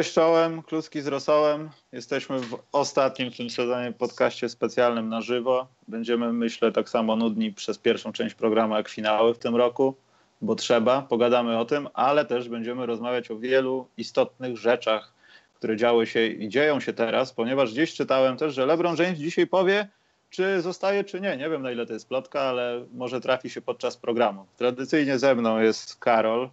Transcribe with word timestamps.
Cześć 0.00 0.12
czołem, 0.12 0.62
kluski 0.62 1.00
z 1.00 1.06
rosołem. 1.06 1.70
Jesteśmy 1.92 2.40
w 2.40 2.58
ostatnim 2.72 3.30
w 3.30 3.36
tym 3.36 3.50
sezonie 3.50 3.92
podcaście 3.92 4.48
specjalnym 4.48 5.08
na 5.08 5.20
żywo. 5.20 5.68
Będziemy, 5.88 6.32
myślę, 6.32 6.72
tak 6.72 6.88
samo 6.88 7.16
nudni 7.16 7.52
przez 7.52 7.78
pierwszą 7.78 8.12
część 8.12 8.34
programu 8.34 8.76
jak 8.76 8.88
finały 8.88 9.34
w 9.34 9.38
tym 9.38 9.56
roku, 9.56 9.94
bo 10.40 10.54
trzeba, 10.54 11.02
pogadamy 11.02 11.58
o 11.58 11.64
tym, 11.64 11.88
ale 11.94 12.24
też 12.24 12.48
będziemy 12.48 12.86
rozmawiać 12.86 13.30
o 13.30 13.38
wielu 13.38 13.86
istotnych 13.96 14.56
rzeczach, 14.56 15.12
które 15.54 15.76
działy 15.76 16.06
się 16.06 16.26
i 16.26 16.48
dzieją 16.48 16.80
się 16.80 16.92
teraz, 16.92 17.32
ponieważ 17.32 17.72
gdzieś 17.72 17.94
czytałem 17.94 18.36
też, 18.36 18.54
że 18.54 18.66
LeBron 18.66 18.96
James 18.96 19.18
dzisiaj 19.18 19.46
powie, 19.46 19.88
czy 20.30 20.62
zostaje, 20.62 21.04
czy 21.04 21.20
nie. 21.20 21.36
Nie 21.36 21.50
wiem, 21.50 21.62
na 21.62 21.72
ile 21.72 21.86
to 21.86 21.92
jest 21.92 22.08
plotka, 22.08 22.40
ale 22.40 22.84
może 22.92 23.20
trafi 23.20 23.50
się 23.50 23.60
podczas 23.60 23.96
programu. 23.96 24.46
Tradycyjnie 24.56 25.18
ze 25.18 25.34
mną 25.34 25.58
jest 25.58 25.98
Karol, 25.98 26.50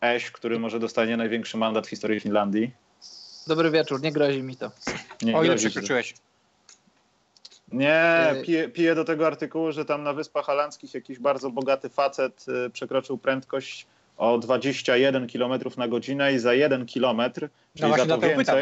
Eś, 0.00 0.30
który 0.30 0.58
może 0.58 0.80
dostanie 0.80 1.16
największy 1.16 1.56
mandat 1.56 1.86
w 1.86 1.90
historii 1.90 2.20
Finlandii. 2.20 2.87
Dobry 3.48 3.70
wieczór, 3.70 4.02
nie 4.02 4.12
grozi 4.12 4.42
mi 4.42 4.56
to. 4.56 4.70
Nie, 5.22 5.36
o 5.36 5.44
ile 5.44 5.56
przekroczyłeś? 5.56 6.14
Nie, 7.72 8.34
y- 8.36 8.42
piję, 8.42 8.68
piję, 8.68 8.94
do 8.94 9.04
tego 9.04 9.26
artykułu, 9.26 9.72
że 9.72 9.84
tam 9.84 10.02
na 10.02 10.12
Wyspach 10.12 10.44
Holandzkich 10.44 10.94
jakiś 10.94 11.18
bardzo 11.18 11.50
bogaty 11.50 11.88
facet 11.88 12.46
y, 12.66 12.70
przekroczył 12.70 13.18
prędkość 13.18 13.86
o 14.16 14.38
21 14.38 15.28
km 15.28 15.60
na 15.76 15.88
godzinę 15.88 16.32
i 16.32 16.38
za 16.38 16.54
1 16.54 16.86
km, 16.86 17.16
no 17.16 17.48
czyli 17.76 17.90
no 17.90 17.96
za 17.96 18.06
to 18.06 18.18
więcej, 18.18 18.36
pytam. 18.36 18.56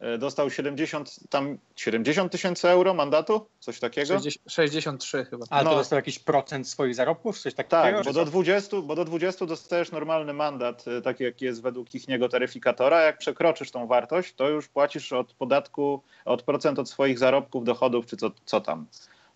E, 0.00 0.18
dostał 0.18 0.50
70, 0.50 1.28
tam 1.30 1.58
70 1.76 2.32
tysięcy 2.32 2.68
euro 2.68 2.94
mandatu, 2.94 3.46
coś 3.60 3.80
takiego? 3.80 4.14
60, 4.18 4.52
63 4.52 5.24
chyba. 5.24 5.46
Ale 5.50 5.64
no. 5.64 5.70
to 5.70 5.76
dostał 5.76 5.96
jakiś 5.96 6.18
procent 6.18 6.68
swoich 6.68 6.94
zarobków, 6.94 7.38
coś 7.38 7.54
takiego? 7.54 7.82
Tak, 7.82 8.04
bo 8.04 8.12
do, 8.12 8.24
20, 8.24 8.80
bo 8.80 8.94
do 8.94 9.04
20 9.04 9.46
dostajesz 9.46 9.92
normalny 9.92 10.32
mandat, 10.32 10.84
e, 10.88 11.02
taki 11.02 11.24
jaki 11.24 11.44
jest 11.44 11.62
według 11.62 11.94
ich 11.94 12.08
niego 12.08 12.28
taryfikatora. 12.28 13.00
Jak 13.00 13.18
przekroczysz 13.18 13.70
tą 13.70 13.86
wartość, 13.86 14.34
to 14.34 14.48
już 14.48 14.68
płacisz 14.68 15.12
od 15.12 15.32
podatku, 15.32 16.02
od 16.24 16.42
procent 16.42 16.78
od 16.78 16.90
swoich 16.90 17.18
zarobków, 17.18 17.64
dochodów, 17.64 18.06
czy 18.06 18.16
co, 18.16 18.30
co 18.44 18.60
tam. 18.60 18.86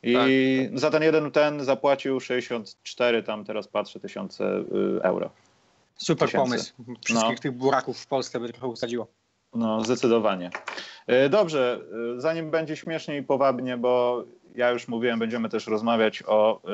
I 0.03 0.15
tak, 0.15 0.23
tak. 0.71 0.79
za 0.79 0.91
ten 0.91 1.03
jeden 1.03 1.31
ten 1.31 1.65
zapłacił 1.65 2.21
64, 2.21 3.23
tam 3.23 3.45
teraz 3.45 3.69
patrzę, 3.69 4.01
tysiące 4.01 4.45
y, 4.45 5.03
euro. 5.03 5.31
Super 5.97 6.29
tysięcy. 6.29 6.45
pomysł. 6.45 6.75
Wszystkich 7.05 7.37
no. 7.37 7.43
tych 7.43 7.53
buraków 7.53 7.99
w 7.99 8.07
Polsce 8.07 8.41
by 8.41 8.49
trochę 8.49 8.67
usadziło. 8.67 9.07
No, 9.55 9.85
zdecydowanie. 9.85 10.51
E, 11.07 11.29
dobrze, 11.29 11.81
e, 12.17 12.21
zanim 12.21 12.51
będzie 12.51 12.77
śmiesznie 12.77 13.17
i 13.17 13.23
powabnie, 13.23 13.77
bo 13.77 14.25
ja 14.55 14.71
już 14.71 14.89
mówiłem, 14.89 15.19
będziemy 15.19 15.49
też 15.49 15.67
rozmawiać 15.67 16.23
o 16.27 16.61
e, 16.65 16.69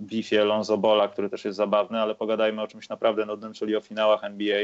bifie 0.00 0.44
Lonzo 0.44 0.78
Bola, 0.78 1.08
który 1.08 1.30
też 1.30 1.44
jest 1.44 1.56
zabawny, 1.56 2.00
ale 2.00 2.14
pogadajmy 2.14 2.62
o 2.62 2.66
czymś 2.66 2.88
naprawdę 2.88 3.26
nudnym, 3.26 3.52
czyli 3.52 3.76
o 3.76 3.80
finałach 3.80 4.24
NBA. 4.24 4.62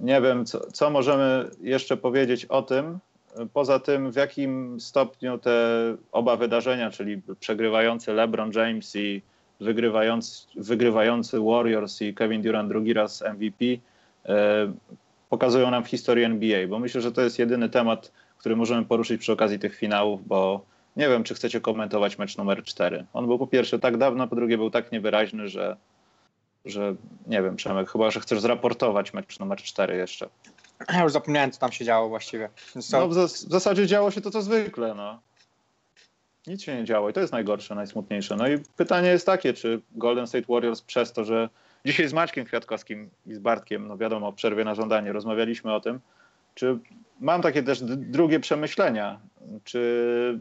Nie 0.00 0.20
wiem, 0.20 0.44
co, 0.44 0.72
co 0.72 0.90
możemy 0.90 1.50
jeszcze 1.60 1.96
powiedzieć 1.96 2.44
o 2.44 2.62
tym, 2.62 2.98
poza 3.52 3.78
tym 3.78 4.10
w 4.10 4.16
jakim 4.16 4.80
stopniu 4.80 5.38
te 5.38 5.56
oba 6.12 6.36
wydarzenia, 6.36 6.90
czyli 6.90 7.22
przegrywający 7.40 8.12
LeBron 8.12 8.50
James 8.54 8.96
i 8.96 9.22
wygrywający, 9.60 10.46
wygrywający 10.56 11.40
Warriors 11.40 12.02
i 12.02 12.14
Kevin 12.14 12.42
Durant 12.42 12.68
drugi 12.68 12.92
raz 12.92 13.24
MVP, 13.34 13.64
pokazują 15.32 15.70
nam 15.70 15.84
w 15.84 15.88
historii 15.88 16.24
NBA, 16.24 16.68
bo 16.68 16.78
myślę, 16.78 17.00
że 17.00 17.12
to 17.12 17.22
jest 17.22 17.38
jedyny 17.38 17.68
temat, 17.68 18.12
który 18.38 18.56
możemy 18.56 18.84
poruszyć 18.84 19.20
przy 19.20 19.32
okazji 19.32 19.58
tych 19.58 19.76
finałów, 19.76 20.26
bo 20.26 20.64
nie 20.96 21.08
wiem, 21.08 21.24
czy 21.24 21.34
chcecie 21.34 21.60
komentować 21.60 22.18
mecz 22.18 22.36
numer 22.36 22.64
4. 22.64 23.06
On 23.12 23.26
był 23.26 23.38
po 23.38 23.46
pierwsze 23.46 23.78
tak 23.78 23.96
dawno, 23.96 24.28
po 24.28 24.36
drugie 24.36 24.58
był 24.58 24.70
tak 24.70 24.92
niewyraźny, 24.92 25.48
że, 25.48 25.76
że 26.64 26.94
nie 27.26 27.42
wiem, 27.42 27.56
Przemek, 27.56 27.90
chyba, 27.90 28.10
że 28.10 28.20
chcesz 28.20 28.40
zraportować 28.40 29.14
mecz 29.14 29.38
numer 29.38 29.58
4 29.58 29.96
jeszcze. 29.96 30.28
Ja 30.92 31.02
już 31.02 31.12
zapomniałem, 31.12 31.50
co 31.50 31.60
tam 31.60 31.72
się 31.72 31.84
działo 31.84 32.08
właściwie. 32.08 32.48
No, 32.92 33.08
w, 33.08 33.14
w 33.14 33.28
zasadzie 33.28 33.86
działo 33.86 34.10
się 34.10 34.20
to, 34.20 34.30
co 34.30 34.42
zwykle, 34.42 34.94
no. 34.94 35.20
Nic 36.46 36.62
się 36.62 36.76
nie 36.76 36.84
działo 36.84 37.10
i 37.10 37.12
to 37.12 37.20
jest 37.20 37.32
najgorsze, 37.32 37.74
najsmutniejsze. 37.74 38.36
No 38.36 38.48
i 38.48 38.58
pytanie 38.76 39.08
jest 39.08 39.26
takie, 39.26 39.52
czy 39.52 39.80
Golden 39.92 40.26
State 40.26 40.46
Warriors 40.48 40.82
przez 40.82 41.12
to, 41.12 41.24
że 41.24 41.48
Dzisiaj 41.84 42.08
z 42.08 42.12
Maćkiem 42.12 42.44
Kwiatkowskim 42.44 43.10
i 43.26 43.34
z 43.34 43.38
Bartkiem, 43.38 43.88
no 43.88 43.96
wiadomo, 43.96 44.32
przerwie 44.32 44.64
na 44.64 44.74
żądanie, 44.74 45.12
rozmawialiśmy 45.12 45.74
o 45.74 45.80
tym, 45.80 46.00
czy 46.54 46.78
mam 47.20 47.42
takie 47.42 47.62
też 47.62 47.82
drugie 47.82 48.40
przemyślenia, 48.40 49.20
czy, 49.64 50.40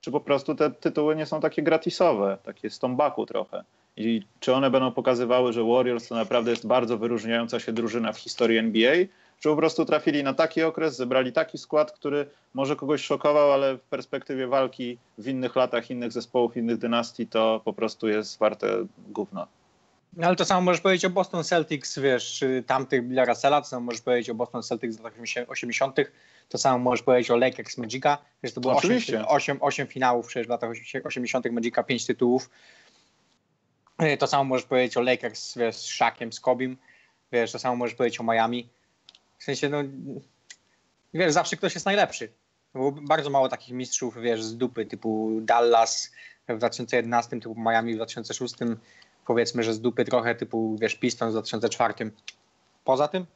czy 0.00 0.10
po 0.10 0.20
prostu 0.20 0.54
te 0.54 0.70
tytuły 0.70 1.16
nie 1.16 1.26
są 1.26 1.40
takie 1.40 1.62
gratisowe, 1.62 2.38
takie 2.42 2.70
z 2.70 2.78
tombaku 2.78 3.26
trochę. 3.26 3.64
I 3.96 4.22
czy 4.40 4.54
one 4.54 4.70
będą 4.70 4.92
pokazywały, 4.92 5.52
że 5.52 5.64
Warriors 5.64 6.08
to 6.08 6.14
naprawdę 6.14 6.50
jest 6.50 6.66
bardzo 6.66 6.98
wyróżniająca 6.98 7.60
się 7.60 7.72
drużyna 7.72 8.12
w 8.12 8.18
historii 8.18 8.58
NBA, 8.58 8.94
czy 9.40 9.48
po 9.48 9.56
prostu 9.56 9.84
trafili 9.84 10.22
na 10.22 10.34
taki 10.34 10.62
okres, 10.62 10.96
zebrali 10.96 11.32
taki 11.32 11.58
skład, 11.58 11.92
który 11.92 12.26
może 12.54 12.76
kogoś 12.76 13.04
szokował, 13.04 13.52
ale 13.52 13.76
w 13.76 13.80
perspektywie 13.80 14.46
walki 14.46 14.98
w 15.18 15.28
innych 15.28 15.56
latach, 15.56 15.90
innych 15.90 16.12
zespołów, 16.12 16.56
innych 16.56 16.78
dynastii, 16.78 17.26
to 17.26 17.60
po 17.64 17.72
prostu 17.72 18.08
jest 18.08 18.38
warte 18.38 18.68
gówno. 19.08 19.46
No, 20.12 20.26
ale 20.26 20.36
to 20.36 20.44
samo 20.44 20.60
możesz 20.60 20.80
powiedzieć 20.80 21.04
o 21.04 21.10
Boston 21.10 21.44
Celtics, 21.44 21.98
wiesz, 21.98 22.44
tamtych 22.66 23.08
Billa 23.08 23.24
Russella, 23.24 23.60
to 23.60 23.68
samo 23.68 23.86
możesz 23.86 24.00
powiedzieć 24.00 24.30
o 24.30 24.34
Boston 24.34 24.62
Celtics 24.62 24.96
z 24.96 25.00
lat 25.00 25.14
80., 25.48 25.96
to 26.48 26.58
samo 26.58 26.78
możesz 26.78 27.02
powiedzieć 27.02 27.30
o 27.30 27.36
Lakers 27.36 27.78
Magica, 27.78 28.18
wiesz, 28.42 28.52
to 28.52 28.60
było 28.60 28.76
8, 28.76 29.24
8, 29.28 29.58
8 29.60 29.86
finałów 29.86 30.26
przecież 30.26 30.46
w 30.46 30.50
latach 30.50 30.70
80. 31.04 31.50
Magica, 31.50 31.82
5 31.82 32.06
tytułów. 32.06 32.50
E, 33.98 34.16
to 34.16 34.26
samo 34.26 34.44
możesz 34.44 34.66
powiedzieć 34.66 34.96
o 34.96 35.00
Lakers, 35.00 35.56
wiesz, 35.56 35.76
z 35.76 35.82
Shakiem, 35.82 36.32
z 36.32 36.40
Kobim, 36.40 36.76
wiesz, 37.32 37.52
to 37.52 37.58
samo 37.58 37.76
możesz 37.76 37.94
powiedzieć 37.94 38.20
o 38.20 38.24
Miami. 38.24 38.68
W 39.38 39.44
sensie, 39.44 39.68
no, 39.68 39.78
wiesz, 41.14 41.32
zawsze 41.32 41.56
ktoś 41.56 41.74
jest 41.74 41.86
najlepszy. 41.86 42.32
Było 42.74 42.92
bardzo 42.92 43.30
mało 43.30 43.48
takich 43.48 43.74
mistrzów, 43.74 44.16
wiesz, 44.20 44.42
z 44.42 44.56
dupy, 44.56 44.86
typu 44.86 45.38
Dallas 45.42 46.12
w 46.48 46.58
2011, 46.58 47.40
typu 47.40 47.54
Miami 47.58 47.92
w 47.92 47.96
2006, 47.96 48.54
powiedzmy, 49.26 49.62
że 49.62 49.74
z 49.74 49.80
dupy 49.80 50.04
trochę 50.04 50.34
typu, 50.34 50.76
wiesz, 50.80 50.94
Pistons 50.94 51.30
w 51.30 51.32
2004. 51.32 51.94
Poza 52.84 53.08
tym? 53.08 53.26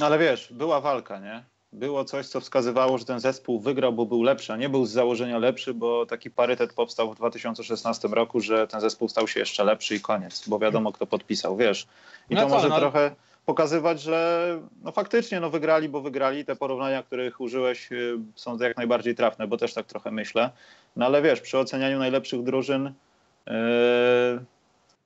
Ale 0.00 0.18
wiesz, 0.18 0.52
była 0.52 0.80
walka, 0.80 1.18
nie? 1.18 1.44
Było 1.72 2.04
coś, 2.04 2.26
co 2.26 2.40
wskazywało, 2.40 2.98
że 2.98 3.04
ten 3.04 3.20
zespół 3.20 3.60
wygrał, 3.60 3.92
bo 3.92 4.06
był 4.06 4.22
lepszy, 4.22 4.52
a 4.52 4.56
nie 4.56 4.68
był 4.68 4.86
z 4.86 4.90
założenia 4.90 5.38
lepszy, 5.38 5.74
bo 5.74 6.06
taki 6.06 6.30
parytet 6.30 6.72
powstał 6.72 7.12
w 7.12 7.16
2016 7.16 8.08
roku, 8.08 8.40
że 8.40 8.66
ten 8.66 8.80
zespół 8.80 9.08
stał 9.08 9.28
się 9.28 9.40
jeszcze 9.40 9.64
lepszy 9.64 9.94
i 9.94 10.00
koniec, 10.00 10.48
bo 10.48 10.58
wiadomo, 10.58 10.92
kto 10.92 11.06
podpisał, 11.06 11.56
wiesz. 11.56 11.86
I 12.30 12.34
no 12.34 12.40
to 12.40 12.48
może 12.48 12.68
no... 12.68 12.78
trochę 12.78 13.10
pokazywać, 13.46 14.00
że 14.00 14.60
no 14.82 14.92
faktycznie 14.92 15.40
no 15.40 15.50
wygrali, 15.50 15.88
bo 15.88 16.00
wygrali. 16.00 16.44
Te 16.44 16.56
porównania, 16.56 17.02
których 17.02 17.40
użyłeś 17.40 17.92
y, 17.92 18.18
są 18.34 18.58
jak 18.58 18.76
najbardziej 18.76 19.14
trafne, 19.14 19.46
bo 19.46 19.56
też 19.56 19.74
tak 19.74 19.86
trochę 19.86 20.10
myślę. 20.10 20.50
No 20.96 21.06
ale 21.06 21.22
wiesz, 21.22 21.40
przy 21.40 21.58
ocenianiu 21.58 21.98
najlepszych 21.98 22.42
drużyn 22.42 22.92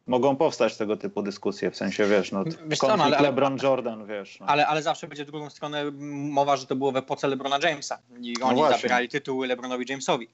mogą 0.06 0.36
powstać 0.36 0.76
tego 0.76 0.96
typu 0.96 1.22
dyskusje, 1.22 1.70
w 1.70 1.76
sensie, 1.76 2.06
wiesz, 2.06 2.32
no, 2.32 2.44
wiesz 2.66 2.78
co, 2.78 2.96
no, 2.96 3.04
ale, 3.04 3.20
LeBron 3.20 3.58
Jordan, 3.62 4.06
wiesz. 4.06 4.40
No. 4.40 4.46
Ale, 4.46 4.66
ale 4.66 4.82
zawsze 4.82 5.08
będzie 5.08 5.24
w 5.24 5.30
drugą 5.30 5.50
stronę 5.50 5.90
mowa, 6.10 6.56
że 6.56 6.66
to 6.66 6.76
było 6.76 6.92
w 6.92 6.96
epoce 6.96 7.28
LeBrona 7.28 7.58
Jamesa 7.62 7.98
i 8.20 8.34
no 8.40 8.46
oni 8.46 8.60
no 8.60 8.70
zabierali 8.70 9.08
tytuły 9.08 9.46
LeBronowi 9.46 9.84
Jamesowi. 9.88 10.28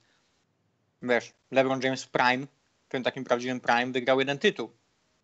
Wiesz, 1.02 1.32
LeBron 1.50 1.81
James 1.82 2.06
prime, 2.06 2.46
w 2.88 2.88
tym 2.88 3.02
takim 3.02 3.25
prawdziwym 3.25 3.60
prime, 3.60 3.93
wygrał 3.93 4.19
jeden 4.19 4.38
tytuł, 4.38 4.70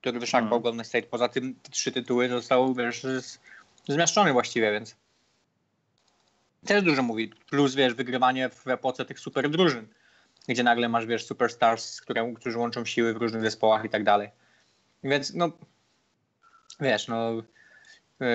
który 0.00 0.20
wyszarpał 0.20 0.48
hmm. 0.48 0.62
Golden 0.62 0.84
State. 0.84 1.06
Poza 1.06 1.28
tym 1.28 1.54
trzy 1.70 1.92
tytuły 1.92 2.28
zostały, 2.28 2.74
wiesz, 2.74 3.06
zmieszczone 3.88 4.32
właściwie, 4.32 4.72
więc 4.72 4.96
też 6.66 6.82
dużo 6.82 7.02
mówi. 7.02 7.32
Plus, 7.50 7.74
wiesz, 7.74 7.94
wygrywanie 7.94 8.48
w 8.48 8.68
epoce 8.68 9.04
tych 9.04 9.20
super 9.20 9.50
drużyn 9.50 9.86
gdzie 10.48 10.62
nagle 10.62 10.88
masz, 10.88 11.06
wiesz, 11.06 11.26
superstars, 11.26 12.00
które, 12.00 12.34
którzy 12.36 12.58
łączą 12.58 12.84
siły 12.84 13.14
w 13.14 13.16
różnych 13.16 13.42
zespołach 13.42 13.84
i 13.84 13.88
tak 13.88 14.04
dalej. 14.04 14.30
Więc, 15.04 15.34
no, 15.34 15.50
wiesz, 16.80 17.08
no, 17.08 17.32
yy, 18.20 18.26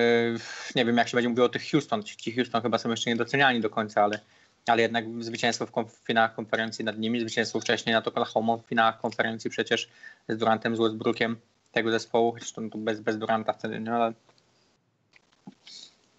nie 0.75 0.85
wiem, 0.85 0.97
jak 0.97 1.07
się 1.07 1.17
będzie 1.17 1.29
mówiło 1.29 1.45
o 1.45 1.49
tych 1.49 1.71
Houston. 1.71 2.03
Ci 2.03 2.35
Houston 2.35 2.61
chyba 2.61 2.77
są 2.77 2.89
jeszcze 2.89 3.09
niedoceniani 3.09 3.61
do 3.61 3.69
końca, 3.69 4.03
ale, 4.03 4.19
ale 4.67 4.81
jednak 4.81 5.05
zwycięstwo 5.23 5.65
w, 5.65 5.71
w 5.71 6.05
finałach 6.07 6.35
konferencji 6.35 6.85
nad 6.85 6.97
nimi, 6.97 7.19
zwycięstwo 7.19 7.59
wcześniej 7.59 7.93
nad 7.93 8.07
Oklahoma 8.07 8.57
w 8.57 8.65
finałach 8.65 8.99
konferencji 8.99 9.49
przecież 9.49 9.89
z 10.29 10.37
Durantem, 10.37 10.75
z 10.75 10.79
Westbrookiem 10.79 11.37
tego 11.71 11.91
zespołu, 11.91 12.35
zresztą 12.37 12.69
bez, 12.75 12.99
bez 12.99 13.17
Duranta 13.17 13.53
wtedy, 13.53 13.79
no 13.79 13.91
ale 13.91 14.13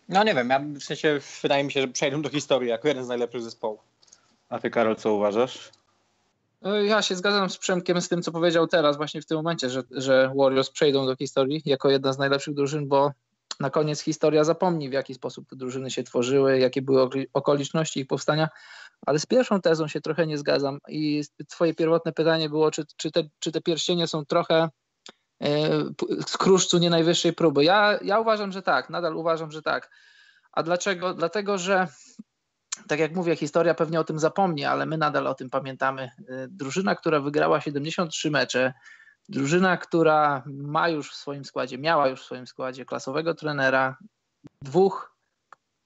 no 0.08 0.24
nie 0.24 0.34
wiem, 0.34 0.50
ja 0.50 0.58
w 0.58 0.82
sensie 0.82 1.20
wydaje 1.42 1.64
mi 1.64 1.72
się, 1.72 1.80
że 1.80 1.88
przejdą 1.88 2.22
do 2.22 2.28
historii 2.28 2.68
jako 2.68 2.88
jeden 2.88 3.04
z 3.04 3.08
najlepszych 3.08 3.42
zespołów. 3.42 3.80
A 4.48 4.58
ty 4.58 4.70
Karol, 4.70 4.96
co 4.96 5.14
uważasz? 5.14 5.70
No, 6.62 6.76
ja 6.76 7.02
się 7.02 7.16
zgadzam 7.16 7.50
z 7.50 7.58
Przemkiem 7.58 8.00
z 8.00 8.08
tym, 8.08 8.22
co 8.22 8.32
powiedział 8.32 8.66
teraz, 8.66 8.96
właśnie 8.96 9.22
w 9.22 9.26
tym 9.26 9.36
momencie, 9.36 9.70
że, 9.70 9.82
że 9.90 10.32
Warriors 10.36 10.70
przejdą 10.70 11.06
do 11.06 11.16
historii 11.16 11.62
jako 11.64 11.90
jedna 11.90 12.12
z 12.12 12.18
najlepszych 12.18 12.54
drużyn, 12.54 12.88
bo 12.88 13.12
na 13.60 13.70
koniec 13.70 14.00
historia 14.00 14.44
zapomni, 14.44 14.90
w 14.90 14.92
jaki 14.92 15.14
sposób 15.14 15.48
te 15.48 15.56
drużyny 15.56 15.90
się 15.90 16.02
tworzyły, 16.02 16.58
jakie 16.58 16.82
były 16.82 17.08
okoliczności 17.32 18.00
ich 18.00 18.06
powstania, 18.06 18.48
ale 19.06 19.18
z 19.18 19.26
pierwszą 19.26 19.60
tezą 19.60 19.88
się 19.88 20.00
trochę 20.00 20.26
nie 20.26 20.38
zgadzam 20.38 20.78
i 20.88 21.22
twoje 21.48 21.74
pierwotne 21.74 22.12
pytanie 22.12 22.48
było, 22.48 22.70
czy, 22.70 22.84
czy, 22.96 23.10
te, 23.10 23.22
czy 23.38 23.52
te 23.52 23.60
pierścienie 23.60 24.06
są 24.06 24.24
trochę 24.24 24.68
z 26.26 26.36
kruszcu 26.36 26.78
nie 26.78 26.90
najwyższej 26.90 27.32
próby. 27.32 27.64
Ja, 27.64 27.98
ja 28.02 28.20
uważam, 28.20 28.52
że 28.52 28.62
tak, 28.62 28.90
nadal 28.90 29.16
uważam, 29.16 29.50
że 29.50 29.62
tak. 29.62 29.90
A 30.52 30.62
dlaczego? 30.62 31.14
Dlatego, 31.14 31.58
że 31.58 31.88
tak 32.88 33.00
jak 33.00 33.14
mówię, 33.14 33.36
historia 33.36 33.74
pewnie 33.74 34.00
o 34.00 34.04
tym 34.04 34.18
zapomni, 34.18 34.64
ale 34.64 34.86
my 34.86 34.98
nadal 34.98 35.26
o 35.26 35.34
tym 35.34 35.50
pamiętamy. 35.50 36.10
Drużyna, 36.48 36.94
która 36.94 37.20
wygrała 37.20 37.60
73 37.60 38.30
mecze, 38.30 38.74
drużyna, 39.28 39.76
która 39.76 40.42
ma 40.46 40.88
już 40.88 41.12
w 41.12 41.14
swoim 41.16 41.44
składzie, 41.44 41.78
miała 41.78 42.08
już 42.08 42.22
w 42.22 42.24
swoim 42.24 42.46
składzie 42.46 42.84
klasowego 42.84 43.34
trenera, 43.34 43.96
dwóch, 44.62 45.16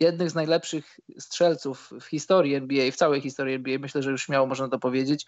jednych 0.01 0.31
z 0.31 0.35
najlepszych 0.35 1.01
strzelców 1.19 1.91
w 2.01 2.05
historii 2.05 2.55
NBA, 2.55 2.91
w 2.91 2.97
całej 2.97 3.21
historii 3.21 3.55
NBA, 3.55 3.79
myślę, 3.79 4.03
że 4.03 4.11
już 4.11 4.23
śmiało 4.23 4.47
można 4.47 4.69
to 4.69 4.79
powiedzieć. 4.79 5.25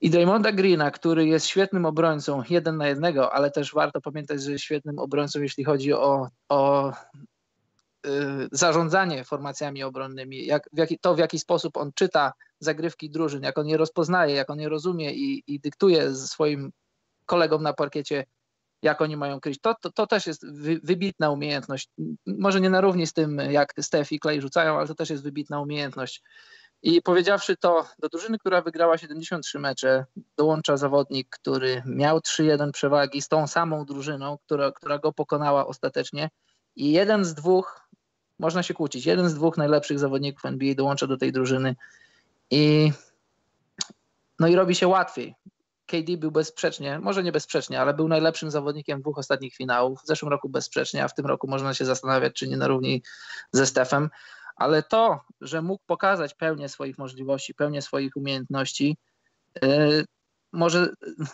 I 0.00 0.10
Draymonda 0.10 0.52
Greena, 0.52 0.90
który 0.90 1.26
jest 1.26 1.46
świetnym 1.46 1.86
obrońcą, 1.86 2.42
jeden 2.50 2.76
na 2.76 2.88
jednego, 2.88 3.32
ale 3.32 3.50
też 3.50 3.74
warto 3.74 4.00
pamiętać, 4.00 4.42
że 4.42 4.52
jest 4.52 4.64
świetnym 4.64 4.98
obrońcą, 4.98 5.42
jeśli 5.42 5.64
chodzi 5.64 5.92
o, 5.92 6.28
o 6.48 6.92
Y, 6.92 7.39
zarządzanie 8.52 9.24
formacjami 9.24 9.82
obronnymi, 9.82 10.46
jak, 10.46 10.68
w 10.72 10.78
jaki, 10.78 10.98
to 10.98 11.14
w 11.14 11.18
jaki 11.18 11.38
sposób 11.38 11.76
on 11.76 11.92
czyta 11.94 12.32
zagrywki 12.60 13.10
drużyn, 13.10 13.42
jak 13.42 13.58
on 13.58 13.66
je 13.66 13.76
rozpoznaje, 13.76 14.34
jak 14.34 14.50
on 14.50 14.60
je 14.60 14.68
rozumie 14.68 15.12
i, 15.12 15.42
i 15.46 15.60
dyktuje 15.60 16.14
swoim 16.14 16.72
kolegom 17.26 17.62
na 17.62 17.72
parkiecie, 17.72 18.24
jak 18.82 19.00
oni 19.00 19.16
mają 19.16 19.40
kryć. 19.40 19.60
To, 19.60 19.74
to, 19.82 19.92
to 19.92 20.06
też 20.06 20.26
jest 20.26 20.52
wy, 20.52 20.80
wybitna 20.82 21.30
umiejętność. 21.30 21.88
Może 22.26 22.60
nie 22.60 22.70
na 22.70 22.80
równi 22.80 23.06
z 23.06 23.12
tym, 23.12 23.36
jak 23.36 23.72
Steph 23.80 24.12
i 24.12 24.20
Clay 24.20 24.40
rzucają, 24.40 24.78
ale 24.78 24.88
to 24.88 24.94
też 24.94 25.10
jest 25.10 25.22
wybitna 25.22 25.60
umiejętność. 25.60 26.22
I 26.82 27.02
powiedziawszy 27.02 27.56
to, 27.56 27.86
do 27.98 28.08
drużyny, 28.08 28.38
która 28.38 28.62
wygrała 28.62 28.98
73 28.98 29.58
mecze, 29.58 30.04
dołącza 30.36 30.76
zawodnik, 30.76 31.28
który 31.30 31.82
miał 31.86 32.18
3-1 32.18 32.70
przewagi 32.70 33.22
z 33.22 33.28
tą 33.28 33.46
samą 33.46 33.84
drużyną, 33.84 34.38
która, 34.46 34.72
która 34.72 34.98
go 34.98 35.12
pokonała 35.12 35.66
ostatecznie. 35.66 36.30
I 36.76 36.92
jeden 36.92 37.24
z 37.24 37.34
dwóch 37.34 37.88
można 38.38 38.62
się 38.62 38.74
kłócić. 38.74 39.06
Jeden 39.06 39.28
z 39.28 39.34
dwóch 39.34 39.56
najlepszych 39.56 39.98
zawodników 39.98 40.44
NBA 40.44 40.74
dołącza 40.74 41.06
do 41.06 41.16
tej 41.16 41.32
drużyny 41.32 41.76
i 42.50 42.92
no 44.38 44.48
i 44.48 44.54
robi 44.54 44.74
się 44.74 44.88
łatwiej. 44.88 45.34
KD 45.86 46.16
był 46.16 46.30
bezsprzecznie, 46.30 46.98
może 46.98 47.22
nie 47.22 47.32
bezsprzecznie, 47.32 47.80
ale 47.80 47.94
był 47.94 48.08
najlepszym 48.08 48.50
zawodnikiem 48.50 49.00
dwóch 49.00 49.18
ostatnich 49.18 49.54
finałów. 49.54 50.02
W 50.02 50.06
zeszłym 50.06 50.30
roku 50.30 50.48
bezsprzecznie, 50.48 51.04
a 51.04 51.08
w 51.08 51.14
tym 51.14 51.26
roku 51.26 51.48
można 51.48 51.74
się 51.74 51.84
zastanawiać, 51.84 52.34
czy 52.34 52.48
nie 52.48 52.56
na 52.56 52.68
równi 52.68 53.02
ze 53.52 53.66
Stefem. 53.66 54.10
Ale 54.56 54.82
to, 54.82 55.20
że 55.40 55.62
mógł 55.62 55.82
pokazać 55.86 56.34
pełnię 56.34 56.68
swoich 56.68 56.98
możliwości, 56.98 57.54
pełnię 57.54 57.82
swoich 57.82 58.16
umiejętności, 58.16 58.96
yy, 59.62 60.04
może 60.52 60.88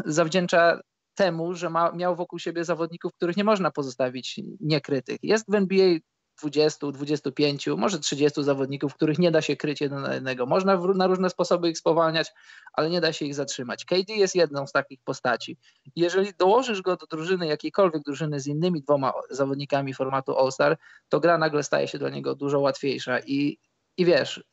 zawdzięcza 0.04 0.80
temu, 1.16 1.54
że 1.54 1.70
ma, 1.70 1.92
miał 1.92 2.16
wokół 2.16 2.38
siebie 2.38 2.64
zawodników, 2.64 3.14
których 3.14 3.36
nie 3.36 3.44
można 3.44 3.70
pozostawić 3.70 4.40
niekrytych. 4.60 5.18
Jest 5.22 5.44
w 5.48 5.54
NBA 5.54 5.98
20, 6.42 6.92
25, 6.92 7.66
może 7.66 7.98
30 7.98 8.44
zawodników, 8.44 8.94
których 8.94 9.18
nie 9.18 9.30
da 9.30 9.42
się 9.42 9.56
kryć 9.56 9.80
jeden 9.80 10.02
na 10.02 10.14
jednego. 10.14 10.46
Można 10.46 10.76
w, 10.76 10.96
na 10.96 11.06
różne 11.06 11.30
sposoby 11.30 11.70
ich 11.70 11.78
spowalniać, 11.78 12.32
ale 12.72 12.90
nie 12.90 13.00
da 13.00 13.12
się 13.12 13.24
ich 13.24 13.34
zatrzymać. 13.34 13.84
KD 13.84 14.12
jest 14.12 14.34
jedną 14.34 14.66
z 14.66 14.72
takich 14.72 15.00
postaci. 15.04 15.56
Jeżeli 15.96 16.32
dołożysz 16.38 16.82
go 16.82 16.96
do 16.96 17.06
drużyny, 17.06 17.46
jakiejkolwiek 17.46 18.02
drużyny 18.02 18.40
z 18.40 18.46
innymi 18.46 18.82
dwoma 18.82 19.12
zawodnikami 19.30 19.94
formatu 19.94 20.38
All-Star, 20.38 20.78
to 21.08 21.20
gra 21.20 21.38
nagle 21.38 21.62
staje 21.62 21.88
się 21.88 21.98
dla 21.98 22.10
niego 22.10 22.34
dużo 22.34 22.60
łatwiejsza. 22.60 23.20
I, 23.20 23.58
i 23.96 24.04
wiesz, 24.04 24.44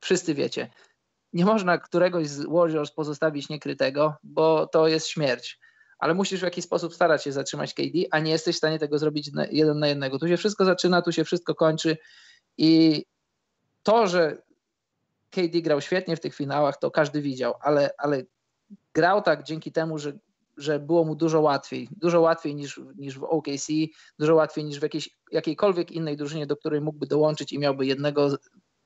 wszyscy 0.00 0.34
wiecie, 0.34 0.70
nie 1.32 1.44
można 1.44 1.78
któregoś 1.78 2.28
z 2.28 2.46
Warriors 2.46 2.90
pozostawić 2.90 3.48
niekrytego, 3.48 4.14
bo 4.22 4.66
to 4.66 4.88
jest 4.88 5.06
śmierć 5.06 5.58
ale 5.98 6.14
musisz 6.14 6.40
w 6.40 6.42
jakiś 6.42 6.64
sposób 6.64 6.94
starać 6.94 7.24
się 7.24 7.32
zatrzymać 7.32 7.74
KD, 7.74 7.98
a 8.10 8.18
nie 8.18 8.30
jesteś 8.30 8.54
w 8.54 8.58
stanie 8.58 8.78
tego 8.78 8.98
zrobić 8.98 9.30
jeden 9.50 9.78
na 9.78 9.88
jednego. 9.88 10.18
Tu 10.18 10.28
się 10.28 10.36
wszystko 10.36 10.64
zaczyna, 10.64 11.02
tu 11.02 11.12
się 11.12 11.24
wszystko 11.24 11.54
kończy 11.54 11.96
i 12.58 13.04
to, 13.82 14.06
że 14.06 14.42
KD 15.30 15.62
grał 15.62 15.80
świetnie 15.80 16.16
w 16.16 16.20
tych 16.20 16.34
finałach, 16.34 16.78
to 16.78 16.90
każdy 16.90 17.22
widział, 17.22 17.54
ale, 17.60 17.90
ale 17.98 18.22
grał 18.94 19.22
tak 19.22 19.42
dzięki 19.42 19.72
temu, 19.72 19.98
że, 19.98 20.12
że 20.56 20.78
było 20.78 21.04
mu 21.04 21.14
dużo 21.14 21.40
łatwiej. 21.40 21.88
Dużo 21.96 22.20
łatwiej 22.20 22.54
niż, 22.54 22.80
niż 22.96 23.18
w 23.18 23.24
OKC, 23.24 23.66
dużo 24.18 24.34
łatwiej 24.34 24.64
niż 24.64 24.78
w 24.78 24.82
jakiejś, 24.82 25.10
jakiejkolwiek 25.32 25.90
innej 25.90 26.16
drużynie, 26.16 26.46
do 26.46 26.56
której 26.56 26.80
mógłby 26.80 27.06
dołączyć 27.06 27.52
i 27.52 27.58
miałby 27.58 27.86
jednego 27.86 28.28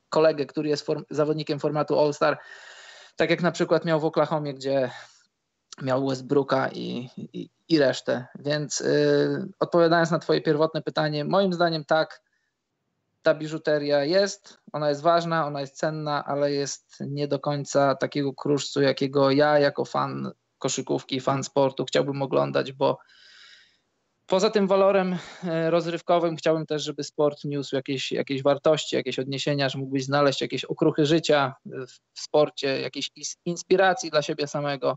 kolegę, 0.08 0.46
który 0.46 0.68
jest 0.68 0.86
form, 0.86 1.04
zawodnikiem 1.10 1.58
formatu 1.58 1.98
All-Star. 1.98 2.38
Tak 3.16 3.30
jak 3.30 3.42
na 3.42 3.52
przykład 3.52 3.84
miał 3.84 4.00
w 4.00 4.04
Oklahomie, 4.04 4.54
gdzie 4.54 4.90
miał 5.82 6.06
Westbrooka 6.08 6.68
i, 6.68 7.08
i, 7.16 7.50
i 7.68 7.78
resztę. 7.78 8.26
Więc 8.38 8.80
yy, 8.80 9.48
odpowiadając 9.60 10.10
na 10.10 10.18
Twoje 10.18 10.40
pierwotne 10.40 10.82
pytanie, 10.82 11.24
moim 11.24 11.52
zdaniem 11.52 11.84
tak, 11.84 12.22
ta 13.22 13.34
biżuteria 13.34 14.04
jest, 14.04 14.58
ona 14.72 14.88
jest 14.88 15.02
ważna, 15.02 15.46
ona 15.46 15.60
jest 15.60 15.76
cenna, 15.76 16.24
ale 16.24 16.52
jest 16.52 16.96
nie 17.00 17.28
do 17.28 17.38
końca 17.38 17.94
takiego 17.94 18.34
kruszcu, 18.34 18.82
jakiego 18.82 19.30
ja 19.30 19.58
jako 19.58 19.84
fan 19.84 20.30
koszykówki, 20.58 21.20
fan 21.20 21.44
sportu 21.44 21.84
chciałbym 21.84 22.22
oglądać, 22.22 22.72
bo 22.72 22.98
poza 24.26 24.50
tym 24.50 24.66
walorem 24.66 25.12
y, 25.12 25.70
rozrywkowym 25.70 26.36
chciałbym 26.36 26.66
też, 26.66 26.82
żeby 26.82 27.04
sport 27.04 27.44
niósł 27.44 27.76
jakieś, 27.76 28.12
jakieś 28.12 28.42
wartości, 28.42 28.96
jakieś 28.96 29.18
odniesienia, 29.18 29.68
że 29.68 29.78
mógłbyś 29.78 30.04
znaleźć 30.04 30.40
jakieś 30.40 30.64
okruchy 30.64 31.06
życia 31.06 31.54
w 32.14 32.20
sporcie, 32.20 32.80
jakieś 32.80 33.10
inspiracji 33.44 34.10
dla 34.10 34.22
siebie 34.22 34.46
samego 34.46 34.96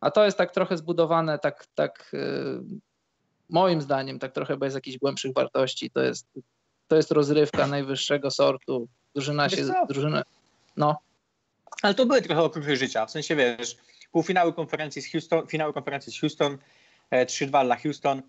a 0.00 0.10
to 0.10 0.24
jest 0.24 0.38
tak 0.38 0.50
trochę 0.50 0.76
zbudowane, 0.76 1.38
tak, 1.38 1.66
tak 1.74 2.10
y, 2.14 2.60
moim 3.48 3.82
zdaniem, 3.82 4.18
tak 4.18 4.32
trochę 4.32 4.56
bez 4.56 4.74
jakichś 4.74 4.98
głębszych 4.98 5.34
wartości. 5.34 5.90
To 5.90 6.00
jest, 6.00 6.26
to 6.88 6.96
jest 6.96 7.10
rozrywka 7.10 7.66
najwyższego 7.66 8.30
sortu. 8.30 8.88
Drużyna 9.14 9.48
się, 9.48 9.64
drużyna, 9.88 10.22
no. 10.76 10.98
Ale 11.82 11.94
to 11.94 12.06
były 12.06 12.22
trochę 12.22 12.42
okruchy 12.42 12.76
życia, 12.76 13.06
w 13.06 13.10
sensie 13.10 13.36
wiesz, 13.36 13.76
półfinały 14.12 14.52
konferencji 14.52 15.02
z 15.02 15.12
Houston, 15.12 15.46
finały 15.46 15.72
konferencji 15.72 16.12
z 16.12 16.20
Houston, 16.20 16.58
3-2 17.12 17.60
e, 17.60 17.64
dla 17.64 17.76
Houston 17.76 18.22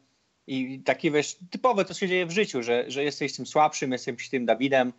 i 0.48 0.80
takie 0.80 1.12
wiesz, 1.12 1.38
typowe 1.50 1.86
to 1.86 1.94
się 1.94 2.08
dzieje 2.08 2.26
w 2.26 2.32
życiu, 2.32 2.64
że, 2.64 2.92
że 2.92 3.04
jesteś 3.04 3.36
tym 3.36 3.46
słabszym, 3.46 3.92
jesteś 3.92 4.30
tym 4.30 4.46
Dawidem, 4.46 4.94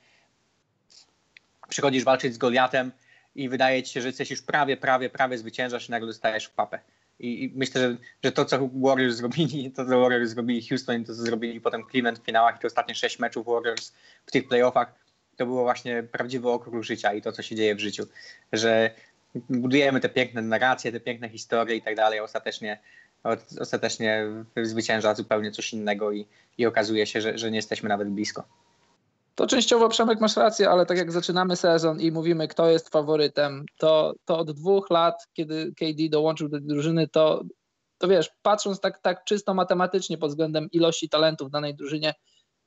przychodzisz 1.69 2.05
walczyć 2.05 2.35
z 2.35 2.39
Goliatem, 2.39 2.93
i 3.35 3.49
wydaje 3.49 3.83
ci 3.83 3.93
się, 3.93 4.01
że 4.01 4.09
jesteś 4.09 4.31
już 4.31 4.43
prawie, 4.43 4.77
prawie, 4.77 5.11
prawie 5.11 5.39
zwyciężasz 5.39 5.89
i 5.89 5.91
nagle 5.91 6.07
dostajesz 6.07 6.45
w 6.45 6.51
papę. 6.51 6.79
I, 7.19 7.45
I, 7.45 7.53
myślę, 7.55 7.81
że, 7.81 7.97
że 8.25 8.33
to, 8.33 8.45
co 8.45 8.69
Warriors 8.75 9.17
zrobili, 9.17 9.71
to, 9.77 9.87
co 9.87 10.01
Warriors 10.01 10.31
zrobili 10.31 10.69
Houston, 10.69 11.05
to, 11.05 11.15
co 11.15 11.23
zrobili 11.23 11.61
potem 11.61 11.85
Cleveland 11.91 12.19
w 12.19 12.25
finałach 12.25 12.57
i 12.57 12.59
te 12.59 12.67
ostatnie 12.67 12.95
sześć 12.95 13.19
meczów 13.19 13.47
Warriors 13.47 13.93
w 14.27 14.31
tych 14.31 14.49
playoffach, 14.49 14.95
to 15.37 15.47
było 15.47 15.63
właśnie 15.63 16.03
prawdziwy 16.03 16.51
okruch 16.51 16.85
życia 16.85 17.13
i 17.13 17.23
to, 17.23 17.33
co 17.33 17.43
się 17.43 17.57
dzieje 17.57 17.75
w 17.75 17.81
życiu. 17.81 18.07
Że 18.53 18.91
budujemy 19.51 20.01
te 20.01 20.09
piękne 20.09 20.43
narracje, 20.43 20.93
te 20.93 21.01
piękne 21.01 21.29
historie 21.29 21.77
i 21.77 21.83
tak 21.83 21.97
dalej, 21.97 22.21
ostatecznie, 22.21 22.79
ostatecznie 23.61 24.27
zwycięża 24.63 25.15
zupełnie 25.15 25.51
coś 25.51 25.73
innego 25.73 26.13
i, 26.13 26.27
i 26.59 26.67
okazuje 26.67 27.07
się, 27.07 27.21
że, 27.21 27.39
że 27.39 27.51
nie 27.51 27.57
jesteśmy 27.57 27.89
nawet 27.89 28.09
blisko. 28.09 28.45
To 29.35 29.47
częściowo 29.47 29.89
Przemek 29.89 30.21
masz 30.21 30.37
rację, 30.37 30.71
ale 30.71 30.87
tak 30.87 30.99
jak 30.99 31.13
zaczynamy 31.13 31.57
sezon 31.57 32.01
i 32.01 32.13
mówimy, 32.13 32.49
kto 32.49 32.71
jest 32.71 32.89
faworytem, 32.89 33.65
to, 33.79 34.15
to 34.25 34.39
od 34.39 34.53
dwóch 34.53 34.91
lat, 34.91 35.15
kiedy 35.33 35.73
KD 35.79 36.09
dołączył 36.11 36.49
do 36.49 36.61
drużyny, 36.61 37.09
to, 37.09 37.43
to 37.99 38.09
wiesz, 38.09 38.31
patrząc 38.43 38.81
tak, 38.81 39.03
tak 39.03 39.25
czysto 39.25 39.55
matematycznie 39.55 40.19
pod 40.19 40.31
względem 40.31 40.69
ilości 40.73 41.09
talentów 41.09 41.49
w 41.49 41.51
danej 41.51 41.75
drużynie, 41.75 42.15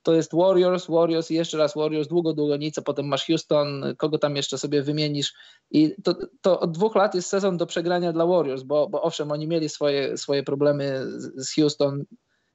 to 0.06 0.14
jest 0.14 0.34
Warriors, 0.34 0.86
Warriors 0.86 1.30
i 1.30 1.34
jeszcze 1.34 1.58
raz 1.58 1.74
Warriors, 1.74 2.08
długo, 2.08 2.32
długo 2.34 2.56
nic, 2.56 2.78
a 2.78 2.82
potem 2.82 3.06
masz 3.06 3.26
Houston, 3.26 3.84
kogo 3.98 4.18
tam 4.18 4.36
jeszcze 4.36 4.58
sobie 4.58 4.82
wymienisz. 4.82 5.34
I 5.70 5.94
to, 6.04 6.14
to 6.40 6.60
od 6.60 6.72
dwóch 6.72 6.94
lat 6.94 7.14
jest 7.14 7.28
sezon 7.28 7.56
do 7.56 7.66
przegrania 7.66 8.12
dla 8.12 8.26
Warriors, 8.26 8.62
bo, 8.62 8.88
bo 8.88 9.02
owszem, 9.02 9.32
oni 9.32 9.46
mieli 9.46 9.68
swoje, 9.68 10.16
swoje 10.16 10.42
problemy 10.42 11.02
z, 11.06 11.46
z 11.48 11.54
Houston, 11.54 12.04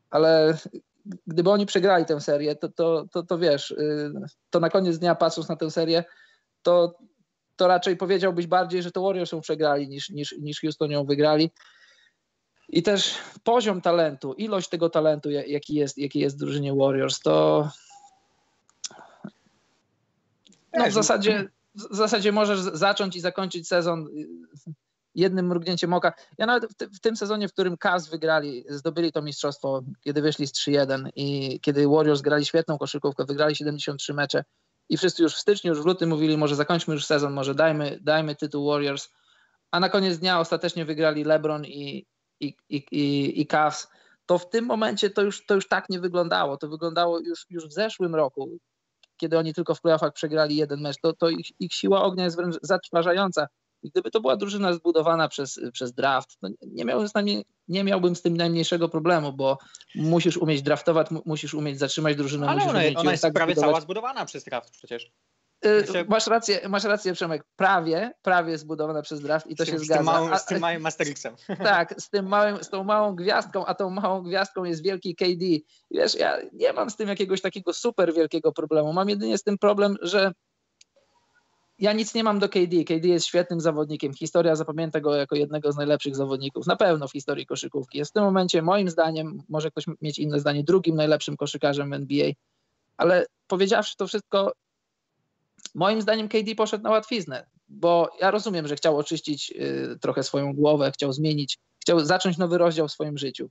ale 0.10 0.58
gdyby 1.28 1.50
oni 1.50 1.66
przegrali 1.66 2.06
tę 2.06 2.22
serię, 2.22 2.56
to, 2.56 2.70
to, 2.70 3.06
to, 3.12 3.24
to 3.24 3.38
wiesz, 3.38 3.72
y, 3.72 4.12
to 4.50 4.60
na 4.60 4.70
koniec 4.70 5.00
dnia 5.00 5.16
patrząc 5.16 5.50
na 5.50 5.56
tę 5.56 5.72
serię, 5.72 6.04
to, 6.62 6.96
to 7.56 7.68
raczej 7.68 7.98
powiedziałbyś 7.98 8.48
bardziej, 8.48 8.84
że 8.84 8.92
to 8.92 9.02
Warriors 9.02 9.32
ją 9.32 9.42
przegrali 9.42 9.90
niż, 9.90 10.10
niż, 10.10 10.36
niż 10.40 10.62
Houston 10.62 10.92
ją 10.92 11.06
wygrali. 11.06 11.52
I 12.70 12.84
też 12.84 13.16
poziom 13.44 13.82
talentu, 13.82 14.34
ilość 14.34 14.70
tego 14.70 14.90
talentu, 14.90 15.30
jaki 15.30 15.76
jest, 15.76 15.98
jaki 15.98 16.20
jest 16.20 16.36
w 16.36 16.40
drużynie 16.40 16.76
Warriors, 16.76 17.20
to 17.20 17.70
no 20.74 20.88
w 20.88 20.92
zasadzie, 20.92 21.50
w 21.76 21.96
zasadzie 21.96 22.32
możesz 22.32 22.60
zacząć 22.60 23.16
i 23.16 23.20
zakończyć 23.20 23.68
sezon 23.68 24.08
jednym 25.16 25.48
mrugnięciem 25.48 25.94
oka. 25.94 26.14
Ja 26.38 26.46
nawet 26.46 26.74
w, 26.74 26.98
w, 26.98 27.00
tym 27.00 27.16
sezonie, 27.16 27.48
w 27.48 27.54
którym 27.54 27.78
Cavs 27.78 28.10
wygrali, 28.10 28.66
zdobyli 28.70 29.12
to 29.12 29.22
mistrzostwo, 29.22 29.82
kiedy 30.02 30.22
wyszli 30.22 30.48
z 30.48 30.52
3-1 30.52 31.10
i 31.16 31.60
kiedy 31.60 31.88
Warriors 31.88 32.22
grali 32.22 32.46
świetną 32.46 32.78
koszykówkę, 32.78 33.26
wygrali 33.26 33.56
73 33.56 34.14
mecze 34.14 34.44
i 34.90 34.98
wszyscy 34.98 35.24
już 35.24 35.36
w 35.36 35.40
styczniu, 35.40 35.70
już 35.70 35.82
w 35.82 35.86
lutym 35.86 36.10
mówili, 36.10 36.38
może 36.38 36.56
zakończmy 36.56 36.94
już 36.94 37.06
sezon, 37.06 37.34
może 37.34 37.56
dajmy, 37.56 38.00
dajmy 38.02 38.36
tytuł 38.36 38.68
Warriors, 38.68 39.10
a 39.72 39.80
na 39.80 39.90
koniec 39.90 40.18
dnia 40.18 40.40
ostatecznie 40.40 40.86
wygrali 40.86 41.24
LeBron 41.24 41.66
i, 41.66 42.06
i, 42.40 42.56
i, 42.70 42.76
i, 42.92 43.42
i 43.42 43.48
Cavs, 43.48 43.88
to 44.26 44.38
w 44.38 44.50
tym 44.50 44.66
momencie 44.66 45.10
to 45.10 45.22
już, 45.22 45.46
to 45.46 45.56
już 45.56 45.68
tak 45.68 45.90
nie 45.90 46.00
wyglądało. 46.00 46.58
To 46.58 46.68
wyglądało 46.68 47.20
już, 47.20 47.46
już 47.50 47.68
w 47.68 47.74
zeszłym 47.74 48.16
roku, 48.16 48.50
kiedy 49.18 49.38
oni 49.38 49.54
tylko 49.54 49.76
w 49.76 49.82
playoffach 49.82 50.14
przegrali 50.14 50.56
jeden 50.56 50.82
mecz, 50.82 50.98
to, 51.02 51.14
to 51.14 51.30
ich, 51.30 51.48
ich 51.60 51.74
siła 51.74 52.04
ognia 52.04 52.24
jest 52.24 52.36
wręcz 52.36 52.56
zatrważająca. 52.62 53.48
I 53.84 53.90
gdyby 53.90 54.12
to 54.12 54.22
była 54.22 54.36
drużyna 54.36 54.74
zbudowana 54.74 55.28
przez, 55.28 55.60
przez 55.74 55.94
draft, 55.94 56.40
to 56.40 56.48
nie 56.62 57.08
z 57.08 57.14
nie 57.68 57.84
miałbym 57.84 58.16
z 58.16 58.22
tym 58.22 58.38
najmniejszego 58.38 58.90
problemu, 58.90 59.34
bo 59.34 59.58
musisz 59.96 60.38
umieć 60.38 60.62
draftować, 60.62 61.08
musisz 61.26 61.54
umieć 61.54 61.80
zatrzymać 61.80 62.16
drużynę. 62.16 62.50
Ale 62.50 62.64
ona, 62.64 62.80
ona 62.96 63.12
jest 63.12 63.24
tak 63.24 63.34
prawie 63.34 63.54
zbudować. 63.54 63.74
cała 63.74 63.82
zbudowana 63.82 64.26
przez 64.26 64.44
draft 64.44 64.72
przecież. 64.72 65.12
Myślę... 65.64 66.06
Masz 66.10 66.28
rację, 66.28 66.70
masz 66.70 66.84
rację, 66.84 67.14
Przemek. 67.14 67.44
Prawie, 67.56 68.14
prawie 68.22 68.58
zbudowana 68.58 69.02
przez 69.02 69.22
draft 69.22 69.48
i 69.48 69.56
to 69.56 69.66
z 69.66 69.68
się 69.68 69.80
zgadza. 69.80 69.96
Tym 69.96 70.06
małym, 70.06 70.38
z 70.38 70.46
tym 70.46 70.60
małym 70.60 70.82
Masterixem. 70.82 71.36
Tak, 71.64 71.96
z, 72.02 72.10
tym 72.10 72.28
małym, 72.28 72.64
z 72.64 72.70
tą 72.70 72.84
małą 72.84 73.16
gwiazdką, 73.16 73.66
a 73.66 73.76
tą 73.76 73.90
małą 73.90 74.22
gwiazdką 74.22 74.64
jest 74.64 74.84
wielki 74.84 75.16
KD. 75.16 75.46
Wiesz, 75.92 76.16
ja 76.16 76.38
nie 76.54 76.74
mam 76.74 76.90
z 76.90 76.96
tym 76.96 77.10
jakiegoś 77.10 77.42
takiego 77.42 77.74
super 77.74 78.14
wielkiego 78.14 78.52
problemu. 78.52 78.94
Mam 78.94 79.10
jedynie 79.10 79.38
z 79.38 79.44
tym 79.44 79.58
problem, 79.58 79.98
że 80.02 80.32
ja 81.82 81.94
nic 81.94 82.14
nie 82.14 82.24
mam 82.24 82.40
do 82.40 82.50
KD. 82.50 82.84
KD 82.84 83.08
jest 83.08 83.26
świetnym 83.26 83.62
zawodnikiem. 83.62 84.14
Historia 84.14 84.56
zapamięta 84.56 85.00
go 85.00 85.16
jako 85.16 85.36
jednego 85.36 85.72
z 85.72 85.78
najlepszych 85.78 86.16
zawodników, 86.16 86.68
na 86.68 86.76
pewno 86.76 87.08
w 87.08 87.12
historii 87.12 87.46
koszykówki. 87.46 87.98
Jest 87.98 88.12
w 88.12 88.14
tym 88.14 88.24
momencie, 88.24 88.62
moim 88.62 88.90
zdaniem, 88.90 89.44
może 89.50 89.72
ktoś 89.72 89.86
mieć 90.02 90.20
inne 90.20 90.40
zdanie, 90.40 90.64
drugim 90.64 90.96
najlepszym 90.96 91.38
koszykarzem 91.38 91.94
NBA. 91.94 92.32
Ale 92.98 93.26
powiedziawszy 93.48 93.98
to 93.98 94.08
wszystko, 94.08 94.54
moim 95.76 96.02
zdaniem 96.02 96.30
KD 96.30 96.56
poszedł 96.56 96.84
na 96.84 96.90
łatwiznę, 96.90 97.46
bo 97.70 98.10
ja 98.20 98.32
rozumiem, 98.32 98.68
że 98.68 98.76
chciał 98.76 98.98
oczyścić 98.98 99.52
y, 99.52 99.98
trochę 100.02 100.24
swoją 100.24 100.54
głowę, 100.54 100.92
chciał 100.92 101.14
zmienić, 101.14 101.58
chciał 101.80 102.00
zacząć 102.00 102.38
nowy 102.38 102.58
rozdział 102.58 102.88
w 102.88 102.92
swoim 102.92 103.18
życiu. 103.18 103.50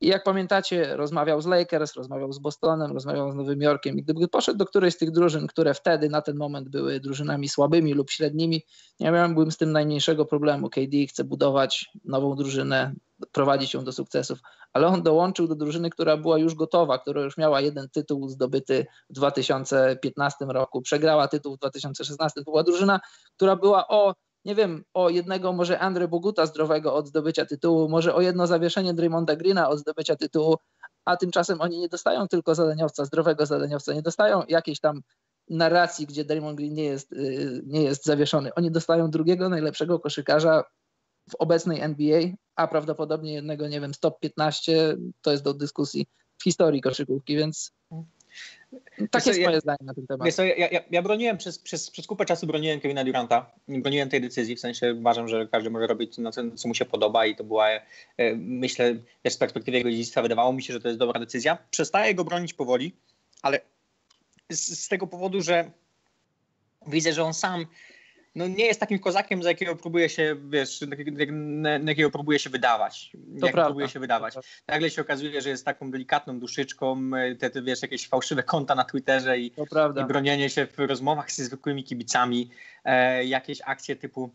I 0.00 0.06
jak 0.06 0.24
pamiętacie, 0.24 0.96
rozmawiał 0.96 1.42
z 1.42 1.46
Lakers, 1.46 1.94
rozmawiał 1.94 2.32
z 2.32 2.38
Bostonem, 2.38 2.92
rozmawiał 2.92 3.32
z 3.32 3.34
Nowym 3.34 3.60
Jorkiem. 3.60 3.98
I 3.98 4.02
gdyby 4.02 4.28
poszedł 4.28 4.58
do 4.58 4.66
którejś 4.66 4.94
z 4.94 4.98
tych 4.98 5.10
drużyn, 5.10 5.46
które 5.46 5.74
wtedy 5.74 6.08
na 6.08 6.22
ten 6.22 6.36
moment 6.36 6.68
były 6.68 7.00
drużynami 7.00 7.48
słabymi 7.48 7.94
lub 7.94 8.10
średnimi, 8.10 8.62
nie 9.00 9.10
miałbym 9.10 9.50
z 9.50 9.56
tym 9.56 9.72
najmniejszego 9.72 10.24
problemu. 10.24 10.70
KD 10.70 11.06
chce 11.08 11.24
budować 11.24 11.90
nową 12.04 12.36
drużynę, 12.36 12.94
prowadzić 13.32 13.74
ją 13.74 13.84
do 13.84 13.92
sukcesów, 13.92 14.38
ale 14.72 14.86
on 14.86 15.02
dołączył 15.02 15.48
do 15.48 15.54
drużyny, 15.54 15.90
która 15.90 16.16
była 16.16 16.38
już 16.38 16.54
gotowa, 16.54 16.98
która 16.98 17.22
już 17.22 17.36
miała 17.36 17.60
jeden 17.60 17.88
tytuł 17.88 18.28
zdobyty 18.28 18.86
w 19.10 19.12
2015 19.12 20.44
roku, 20.48 20.82
przegrała 20.82 21.28
tytuł 21.28 21.56
w 21.56 21.58
2016. 21.58 22.40
To 22.40 22.50
była 22.50 22.62
drużyna, 22.62 23.00
która 23.36 23.56
była 23.56 23.88
o 23.88 24.14
nie 24.44 24.54
wiem, 24.54 24.84
o 24.94 25.08
jednego 25.08 25.52
może 25.52 25.78
Andre 25.78 26.08
Boguta 26.08 26.46
zdrowego 26.46 26.94
od 26.94 27.08
zdobycia 27.08 27.46
tytułu, 27.46 27.88
może 27.88 28.14
o 28.14 28.20
jedno 28.20 28.46
zawieszenie 28.46 28.94
Draymonda 28.94 29.36
Greena 29.36 29.68
od 29.68 29.78
zdobycia 29.78 30.16
tytułu, 30.16 30.56
a 31.04 31.16
tymczasem 31.16 31.60
oni 31.60 31.78
nie 31.78 31.88
dostają 31.88 32.28
tylko 32.28 32.54
zadaniowca, 32.54 33.04
zdrowego 33.04 33.46
zadaniowca, 33.46 33.94
nie 33.94 34.02
dostają 34.02 34.42
jakiejś 34.48 34.80
tam 34.80 35.02
narracji, 35.50 36.06
gdzie 36.06 36.24
Draymond 36.24 36.56
Green 36.56 36.74
nie 36.74 36.84
jest, 36.84 37.12
y, 37.12 37.62
nie 37.66 37.82
jest 37.82 38.04
zawieszony. 38.04 38.54
Oni 38.54 38.70
dostają 38.70 39.10
drugiego 39.10 39.48
najlepszego 39.48 40.00
koszykarza 40.00 40.64
w 41.30 41.34
obecnej 41.38 41.80
NBA, 41.80 42.20
a 42.56 42.68
prawdopodobnie 42.68 43.32
jednego, 43.32 43.68
nie 43.68 43.80
wiem, 43.80 43.94
stop 43.94 44.20
15, 44.20 44.96
to 45.22 45.32
jest 45.32 45.44
do 45.44 45.54
dyskusji 45.54 46.06
w 46.38 46.44
historii 46.44 46.80
koszykówki, 46.80 47.36
więc 47.36 47.72
tak 49.10 49.26
jest 49.26 49.40
moje 49.40 49.60
zdanie 49.60 49.78
na 49.82 49.94
ten 49.94 50.06
temat. 50.06 50.26
Wiesz, 50.26 50.38
ja, 50.38 50.68
ja, 50.68 50.80
ja, 50.90 51.02
broniłem 51.02 51.38
przez, 51.38 51.58
przez, 51.58 51.90
przez 51.90 52.06
kupę 52.06 52.24
czasu 52.24 52.46
broniłem 52.46 52.80
Kevina 52.80 53.04
Duranta. 53.04 53.50
Broniłem 53.68 54.08
tej 54.08 54.20
decyzji, 54.20 54.56
w 54.56 54.60
sensie 54.60 54.94
uważam, 54.94 55.28
że 55.28 55.48
każdy 55.52 55.70
może 55.70 55.86
robić 55.86 56.18
no, 56.18 56.32
co, 56.32 56.68
mu 56.68 56.74
się 56.74 56.84
podoba 56.84 57.26
i 57.26 57.36
to 57.36 57.44
była, 57.44 57.68
e, 57.68 57.80
myślę, 58.36 58.94
też 59.22 59.32
z 59.32 59.36
perspektywy 59.36 59.78
jego 59.78 59.90
dziedzictwa 59.90 60.22
wydawało 60.22 60.52
mi 60.52 60.62
się, 60.62 60.72
że 60.72 60.80
to 60.80 60.88
jest 60.88 61.00
dobra 61.00 61.20
decyzja. 61.20 61.58
Przestaję 61.70 62.14
go 62.14 62.24
bronić 62.24 62.54
powoli, 62.54 62.92
ale 63.42 63.60
z, 64.50 64.84
z 64.84 64.88
tego 64.88 65.06
powodu, 65.06 65.42
że 65.42 65.70
widzę, 66.86 67.12
że 67.12 67.24
on 67.24 67.34
sam 67.34 67.66
no 68.34 68.46
nie 68.48 68.66
jest 68.66 68.80
takim 68.80 68.98
kozakiem, 68.98 69.42
za 69.42 69.48
jakiego 69.48 69.76
próbuje 69.76 70.08
się, 70.08 70.36
wiesz, 70.48 70.80
na, 71.42 71.78
na 71.78 71.90
jakiego 71.90 72.10
próbuje 72.10 72.38
się 72.38 72.50
wydawać. 72.50 73.12
To 73.40 73.46
jak 73.46 73.54
próbuje 73.54 73.88
się 73.88 74.00
wydawać. 74.00 74.34
Nagle 74.68 74.90
się 74.90 75.02
okazuje, 75.02 75.40
że 75.40 75.48
jest 75.48 75.64
taką 75.64 75.90
delikatną 75.90 76.38
duszyczką, 76.38 77.10
te, 77.38 77.50
te 77.50 77.62
wiesz, 77.62 77.82
jakieś 77.82 78.08
fałszywe 78.08 78.42
konta 78.42 78.74
na 78.74 78.84
Twitterze 78.84 79.38
i, 79.38 79.46
i 80.00 80.04
bronienie 80.08 80.50
się 80.50 80.66
w 80.66 80.78
rozmowach 80.78 81.32
ze 81.32 81.44
zwykłymi 81.44 81.84
kibicami, 81.84 82.50
e, 82.84 83.24
jakieś 83.24 83.60
akcje 83.64 83.96
typu 83.96 84.30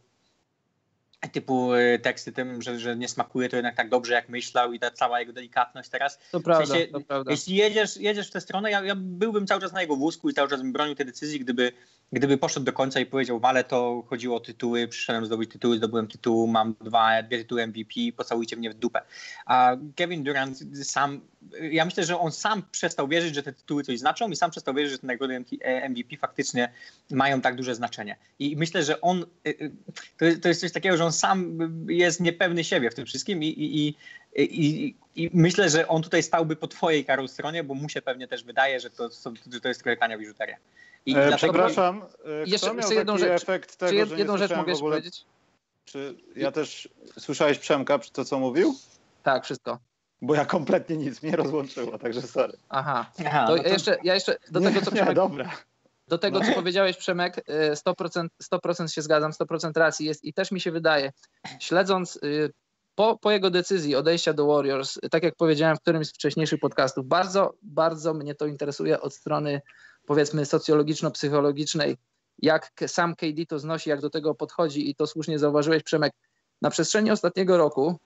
typu 1.27 1.73
e, 1.73 1.99
teksty 1.99 2.31
tym, 2.31 2.61
że, 2.61 2.79
że 2.79 2.95
nie 2.95 3.07
smakuje 3.07 3.49
to 3.49 3.55
jednak 3.55 3.75
tak 3.75 3.89
dobrze, 3.89 4.13
jak 4.13 4.29
myślał 4.29 4.73
i 4.73 4.79
ta 4.79 4.91
cała 4.91 5.19
jego 5.19 5.33
delikatność 5.33 5.89
teraz. 5.89 6.19
To 6.31 6.39
prawda, 6.39 6.65
w 6.65 6.67
sensie, 6.67 6.87
to 6.87 6.99
prawda. 7.01 7.31
Jeśli 7.31 7.55
jedziesz, 7.55 7.97
jedziesz 7.97 8.27
w 8.27 8.31
tę 8.31 8.41
stronę, 8.41 8.71
ja, 8.71 8.83
ja 8.83 8.95
byłbym 8.97 9.47
cały 9.47 9.61
czas 9.61 9.73
na 9.73 9.81
jego 9.81 9.95
wózku 9.95 10.29
i 10.29 10.33
cały 10.33 10.49
czas 10.49 10.61
bym 10.61 10.73
bronił 10.73 10.95
tej 10.95 11.05
decyzji, 11.05 11.39
gdyby, 11.39 11.71
gdyby 12.11 12.37
poszedł 12.37 12.65
do 12.65 12.73
końca 12.73 12.99
i 12.99 13.05
powiedział, 13.05 13.39
wale 13.39 13.63
to 13.63 14.03
chodziło 14.07 14.37
o 14.37 14.39
tytuły, 14.39 14.87
przyszedłem 14.87 15.25
zdobyć 15.25 15.51
tytuły, 15.51 15.77
zdobyłem 15.77 16.07
tytuł, 16.07 16.47
mam 16.47 16.75
dwa, 16.81 17.23
dwie 17.23 17.37
tytuły 17.37 17.67
MVP, 17.67 17.93
pocałujcie 18.17 18.55
mnie 18.55 18.69
w 18.69 18.73
dupę. 18.73 19.01
A 19.45 19.77
Kevin 19.95 20.23
Durant 20.23 20.59
sam, 20.83 21.21
ja 21.71 21.85
myślę, 21.85 22.03
że 22.03 22.19
on 22.19 22.31
sam 22.31 22.63
przestał 22.71 23.07
wierzyć, 23.07 23.35
że 23.35 23.43
te 23.43 23.53
tytuły 23.53 23.83
coś 23.83 23.99
znaczą 23.99 24.29
i 24.29 24.35
sam 24.35 24.51
przestał 24.51 24.73
wierzyć, 24.73 24.91
że 24.91 24.99
te 24.99 25.07
nagrody 25.07 25.43
MVP 25.89 26.17
faktycznie 26.17 26.73
mają 27.11 27.41
tak 27.41 27.55
duże 27.55 27.75
znaczenie. 27.75 28.15
I 28.39 28.55
myślę, 28.55 28.83
że 28.83 29.01
on, 29.01 29.25
y, 29.47 29.71
to, 30.17 30.25
to 30.41 30.47
jest 30.47 30.61
coś 30.61 30.71
takiego, 30.71 30.97
że 30.97 31.05
on 31.05 31.13
sam 31.13 31.57
jest 31.89 32.19
niepewny 32.19 32.63
siebie 32.63 32.91
w 32.91 32.95
tym 32.95 33.05
wszystkim 33.05 33.43
i, 33.43 33.47
i, 33.47 33.87
i, 33.87 33.95
i, 34.35 34.95
i 35.15 35.29
myślę, 35.33 35.69
że 35.69 35.87
on 35.87 36.01
tutaj 36.01 36.23
stałby 36.23 36.55
po 36.55 36.67
twojej, 36.67 37.05
Karol, 37.05 37.27
stronie, 37.27 37.63
bo 37.63 37.73
mu 37.73 37.89
się 37.89 38.01
pewnie 38.01 38.27
też 38.27 38.43
wydaje, 38.43 38.79
że 38.79 38.89
to, 38.89 39.09
że 39.51 39.61
to 39.61 39.67
jest 39.67 39.83
trochę 39.83 39.97
tania 39.97 40.17
biżuteria. 40.17 40.57
I 41.05 41.15
e, 41.17 41.35
przepraszam, 41.35 42.01
e, 42.01 42.05
kto 42.21 42.31
jeszcze, 42.45 42.73
miał 42.73 42.91
jedną 42.91 43.17
rzecz, 43.17 43.41
efekt 43.43 43.75
tego, 43.75 43.91
jed, 43.93 44.17
jedną 44.17 44.37
rzecz 44.37 44.51
mogę 44.51 44.73
ogóle... 44.73 44.97
powiedzieć? 44.97 45.25
Czy 45.85 46.15
ja 46.35 46.51
też 46.51 46.89
słyszałeś 47.19 47.59
Przemka, 47.59 47.99
to 48.13 48.25
co 48.25 48.39
mówił? 48.39 48.75
Tak, 49.23 49.43
wszystko. 49.43 49.79
Bo 50.21 50.35
ja 50.35 50.45
kompletnie 50.45 50.97
nic 50.97 51.23
mnie 51.23 51.35
rozłączyło, 51.35 51.97
także 51.97 52.21
sorry. 52.21 52.53
Aha, 52.69 53.11
Aha 53.25 53.47
to, 53.47 53.55
no 53.55 53.63
to... 53.63 53.67
Ja, 53.67 53.73
jeszcze, 53.73 53.97
ja 54.03 54.13
jeszcze 54.13 54.37
do 54.51 54.61
tego, 54.61 54.81
co 54.81 54.91
Przemek... 54.91 55.09
Nie, 55.09 55.15
dobra. 55.15 55.51
Do 56.07 56.17
tego, 56.17 56.41
co 56.41 56.53
powiedziałeś, 56.53 56.97
Przemek, 56.97 57.45
100%, 57.73 58.25
y, 58.25 58.29
100% 58.53 58.87
się 58.87 59.01
zgadzam, 59.01 59.31
100% 59.31 59.71
racji 59.75 60.05
jest 60.05 60.23
i 60.23 60.33
też 60.33 60.51
mi 60.51 60.61
się 60.61 60.71
wydaje, 60.71 61.11
śledząc 61.59 62.15
y, 62.23 62.53
po, 62.99 63.17
po 63.17 63.31
jego 63.31 63.49
decyzji 63.49 63.95
odejścia 63.95 64.33
do 64.33 64.47
Warriors, 64.47 64.99
tak 65.11 65.23
jak 65.23 65.35
powiedziałem 65.35 65.77
w 65.77 65.81
którymś 65.81 66.07
z 66.07 66.13
wcześniejszych 66.13 66.59
podcastów, 66.59 67.05
bardzo, 67.05 67.53
bardzo 67.61 68.13
mnie 68.13 68.35
to 68.35 68.45
interesuje 68.45 69.01
od 69.01 69.13
strony 69.13 69.61
powiedzmy 70.05 70.45
socjologiczno-psychologicznej, 70.45 71.97
jak 72.41 72.71
sam 72.87 73.15
KD 73.15 73.45
to 73.45 73.59
znosi, 73.59 73.89
jak 73.89 74.01
do 74.01 74.09
tego 74.09 74.35
podchodzi 74.35 74.89
i 74.89 74.95
to 74.95 75.07
słusznie 75.07 75.39
zauważyłeś, 75.39 75.83
Przemek. 75.83 76.13
Na 76.61 76.69
przestrzeni 76.69 77.11
ostatniego 77.11 77.57
roku, 77.57 77.97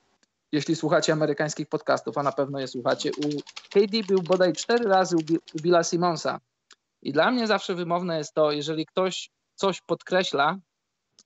jeśli 0.52 0.76
słuchacie 0.76 1.14
amerykańskich 1.14 1.68
podcastów, 1.68 2.18
a 2.18 2.24
na 2.24 2.32
pewno 2.32 2.60
je 2.60 2.68
słuchacie, 2.68 3.12
u 3.12 3.30
KD 3.70 4.04
był 4.08 4.22
bodaj 4.22 4.54
cztery 4.54 4.86
razy 4.86 5.16
u, 5.18 5.20
Billa 5.62 5.84
Simonsa. 5.84 6.40
I 7.02 7.12
dla 7.12 7.32
mnie 7.32 7.48
zawsze 7.48 7.76
wymowne 7.76 8.18
jest 8.18 8.34
to, 8.34 8.52
jeżeli 8.52 8.86
ktoś 8.86 9.30
coś 9.56 9.82
podkreśla, 9.82 10.58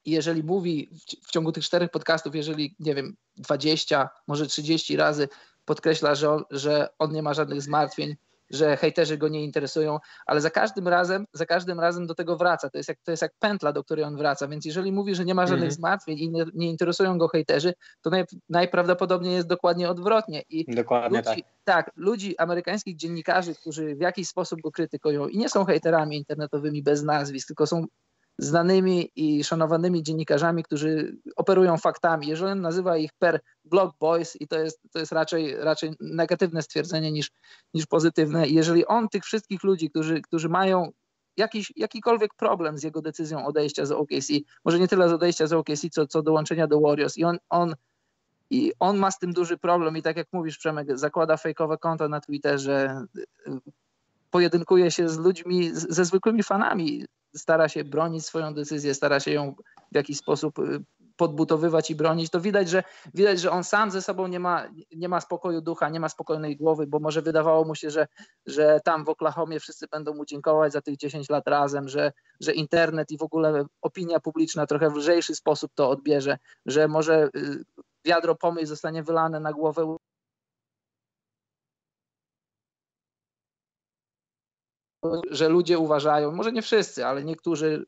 i 0.06 0.12
jeżeli 0.12 0.44
mówi 0.44 0.90
w 1.28 1.32
ciągu 1.32 1.52
tych 1.52 1.64
czterech 1.64 1.92
podcastów, 1.92 2.36
jeżeli, 2.36 2.76
nie 2.80 2.96
wiem, 2.96 3.16
20, 3.38 4.10
może 4.28 4.48
30 4.48 4.98
razy 4.98 5.28
podkreśla, 5.66 6.16
że 6.16 6.32
on, 6.32 6.44
że 6.52 6.90
on 7.00 7.12
nie 7.12 7.22
ma 7.22 7.34
żadnych 7.34 7.62
zmartwień, 7.62 8.16
że 8.50 8.78
hejterzy 8.78 9.18
go 9.18 9.28
nie 9.28 9.44
interesują, 9.44 10.00
ale 10.26 10.42
za 10.42 10.50
każdym 10.50 10.88
razem, 10.88 11.26
za 11.34 11.46
każdym 11.46 11.80
razem 11.80 12.08
do 12.08 12.16
tego 12.16 12.38
wraca. 12.38 12.70
To 12.70 12.78
jest 12.78 12.90
jak, 12.90 12.98
to 13.04 13.12
jest 13.12 13.22
jak 13.22 13.34
pętla, 13.40 13.74
do 13.74 13.84
której 13.84 14.06
on 14.06 14.18
wraca. 14.18 14.48
Więc 14.48 14.66
jeżeli 14.66 14.92
mówi, 14.92 15.16
że 15.16 15.26
nie 15.26 15.36
ma 15.36 15.48
żadnych 15.48 15.62
mm 15.62 15.68
zmartwień 15.78 16.20
i 16.20 16.30
nie, 16.30 16.46
nie, 16.54 16.70
interesują 16.70 17.18
go 17.18 17.28
hejterzy, 17.28 17.74
to 18.02 18.10
naj, 18.10 18.26
najprawdopodobniej 18.50 19.34
jest 19.34 19.48
dokładnie 19.48 19.90
odwrotnie. 19.90 20.44
I 20.50 20.76
dokładnie 20.76 21.18
ludzi, 21.18 21.44
tak. 21.64 21.86
Tak, 21.86 21.92
ludzi, 21.96 22.38
amerykańskich 22.38 22.96
dziennikarzy, 22.96 23.56
którzy 23.56 23.96
w 23.96 24.02
jakiś 24.02 24.28
sposób 24.28 24.62
go 24.62 24.72
krytykują 24.72 25.28
i 25.28 25.38
nie 25.38 25.50
są 25.50 25.66
hejterami 25.66 26.18
internetowymi 26.18 26.84
bez 26.84 27.04
nazwisk, 27.04 27.48
tylko 27.48 27.68
są 27.68 27.86
znanymi 28.38 29.12
i 29.16 29.44
szanowanymi 29.44 30.04
dziennikarzami, 30.04 30.64
którzy 30.64 31.18
operują 31.36 31.78
faktami. 31.78 32.28
Jeżeli 32.28 32.60
nazywa 32.60 32.98
ich 32.98 33.14
per 33.14 33.40
blog 33.66 33.96
boys 34.00 34.42
i 34.42 34.48
to 34.48 34.60
jest, 34.60 34.82
to 34.92 35.00
jest 35.00 35.12
raczej, 35.12 35.56
raczej 35.58 35.94
negatywne 36.00 36.62
stwierdzenie 36.62 37.12
niż, 37.12 37.32
niż 37.74 37.86
pozytywne. 37.86 38.48
Jeżeli 38.48 38.86
on 38.86 39.10
tych 39.10 39.24
wszystkich 39.24 39.64
ludzi, 39.64 39.90
którzy, 39.90 40.22
którzy 40.22 40.50
mają 40.50 40.92
jakiś, 41.38 41.74
jakikolwiek 41.76 42.34
problem 42.34 42.78
z 42.78 42.84
jego 42.84 43.02
decyzją 43.02 43.46
odejścia 43.46 43.86
z 43.86 43.92
OKC, 43.92 44.30
może 44.66 44.80
nie 44.80 44.88
tyle 44.88 45.10
z 45.10 45.14
odejścia 45.14 45.48
z 45.48 45.54
OKC, 45.54 45.90
co, 45.92 46.08
co 46.08 46.22
dołączenia 46.22 46.68
do 46.68 46.82
Warriors 46.82 47.18
i 47.18 47.24
on, 47.24 47.38
on 47.50 47.76
i 48.50 48.74
on 48.80 48.98
ma 48.98 49.12
z 49.12 49.20
tym 49.20 49.34
duży 49.34 49.58
problem 49.58 49.98
i 49.98 50.02
tak 50.02 50.18
jak 50.18 50.28
mówisz 50.32 50.58
Przemek, 50.58 50.98
zakłada 50.98 51.38
fejkowe 51.38 51.78
konto 51.78 52.10
na 52.10 52.22
Twitterze, 52.22 53.06
pojedynkuje 54.32 54.92
się 54.92 55.10
z 55.10 55.18
ludźmi, 55.18 55.70
ze 55.74 56.06
zwykłymi 56.06 56.44
fanami 56.44 57.06
stara 57.36 57.70
się 57.70 57.84
bronić 57.84 58.26
swoją 58.26 58.54
decyzję, 58.54 58.94
stara 58.94 59.20
się 59.20 59.32
ją 59.32 59.56
w 59.92 59.96
jakiś 59.96 60.18
sposób 60.18 60.60
y, 60.60 60.84
podbutowywać 61.18 61.92
i 61.92 61.96
bronić, 61.96 62.30
to 62.30 62.42
widać, 62.42 62.70
że 62.70 62.84
widać, 63.14 63.40
że 63.40 63.52
on 63.52 63.64
sam 63.64 63.92
ze 63.92 64.02
sobą 64.02 64.28
nie 64.28 64.40
ma, 64.40 64.68
nie 64.96 65.10
ma 65.10 65.22
spokoju 65.22 65.62
ducha, 65.62 65.90
nie 65.90 66.00
ma 66.00 66.10
spokojnej 66.10 66.58
głowy, 66.58 66.88
bo 66.88 67.00
może 67.00 67.22
wydawało 67.22 67.66
mu 67.66 67.76
się, 67.76 67.90
że, 67.90 68.08
że 68.46 68.80
tam 68.84 69.06
w 69.06 69.10
Oklahomie 69.10 69.60
wszyscy 69.60 69.88
będą 69.88 70.14
mu 70.14 70.26
dziękować 70.26 70.74
za 70.74 70.82
tych 70.82 70.98
10 70.98 71.30
lat 71.30 71.48
razem, 71.48 71.90
że, 71.90 72.12
że 72.40 72.54
internet 72.54 73.12
i 73.12 73.18
w 73.18 73.24
ogóle 73.24 73.66
opinia 73.82 74.20
publiczna 74.20 74.68
trochę 74.68 74.90
w 74.90 74.96
lżejszy 74.96 75.36
sposób 75.36 75.72
to 75.76 75.90
odbierze, 75.90 76.38
że 76.66 76.88
może 76.88 77.30
y, 77.36 77.64
wiadro 78.06 78.36
pomyśl 78.36 78.68
zostanie 78.68 79.04
wylane 79.04 79.40
na 79.40 79.54
głowę 79.54 79.98
że 85.32 85.50
ludzie 85.50 85.80
uważają, 85.80 86.32
może 86.32 86.52
nie 86.52 86.62
wszyscy, 86.62 87.06
ale 87.06 87.24
niektórzy 87.24 87.86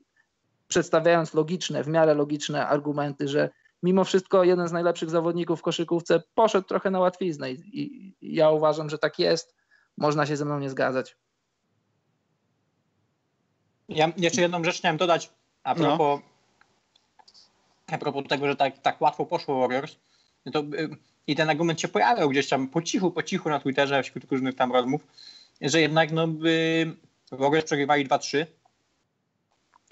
przedstawiając 0.68 1.34
logiczne, 1.34 1.84
w 1.84 1.88
miarę 1.88 2.14
logiczne 2.14 2.68
argumenty, 2.68 3.28
że 3.28 3.50
mimo 3.84 4.04
wszystko 4.04 4.44
jeden 4.44 4.68
z 4.68 4.72
najlepszych 4.72 5.10
zawodników 5.10 5.60
w 5.60 5.64
koszykówce 5.64 6.24
poszedł 6.36 6.68
trochę 6.68 6.92
na 6.92 7.00
łatwiznę 7.00 7.52
i, 7.52 7.62
i 7.82 8.36
ja 8.36 8.50
uważam, 8.50 8.90
że 8.90 8.98
tak 8.98 9.20
jest. 9.20 9.56
Można 9.98 10.26
się 10.26 10.38
ze 10.38 10.46
mną 10.46 10.60
nie 10.60 10.70
zgadzać. 10.70 11.18
Ja 13.90 14.12
jeszcze 14.18 14.42
jedną 14.42 14.64
rzecz 14.64 14.78
chciałem 14.78 14.98
dodać 14.98 15.32
a 15.64 15.74
no. 15.74 15.76
propos, 15.76 16.20
no. 17.88 17.96
a 17.96 17.98
propos 17.98 18.24
tego, 18.30 18.48
że 18.48 18.56
tak, 18.56 18.80
tak 18.80 19.02
łatwo 19.02 19.26
poszło 19.26 19.60
Warriors. 19.60 19.96
To, 20.54 20.60
y, 20.60 20.90
I 21.28 21.36
ten 21.36 21.50
argument 21.50 21.82
się 21.82 21.88
pojawiał 21.88 22.30
gdzieś 22.30 22.50
tam 22.50 22.68
po 22.68 22.82
cichu, 22.82 23.12
po 23.12 23.24
cichu 23.24 23.50
na 23.50 23.60
Twitterze 23.60 24.04
wśród 24.04 24.32
różnych 24.32 24.56
tam 24.56 24.72
rozmów, 24.72 25.02
że 25.62 25.82
jednak 25.82 26.12
no, 26.12 26.28
by 26.28 26.96
Warriors 27.32 27.66
przegrywali 27.66 28.08
2-3 28.08 28.46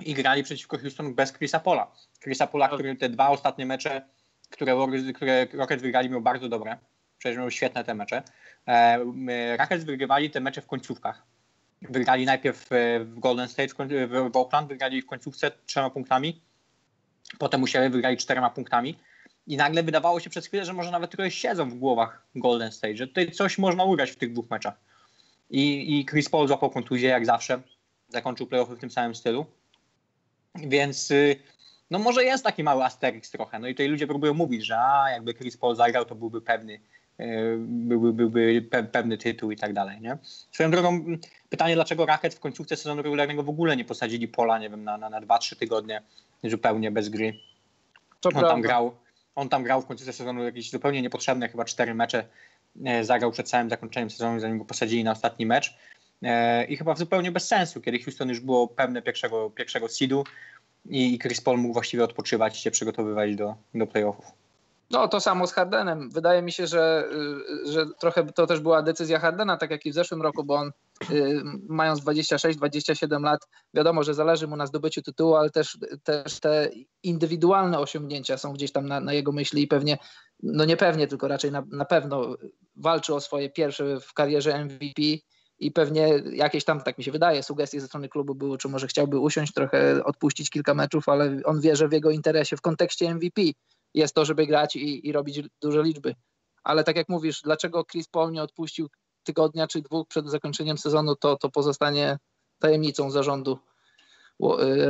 i 0.05 0.13
grali 0.13 0.43
przeciwko 0.43 0.77
Houston 0.77 1.15
bez 1.15 1.33
Chrisa 1.33 1.59
Pola. 1.59 1.91
Chrisa 2.23 2.47
Pola, 2.47 2.67
który 2.67 2.95
te 2.95 3.09
dwa 3.09 3.29
ostatnie 3.29 3.65
mecze, 3.65 4.01
które, 4.49 4.75
Warriors, 4.75 5.15
które 5.15 5.47
Rockets 5.53 5.83
wygrali, 5.83 6.09
miał 6.09 6.21
bardzo 6.21 6.49
dobre. 6.49 6.77
Przecież 7.17 7.37
miał 7.37 7.51
świetne 7.51 7.83
te 7.83 7.95
mecze. 7.95 8.23
E, 8.67 8.99
Rockets 9.57 9.83
wygrywali 9.83 10.29
te 10.29 10.39
mecze 10.39 10.61
w 10.61 10.67
końcówkach. 10.67 11.23
Wygrali 11.81 12.25
najpierw 12.25 12.71
e, 12.71 12.99
w 12.99 13.19
Golden 13.19 13.47
State, 13.47 13.73
w 14.07 14.35
Oakland, 14.37 14.67
wygrali 14.67 15.01
w 15.01 15.05
końcówce 15.05 15.51
trzema 15.65 15.89
punktami. 15.89 16.41
Potem 17.37 17.59
musieli 17.59 17.89
wygrali 17.89 18.17
czterema 18.17 18.49
punktami. 18.49 18.97
I 19.47 19.57
nagle 19.57 19.83
wydawało 19.83 20.19
się 20.19 20.29
przez 20.29 20.47
chwilę, 20.47 20.65
że 20.65 20.73
może 20.73 20.91
nawet 20.91 21.11
trochę 21.11 21.31
siedzą 21.31 21.69
w 21.69 21.73
głowach 21.73 22.25
Golden 22.35 22.71
State, 22.71 22.97
że 22.97 23.07
tutaj 23.07 23.31
coś 23.31 23.57
można 23.57 23.83
ugrać 23.83 24.11
w 24.11 24.15
tych 24.15 24.33
dwóch 24.33 24.49
meczach. 24.49 24.79
I, 25.49 25.99
i 25.99 26.05
Chris 26.05 26.29
Paul 26.29 26.47
złapał 26.47 26.69
kontuzję 26.69 27.09
jak 27.09 27.25
zawsze. 27.25 27.61
Zakończył 28.09 28.47
playoffy 28.47 28.75
w 28.75 28.79
tym 28.79 28.91
samym 28.91 29.15
stylu. 29.15 29.45
Więc 30.55 31.11
y, 31.11 31.35
no 31.91 31.99
może 31.99 32.23
jest 32.23 32.43
taki 32.43 32.63
mały 32.63 32.83
asterix 32.83 33.31
trochę. 33.31 33.59
No 33.59 33.67
i 33.67 33.73
tutaj 33.73 33.87
ludzie 33.87 34.07
próbują 34.07 34.33
mówić, 34.33 34.65
że 34.65 34.77
a, 34.79 35.09
jakby 35.11 35.33
Chris 35.33 35.57
Paul 35.57 35.75
zagrał, 35.75 36.05
to 36.05 36.15
byłby 36.15 36.41
pewny, 36.41 36.73
y, 37.19 37.57
byłby, 37.59 38.13
byłby 38.13 38.61
pe, 38.61 38.83
pewny 38.83 39.17
tytuł 39.17 39.51
i 39.51 39.55
tak 39.55 39.73
dalej. 39.73 40.01
Nie? 40.01 40.17
Swoją 40.51 40.71
drogą 40.71 41.05
pytanie, 41.49 41.75
dlaczego 41.75 42.05
Racket 42.05 42.33
w 42.33 42.39
końcówce 42.39 42.75
sezonu 42.75 43.01
regularnego 43.01 43.43
w 43.43 43.49
ogóle 43.49 43.77
nie 43.77 43.85
posadzili 43.85 44.27
Pola, 44.27 44.59
nie 44.59 44.69
wiem, 44.69 44.83
na, 44.83 44.97
na, 44.97 45.09
na 45.09 45.21
2-3 45.21 45.55
tygodnie 45.55 46.01
zupełnie 46.43 46.91
bez 46.91 47.09
gry. 47.09 47.33
To 48.19 48.29
on 48.29 48.41
tam 48.41 48.61
grał. 48.61 48.95
On 49.35 49.49
tam 49.49 49.63
grał 49.63 49.81
w 49.81 49.85
końcówce 49.85 50.13
sezonu 50.13 50.43
jakieś 50.43 50.71
zupełnie 50.71 51.01
niepotrzebne, 51.01 51.49
chyba 51.49 51.65
cztery 51.65 51.93
mecze 51.93 52.27
zagrał 53.01 53.31
przed 53.31 53.49
całym 53.49 53.69
zakończeniem 53.69 54.09
sezonu, 54.09 54.39
zanim 54.39 54.57
go 54.57 54.65
posadzili 54.65 55.03
na 55.03 55.11
ostatni 55.11 55.45
mecz. 55.45 55.77
E, 56.23 56.65
I 56.65 56.77
chyba 56.77 56.95
zupełnie 56.95 57.31
bez 57.31 57.47
sensu, 57.47 57.81
kiedy 57.81 57.99
Houston 57.99 58.29
już 58.29 58.39
było 58.39 58.67
pewne 58.67 59.01
pierwszego, 59.01 59.49
pierwszego 59.49 59.89
seedu 59.89 60.23
i 60.89 61.19
Chris 61.19 61.41
Paul 61.41 61.57
mógł 61.57 61.73
właściwie 61.73 62.03
odpoczywać 62.03 62.57
i 62.57 62.61
się 62.61 62.71
przygotowywać 62.71 63.35
do, 63.35 63.55
do 63.75 63.87
playoffów. 63.87 64.25
No 64.91 65.07
to 65.07 65.19
samo 65.19 65.47
z 65.47 65.53
Hardenem. 65.53 66.09
Wydaje 66.09 66.41
mi 66.41 66.51
się, 66.51 66.67
że, 66.67 67.09
y, 67.67 67.71
że 67.71 67.85
trochę 67.99 68.25
to 68.25 68.47
też 68.47 68.59
była 68.59 68.81
decyzja 68.81 69.19
Hardena, 69.19 69.57
tak 69.57 69.71
jak 69.71 69.85
i 69.85 69.91
w 69.91 69.93
zeszłym 69.93 70.21
roku, 70.21 70.43
bo 70.43 70.55
on 70.55 70.71
y, 71.11 71.41
mając 71.69 71.99
26-27 71.99 73.23
lat, 73.23 73.47
wiadomo, 73.73 74.03
że 74.03 74.13
zależy 74.13 74.47
mu 74.47 74.55
na 74.55 74.65
zdobyciu 74.65 75.01
tytułu, 75.01 75.35
ale 75.35 75.49
też, 75.49 75.77
też 76.03 76.39
te 76.39 76.69
indywidualne 77.03 77.79
osiągnięcia 77.79 78.37
są 78.37 78.53
gdzieś 78.53 78.71
tam 78.71 78.87
na, 78.87 78.99
na 78.99 79.13
jego 79.13 79.31
myśli 79.31 79.63
i 79.63 79.67
pewnie, 79.67 79.97
no 80.43 80.65
nie 80.65 80.77
pewnie, 80.77 81.07
tylko 81.07 81.27
raczej 81.27 81.51
na, 81.51 81.63
na 81.71 81.85
pewno 81.85 82.37
walczy 82.75 83.15
o 83.15 83.21
swoje 83.21 83.49
pierwsze 83.49 83.99
w 83.99 84.13
karierze 84.13 84.65
MVP 84.65 85.01
i 85.59 85.71
pewnie 85.71 86.23
jakieś 86.33 86.65
tam, 86.65 86.81
tak 86.81 86.97
mi 86.97 87.03
się 87.03 87.11
wydaje, 87.11 87.43
sugestie 87.43 87.81
ze 87.81 87.87
strony 87.87 88.09
klubu 88.09 88.35
były, 88.35 88.57
czy 88.57 88.69
może 88.69 88.87
chciałby 88.87 89.19
usiąść 89.19 89.53
trochę, 89.53 90.03
odpuścić 90.03 90.49
kilka 90.49 90.73
meczów, 90.73 91.09
ale 91.09 91.39
on 91.45 91.61
wie, 91.61 91.75
że 91.75 91.87
w 91.87 91.91
jego 91.91 92.11
interesie 92.11 92.57
w 92.57 92.61
kontekście 92.61 93.15
MVP 93.15 93.41
jest 93.93 94.15
to, 94.15 94.25
żeby 94.25 94.47
grać 94.47 94.75
i, 94.75 95.07
i 95.07 95.11
robić 95.11 95.41
duże 95.61 95.83
liczby. 95.83 96.15
Ale 96.63 96.83
tak 96.83 96.95
jak 96.95 97.09
mówisz, 97.09 97.41
dlaczego 97.41 97.85
Chris 97.85 98.07
Paul 98.07 98.31
nie 98.31 98.43
odpuścił 98.43 98.89
tygodnia 99.23 99.67
czy 99.67 99.81
dwóch 99.81 100.07
przed 100.07 100.29
zakończeniem 100.29 100.77
sezonu, 100.77 101.15
to, 101.15 101.37
to 101.37 101.49
pozostanie 101.49 102.17
tajemnicą 102.59 103.11
zarządu 103.11 103.59
y, 104.43 104.89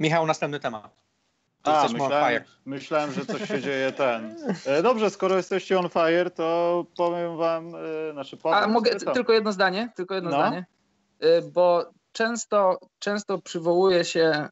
Michał, 0.00 0.26
następny 0.26 0.60
temat. 0.60 1.08
A, 1.62 1.88
myślałem, 1.92 2.42
myślałem, 2.64 3.12
że 3.12 3.26
coś 3.26 3.48
się 3.48 3.60
dzieje 3.60 3.92
ten. 3.92 4.36
E, 4.66 4.82
dobrze, 4.82 5.10
skoro 5.10 5.36
jesteście 5.36 5.78
on 5.78 5.88
fire, 5.88 6.30
to 6.30 6.86
powiem 6.96 7.36
wam, 7.36 7.74
e, 7.74 8.12
znaczy 8.12 8.36
powiem. 8.36 8.58
A 8.58 8.66
mogę 8.66 8.96
tylko 8.96 9.32
jedno 9.32 9.52
zdanie, 9.52 9.92
tylko 9.96 10.14
jedno 10.14 10.30
no. 10.30 10.36
zdanie, 10.36 10.66
e, 11.20 11.42
bo 11.42 11.90
często, 12.12 12.78
często 12.98 13.38
przywołuje 13.38 14.04
się 14.04 14.48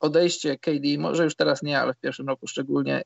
odejście 0.00 0.58
KD, 0.58 0.98
może 0.98 1.24
już 1.24 1.36
teraz 1.36 1.62
nie, 1.62 1.80
ale 1.80 1.94
w 1.94 2.00
pierwszym 2.00 2.28
roku 2.28 2.46
szczególnie, 2.46 3.02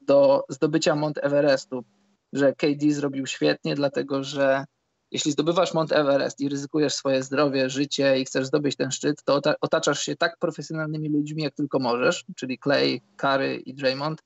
do 0.00 0.44
zdobycia 0.48 0.94
Mount 0.94 1.18
Everestu, 1.22 1.84
że 2.32 2.52
KD 2.52 2.92
zrobił 2.92 3.26
świetnie, 3.26 3.74
dlatego 3.74 4.24
że 4.24 4.64
jeśli 5.12 5.32
zdobywasz 5.32 5.74
Mount 5.74 5.92
Everest 5.92 6.40
i 6.40 6.48
ryzykujesz 6.48 6.94
swoje 6.94 7.22
zdrowie, 7.22 7.70
życie 7.70 8.18
i 8.18 8.24
chcesz 8.24 8.46
zdobyć 8.46 8.76
ten 8.76 8.90
szczyt, 8.90 9.24
to 9.24 9.40
otaczasz 9.60 10.02
się 10.02 10.16
tak 10.16 10.38
profesjonalnymi 10.38 11.08
ludźmi, 11.08 11.42
jak 11.42 11.54
tylko 11.54 11.78
możesz, 11.78 12.24
czyli 12.36 12.58
Clay, 12.58 13.00
Curry 13.16 13.56
i 13.56 13.74
Draymond. 13.74 14.22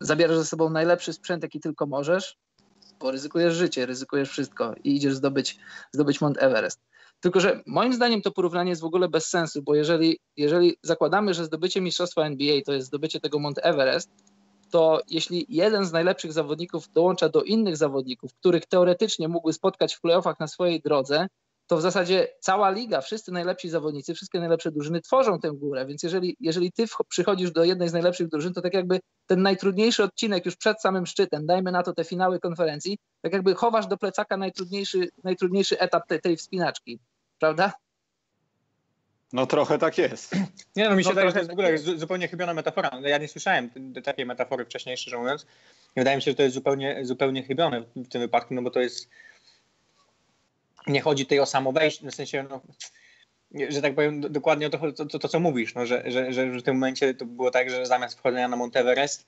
Zabierasz 0.00 0.36
ze 0.36 0.44
sobą 0.44 0.70
najlepszy 0.70 1.12
sprzęt, 1.12 1.42
jaki 1.42 1.60
tylko 1.60 1.86
możesz, 1.86 2.36
bo 3.00 3.10
ryzykujesz 3.10 3.54
życie, 3.54 3.86
ryzykujesz 3.86 4.30
wszystko 4.30 4.74
i 4.84 4.96
idziesz 4.96 5.14
zdobyć, 5.14 5.58
zdobyć 5.92 6.20
Mount 6.20 6.42
Everest. 6.42 6.80
Tylko, 7.20 7.40
że 7.40 7.62
moim 7.66 7.94
zdaniem 7.94 8.22
to 8.22 8.30
porównanie 8.30 8.70
jest 8.70 8.82
w 8.82 8.84
ogóle 8.84 9.08
bez 9.08 9.28
sensu, 9.28 9.62
bo 9.62 9.74
jeżeli, 9.74 10.18
jeżeli 10.36 10.76
zakładamy, 10.82 11.34
że 11.34 11.44
zdobycie 11.44 11.80
mistrzostwa 11.80 12.26
NBA 12.26 12.60
to 12.66 12.72
jest 12.72 12.86
zdobycie 12.86 13.20
tego 13.20 13.38
Mount 13.38 13.58
Everest, 13.62 14.10
to 14.72 15.00
jeśli 15.08 15.46
jeden 15.48 15.84
z 15.84 15.92
najlepszych 15.92 16.32
zawodników 16.32 16.92
dołącza 16.92 17.28
do 17.28 17.42
innych 17.42 17.76
zawodników, 17.76 18.34
których 18.34 18.66
teoretycznie 18.66 19.28
mógłby 19.28 19.52
spotkać 19.52 19.94
w 19.94 20.00
playoffach 20.00 20.40
na 20.40 20.46
swojej 20.46 20.80
drodze, 20.80 21.26
to 21.66 21.76
w 21.76 21.82
zasadzie 21.82 22.28
cała 22.40 22.70
liga, 22.70 23.00
wszyscy 23.00 23.32
najlepsi 23.32 23.68
zawodnicy, 23.68 24.14
wszystkie 24.14 24.40
najlepsze 24.40 24.70
drużyny 24.70 25.00
tworzą 25.00 25.38
tę 25.38 25.50
górę, 25.54 25.86
więc 25.86 26.02
jeżeli, 26.02 26.36
jeżeli 26.40 26.72
ty 26.72 26.84
przychodzisz 27.08 27.50
do 27.50 27.64
jednej 27.64 27.88
z 27.88 27.92
najlepszych 27.92 28.28
drużyn, 28.28 28.52
to 28.52 28.60
tak 28.60 28.74
jakby 28.74 29.00
ten 29.26 29.42
najtrudniejszy 29.42 30.02
odcinek 30.02 30.46
już 30.46 30.56
przed 30.56 30.80
samym 30.80 31.06
szczytem, 31.06 31.46
dajmy 31.46 31.72
na 31.72 31.82
to 31.82 31.92
te 31.92 32.04
finały 32.04 32.40
konferencji, 32.40 32.98
tak 33.22 33.32
jakby 33.32 33.54
chowasz 33.54 33.86
do 33.86 33.96
plecaka 33.96 34.36
najtrudniejszy, 34.36 35.08
najtrudniejszy 35.24 35.78
etap 35.78 36.06
tej, 36.06 36.20
tej 36.20 36.36
wspinaczki, 36.36 36.98
prawda? 37.38 37.72
No 39.32 39.46
trochę 39.46 39.78
tak 39.78 39.98
jest. 39.98 40.36
Nie 40.76 40.88
no, 40.88 40.96
mi 40.96 41.04
się 41.04 41.10
no, 41.10 41.14
wydaje, 41.14 41.28
że 41.28 41.32
to 41.32 41.38
jest 41.38 41.50
w 41.50 41.52
ogóle 41.52 41.68
tak 41.68 41.78
zupełnie 41.78 42.28
chybiona 42.28 42.54
metafora. 42.54 42.90
No, 43.00 43.08
ja 43.08 43.18
nie 43.18 43.28
słyszałem 43.28 43.70
takiej 44.04 44.26
metafory 44.26 44.64
wcześniej, 44.64 44.96
szczerze 44.96 45.18
mówiąc. 45.18 45.46
I 45.96 46.00
wydaje 46.00 46.16
mi 46.16 46.22
się, 46.22 46.30
że 46.30 46.34
to 46.34 46.42
jest 46.42 46.54
zupełnie, 46.54 46.98
zupełnie 47.02 47.42
chybione 47.42 47.82
w 47.96 48.08
tym 48.08 48.20
wypadku, 48.20 48.54
no 48.54 48.62
bo 48.62 48.70
to 48.70 48.80
jest... 48.80 49.08
Nie 50.86 51.00
chodzi 51.00 51.24
tutaj 51.24 51.40
o 51.40 51.46
samo 51.46 51.72
wejście, 51.72 52.10
w 52.10 52.14
sensie, 52.14 52.44
no, 52.50 52.60
że 53.68 53.82
tak 53.82 53.94
powiem, 53.94 54.20
dokładnie 54.20 54.66
o 54.66 54.70
to, 54.70 54.92
to, 54.92 55.06
to, 55.06 55.18
to 55.18 55.28
co 55.28 55.40
mówisz, 55.40 55.74
no, 55.74 55.86
że, 55.86 56.02
że, 56.06 56.32
że 56.32 56.46
w 56.46 56.62
tym 56.62 56.74
momencie 56.74 57.14
to 57.14 57.26
było 57.26 57.50
tak, 57.50 57.70
że 57.70 57.86
zamiast 57.86 58.18
wchodzenia 58.18 58.48
na 58.48 58.56
Monteverest, 58.56 59.26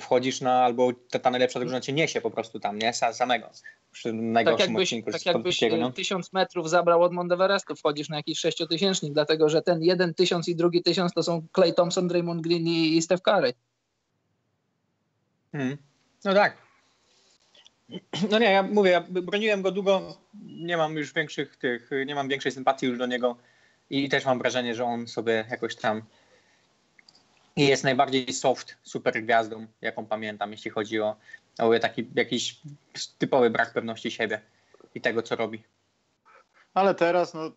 wchodzisz 0.00 0.40
na, 0.40 0.64
albo 0.64 0.92
ta, 1.10 1.18
ta 1.18 1.30
najlepsza 1.30 1.60
drużyna 1.60 1.80
cię 1.80 1.92
niesie 1.92 2.20
po 2.20 2.30
prostu 2.30 2.60
tam, 2.60 2.78
nie? 2.78 2.92
Samego. 2.92 3.50
Przy 3.92 4.12
najgorszym 4.12 4.58
tak 4.58 4.68
jakbyś, 4.68 4.88
odcinku 4.88 5.12
tak 5.12 5.26
jakbyś 5.26 5.60
no. 5.78 5.92
tysiąc 5.92 6.32
metrów 6.32 6.70
zabrał 6.70 7.02
od 7.02 7.12
Monteverestu, 7.12 7.76
wchodzisz 7.76 8.08
na 8.08 8.16
jakiś 8.16 8.38
sześciotysięcznik, 8.38 9.12
dlatego 9.12 9.48
że 9.48 9.62
ten 9.62 9.82
jeden 9.82 10.14
tysiąc 10.14 10.48
i 10.48 10.56
drugi 10.56 10.82
tysiąc 10.82 11.12
to 11.12 11.22
są 11.22 11.46
Clay 11.54 11.72
Thompson, 11.72 12.08
Draymond 12.08 12.40
Green 12.40 12.66
i 12.66 13.02
Steph 13.02 13.22
Curry. 13.22 13.52
Hmm. 15.52 15.76
No 16.24 16.34
tak. 16.34 16.56
No 18.30 18.38
nie, 18.38 18.50
ja 18.50 18.62
mówię, 18.62 18.90
ja 18.90 19.00
broniłem 19.00 19.62
go 19.62 19.70
długo, 19.70 20.16
nie 20.44 20.76
mam 20.76 20.96
już 20.96 21.12
większych 21.12 21.56
tych, 21.56 21.90
nie 22.06 22.14
mam 22.14 22.28
większej 22.28 22.52
sympatii 22.52 22.86
już 22.86 22.98
do 22.98 23.06
niego 23.06 23.36
i 23.90 24.08
też 24.08 24.24
mam 24.24 24.38
wrażenie, 24.38 24.74
że 24.74 24.84
on 24.84 25.08
sobie 25.08 25.44
jakoś 25.50 25.76
tam 25.76 26.02
i 27.56 27.66
jest 27.66 27.84
najbardziej 27.84 28.32
soft 28.32 28.76
super 28.82 29.22
gwiazdą, 29.22 29.66
jaką 29.80 30.06
pamiętam, 30.06 30.52
jeśli 30.52 30.70
chodzi 30.70 31.00
o, 31.00 31.16
o 31.58 31.78
taki 31.78 32.06
jakiś 32.14 32.60
typowy 33.18 33.50
brak 33.50 33.72
pewności 33.72 34.10
siebie 34.10 34.40
i 34.94 35.00
tego, 35.00 35.22
co 35.22 35.36
robi. 35.36 35.62
Ale 36.74 36.94
teraz, 36.94 37.34
no 37.34 37.52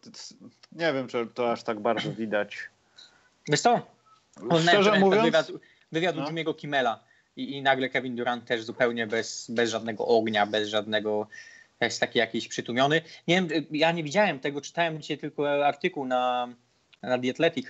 nie 0.72 0.94
wiem, 0.94 1.08
czy 1.08 1.28
to 1.34 1.52
aż 1.52 1.64
tak 1.64 1.80
bardzo 1.80 2.12
widać. 2.12 2.58
Wiesz 3.50 3.62
co? 3.62 3.82
Szczerze 4.62 5.00
mówiąc... 5.00 5.24
Wywiad, 5.24 5.52
wywiad 5.92 6.16
no. 6.16 6.26
Jimmy'ego 6.26 6.56
Kimmela 6.56 7.04
i, 7.36 7.58
i 7.58 7.62
nagle 7.62 7.90
Kevin 7.90 8.16
Durant 8.16 8.46
też 8.46 8.64
zupełnie 8.64 9.08
bez, 9.08 9.52
bez 9.52 9.70
żadnego 9.70 10.08
ognia, 10.08 10.46
bez 10.46 10.70
żadnego 10.70 11.28
jest 11.82 12.00
taki 12.00 12.20
jakiś 12.20 12.48
przytłumiony. 12.48 13.02
Nie 13.28 13.42
wiem, 13.42 13.66
ja 13.72 13.92
nie 13.92 14.04
widziałem 14.04 14.40
tego, 14.40 14.62
czytałem 14.62 15.02
dzisiaj 15.02 15.18
tylko 15.18 15.66
artykuł 15.66 16.06
na, 16.06 16.48
na 17.02 17.20
The 17.20 17.30
Athletic, 17.30 17.68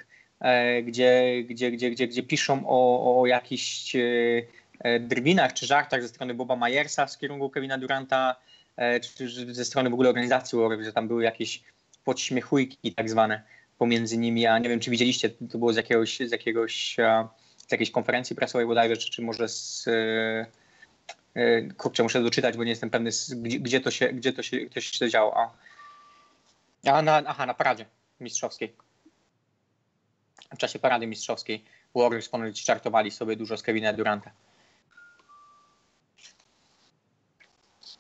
gdzie, 0.84 1.44
gdzie, 1.44 1.72
gdzie, 1.72 1.92
gdzie, 1.92 2.08
gdzie 2.08 2.24
piszą 2.24 2.64
o, 2.68 3.22
o 3.22 3.26
jakichś 3.26 3.96
e, 3.96 4.00
e, 4.80 5.00
drwinach 5.00 5.54
czy 5.54 5.66
żartach 5.66 6.02
ze 6.02 6.10
strony 6.10 6.34
Boba 6.34 6.56
Myersa 6.56 7.06
w 7.06 7.18
kierunku 7.18 7.50
Kevina 7.50 7.78
Duranta, 7.78 8.36
czy 9.02 9.54
ze 9.54 9.66
strony 9.66 9.90
w 9.90 9.94
ogóle 9.94 10.10
organizacji 10.10 10.60
Warriors, 10.60 10.86
że 10.86 10.94
tam 10.94 11.08
były 11.08 11.24
jakieś 11.24 11.64
podśmiechujki 12.04 12.94
tak 12.94 13.10
zwane 13.10 13.44
pomiędzy 13.78 14.18
nimi, 14.18 14.46
a 14.46 14.60
nie 14.60 14.70
wiem, 14.70 14.80
czy 14.80 14.92
widzieliście, 14.92 15.30
to 15.30 15.58
było 15.58 15.74
z 15.74 15.76
jakiegoś, 15.76 16.20
z 16.20 16.32
jakiegoś 16.32 16.96
z 17.68 17.72
jakiejś 17.72 17.92
konferencji 17.92 18.36
prasowej 18.36 18.68
bodajże, 18.68 18.98
czy, 18.98 19.12
czy 19.12 19.22
może 19.22 19.48
z 19.48 19.90
kurczę, 21.78 22.04
muszę 22.04 22.24
doczytać, 22.24 22.58
bo 22.58 22.64
nie 22.64 22.70
jestem 22.70 22.90
pewny, 22.90 23.10
gdzie, 23.36 23.60
gdzie 23.60 23.80
to 23.82 23.92
się, 23.92 24.14
gdzie 24.14 24.34
to 24.34 24.44
się, 24.44 24.58
gdzie 24.58 24.82
się 24.82 25.10
działo. 25.10 25.38
A, 25.38 25.54
a 26.92 27.02
na, 27.02 27.24
aha, 27.26 27.46
na 27.46 27.54
paradzie 27.54 27.86
mistrzowskiej. 28.20 28.85
W 30.54 30.58
czasie 30.58 30.80
parady 30.80 31.08
mistrzowskiej 31.08 31.64
Warriors 31.96 32.30
ponoć 32.30 32.64
czartowali 32.64 33.12
sobie 33.12 33.36
dużo 33.36 33.58
z 33.58 33.64
Kevina 33.64 33.94
Duranta. 33.94 34.32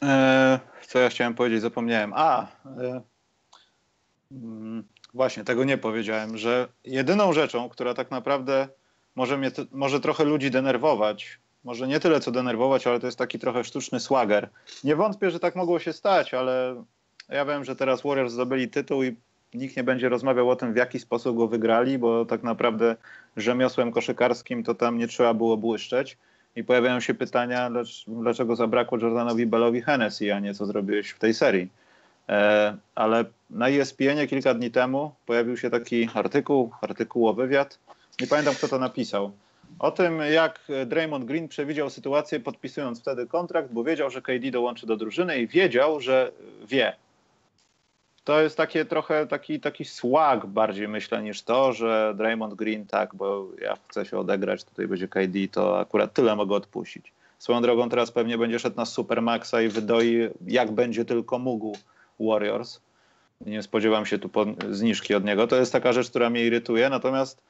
E, 0.03 0.59
co 0.87 0.99
ja 0.99 1.09
chciałem 1.09 1.35
powiedzieć, 1.35 1.61
zapomniałem. 1.61 2.13
A, 2.15 2.47
e, 2.65 3.01
mm, 4.31 4.83
właśnie, 5.13 5.43
tego 5.43 5.63
nie 5.63 5.77
powiedziałem, 5.77 6.37
że 6.37 6.67
jedyną 6.83 7.33
rzeczą, 7.33 7.69
która 7.69 7.93
tak 7.93 8.11
naprawdę 8.11 8.67
może, 9.15 9.37
mnie, 9.37 9.51
może 9.71 9.99
trochę 9.99 10.23
ludzi 10.23 10.51
denerwować, 10.51 11.39
może 11.63 11.87
nie 11.87 11.99
tyle 11.99 12.19
co 12.19 12.31
denerwować, 12.31 12.87
ale 12.87 12.99
to 12.99 13.05
jest 13.05 13.17
taki 13.17 13.39
trochę 13.39 13.63
sztuczny 13.63 13.99
swagger. 13.99 14.49
Nie 14.83 14.95
wątpię, 14.95 15.31
że 15.31 15.39
tak 15.39 15.55
mogło 15.55 15.79
się 15.79 15.93
stać, 15.93 16.33
ale 16.33 16.83
ja 17.29 17.45
wiem, 17.45 17.65
że 17.65 17.75
teraz 17.75 18.01
Warriors 18.01 18.33
zdobyli 18.33 18.69
tytuł 18.69 19.03
i 19.03 19.15
nikt 19.57 19.77
nie 19.77 19.83
będzie 19.83 20.09
rozmawiał 20.09 20.49
o 20.49 20.55
tym, 20.55 20.73
w 20.73 20.75
jaki 20.75 20.99
sposób 20.99 21.37
go 21.37 21.47
wygrali, 21.47 21.97
bo 21.97 22.25
tak 22.25 22.43
naprawdę 22.43 22.95
rzemiosłem 23.37 23.91
koszykarskim 23.91 24.63
to 24.63 24.75
tam 24.75 24.97
nie 24.97 25.07
trzeba 25.07 25.33
było 25.33 25.57
błyszczeć. 25.57 26.17
I 26.55 26.63
pojawiają 26.63 26.99
się 26.99 27.13
pytania, 27.13 27.71
dlaczego 28.07 28.55
zabrakło 28.55 28.97
Jordanowi 28.97 29.45
Bellowi 29.45 29.81
Hennessy, 29.81 30.33
a 30.33 30.39
nie 30.39 30.53
co 30.53 30.65
zrobiłeś 30.65 31.09
w 31.09 31.19
tej 31.19 31.33
serii. 31.33 31.69
E, 32.29 32.77
ale 32.95 33.25
na 33.49 33.69
ESPN 33.69 34.27
kilka 34.29 34.53
dni 34.53 34.71
temu 34.71 35.11
pojawił 35.25 35.57
się 35.57 35.69
taki 35.69 36.09
artykuł, 36.13 36.71
artykułowy 36.81 37.41
wywiad. 37.47 37.79
Nie 38.21 38.27
pamiętam, 38.27 38.55
kto 38.55 38.67
to 38.67 38.79
napisał 38.79 39.31
o 39.79 39.91
tym, 39.91 40.19
jak 40.19 40.59
Draymond 40.85 41.25
Green 41.25 41.47
przewidział 41.47 41.89
sytuację, 41.89 42.39
podpisując 42.39 43.01
wtedy 43.01 43.27
kontrakt, 43.27 43.71
bo 43.71 43.83
wiedział, 43.83 44.09
że 44.09 44.21
KD 44.21 44.51
dołączy 44.51 44.87
do 44.87 44.97
drużyny 44.97 45.39
i 45.39 45.47
wiedział, 45.47 45.99
że 45.99 46.31
wie. 46.67 46.95
To 48.25 48.41
jest 48.41 48.57
takie 48.57 48.85
trochę 48.85 49.27
taki, 49.27 49.59
taki 49.59 49.85
swag 49.85 50.45
bardziej 50.45 50.87
myślę 50.87 51.23
niż 51.23 51.41
to, 51.41 51.73
że 51.73 52.13
Draymond 52.17 52.53
Green 52.53 52.85
tak, 52.85 53.15
bo 53.15 53.47
ja 53.61 53.77
chcę 53.89 54.05
się 54.05 54.19
odegrać, 54.19 54.63
tutaj 54.63 54.87
będzie 54.87 55.07
KD, 55.07 55.47
to 55.51 55.79
akurat 55.79 56.13
tyle 56.13 56.35
mogę 56.35 56.55
odpuścić. 56.55 57.13
Swoją 57.39 57.61
drogą 57.61 57.89
teraz 57.89 58.11
pewnie 58.11 58.37
będzie 58.37 58.59
szedł 58.59 58.77
na 58.77 58.85
Supermaxa 58.85 59.61
i 59.65 59.67
wydoi 59.67 60.29
jak 60.47 60.71
będzie 60.71 61.05
tylko 61.05 61.39
mógł 61.39 61.77
Warriors. 62.19 62.79
Nie 63.41 63.63
spodziewam 63.63 64.05
się 64.05 64.19
tu 64.19 64.29
zniżki 64.69 65.15
od 65.15 65.25
niego. 65.25 65.47
To 65.47 65.55
jest 65.55 65.71
taka 65.71 65.93
rzecz, 65.93 66.09
która 66.09 66.29
mnie 66.29 66.45
irytuje, 66.45 66.89
natomiast 66.89 67.41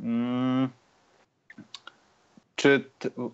mm, 0.00 0.68
czy, 2.56 2.84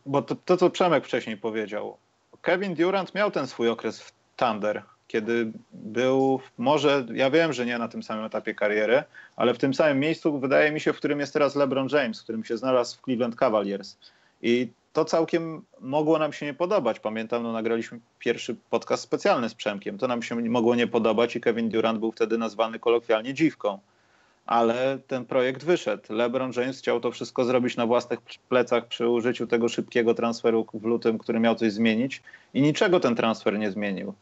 bo 0.07 0.23
to, 0.23 0.35
to, 0.35 0.57
co 0.57 0.71
Przemek 0.71 1.05
wcześniej 1.05 1.37
powiedział, 1.37 1.97
Kevin 2.43 2.75
Durant 2.75 3.15
miał 3.15 3.31
ten 3.31 3.47
swój 3.47 3.69
okres 3.69 4.01
w 4.01 4.13
Thunder, 4.37 4.83
kiedy 5.11 5.53
był, 5.73 6.41
może, 6.59 7.07
ja 7.15 7.31
wiem, 7.31 7.53
że 7.53 7.67
nie 7.67 7.79
na 7.79 7.89
tym 7.89 8.03
samym 8.03 8.25
etapie 8.25 8.55
kariery, 8.55 9.03
ale 9.37 9.55
w 9.55 9.59
tym 9.59 9.75
samym 9.75 10.01
miejscu, 10.01 10.39
wydaje 10.39 10.73
mi 10.73 10.81
się, 10.81 10.93
w 10.93 10.97
którym 10.97 11.21
jest 11.21 11.33
teraz 11.33 11.57
LeBron 11.57 11.89
James, 11.93 12.21
w 12.21 12.23
którym 12.23 12.45
się 12.45 12.57
znalazł 12.57 12.99
w 12.99 13.03
Cleveland 13.03 13.37
Cavaliers. 13.37 13.97
I 14.43 14.69
to 14.93 15.05
całkiem 15.05 15.63
mogło 15.81 16.19
nam 16.19 16.33
się 16.33 16.47
nie 16.47 16.55
podobać. 16.55 17.01
Pamiętam, 17.01 17.43
no, 17.43 17.53
nagraliśmy 17.53 18.01
pierwszy 18.19 18.57
podcast 18.71 19.03
specjalny 19.03 19.49
z 19.49 19.55
Przemkiem. 19.55 19.99
To 19.99 20.09
nam 20.09 20.23
się 20.23 20.35
mogło 20.35 20.75
nie 20.75 20.87
podobać 20.87 21.37
i 21.37 21.41
Kevin 21.41 21.69
Durant 21.69 21.99
był 21.99 22.13
wtedy 22.13 22.39
nazwany 22.39 22.79
kolokwialnie 22.79 23.35
dziwką 23.35 23.79
ale 24.47 24.99
ten 25.07 25.25
projekt 25.25 25.65
wyszedł. 25.65 26.03
LeBron 26.09 26.53
James 26.57 26.79
chciał 26.79 27.01
to 27.01 27.11
wszystko 27.11 27.45
zrobić 27.45 27.77
na 27.77 27.87
własnych 27.87 28.21
plecach 28.49 28.87
przy 28.87 29.09
użyciu 29.09 29.47
tego 29.47 29.69
szybkiego 29.69 30.15
transferu 30.15 30.67
w 30.75 30.85
lutym, 30.85 31.19
który 31.19 31.41
miał 31.41 31.55
coś 31.55 31.73
zmienić 31.73 32.23
i 32.55 32.63
niczego 32.63 33.01
ten 33.01 33.17
transfer 33.17 33.59
nie 33.59 33.71
zmienił. 33.71 34.15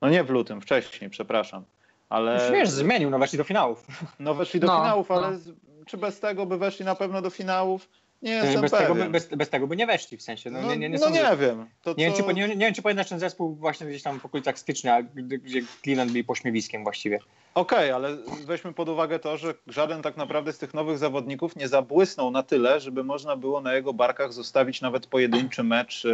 No 0.00 0.08
nie 0.08 0.24
w 0.24 0.30
lutym, 0.30 0.60
wcześniej, 0.60 1.10
przepraszam. 1.10 1.64
Ale... 2.08 2.50
Wiesz, 2.52 2.70
zmienił, 2.70 3.10
no 3.10 3.18
weszli 3.18 3.38
do 3.38 3.44
finałów. 3.44 3.86
No 4.20 4.34
weszli 4.34 4.60
do 4.60 4.66
no, 4.66 4.76
finałów, 4.76 5.10
ale 5.10 5.30
no. 5.30 5.38
czy 5.86 5.96
bez 5.96 6.20
tego 6.20 6.46
by 6.46 6.58
weszli 6.58 6.84
na 6.84 6.94
pewno 6.94 7.22
do 7.22 7.30
finałów? 7.30 7.88
Nie 8.24 8.32
jestem 8.32 8.60
bez 8.60 8.70
pewien. 8.70 8.86
Tego 8.86 9.04
by, 9.04 9.10
bez, 9.10 9.26
bez, 9.26 9.50
tego 9.50 9.66
by 9.66 9.76
nie 9.76 9.86
weszli 9.86 10.16
w 10.16 10.22
sensie. 10.22 10.50
No, 10.50 10.60
no 10.62 10.68
nie, 10.68 10.76
nie, 10.76 10.88
nie, 10.88 10.98
no 10.98 11.10
nie 11.10 11.36
wiem. 11.40 11.66
To, 11.82 11.94
nie, 11.98 12.04
wiem 12.04 12.14
czy, 12.14 12.34
nie, 12.34 12.48
nie, 12.48 12.56
wiem, 12.56 12.74
czy 12.74 12.82
pamiętasz 12.82 13.08
ten 13.08 13.18
zespół 13.18 13.54
właśnie 13.54 13.86
gdzieś 13.86 14.02
tam 14.02 14.20
w 14.20 14.24
okolicach 14.24 14.58
stycznia, 14.58 15.02
gdzie 15.42 15.60
Cleveland 15.82 16.12
był 16.12 16.24
pośmiewiskiem 16.24 16.82
właściwie. 16.82 17.18
Okej, 17.54 17.78
okay, 17.78 17.94
ale 17.94 18.16
weźmy 18.44 18.72
pod 18.72 18.88
uwagę 18.88 19.18
to, 19.18 19.36
że 19.36 19.54
żaden 19.66 20.02
tak 20.02 20.16
naprawdę 20.16 20.52
z 20.52 20.58
tych 20.58 20.74
nowych 20.74 20.98
zawodników 20.98 21.56
nie 21.56 21.68
zabłysnął 21.68 22.30
na 22.30 22.42
tyle, 22.42 22.80
żeby 22.80 23.04
można 23.04 23.36
było 23.36 23.60
na 23.60 23.74
jego 23.74 23.94
barkach 23.94 24.32
zostawić 24.32 24.80
nawet 24.80 25.06
pojedynczy 25.06 25.62
mecz 25.62 26.04
e, 26.04 26.10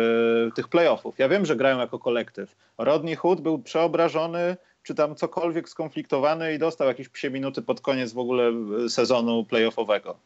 tych 0.54 0.68
playoffów. 0.68 1.18
Ja 1.18 1.28
wiem, 1.28 1.46
że 1.46 1.56
grają 1.56 1.78
jako 1.78 1.98
kolektyw. 1.98 2.56
Rodney 2.78 3.16
Hood 3.16 3.40
był 3.40 3.58
przeobrażony, 3.58 4.56
czy 4.82 4.94
tam 4.94 5.14
cokolwiek 5.14 5.68
skonfliktowany 5.68 6.54
i 6.54 6.58
dostał 6.58 6.88
jakieś 6.88 7.08
psie 7.08 7.30
minuty 7.30 7.62
pod 7.62 7.80
koniec 7.80 8.12
w 8.12 8.18
ogóle 8.18 8.52
e, 8.84 8.88
sezonu 8.88 9.44
playoffowego. 9.44 10.16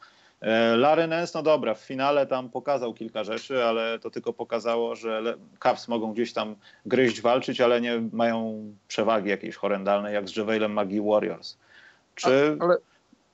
E, 0.44 0.76
Larry 0.76 1.06
Nance, 1.06 1.38
no 1.38 1.42
dobra, 1.42 1.74
w 1.74 1.80
finale 1.80 2.26
tam 2.26 2.50
pokazał 2.50 2.94
kilka 2.94 3.24
rzeczy, 3.24 3.64
ale 3.64 3.98
to 3.98 4.10
tylko 4.10 4.32
pokazało, 4.32 4.94
że 4.94 5.36
Cavs 5.58 5.88
mogą 5.88 6.12
gdzieś 6.12 6.32
tam 6.32 6.56
gryźć, 6.86 7.20
walczyć, 7.20 7.60
ale 7.60 7.80
nie 7.80 8.08
mają 8.12 8.64
przewagi 8.88 9.30
jakiejś 9.30 9.56
horrendalnej, 9.56 10.14
jak 10.14 10.28
z 10.28 10.36
Javelem 10.36 10.72
Magii 10.72 11.00
Warriors. 11.00 11.56
Czy... 12.14 12.56
ale 12.60 12.76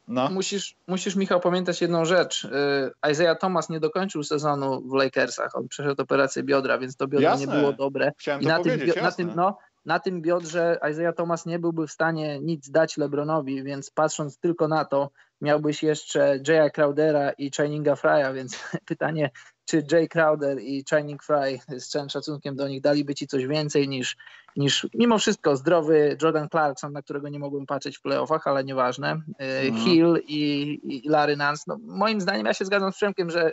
no. 0.09 0.31
musisz, 0.31 0.77
musisz, 0.87 1.17
Michał, 1.17 1.41
pamiętać 1.41 1.81
jedną 1.81 2.05
rzecz. 2.05 2.45
Y, 2.45 3.11
Isaiah 3.11 3.39
Thomas 3.39 3.69
nie 3.69 3.81
dokończył 3.81 4.23
sezonu 4.23 4.81
w 4.81 4.95
Lakersach. 4.95 5.57
On 5.57 5.69
przeszedł 5.69 6.03
operację 6.03 6.43
biodra, 6.43 6.79
więc 6.79 6.97
to 6.97 7.09
biodro 7.09 7.31
jasne. 7.31 7.47
nie 7.47 7.61
było 7.61 7.73
dobre. 7.73 8.13
Chciałem 8.19 8.43
I 8.43 8.47
na 8.47 8.63
tym, 8.63 8.81
na 9.03 9.13
tym, 9.13 9.33
no, 9.37 9.59
na 9.87 9.99
tym 9.99 10.23
biodrze 10.23 10.79
Isaiah 10.91 11.15
Thomas 11.15 11.47
nie 11.47 11.59
byłby 11.59 11.87
w 11.87 11.93
stanie 11.93 12.41
nic 12.41 12.71
dać 12.71 12.97
LeBronowi, 12.97 13.63
więc 13.63 13.91
patrząc 13.91 14.39
tylko 14.39 14.69
na 14.69 14.85
to, 14.85 15.11
miałbyś 15.41 15.83
jeszcze 15.83 16.39
Jaya 16.49 16.71
Crowdera 16.71 17.31
i 17.31 17.51
Channinga 17.57 17.97
Frya, 17.97 18.35
więc 18.35 18.59
pytanie, 18.91 19.31
czy 19.71 19.85
Jay 19.93 20.09
Crowder 20.09 20.61
i 20.61 20.85
Channing 20.91 21.23
Fry 21.23 21.59
z 21.69 21.89
całym 21.89 22.09
szacunkiem 22.09 22.57
do 22.57 22.69
nich 22.69 22.81
daliby 22.81 23.15
ci 23.15 23.27
coś 23.27 23.47
więcej 23.47 23.89
niż, 23.89 24.17
niż 24.57 24.89
mimo 24.95 25.19
wszystko 25.19 25.57
zdrowy 25.57 26.17
Jordan 26.23 26.49
Clarkson, 26.49 26.93
na 26.93 27.03
którego 27.03 27.29
nie 27.29 27.39
mogłem 27.39 27.67
patrzeć 27.67 27.99
w 27.99 28.03
playoffach, 28.03 28.47
ale 28.47 28.65
nieważne, 28.65 29.13
y, 29.13 29.45
mhm. 29.45 29.85
Hill 29.85 30.23
i, 30.27 30.81
i 30.85 31.09
Larry 31.09 31.37
Nance. 31.37 31.65
No, 31.67 31.79
moim 31.83 32.21
zdaniem 32.21 32.47
ja 32.47 32.55
się 32.55 32.65
zgadzam 32.65 32.93
z 32.93 32.97
Przemkiem, 32.97 33.31
że 33.31 33.53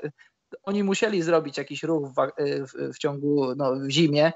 oni 0.63 0.83
musieli 0.83 1.21
zrobić 1.21 1.57
jakiś 1.57 1.83
ruch 1.83 2.07
w, 2.07 2.15
w, 2.39 2.93
w 2.93 2.97
ciągu, 2.97 3.55
no, 3.55 3.75
w 3.75 3.89
zimie, 3.89 4.31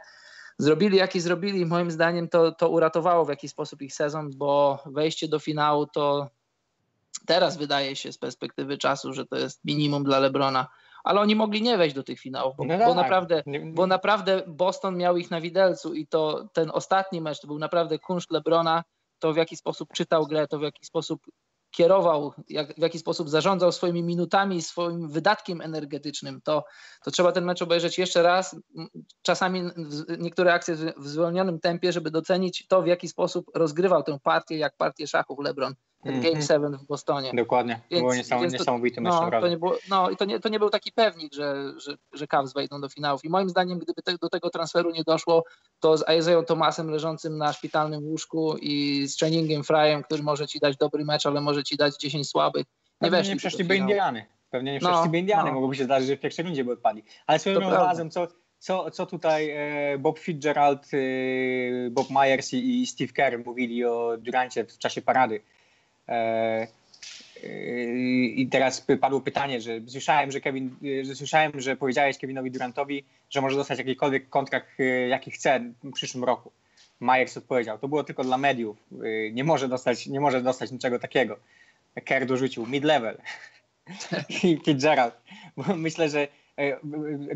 zrobili 0.58 0.98
jaki 0.98 1.20
zrobili, 1.20 1.66
moim 1.66 1.92
zdaniem 1.92 2.30
to, 2.30 2.52
to 2.52 2.70
uratowało 2.70 3.26
w 3.26 3.30
jakiś 3.30 3.52
sposób 3.52 3.82
ich 3.82 3.94
sezon, 3.94 4.30
bo 4.36 4.84
wejście 4.86 5.28
do 5.28 5.40
finału 5.40 5.88
to 5.88 6.30
teraz 7.26 7.58
wydaje 7.58 7.96
się 7.96 8.12
z 8.12 8.18
perspektywy 8.18 8.78
czasu, 8.78 9.14
że 9.14 9.26
to 9.26 9.36
jest 9.36 9.66
minimum 9.66 10.04
dla 10.04 10.20
Lebrona, 10.20 10.68
ale 11.04 11.22
oni 11.22 11.36
mogli 11.36 11.62
nie 11.62 11.78
wejść 11.78 11.96
do 11.96 12.04
tych 12.04 12.20
finałów, 12.20 12.56
bo, 12.58 12.64
no 12.64 12.78
tak. 12.78 12.88
bo, 12.88 12.96
naprawdę, 12.96 13.44
bo 13.66 13.88
naprawdę 13.88 14.44
Boston 14.48 14.98
miał 14.98 15.18
ich 15.18 15.32
na 15.32 15.42
widelcu 15.42 15.94
i 15.94 16.08
to 16.08 16.50
ten 16.54 16.72
ostatni 16.74 17.22
mecz 17.22 17.40
to 17.40 17.48
był 17.48 17.60
naprawdę 17.60 18.00
kunszt 18.00 18.32
Lebrona, 18.32 18.84
to 19.20 19.34
w 19.34 19.38
jaki 19.38 19.58
sposób 19.58 19.90
czytał 19.94 20.28
grę, 20.28 20.48
to 20.48 20.60
w 20.60 20.62
jaki 20.62 20.86
sposób 20.86 21.22
kierował, 21.72 22.34
jak, 22.50 22.76
w 22.76 22.82
jaki 22.82 23.00
sposób 23.00 23.30
zarządzał 23.30 23.72
swoimi 23.72 24.04
minutami, 24.04 24.62
swoim 24.62 25.10
wydatkiem 25.10 25.62
energetycznym, 25.62 26.42
to, 26.42 26.66
to 27.04 27.12
trzeba 27.12 27.32
ten 27.32 27.46
mecz 27.46 27.62
obejrzeć 27.62 27.98
jeszcze 27.98 28.24
raz. 28.24 28.56
Czasami 29.22 29.62
niektóre 30.20 30.54
akcje 30.54 30.76
w 30.76 31.08
zwolnionym 31.08 31.60
tempie, 31.60 31.92
żeby 31.92 32.12
docenić 32.12 32.68
to, 32.68 32.82
w 32.82 32.88
jaki 32.88 33.08
sposób 33.08 33.52
rozgrywał 33.56 34.04
tę 34.04 34.20
partię, 34.24 34.58
jak 34.58 34.78
partię 34.78 35.08
szachów 35.08 35.40
LeBron. 35.40 35.76
Ten 36.04 36.14
mm 36.14 36.26
-hmm. 36.26 36.32
Game 36.32 36.42
7 36.42 36.78
w 36.78 36.86
Bostonie. 36.86 37.32
Dokładnie, 37.34 37.80
więc, 37.92 38.02
było 38.02 38.16
niesam, 38.16 38.42
więc 38.42 38.54
to, 38.54 38.60
niesamowity 38.60 39.02
mecz. 39.02 39.14
No, 39.14 39.32
to 39.42 39.48
nie 39.48 39.58
było, 39.58 39.78
no 39.90 40.10
i 40.10 40.18
to 40.18 40.26
nie, 40.26 40.40
to 40.40 40.50
nie 40.50 40.60
był 40.60 40.70
taki 40.70 40.92
pewnik, 40.92 41.34
że, 41.34 41.74
że, 41.78 41.98
że 42.14 42.28
Cavs 42.28 42.54
wejdą 42.54 42.82
do 42.82 42.90
finałów. 42.90 43.26
I 43.26 43.30
moim 43.30 43.50
zdaniem, 43.50 43.80
gdyby 43.80 44.02
te, 44.02 44.18
do 44.18 44.30
tego 44.30 44.50
transferu 44.50 44.92
nie 44.92 45.04
doszło, 45.04 45.44
to 45.80 45.98
z 45.98 46.04
Isaiah 46.20 46.46
Thomasem 46.46 46.90
leżącym 46.90 47.38
na 47.38 47.54
szpitalnym 47.54 48.04
łóżku 48.04 48.58
i 48.58 49.08
z 49.08 49.18
Trainingiem 49.18 49.64
Fryem, 49.64 50.04
który 50.04 50.24
może 50.24 50.48
ci 50.48 50.60
dać 50.60 50.78
dobry 50.78 51.06
mecz, 51.06 51.26
ale 51.26 51.42
może 51.42 51.64
ci 51.64 51.78
dać 51.78 51.98
10 51.98 52.30
słabych, 52.30 52.66
nie 53.02 53.12
Pewnie 53.12 53.30
nie 53.30 53.36
przeszliby 53.36 53.78
Indiany. 53.78 54.26
Pewnie 54.50 54.74
nie 54.74 54.80
no, 54.82 54.90
przeszliby 54.90 55.18
Indiany. 55.18 55.50
No. 55.50 55.54
Mogłoby 55.54 55.76
się 55.76 55.84
zdarzyć, 55.84 56.08
że 56.08 56.18
w 56.18 56.20
pierwszej 56.20 56.46
rundzie 56.46 56.64
by 56.64 56.72
odpadli. 56.72 57.04
Ale 57.28 57.40
swoją 57.40 57.70
razem, 57.70 58.10
co, 58.10 58.28
co, 58.60 58.92
co 58.92 59.06
tutaj 59.06 59.50
e, 59.50 59.98
Bob 59.98 60.20
Fitzgerald, 60.20 60.88
e, 60.94 61.90
Bob 61.90 62.08
Myers 62.10 62.54
i 62.54 62.86
Steve 62.86 63.14
Kerr 63.14 63.46
mówili 63.46 63.86
o 63.86 64.18
Durancie 64.18 64.66
w 64.66 64.78
czasie 64.78 65.02
parady. 65.02 65.42
E, 66.08 66.68
I 68.36 68.48
teraz 68.52 68.86
padło 69.02 69.22
pytanie, 69.22 69.62
że 69.62 69.80
słyszałem, 69.88 70.32
że 70.32 70.42
Kevin, 70.42 70.76
że 71.04 71.16
słyszałem, 71.16 71.62
że 71.62 71.76
powiedziałeś 71.76 72.18
Kevinowi 72.18 72.52
Durantowi, 72.52 73.04
że 73.30 73.42
może 73.42 73.56
dostać 73.56 73.80
jakikolwiek 73.80 74.30
kontrakt, 74.30 74.68
jaki 75.10 75.32
chce 75.32 75.60
w 75.84 75.92
przyszłym 75.92 76.24
roku. 76.24 76.52
Myers 77.00 77.38
odpowiedział, 77.38 77.80
to 77.80 77.88
było 77.88 78.04
tylko 78.04 78.24
dla 78.24 78.38
mediów, 78.38 78.78
nie 79.32 79.44
może 79.44 79.68
dostać, 79.68 80.08
nie 80.08 80.20
może 80.20 80.42
dostać 80.42 80.72
niczego 80.72 81.00
takiego. 81.00 81.38
Kerr 82.06 82.26
dorzucił 82.26 82.66
mid-level. 82.66 83.18
I 84.44 84.60
Fitzgerald. 84.66 85.14
Myślę, 85.76 86.10
że 86.10 86.28
E, 86.62 86.80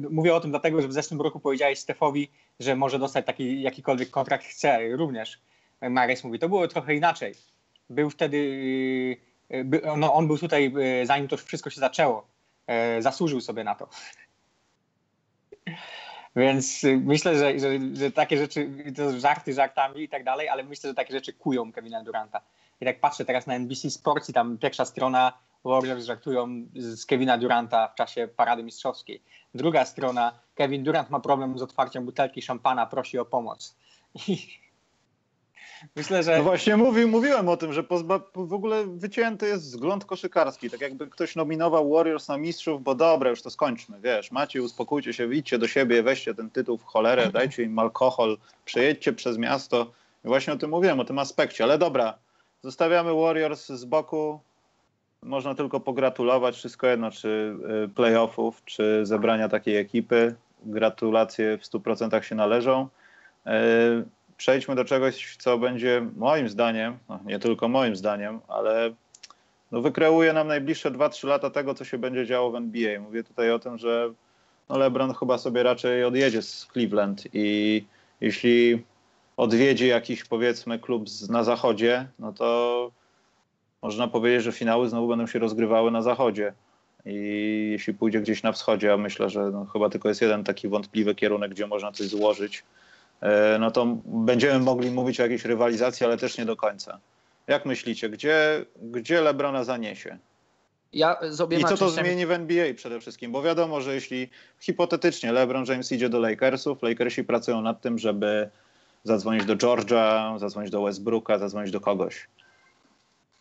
mówię 0.10 0.36
o 0.36 0.39
tym 0.39 0.51
dlatego, 0.51 0.82
że 0.82 0.88
w 0.88 0.93
zeszłym 0.93 1.21
roku 1.21 1.39
powiedziałeś 1.39 1.80
Stefowi, 1.80 2.30
że 2.60 2.75
może 2.75 2.99
dostać 2.99 3.25
taki 3.25 3.62
jakikolwiek 3.62 4.10
kontrakt 4.10 4.45
chce 4.45 4.89
również. 4.89 5.39
Mares 5.82 6.23
mówi, 6.23 6.39
to 6.39 6.49
było 6.49 6.67
trochę 6.67 6.95
inaczej. 6.95 7.34
Był 7.89 8.10
wtedy, 8.10 8.38
e, 9.50 9.98
no 9.98 10.13
on 10.13 10.28
był 10.28 10.38
tutaj, 10.38 10.74
e, 11.02 11.06
zanim 11.06 11.28
to 11.28 11.38
wszystko 11.38 11.69
się 11.69 11.80
zaczęło. 11.80 12.28
Zasłużył 13.00 13.41
sobie 13.41 13.63
na 13.63 13.76
to. 13.76 13.89
Więc 16.36 16.82
myślę, 16.84 17.38
że, 17.38 17.60
że, 17.60 17.69
że, 17.93 18.12
takie 18.12 18.38
rzeczy, 18.38 18.69
to 18.95 19.19
żarty 19.19 19.54
żartami 19.54 20.02
i 20.02 20.10
tak 20.10 20.24
dalej, 20.24 20.50
ale 20.50 20.63
myślę, 20.63 20.89
że 20.89 20.93
takie 20.93 21.13
rzeczy 21.13 21.34
kują 21.34 21.71
Kevina 21.71 22.04
Duranta. 22.04 22.41
I 22.82 22.86
tak 22.86 23.00
patrzę 23.00 23.26
teraz 23.26 23.48
na 23.48 23.56
NBC 23.56 23.89
Sports 23.89 24.30
i 24.30 24.34
tam 24.34 24.58
pierwsza 24.58 24.86
strona 24.86 25.34
Warriors 25.65 26.06
żartują 26.06 26.65
z 26.76 27.06
Kevina 27.06 27.38
Duranta 27.38 27.88
w 27.88 27.95
czasie 27.95 28.28
parady 28.28 28.63
mistrzowskiej. 28.63 29.21
Druga 29.56 29.86
strona, 29.86 30.39
Kevin 30.56 30.84
Durant 30.84 31.10
ma 31.10 31.19
problem 31.19 31.60
z 31.60 31.62
otwarciem 31.62 32.06
butelki 32.06 32.41
szampana, 32.41 32.86
prosi 32.86 33.19
o 33.19 33.26
pomoc. 33.26 33.76
Myślę, 35.95 36.23
że... 36.23 36.38
No 36.38 36.43
właśnie 36.43 36.77
mówi, 36.77 37.05
mówiłem 37.05 37.49
o 37.49 37.57
tym, 37.57 37.73
że 37.73 37.83
pozba... 37.83 38.19
w 38.35 38.53
ogóle 38.53 38.88
wycięty 38.88 39.47
jest 39.47 39.63
wzgląd 39.63 40.05
koszykarski. 40.05 40.69
Tak 40.69 40.81
jakby 40.81 41.07
ktoś 41.07 41.35
nominował 41.35 41.89
Warriors 41.89 42.27
na 42.27 42.38
mistrzów, 42.38 42.83
bo 42.83 42.95
dobra, 42.95 43.29
już 43.29 43.41
to 43.41 43.49
skończmy, 43.49 43.99
wiesz, 44.01 44.31
macie, 44.31 44.61
uspokójcie 44.61 45.13
się, 45.13 45.33
idźcie 45.33 45.57
do 45.57 45.67
siebie, 45.67 46.03
weźcie 46.03 46.33
ten 46.33 46.49
tytuł 46.49 46.77
w 46.77 46.83
cholerę, 46.83 47.31
dajcie 47.31 47.63
im 47.63 47.79
alkohol, 47.79 48.38
przejedźcie 48.65 49.13
przez 49.13 49.38
miasto. 49.38 49.91
I 50.25 50.27
właśnie 50.27 50.53
o 50.53 50.57
tym 50.57 50.69
mówiłem, 50.69 50.99
o 50.99 51.05
tym 51.05 51.19
aspekcie, 51.19 51.63
ale 51.63 51.77
dobra, 51.77 52.13
zostawiamy 52.63 53.13
Warriors 53.13 53.67
z 53.67 53.85
boku, 53.85 54.39
można 55.21 55.55
tylko 55.55 55.79
pogratulować 55.79 56.55
wszystko 56.55 56.88
jedno, 56.88 57.11
czy 57.11 57.55
y, 57.85 57.89
playoffów, 57.89 58.61
czy 58.65 59.05
zebrania 59.05 59.49
takiej 59.49 59.77
ekipy. 59.77 60.35
Gratulacje 60.65 61.57
w 61.57 61.61
100% 61.61 62.21
się 62.21 62.35
należą. 62.35 62.88
Przejdźmy 64.38 64.76
do 64.76 64.86
czegoś, 64.86 65.36
co 65.38 65.58
będzie 65.58 66.08
moim 66.17 66.50
zdaniem, 66.50 66.98
no 67.10 67.19
nie 67.26 67.39
tylko 67.39 67.67
moim 67.67 67.95
zdaniem, 67.95 68.39
ale 68.48 68.93
no 69.71 69.82
wykreuje 69.82 70.34
nam 70.34 70.48
najbliższe 70.48 70.91
2-3 70.91 71.28
lata 71.28 71.50
tego, 71.50 71.74
co 71.74 71.86
się 71.86 71.98
będzie 71.98 72.26
działo 72.26 72.52
w 72.52 72.56
NBA. 72.56 73.00
Mówię 73.00 73.24
tutaj 73.24 73.52
o 73.52 73.60
tym, 73.60 73.78
że 73.78 74.13
no 74.69 74.78
LeBron 74.78 75.13
chyba 75.13 75.38
sobie 75.38 75.63
raczej 75.63 76.04
odjedzie 76.04 76.41
z 76.41 76.67
Cleveland 76.74 77.24
i 77.34 77.86
jeśli 78.21 78.84
odwiedzi 79.38 79.88
jakiś 79.88 80.24
powiedzmy 80.24 80.80
klub 80.80 81.06
na 81.30 81.43
zachodzie, 81.43 82.08
no 82.19 82.34
to 82.34 82.91
można 83.82 84.08
powiedzieć, 84.08 84.43
że 84.43 84.52
finały 84.52 84.89
znowu 84.89 85.08
będą 85.08 85.28
się 85.28 85.39
rozgrywały 85.39 85.91
na 85.91 86.02
zachodzie. 86.02 86.54
I 87.06 87.67
jeśli 87.71 87.93
pójdzie 87.93 88.21
gdzieś 88.21 88.43
na 88.43 88.52
wschodzie, 88.52 88.93
a 88.93 88.98
myślę, 88.98 89.30
że 89.30 89.52
no, 89.52 89.65
chyba 89.65 89.89
tylko 89.89 90.10
jest 90.10 90.21
jeden 90.21 90.43
taki 90.43 90.67
wątpliwy 90.67 91.15
kierunek, 91.15 91.52
gdzie 91.52 91.67
można 91.67 91.91
coś 91.91 92.08
złożyć, 92.08 92.63
no 93.60 93.71
to 93.71 93.97
będziemy 94.06 94.60
mogli 94.60 94.91
mówić 94.91 95.19
o 95.19 95.23
jakiejś 95.23 95.45
rywalizacji, 95.45 96.06
ale 96.06 96.17
też 96.17 96.38
nie 96.38 96.45
do 96.45 96.56
końca. 96.56 96.99
Jak 97.47 97.65
myślicie, 97.65 98.10
gdzie, 98.10 98.65
gdzie 98.82 99.21
Lebrona 99.21 99.63
zaniesie? 99.63 100.17
Ja 100.93 101.17
I 101.60 101.63
co 101.65 101.78
to 101.78 101.89
zmieni 101.89 102.25
w 102.25 102.32
NBA 102.32 102.73
przede 102.73 102.99
wszystkim? 102.99 103.32
Bo 103.32 103.41
wiadomo, 103.41 103.82
że 103.82 103.95
jeśli 103.95 104.30
hipotetycznie 104.60 105.32
LeBron 105.32 105.65
James 105.67 105.91
idzie 105.91 106.10
do 106.10 106.19
Lakersów, 106.19 106.84
Lakersi 106.84 107.23
pracują 107.23 107.62
nad 107.62 107.82
tym, 107.82 107.97
żeby 107.97 108.49
zadzwonić 109.04 109.45
do 109.45 109.56
Georgia, 109.56 110.36
zadzwonić 110.38 110.71
do 110.71 110.84
Westbrooka, 110.84 111.38
zadzwonić 111.38 111.71
do 111.71 111.80
kogoś. 111.80 112.28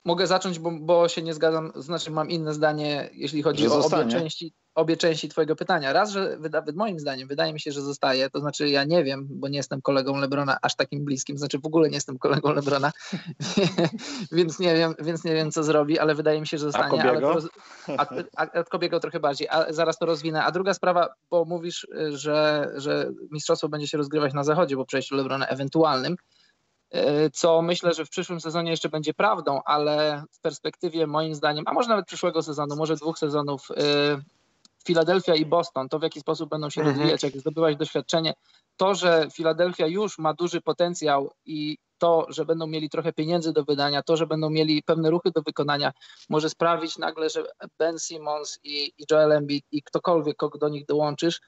Mogę 0.05 0.27
zacząć, 0.27 0.59
bo, 0.59 0.71
bo 0.71 1.09
się 1.09 1.23
nie 1.23 1.35
zgadzam, 1.35 1.73
znaczy 1.75 2.11
mam 2.11 2.31
inne 2.31 2.55
zdanie, 2.55 3.11
jeśli 3.13 3.43
chodzi 3.43 3.69
o 3.69 3.85
obie 3.85 4.11
części, 4.11 4.53
obie 4.75 4.97
części 4.97 5.29
Twojego 5.29 5.57
pytania. 5.57 5.93
Raz, 5.93 6.11
że 6.11 6.37
wyda, 6.39 6.63
moim 6.75 6.99
zdaniem, 6.99 7.29
wydaje 7.29 7.53
mi 7.53 7.61
się, 7.61 7.73
że 7.73 7.83
zostaje, 7.83 8.31
to 8.31 8.41
znaczy 8.41 8.69
ja 8.69 8.85
nie 8.85 9.05
wiem, 9.05 9.27
bo 9.31 9.49
nie 9.49 9.57
jestem 9.57 9.83
kolegą 9.83 10.17
Lebrona 10.17 10.59
aż 10.63 10.75
takim 10.75 11.05
bliskim, 11.05 11.39
znaczy 11.39 11.59
w 11.59 11.67
ogóle 11.67 11.89
nie 11.89 11.95
jestem 11.95 12.19
kolegą 12.19 12.53
Lebrona, 12.53 12.93
więc, 14.33 14.59
nie 14.59 14.75
wiem, 14.75 14.95
więc 14.99 15.25
nie 15.25 15.35
wiem, 15.35 15.51
co 15.51 15.63
zrobi, 15.63 15.99
ale 15.99 16.15
wydaje 16.15 16.41
mi 16.41 16.47
się, 16.47 16.59
że 16.59 16.65
zostanie. 16.65 17.03
A 17.03 17.07
Kobiego? 17.07 17.39
A, 17.89 18.07
a, 18.37 18.43
a 18.43 18.65
Kobiego 18.65 19.01
trochę 19.01 19.21
bardziej, 19.21 19.49
a 19.49 19.73
zaraz 19.73 19.99
to 19.99 20.07
rozwinę. 20.07 20.45
A 20.45 20.51
druga 20.51 20.75
sprawa, 20.75 21.15
bo 21.31 21.45
mówisz, 21.45 21.87
że, 22.11 22.71
że 22.77 23.11
mistrzostwo 23.31 23.69
będzie 23.69 23.89
się 23.89 23.99
rozgrywać 23.99 24.33
na 24.33 24.45
zachodzie 24.45 24.77
po 24.77 24.85
przejściu 24.85 25.15
Lebrona 25.15 25.47
ewentualnym. 25.47 26.17
E, 26.91 27.31
co 27.31 27.63
myślę, 27.63 27.95
że 27.95 28.05
w 28.05 28.11
przyszłym 28.11 28.41
sezonie 28.41 28.71
jeszcze 28.71 28.89
będzie 28.89 29.15
prawdą, 29.15 29.61
ale 29.65 30.25
w 30.33 30.41
perspektywie 30.41 31.07
moim 31.07 31.35
zdaniem, 31.35 31.65
a 31.67 31.73
może 31.73 31.89
nawet 31.89 32.07
przyszłego 32.07 32.43
sezonu, 32.43 32.77
może 32.77 32.97
dwóch 32.97 33.19
sezonów, 33.19 33.69
Filadelfia 34.87 35.35
i 35.35 35.47
Boston, 35.47 35.89
to 35.89 35.99
w 35.99 36.03
jaki 36.03 36.21
sposób 36.21 36.51
będą 36.51 36.71
się 36.71 36.81
mhm. 36.81 36.97
rozwijać, 36.97 37.23
jak 37.23 37.37
zdobywać 37.37 37.77
doświadczenie, 37.77 38.35
to, 38.77 38.95
że 38.95 39.29
Filadelfia 39.35 39.87
już 39.87 40.19
ma 40.19 40.35
duży 40.35 40.61
potencjał 40.61 41.31
i 41.47 41.79
to, 41.99 42.27
że 42.29 42.45
będą 42.45 42.67
mieli 42.67 42.91
trochę 42.91 43.13
pieniędzy 43.13 43.53
do 43.53 43.65
wydania, 43.65 44.03
to, 44.03 44.17
że 44.17 44.27
będą 44.27 44.51
mieli 44.51 44.83
pewne 44.83 45.11
ruchy 45.11 45.31
do 45.31 45.43
wykonania, 45.43 45.93
może 46.29 46.51
sprawić 46.51 46.99
nagle, 46.99 47.31
że 47.31 47.45
Ben 47.79 47.99
Simmons 47.99 48.59
i, 48.63 48.93
i 48.99 49.05
Joel 49.11 49.33
Embiid 49.33 49.65
i 49.73 49.83
ktokolwiek, 49.83 50.37
kogo 50.37 50.59
do 50.59 50.69
nich 50.69 50.87
dołączysz, 50.87 51.41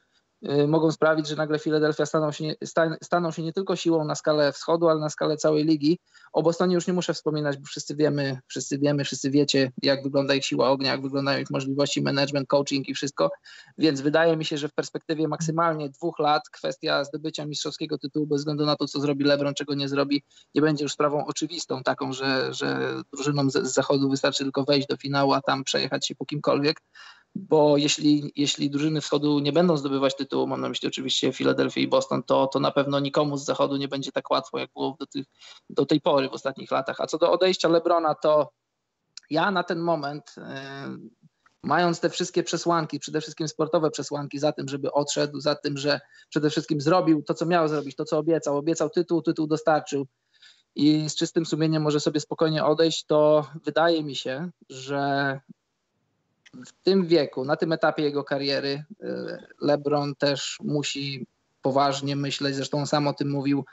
mogą 0.68 0.92
sprawić, 0.92 1.28
że 1.28 1.36
nagle 1.36 1.58
Philadelphia 1.58 2.06
staną 2.06 2.32
się, 2.32 2.54
staną 3.02 3.30
się 3.30 3.42
nie 3.42 3.52
tylko 3.52 3.76
siłą 3.76 4.04
na 4.04 4.14
skalę 4.14 4.52
wschodu, 4.52 4.88
ale 4.88 5.00
na 5.00 5.10
skalę 5.10 5.36
całej 5.36 5.64
ligi. 5.64 5.98
O 6.32 6.42
Bostonie 6.42 6.74
już 6.74 6.86
nie 6.86 6.92
muszę 6.92 7.14
wspominać, 7.14 7.56
bo 7.56 7.66
wszyscy 7.66 7.96
wiemy, 7.96 8.38
wszyscy 8.46 8.78
wiemy, 8.78 9.04
wszyscy 9.04 9.30
wiecie, 9.30 9.72
jak 9.82 10.02
wygląda 10.02 10.34
ich 10.34 10.44
siła 10.44 10.70
ognia, 10.70 10.90
jak 10.90 11.02
wyglądają 11.02 11.40
ich 11.40 11.50
możliwości, 11.50 12.02
management, 12.02 12.48
coaching 12.48 12.88
i 12.88 12.94
wszystko. 12.94 13.30
Więc 13.78 14.00
wydaje 14.00 14.36
mi 14.36 14.44
się, 14.44 14.58
że 14.58 14.68
w 14.68 14.74
perspektywie 14.74 15.28
maksymalnie 15.28 15.90
dwóch 15.90 16.18
lat 16.18 16.42
kwestia 16.48 17.04
zdobycia 17.04 17.46
mistrzowskiego 17.46 17.98
tytułu, 17.98 18.26
bez 18.26 18.40
względu 18.40 18.66
na 18.66 18.76
to, 18.76 18.86
co 18.86 19.00
zrobi 19.00 19.24
LeBron, 19.24 19.54
czego 19.54 19.74
nie 19.74 19.88
zrobi, 19.88 20.22
nie 20.54 20.62
będzie 20.62 20.84
już 20.84 20.92
sprawą 20.92 21.26
oczywistą, 21.26 21.82
taką, 21.82 22.12
że, 22.12 22.54
że 22.54 22.94
drużynom 23.12 23.50
z, 23.50 23.54
z 23.54 23.74
zachodu 23.74 24.10
wystarczy 24.10 24.44
tylko 24.44 24.64
wejść 24.64 24.88
do 24.88 24.96
finału, 24.96 25.32
a 25.32 25.40
tam 25.40 25.64
przejechać 25.64 26.06
się 26.06 26.14
po 26.14 26.26
kimkolwiek 26.26 26.80
bo 27.36 27.76
jeśli, 27.76 28.32
jeśli 28.36 28.70
drużyny 28.70 29.00
wschodu 29.00 29.38
nie 29.38 29.52
będą 29.52 29.76
zdobywać 29.76 30.16
tytułu, 30.16 30.46
mam 30.46 30.60
na 30.60 30.68
myśli 30.68 30.88
oczywiście 30.88 31.32
Filadelfię 31.32 31.80
i 31.80 31.88
Boston, 31.88 32.22
to, 32.22 32.46
to 32.46 32.60
na 32.60 32.70
pewno 32.70 33.00
nikomu 33.00 33.36
z 33.36 33.44
zachodu 33.44 33.76
nie 33.76 33.88
będzie 33.88 34.12
tak 34.12 34.30
łatwo, 34.30 34.58
jak 34.58 34.70
było 34.72 34.96
do, 35.00 35.06
tych, 35.06 35.26
do 35.70 35.86
tej 35.86 36.00
pory 36.00 36.28
w 36.28 36.32
ostatnich 36.32 36.70
latach. 36.70 37.00
A 37.00 37.06
co 37.06 37.18
do 37.18 37.32
odejścia 37.32 37.68
Lebrona, 37.68 38.14
to 38.14 38.52
ja 39.30 39.50
na 39.50 39.62
ten 39.62 39.78
moment, 39.78 40.34
yy, 40.36 40.44
mając 41.62 42.00
te 42.00 42.10
wszystkie 42.10 42.42
przesłanki, 42.42 42.98
przede 42.98 43.20
wszystkim 43.20 43.48
sportowe 43.48 43.90
przesłanki 43.90 44.38
za 44.38 44.52
tym, 44.52 44.68
żeby 44.68 44.92
odszedł, 44.92 45.40
za 45.40 45.54
tym, 45.54 45.76
że 45.76 46.00
przede 46.28 46.50
wszystkim 46.50 46.80
zrobił 46.80 47.22
to, 47.22 47.34
co 47.34 47.46
miał 47.46 47.68
zrobić, 47.68 47.96
to, 47.96 48.04
co 48.04 48.18
obiecał, 48.18 48.56
obiecał 48.56 48.90
tytuł, 48.90 49.22
tytuł 49.22 49.46
dostarczył 49.46 50.06
i 50.74 51.10
z 51.10 51.14
czystym 51.14 51.46
sumieniem 51.46 51.82
może 51.82 52.00
sobie 52.00 52.20
spokojnie 52.20 52.64
odejść, 52.64 53.06
to 53.06 53.46
wydaje 53.64 54.04
mi 54.04 54.16
się, 54.16 54.50
że 54.68 55.40
w 56.66 56.72
tym 56.72 57.06
wieku, 57.06 57.44
na 57.44 57.56
tym 57.56 57.72
etapie 57.72 58.02
jego 58.02 58.24
kariery, 58.24 58.84
y, 59.02 59.06
LeBron 59.60 60.14
też 60.14 60.58
musi 60.64 61.26
poważnie 61.62 62.16
myśleć, 62.16 62.54
zresztą 62.54 62.86
sam 62.86 63.06
o 63.08 63.12
tym 63.12 63.30
mówił, 63.30 63.64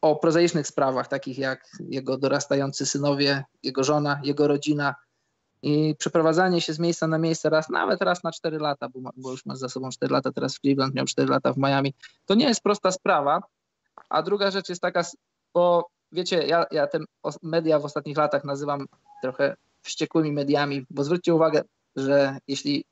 o 0.00 0.16
prozaicznych 0.16 0.66
sprawach, 0.66 1.08
takich 1.08 1.38
jak 1.38 1.68
jego 1.80 2.18
dorastający 2.18 2.86
synowie, 2.86 3.44
jego 3.62 3.84
żona, 3.84 4.20
jego 4.24 4.48
rodzina. 4.48 4.94
I 5.62 5.94
przeprowadzanie 5.98 6.60
się 6.60 6.72
z 6.72 6.78
miejsca 6.78 7.06
na 7.06 7.18
miejsce 7.18 7.50
raz, 7.50 7.68
nawet 7.68 8.02
raz 8.02 8.24
na 8.24 8.32
4 8.32 8.58
lata, 8.58 8.88
bo, 8.88 9.10
bo 9.16 9.30
już 9.30 9.46
ma 9.46 9.56
za 9.56 9.68
sobą 9.68 9.90
4 9.90 10.12
lata 10.12 10.32
teraz 10.32 10.56
w 10.56 10.60
Cleveland, 10.60 10.94
miał 10.94 11.06
4 11.06 11.28
lata 11.28 11.52
w 11.52 11.56
Miami, 11.56 11.94
to 12.26 12.34
nie 12.34 12.48
jest 12.48 12.62
prosta 12.62 12.92
sprawa. 12.92 13.42
A 14.08 14.22
druga 14.22 14.50
rzecz 14.50 14.68
jest 14.68 14.82
taka, 14.82 15.04
bo 15.54 15.90
wiecie, 16.12 16.46
ja, 16.46 16.66
ja 16.70 16.86
te 16.86 16.98
media 17.42 17.78
w 17.78 17.84
ostatnich 17.84 18.16
latach 18.16 18.44
nazywam 18.44 18.86
trochę 19.22 19.56
wściekłymi 19.82 20.32
mediami, 20.32 20.86
bo 20.90 21.04
zwróćcie 21.04 21.34
uwagę, 21.34 21.62
że 21.96 22.38
jeśli 22.48 22.84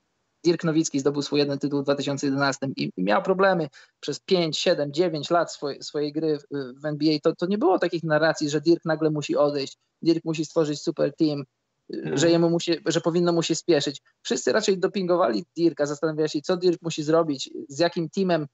Dirk 0.44 0.64
Nowicki 0.64 1.00
zdobył 1.00 1.22
swój 1.22 1.38
jeden 1.38 1.58
tytuł 1.58 1.80
w 1.80 1.84
2011 1.84 2.68
i 2.76 2.92
miał 2.96 3.22
problemy 3.22 3.68
przez 4.00 4.20
5, 4.20 4.58
7, 4.58 4.92
9 4.92 5.30
lat 5.30 5.52
swojej, 5.52 5.82
swojej 5.82 6.12
gry 6.12 6.38
w 6.50 6.84
NBA, 6.84 7.18
to, 7.22 7.36
to 7.36 7.46
nie 7.46 7.58
było 7.58 7.78
takich 7.78 8.04
narracji, 8.04 8.50
że 8.50 8.60
Dirk 8.60 8.84
nagle 8.84 9.10
musi 9.10 9.36
odejść, 9.36 9.78
Dirk 10.02 10.24
musi 10.24 10.44
stworzyć 10.44 10.82
super 10.82 11.14
team, 11.16 11.44
hmm. 11.92 12.18
że, 12.18 12.30
jemu 12.30 12.50
musi, 12.50 12.72
że 12.86 13.00
powinno 13.00 13.32
mu 13.32 13.42
się 13.42 13.54
spieszyć. 13.54 14.02
Wszyscy 14.22 14.52
raczej 14.52 14.78
dopingowali 14.78 15.44
Dirka, 15.56 15.86
zastanawiali 15.86 16.30
się, 16.30 16.40
co 16.42 16.56
Dirk 16.56 16.82
musi 16.82 17.02
zrobić, 17.02 17.50
z 17.68 17.78
jakim 17.78 18.10
teamem 18.10 18.46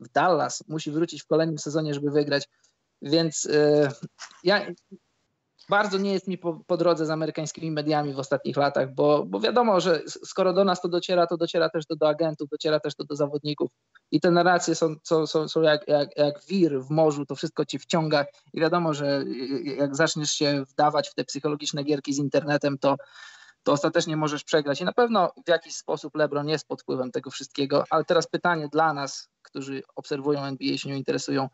w 0.00 0.08
Dallas 0.08 0.64
musi 0.68 0.90
wrócić 0.90 1.22
w 1.22 1.26
kolejnym 1.26 1.58
sezonie, 1.58 1.94
żeby 1.94 2.10
wygrać. 2.10 2.48
Więc 3.02 3.44
yy, 3.44 3.88
ja 4.44 4.66
bardzo 5.68 5.98
nie 5.98 6.12
jest 6.12 6.28
mi 6.28 6.38
po, 6.38 6.60
po, 6.66 6.76
drodze 6.76 7.06
z 7.06 7.10
amerykańskimi 7.10 7.70
mediami 7.70 8.12
w 8.12 8.18
ostatnich 8.18 8.56
latach, 8.56 8.94
bo, 8.94 9.24
bo 9.26 9.40
wiadomo, 9.40 9.80
że 9.80 10.02
skoro 10.06 10.52
do 10.52 10.64
nas 10.64 10.80
to 10.80 10.88
dociera, 10.88 11.26
to 11.26 11.36
dociera 11.36 11.68
też 11.68 11.84
do, 11.86 12.08
agentów, 12.08 12.48
dociera 12.48 12.80
też 12.80 12.94
do 12.94 13.16
zawodników. 13.16 13.70
I 14.10 14.20
te 14.20 14.30
narracje 14.30 14.74
są, 14.74 14.94
są, 15.02 15.26
są, 15.26 15.48
są 15.48 15.62
jak, 15.62 15.88
jak, 15.88 16.16
jak 16.16 16.44
wir 16.44 16.80
w 16.82 16.90
morzu, 16.90 17.26
to 17.26 17.34
wszystko 17.34 17.64
ci 17.64 17.78
wciąga. 17.78 18.26
I 18.52 18.60
wiadomo, 18.60 18.94
że 18.94 19.24
jak 19.64 19.96
zaczniesz 19.96 20.30
się 20.30 20.64
wdawać 20.68 21.08
w 21.08 21.14
te 21.14 21.24
psychologiczne 21.24 21.84
gierki 21.84 22.14
z 22.14 22.18
internetem, 22.18 22.78
to, 22.78 22.96
to 23.62 23.72
ostatecznie 23.72 24.16
możesz 24.16 24.44
przegrać. 24.44 24.80
I 24.80 24.84
na 24.84 24.92
pewno 24.92 25.32
w 25.46 25.48
jakiś 25.48 25.76
sposób 25.76 26.16
LeBron 26.16 26.48
jest 26.48 26.68
pod 26.68 26.82
wpływem 26.82 27.10
tego 27.10 27.30
wszystkiego, 27.30 27.84
ale 27.90 28.04
teraz 28.04 28.26
pytanie 28.26 28.68
dla 28.72 28.92
nas, 28.92 29.28
którzy 29.42 29.82
obserwują 29.96 30.44
NBA 30.44 30.78
się 30.78 30.88
nią 30.88 30.96
interesują, 30.96 31.48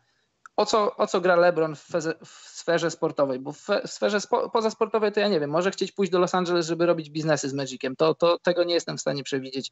o 0.55 0.65
co, 0.65 0.97
o 0.97 1.07
co 1.07 1.21
gra 1.21 1.35
LeBron 1.35 1.75
w, 1.75 1.81
feze, 1.81 2.13
w 2.25 2.29
sferze 2.29 2.91
sportowej, 2.91 3.39
bo 3.39 3.51
w, 3.51 3.67
w 3.87 3.91
sferze 3.91 4.21
spo, 4.21 4.49
pozasportowej 4.49 5.11
to 5.11 5.19
ja 5.19 5.27
nie 5.27 5.39
wiem, 5.39 5.49
może 5.49 5.71
chcieć 5.71 5.91
pójść 5.91 6.11
do 6.11 6.19
Los 6.19 6.35
Angeles, 6.35 6.67
żeby 6.67 6.85
robić 6.85 7.09
biznesy 7.09 7.49
z 7.49 7.53
Magiciem, 7.53 7.95
to, 7.95 8.15
to 8.15 8.39
tego 8.39 8.63
nie 8.63 8.73
jestem 8.73 8.97
w 8.97 9.01
stanie 9.01 9.23
przewidzieć. 9.23 9.71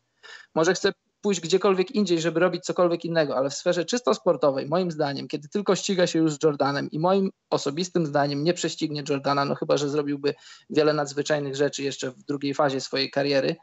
Może 0.55 0.73
chce 0.73 0.93
pójść 1.21 1.41
gdziekolwiek 1.41 1.91
indziej, 1.91 2.21
żeby 2.21 2.39
robić 2.39 2.63
cokolwiek 2.63 3.05
innego, 3.05 3.37
ale 3.37 3.49
w 3.49 3.53
sferze 3.53 3.85
czysto 3.85 4.13
sportowej, 4.13 4.67
moim 4.67 4.91
zdaniem, 4.91 5.27
kiedy 5.27 5.47
tylko 5.47 5.75
ściga 5.75 6.07
się 6.07 6.19
już 6.19 6.33
z 6.33 6.43
Jordanem 6.43 6.91
i 6.91 6.99
moim 6.99 7.31
osobistym 7.49 8.05
zdaniem 8.05 8.43
nie 8.43 8.53
prześcignie 8.53 9.03
Jordana, 9.09 9.45
no 9.45 9.55
chyba, 9.55 9.77
że 9.77 9.89
zrobiłby 9.89 10.33
wiele 10.69 10.93
nadzwyczajnych 10.93 11.55
rzeczy 11.55 11.83
jeszcze 11.83 12.11
w 12.11 12.23
drugiej 12.23 12.53
fazie 12.53 12.81
swojej 12.81 13.11
kariery, 13.11 13.55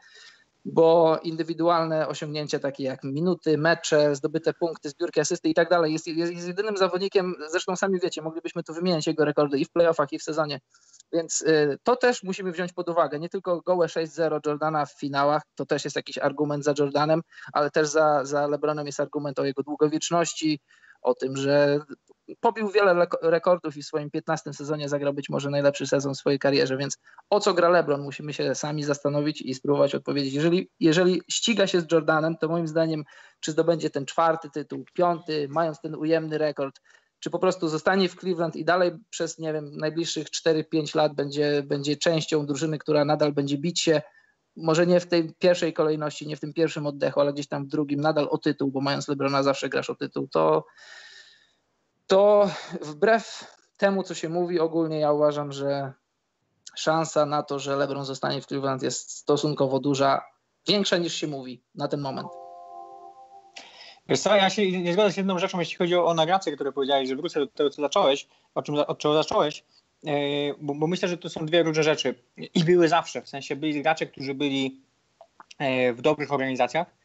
bo 0.65 1.19
indywidualne 1.23 2.07
osiągnięcia 2.07 2.59
takie 2.59 2.83
jak 2.83 3.03
minuty, 3.03 3.57
mecze, 3.57 4.15
zdobyte 4.15 4.53
punkty, 4.53 4.89
zbiórki 4.89 5.19
asysty 5.19 5.49
i 5.49 5.53
tak 5.53 5.69
dalej 5.69 5.93
jest, 5.93 6.07
jest, 6.07 6.47
jedynym 6.47 6.77
zawodnikiem, 6.77 7.35
zresztą 7.51 7.75
sami 7.75 7.99
wiecie, 7.99 8.21
moglibyśmy 8.21 8.63
tu 8.63 8.73
wymieniać 8.73 9.07
jego 9.07 9.25
rekordy 9.25 9.59
i 9.59 9.65
w 9.65 9.71
playoffach 9.71 10.13
i 10.13 10.19
w 10.19 10.23
sezonie, 10.23 10.59
więc 11.13 11.41
y, 11.41 11.77
to 11.83 11.95
też 11.95 12.23
musimy 12.23 12.51
wziąć 12.51 12.73
pod 12.73 12.89
uwagę, 12.89 13.19
nie 13.19 13.29
tylko 13.29 13.61
gołe 13.61 13.87
6-0 13.87 14.39
Jordana 14.45 14.85
w 14.85 14.99
finałach, 14.99 15.41
to 15.55 15.65
też 15.65 15.83
jest 15.83 15.95
jakiś 15.95 16.17
argument 16.17 16.63
za 16.63 16.73
Jordanem, 16.79 17.21
ale 17.53 17.71
też 17.71 17.87
za, 17.87 18.25
za 18.25 18.47
LeBronem 18.47 18.85
jest 18.85 18.99
argument 18.99 19.39
o 19.39 19.45
jego 19.45 19.63
długowieczności, 19.63 20.59
o 21.01 21.13
tym, 21.13 21.37
że 21.37 21.79
pobił 22.39 22.69
wiele 22.69 23.07
rekordów 23.21 23.77
i 23.77 23.83
w 23.83 23.85
swoim 23.85 24.11
15 24.11 24.53
sezonie 24.53 24.89
zagrał 24.89 25.13
być 25.13 25.29
może 25.29 25.49
najlepszy 25.49 25.87
sezon 25.87 26.13
w 26.13 26.17
swojej 26.17 26.39
karierze, 26.39 26.77
więc 26.77 26.97
o 27.29 27.39
co 27.39 27.53
gra 27.53 27.69
LeBron? 27.69 28.01
Musimy 28.01 28.33
się 28.33 28.55
sami 28.55 28.83
zastanowić 28.83 29.41
i 29.41 29.53
spróbować 29.53 29.95
odpowiedzieć. 29.95 30.33
Jeżeli, 30.33 30.69
jeżeli 30.79 31.21
ściga 31.31 31.67
się 31.67 31.81
z 31.81 31.91
Jordanem, 31.91 32.37
to 32.37 32.47
moim 32.47 32.67
zdaniem, 32.67 33.03
czy 33.39 33.51
zdobędzie 33.51 33.89
ten 33.89 34.05
czwarty 34.05 34.49
tytuł, 34.49 34.85
piąty, 34.93 35.47
mając 35.49 35.81
ten 35.81 35.95
ujemny 35.95 36.37
rekord, 36.37 36.79
czy 37.19 37.29
po 37.29 37.39
prostu 37.39 37.67
zostanie 37.67 38.09
w 38.09 38.15
Cleveland 38.15 38.55
i 38.55 38.65
dalej 38.65 38.91
przez, 39.09 39.39
nie 39.39 39.53
wiem, 39.53 39.77
najbliższych 39.77 40.27
4-5 40.27 40.95
lat 40.95 41.15
będzie, 41.15 41.63
będzie 41.63 41.97
częścią 41.97 42.45
drużyny, 42.45 42.77
która 42.77 43.05
nadal 43.05 43.33
będzie 43.33 43.57
bić 43.57 43.81
się, 43.81 44.01
może 44.61 44.87
nie 44.87 44.99
w 44.99 45.07
tej 45.07 45.33
pierwszej 45.33 45.73
kolejności, 45.73 46.27
nie 46.27 46.35
w 46.35 46.39
tym 46.39 46.53
pierwszym 46.53 46.85
oddechu, 46.85 47.19
ale 47.19 47.33
gdzieś 47.33 47.47
tam 47.47 47.65
w 47.65 47.67
drugim, 47.67 48.01
nadal 48.01 48.27
o 48.31 48.37
tytuł, 48.37 48.71
bo 48.71 48.81
mając 48.81 49.07
LeBrona 49.07 49.43
zawsze 49.43 49.69
grasz 49.69 49.89
o 49.89 49.95
tytuł, 49.95 50.27
to 50.27 50.65
to 52.07 52.49
wbrew 52.81 53.55
temu, 53.77 54.03
co 54.03 54.13
się 54.13 54.29
mówi 54.29 54.59
ogólnie, 54.59 54.99
ja 54.99 55.11
uważam, 55.11 55.51
że 55.51 55.93
szansa 56.75 57.25
na 57.25 57.43
to, 57.43 57.59
że 57.59 57.75
LeBron 57.75 58.05
zostanie 58.05 58.41
w 58.41 58.45
Cleveland 58.45 58.83
jest 58.83 59.11
stosunkowo 59.11 59.79
duża, 59.79 60.21
większa 60.67 60.97
niż 60.97 61.13
się 61.13 61.27
mówi 61.27 61.63
na 61.75 61.87
ten 61.87 62.01
moment. 62.01 62.27
Wiesz 64.09 64.19
co, 64.19 64.35
ja 64.35 64.49
się 64.49 64.81
nie 64.81 64.93
zgadzam 64.93 65.11
z 65.11 65.17
jedną 65.17 65.39
rzeczą, 65.39 65.59
jeśli 65.59 65.75
chodzi 65.75 65.95
o 65.95 66.13
narrację, 66.13 66.55
które 66.55 66.71
powiedziałeś, 66.71 67.09
że 67.09 67.15
wrócę 67.15 67.39
do 67.39 67.47
tego, 67.47 67.69
co 67.69 67.81
zacząłeś, 67.81 68.27
o 68.55 68.61
czym, 68.61 68.75
od 68.75 68.97
czego 68.97 69.13
zacząłeś, 69.13 69.65
bo, 70.61 70.75
bo, 70.75 70.87
myślę, 70.87 71.07
że 71.07 71.17
to 71.17 71.29
są 71.29 71.45
dwie 71.45 71.63
różne 71.63 71.83
rzeczy. 71.83 72.15
I 72.37 72.63
były 72.63 72.87
zawsze, 72.87 73.21
w 73.21 73.29
sensie 73.29 73.55
byli 73.55 73.81
gracze, 73.81 74.05
którzy 74.05 74.33
byli 74.33 74.81
e, 75.59 75.93
w 75.93 76.01
dobrych 76.01 76.33
organizacjach, 76.33 76.99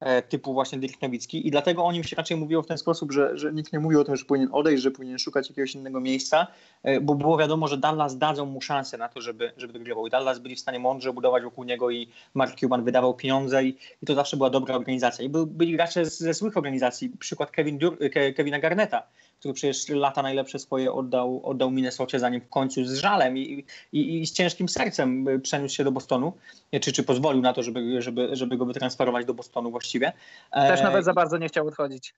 E, 0.00 0.22
typu 0.22 0.54
właśnie 0.54 0.78
Dirk 0.78 1.02
Nowicki. 1.02 1.46
I 1.48 1.50
dlatego 1.50 1.84
o 1.84 1.92
nim 1.92 2.04
się 2.04 2.16
raczej 2.16 2.36
mówiło 2.36 2.62
w 2.62 2.66
ten 2.66 2.78
sposób, 2.78 3.12
że, 3.12 3.38
że 3.38 3.52
nikt 3.52 3.72
nie 3.72 3.80
mówił 3.80 4.00
o 4.00 4.04
tym, 4.04 4.16
że 4.16 4.24
powinien 4.24 4.48
odejść, 4.52 4.82
że 4.82 4.90
powinien 4.90 5.18
szukać 5.18 5.48
jakiegoś 5.48 5.74
innego 5.74 6.00
miejsca, 6.00 6.46
e, 6.82 7.00
bo 7.00 7.14
było 7.14 7.36
wiadomo, 7.38 7.68
że 7.68 7.78
Dallas 7.78 8.18
dadzą 8.18 8.46
mu 8.46 8.60
szansę 8.60 8.98
na 8.98 9.08
to, 9.08 9.20
żeby, 9.20 9.52
żeby 9.56 9.72
wygrywał 9.72 10.06
i 10.06 10.10
Dallas 10.10 10.38
byli 10.38 10.56
w 10.56 10.60
stanie 10.60 10.78
mądrze 10.78 11.12
budować 11.12 11.42
wokół 11.42 11.64
niego 11.64 11.90
i 11.90 12.08
Mark 12.34 12.60
Cuban 12.60 12.84
wydawał 12.84 13.14
pieniądze 13.14 13.64
i, 13.64 13.76
i 14.02 14.06
to 14.06 14.14
zawsze 14.14 14.36
była 14.36 14.50
dobra 14.50 14.74
organizacja. 14.74 15.24
I 15.24 15.28
by, 15.28 15.46
byli 15.46 15.72
gracze 15.72 16.04
ze 16.04 16.34
złych 16.34 16.56
organizacji, 16.56 17.08
przykład 17.18 17.50
Kevin 17.50 17.78
Dur 17.78 17.98
Kevina 18.36 18.58
Garneta, 18.58 19.02
który 19.38 19.54
przecież 19.54 19.88
lata 19.88 20.22
najlepsze 20.22 20.58
swoje 20.58 20.92
oddał, 20.92 21.40
oddał 21.44 21.70
Minnesocie, 21.70 22.18
zanim 22.18 22.40
w 22.40 22.48
końcu 22.48 22.84
z 22.84 22.94
żalem 22.94 23.38
i, 23.38 23.64
i, 23.92 24.20
i 24.20 24.26
z 24.26 24.32
ciężkim 24.32 24.68
sercem 24.68 25.26
przeniósł 25.42 25.74
się 25.74 25.84
do 25.84 25.92
Bostonu, 25.92 26.32
czy, 26.80 26.92
czy 26.92 27.02
pozwolił 27.02 27.42
na 27.42 27.52
to, 27.52 27.62
żeby, 27.62 28.02
żeby, 28.02 28.28
żeby 28.32 28.56
go 28.56 28.66
wytransferować 28.66 29.26
do 29.26 29.34
Bostonu 29.34 29.70
właściwie. 29.70 30.12
Też 30.52 30.82
nawet 30.82 31.04
za 31.04 31.12
bardzo 31.12 31.38
nie 31.38 31.48
chciał 31.48 31.66
odchodzić. 31.66 32.14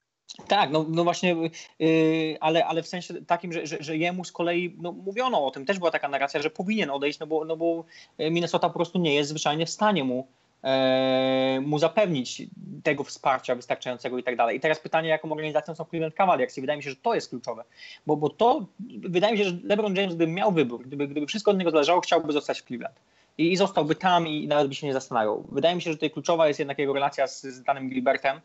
Tak, 0.49 0.71
no, 0.71 0.87
no 0.89 1.05
właśnie, 1.05 1.37
yy, 1.79 2.37
ale, 2.41 2.67
ale 2.67 2.83
w 2.83 2.89
sensie 2.89 3.15
takim, 3.25 3.53
że, 3.53 3.67
że, 3.67 3.77
że 3.81 3.97
jemu 3.97 4.25
z 4.25 4.33
kolei 4.33 4.77
no, 4.79 4.93
mówiono 4.93 5.47
o 5.47 5.51
tym, 5.51 5.67
też 5.67 5.79
była 5.79 5.91
taka 5.91 6.09
narracja, 6.09 6.43
że 6.43 6.51
powinien 6.51 6.91
odejść, 6.91 7.19
no 7.19 7.27
bo, 7.27 7.45
no 7.45 7.57
bo 7.57 7.85
Minnesota 8.19 8.69
po 8.69 8.75
prostu 8.75 8.99
nie 8.99 9.15
jest 9.15 9.31
zwyczajnie 9.31 9.67
w 9.67 9.71
stanie 9.71 10.05
mu 10.05 10.27
E, 10.48 10.48
mu 11.61 11.79
zapewnić 11.79 12.43
tego 12.83 13.05
wsparcia 13.05 13.55
wystarczającego 13.55 14.19
i 14.19 14.23
tak 14.23 14.37
dalej. 14.37 14.57
I 14.57 14.61
teraz 14.61 14.81
pytanie, 14.81 15.09
jaką 15.09 15.33
organizacją 15.33 15.75
są 15.75 15.85
Cleveland 15.85 16.15
Cavaliers 16.15 16.59
i 16.59 16.61
wydaje 16.61 16.77
mi 16.77 16.83
się, 16.83 16.91
że 16.91 16.97
to 16.97 17.15
jest 17.15 17.29
kluczowe, 17.29 17.65
bo, 18.07 18.17
bo 18.17 18.29
to, 18.29 18.67
wydaje 18.99 19.33
mi 19.33 19.39
się, 19.39 19.45
że 19.45 19.57
LeBron 19.65 19.97
James, 19.97 20.15
gdyby 20.15 20.33
miał 20.33 20.53
wybór, 20.53 20.87
gdyby, 20.87 21.09
gdyby 21.09 21.27
wszystko 21.27 21.51
od 21.51 21.59
niego 21.59 21.71
zależało, 21.71 22.01
chciałby 22.01 22.33
zostać 22.33 22.61
w 22.61 22.65
Cleveland. 22.65 22.97
I, 23.39 23.53
I, 23.53 23.57
zostałby 23.57 23.95
tam 23.95 24.29
i 24.29 24.47
nawet 24.47 24.69
by 24.69 24.75
się 24.75 24.87
nie 24.87 24.93
zastanawiał. 24.93 25.45
Wydaje 25.53 25.75
mi 25.75 25.83
się, 25.83 25.91
że 25.91 25.97
tutaj 25.97 26.11
kluczowa 26.11 26.49
jest 26.49 26.59
jednak 26.59 26.79
jego 26.79 26.93
relacja 26.93 27.27
z, 27.27 27.43
z 27.43 27.63
danym 27.63 27.89
Gilbertem 27.89 28.41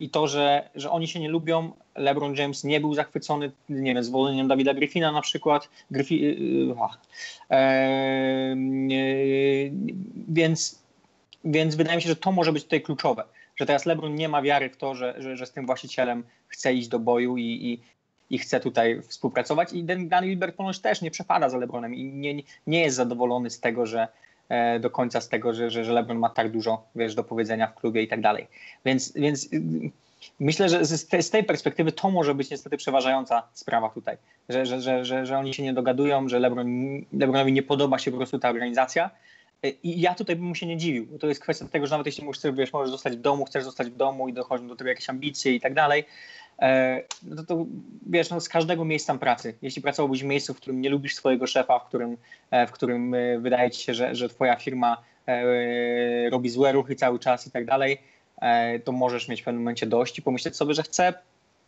i 0.00 0.10
to, 0.10 0.28
że, 0.28 0.70
że 0.74 0.90
oni 0.90 1.08
się 1.08 1.20
nie 1.20 1.28
lubią. 1.28 1.72
LeBron 1.94 2.34
James 2.34 2.64
nie 2.64 2.80
był 2.80 2.94
zachwycony, 2.94 3.52
nie 3.68 3.94
wiem, 3.94 4.04
zwolnieniem 4.04 4.48
Davida 4.48 4.74
Griffina 4.74 5.12
na 5.12 5.20
przykład. 5.20 5.68
Griffi, 5.90 6.20
yy, 6.20 6.34
yy, 6.34 6.74
yy, 8.88 9.72
więc 10.28 10.81
więc 11.44 11.74
wydaje 11.74 11.96
mi 11.96 12.02
się, 12.02 12.08
że 12.08 12.16
to 12.16 12.32
może 12.32 12.52
być 12.52 12.64
tutaj 12.64 12.82
kluczowe, 12.82 13.24
że 13.56 13.66
teraz 13.66 13.86
LeBron 13.86 14.14
nie 14.14 14.28
ma 14.28 14.42
wiary 14.42 14.70
w 14.70 14.76
to, 14.76 14.94
że, 14.94 15.14
że, 15.18 15.36
że 15.36 15.46
z 15.46 15.52
tym 15.52 15.66
właścicielem 15.66 16.24
chce 16.48 16.74
iść 16.74 16.88
do 16.88 16.98
boju 16.98 17.36
i, 17.36 17.42
i, 17.42 17.80
i 18.34 18.38
chce 18.38 18.60
tutaj 18.60 19.02
współpracować. 19.02 19.72
I 19.72 19.84
Dan 19.84 20.08
Gilbert 20.08 20.56
ponoć 20.56 20.78
też 20.78 21.02
nie 21.02 21.10
przepada 21.10 21.48
za 21.48 21.58
LeBronem 21.58 21.94
i 21.94 22.04
nie, 22.04 22.34
nie 22.66 22.80
jest 22.80 22.96
zadowolony 22.96 23.50
z 23.50 23.60
tego, 23.60 23.86
że 23.86 24.08
e, 24.48 24.80
do 24.80 24.90
końca 24.90 25.20
z 25.20 25.28
tego, 25.28 25.54
że, 25.54 25.70
że, 25.70 25.84
że 25.84 25.92
LeBron 25.92 26.18
ma 26.18 26.28
tak 26.30 26.50
dużo 26.50 26.84
wiesz, 26.94 27.14
do 27.14 27.24
powiedzenia 27.24 27.66
w 27.66 27.74
klubie 27.74 28.02
i 28.02 28.08
tak 28.08 28.20
dalej. 28.20 28.46
Więc, 28.84 29.12
więc 29.12 29.52
y, 29.52 29.62
myślę, 30.40 30.68
że 30.68 30.84
z, 30.84 31.06
te, 31.08 31.22
z 31.22 31.30
tej 31.30 31.44
perspektywy 31.44 31.92
to 31.92 32.10
może 32.10 32.34
być 32.34 32.50
niestety 32.50 32.76
przeważająca 32.76 33.42
sprawa 33.52 33.88
tutaj, 33.88 34.16
że, 34.48 34.66
że, 34.66 34.80
że, 34.80 35.04
że, 35.04 35.26
że 35.26 35.38
oni 35.38 35.54
się 35.54 35.62
nie 35.62 35.72
dogadują, 35.72 36.28
że 36.28 36.38
LeBron, 36.38 36.68
LeBronowi 37.12 37.52
nie 37.52 37.62
podoba 37.62 37.98
się 37.98 38.10
po 38.10 38.16
prostu 38.16 38.38
ta 38.38 38.50
organizacja 38.50 39.10
i 39.62 40.00
ja 40.00 40.14
tutaj 40.14 40.36
bym 40.36 40.44
mu 40.44 40.54
się 40.54 40.66
nie 40.66 40.76
dziwił, 40.76 41.06
bo 41.06 41.18
to 41.18 41.26
jest 41.26 41.40
kwestia 41.40 41.68
tego, 41.68 41.86
że 41.86 41.90
nawet 41.90 42.06
jeśli 42.06 42.24
możesz, 42.24 42.42
wiesz, 42.54 42.72
możesz 42.72 42.90
zostać 42.90 43.16
w 43.16 43.20
domu, 43.20 43.44
chcesz 43.44 43.64
zostać 43.64 43.90
w 43.90 43.96
domu 43.96 44.28
i 44.28 44.32
dochodzą 44.32 44.68
do 44.68 44.76
tego 44.76 44.90
jakieś 44.90 45.08
ambicje 45.08 45.54
i 45.54 45.60
tak 45.60 45.74
dalej, 45.74 46.04
e, 46.58 47.02
no 47.22 47.36
to, 47.36 47.42
to 47.42 47.66
wiesz, 48.06 48.30
no 48.30 48.40
z 48.40 48.48
każdego 48.48 48.84
miejsca 48.84 49.18
pracy, 49.18 49.54
jeśli 49.62 49.82
pracowałbyś 49.82 50.22
w 50.22 50.26
miejscu, 50.26 50.54
w 50.54 50.56
którym 50.56 50.80
nie 50.80 50.90
lubisz 50.90 51.14
swojego 51.14 51.46
szefa, 51.46 51.78
w 51.78 51.88
którym, 51.88 52.16
e, 52.50 52.66
w 52.66 52.72
którym 52.72 53.14
e, 53.14 53.38
wydaje 53.38 53.70
ci 53.70 53.84
się, 53.84 53.94
że, 53.94 54.14
że 54.14 54.28
twoja 54.28 54.56
firma 54.56 55.02
robi 56.30 56.50
złe 56.50 56.72
ruchy 56.72 56.96
cały 56.96 57.18
czas 57.18 57.46
i 57.46 57.50
tak 57.50 57.64
dalej, 57.64 57.98
to 58.84 58.92
możesz 58.92 59.28
mieć 59.28 59.42
w 59.42 59.44
pewnym 59.44 59.62
momencie 59.62 59.86
dość 59.86 60.18
i 60.18 60.22
pomyśleć 60.22 60.56
sobie, 60.56 60.74
że 60.74 60.82
chcę 60.82 61.14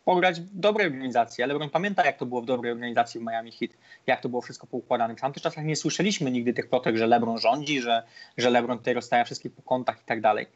pograć 0.04 0.40
w 0.40 0.58
dobrej 0.58 0.86
organizacji. 0.86 1.44
Ale 1.44 1.52
LeBron 1.52 1.70
pamięta, 1.70 2.04
jak 2.04 2.18
to 2.18 2.26
było 2.26 2.42
w 2.42 2.46
dobrej 2.46 2.72
organizacji 2.72 3.20
w 3.20 3.22
Miami 3.22 3.52
Heat, 3.52 3.70
jak 4.06 4.20
to 4.20 4.28
było 4.28 4.42
wszystko 4.42 4.66
poukładane. 4.66 5.16
W 5.16 5.20
tamtych 5.20 5.42
czasach 5.42 5.64
nie 5.64 5.76
słyszeliśmy 5.76 6.30
nigdy 6.30 6.54
tych 6.54 6.68
plotek, 6.68 6.96
że 6.96 7.06
LeBron 7.06 7.38
rządzi, 7.38 7.80
że, 7.80 8.02
że 8.36 8.50
LeBron 8.50 8.78
tutaj 8.78 8.94
rozstawia 8.94 9.24
wszystkich 9.24 9.52
po 9.52 9.62
kątach 9.62 10.00
i 10.00 10.04
tak 10.04 10.20
dalej. 10.20 10.46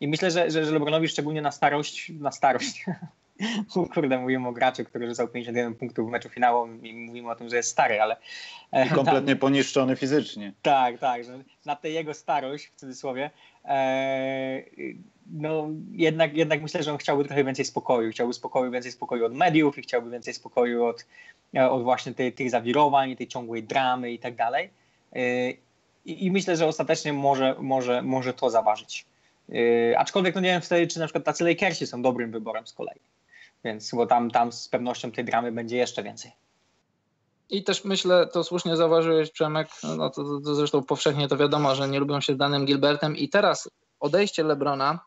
I 0.00 0.08
myślę, 0.08 0.30
że, 0.30 0.50
że, 0.50 0.64
że 0.64 0.72
LeBronowi 0.72 1.08
szczególnie 1.08 1.42
na 1.42 1.52
starość, 1.52 2.12
na 2.20 2.32
starość, 2.32 2.84
Kurde, 3.94 4.18
mówimy 4.18 4.48
o 4.48 4.52
graczu, 4.52 4.84
który 4.84 5.08
rzucał 5.08 5.28
51 5.28 5.74
punktów 5.74 6.08
w 6.08 6.10
meczu 6.10 6.28
finałowym 6.28 6.86
i 6.86 6.94
mówimy 6.94 7.30
o 7.30 7.34
tym, 7.34 7.48
że 7.48 7.56
jest 7.56 7.70
stary, 7.70 8.00
ale... 8.00 8.16
I 8.86 8.88
kompletnie 8.88 9.32
tam, 9.32 9.38
poniszczony 9.38 9.96
fizycznie. 9.96 10.52
Tak, 10.62 10.98
tak, 10.98 11.24
że 11.24 11.38
na 11.64 11.76
tę 11.76 11.90
jego 11.90 12.14
starość, 12.14 12.66
w 12.66 12.74
cudzysłowie, 12.74 13.24
e, 13.24 13.30
no 15.32 15.68
jednak, 15.92 16.36
jednak 16.36 16.62
myślę, 16.62 16.82
że 16.82 16.92
on 16.92 16.98
chciałby 16.98 17.24
trochę 17.24 17.44
więcej 17.44 17.64
spokoju. 17.64 18.10
Chciałby 18.10 18.34
spokoju, 18.34 18.70
więcej 18.70 18.92
spokoju 18.92 19.24
od 19.24 19.34
mediów 19.34 19.78
i 19.78 19.82
chciałby 19.82 20.10
więcej 20.10 20.34
spokoju 20.34 20.84
od, 20.84 21.06
e, 21.54 21.70
od 21.70 21.82
właśnie 21.82 22.14
tej, 22.14 22.32
tych 22.32 22.50
zawirowań, 22.50 23.16
tej 23.16 23.26
ciągłej 23.26 23.62
dramy 23.62 24.12
i 24.12 24.18
tak 24.18 24.34
dalej. 24.34 24.70
E, 25.12 25.50
I, 26.04 26.30
myślę, 26.30 26.56
że 26.56 26.66
ostatecznie 26.66 27.12
może, 27.12 27.56
może, 27.58 28.02
może 28.02 28.34
to 28.34 28.50
zaważyć. 28.50 29.06
Aczkolwiek 29.96 30.34
no 30.34 30.40
nie 30.40 30.48
wiem 30.48 30.60
wtedy, 30.60 30.86
czy 30.86 30.98
na 30.98 31.06
przykład 31.06 31.24
tacy 31.24 31.44
Lakersi 31.44 31.86
są 31.86 32.02
dobrym 32.02 32.30
wyborem 32.30 32.66
z 32.66 32.72
kolei. 32.72 33.00
Więc 33.64 33.94
bo 33.94 34.06
tam, 34.06 34.30
tam 34.30 34.52
z 34.52 34.68
pewnością 34.68 35.12
tej 35.12 35.24
dramy 35.24 35.52
będzie 35.52 35.76
jeszcze 35.76 36.02
więcej. 36.02 36.32
I 37.48 37.64
też 37.64 37.84
myślę, 37.84 38.26
to 38.32 38.44
słusznie 38.44 38.76
zauważyłeś 38.76 39.30
Przemek, 39.30 39.68
no 39.82 40.10
to, 40.10 40.24
to, 40.24 40.40
to 40.44 40.54
zresztą 40.54 40.82
powszechnie 40.82 41.28
to 41.28 41.36
wiadomo, 41.36 41.74
że 41.74 41.88
nie 41.88 42.00
lubią 42.00 42.20
się 42.20 42.34
z 42.34 42.36
danym 42.36 42.66
Gilbertem. 42.66 43.16
I 43.16 43.28
teraz 43.28 43.68
odejście 44.00 44.44
Lebrona 44.44 45.00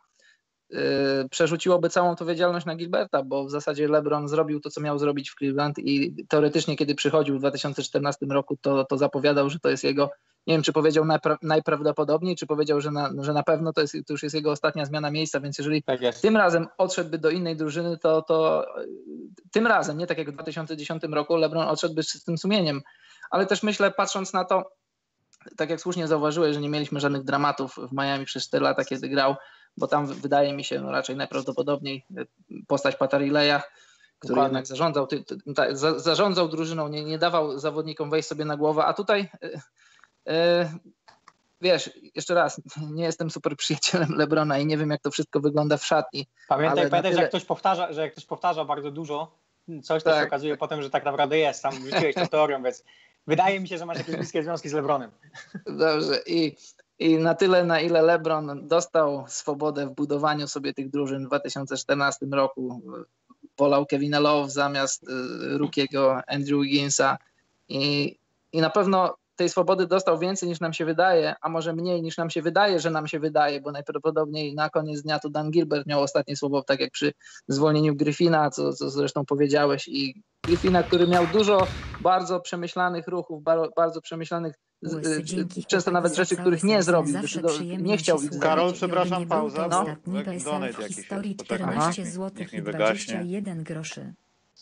przerzuciłoby 1.32 1.89
całą 1.89 2.11
odpowiedzialność 2.11 2.65
na 2.65 2.76
Gilberta, 2.76 3.24
bo 3.24 3.45
w 3.45 3.51
zasadzie 3.51 3.88
LeBron 3.88 4.28
zrobił 4.28 4.59
to, 4.59 4.70
co 4.70 4.82
miał 4.82 4.99
zrobić 4.99 5.30
w 5.30 5.36
Cleveland 5.36 5.80
i 5.80 6.26
teoretycznie, 6.30 6.78
kiedy 6.78 6.95
przychodził 6.95 7.36
w 7.36 7.39
2014 7.39 8.26
roku, 8.26 8.57
to, 8.61 8.86
to 8.86 8.97
zapowiadał, 8.97 9.49
że 9.49 9.59
to 9.59 9.70
jest 9.70 9.84
jego 9.84 10.09
nie 10.47 10.55
wiem, 10.55 10.63
czy 10.63 10.74
powiedział 10.74 11.05
najpra 11.05 11.38
najprawdopodobniej, 11.41 12.36
czy 12.36 12.47
powiedział, 12.47 12.82
że 12.82 12.91
na, 12.91 13.11
że 13.20 13.34
na 13.34 13.43
pewno 13.43 13.74
to, 13.74 13.82
jest, 13.82 13.93
to 13.93 14.13
już 14.13 14.24
jest 14.24 14.36
jego 14.36 14.51
ostatnia 14.51 14.86
zmiana 14.86 15.11
miejsca, 15.11 15.39
więc 15.39 15.57
jeżeli 15.57 15.84
tak 15.84 15.99
tym 16.22 16.38
razem 16.38 16.67
odszedłby 16.78 17.17
do 17.17 17.30
innej 17.30 17.55
drużyny, 17.55 17.97
to, 17.97 18.22
to 18.22 18.65
tym 19.51 19.67
razem, 19.67 19.97
nie 19.97 20.07
tak 20.07 20.17
jak 20.17 20.30
w 20.30 20.34
2010 20.34 21.03
roku, 21.03 21.36
LeBron 21.36 21.67
odszedłby 21.67 22.03
z 22.03 22.24
tym 22.24 22.38
sumieniem. 22.38 22.82
Ale 23.32 23.45
też 23.45 23.63
myślę, 23.63 23.91
patrząc 23.91 24.34
na 24.34 24.45
to, 24.45 24.72
tak 25.57 25.70
jak 25.70 25.82
słusznie 25.82 26.07
zauważyłeś, 26.07 26.53
że 26.53 26.61
nie 26.61 26.70
mieliśmy 26.70 26.99
żadnych 26.99 27.24
dramatów 27.24 27.76
w 27.76 27.93
Miami 27.93 28.26
przez 28.26 28.47
4 28.47 28.63
lata, 28.63 28.86
kiedy 28.86 29.09
grał, 29.09 29.36
bo 29.78 29.88
tam 29.88 30.07
wydaje 30.07 30.53
mi 30.53 30.63
się 30.63 30.82
no 30.82 30.91
raczej 30.91 31.15
najprawdopodobniej 31.15 32.05
postać 32.67 32.95
Patarileja, 32.95 33.63
który 34.20 34.34
Dokładnie. 34.34 34.57
jednak 34.57 34.67
zarządzał, 34.67 35.07
ty, 35.07 35.24
ty, 35.24 35.38
ty, 35.38 35.76
zarządzał 35.97 36.49
drużyną, 36.49 36.88
nie, 36.88 37.03
nie 37.03 37.17
dawał 37.17 37.59
zawodnikom 37.59 38.09
wejść 38.09 38.28
sobie 38.28 38.45
na 38.45 38.57
głowę, 38.57 38.86
a 38.86 38.93
tutaj 38.93 39.30
E, 40.30 40.70
wiesz, 41.61 41.89
jeszcze 42.15 42.34
raz, 42.34 42.61
nie 42.91 43.03
jestem 43.03 43.32
super 43.32 43.55
przyjacielem 43.55 44.09
Lebrona 44.15 44.59
i 44.59 44.65
nie 44.65 44.78
wiem, 44.78 44.89
jak 44.89 45.01
to 45.01 45.11
wszystko 45.11 45.39
wygląda 45.39 45.78
w 45.78 45.86
szatni. 45.86 46.28
Pamiętaj, 46.47 46.78
pamiętaj 46.78 47.01
tyle... 47.01 47.15
że, 47.15 47.22
jak 47.22 47.30
ktoś 47.30 47.45
powtarza, 47.45 47.93
że 47.93 48.01
jak 48.01 48.11
ktoś 48.11 48.26
powtarza 48.26 48.65
bardzo 48.65 48.91
dużo, 48.91 49.32
coś 49.84 50.03
tak. 50.03 50.13
to 50.13 50.20
się 50.20 50.28
okazuje 50.28 50.57
potem, 50.57 50.82
że 50.82 50.89
tak 50.89 51.05
naprawdę 51.05 51.38
jest. 51.38 51.61
Sam 51.61 51.74
wrzuciłeś 51.74 52.15
tą 52.15 52.28
teorią, 52.28 52.63
więc 52.63 52.84
wydaje 53.28 53.59
mi 53.59 53.67
się, 53.67 53.78
że 53.78 53.86
masz 53.86 53.97
jakieś 53.97 54.15
bliskie 54.15 54.43
związki 54.43 54.70
z 54.70 54.74
Lebronem. 54.74 55.11
Dobrze. 55.65 56.20
I, 56.26 56.55
I 56.99 57.17
na 57.17 57.35
tyle, 57.35 57.63
na 57.63 57.79
ile 57.79 58.01
Lebron 58.01 58.67
dostał 58.67 59.25
swobodę 59.27 59.87
w 59.87 59.95
budowaniu 59.95 60.47
sobie 60.47 60.73
tych 60.73 60.89
drużyn 60.89 61.25
w 61.25 61.27
2014 61.27 62.25
roku, 62.31 62.81
wolał 63.57 63.85
Kevina 63.85 64.19
Love 64.19 64.49
zamiast 64.49 65.03
y, 65.03 65.57
Rukiego 65.57 66.21
Andrew 66.27 66.61
Wigginsa 66.61 67.17
i, 67.69 68.15
i 68.51 68.61
na 68.61 68.69
pewno 68.69 69.15
tej 69.35 69.49
swobody 69.49 69.87
dostał 69.87 70.19
więcej 70.19 70.49
niż 70.49 70.59
nam 70.59 70.73
się 70.73 70.85
wydaje, 70.85 71.35
a 71.41 71.49
może 71.49 71.73
mniej 71.73 72.01
niż 72.01 72.17
nam 72.17 72.29
się 72.29 72.41
wydaje, 72.41 72.79
że 72.79 72.89
nam 72.89 73.07
się 73.07 73.19
wydaje, 73.19 73.61
bo 73.61 73.71
najprawdopodobniej 73.71 74.55
na 74.55 74.69
koniec 74.69 75.01
dnia 75.01 75.19
to 75.19 75.29
Dan 75.29 75.51
Gilbert 75.51 75.87
miał 75.87 76.01
ostatnie 76.01 76.35
słowo, 76.35 76.63
tak 76.63 76.79
jak 76.79 76.91
przy 76.91 77.13
zwolnieniu 77.47 77.95
Griffina, 77.95 78.49
co, 78.49 78.73
co 78.73 78.89
zresztą 78.89 79.25
powiedziałeś. 79.25 79.87
I 79.87 80.23
Griffina, 80.45 80.83
który 80.83 81.07
miał 81.07 81.27
dużo 81.27 81.69
bardzo 81.99 82.39
przemyślanych 82.39 83.07
ruchów, 83.07 83.43
bardzo, 83.75 84.01
przemyślanych 84.01 84.55
często 85.67 85.91
nawet 85.91 86.15
rzeczy, 86.15 86.38
których 86.38 86.63
nie 86.63 86.84
zrobił, 86.84 87.17
nie 87.80 87.97
chciał 87.97 88.21
ich 88.21 88.39
Karol, 88.39 88.73
przepraszam, 88.73 89.27
pauza, 89.27 89.67
no. 89.67 89.86
donate 90.45 90.82
jakiś. 90.82 91.07
14 91.45 92.05
zł 92.05 92.45
i 92.53 92.61
21 92.61 93.63
groszy. 93.63 94.13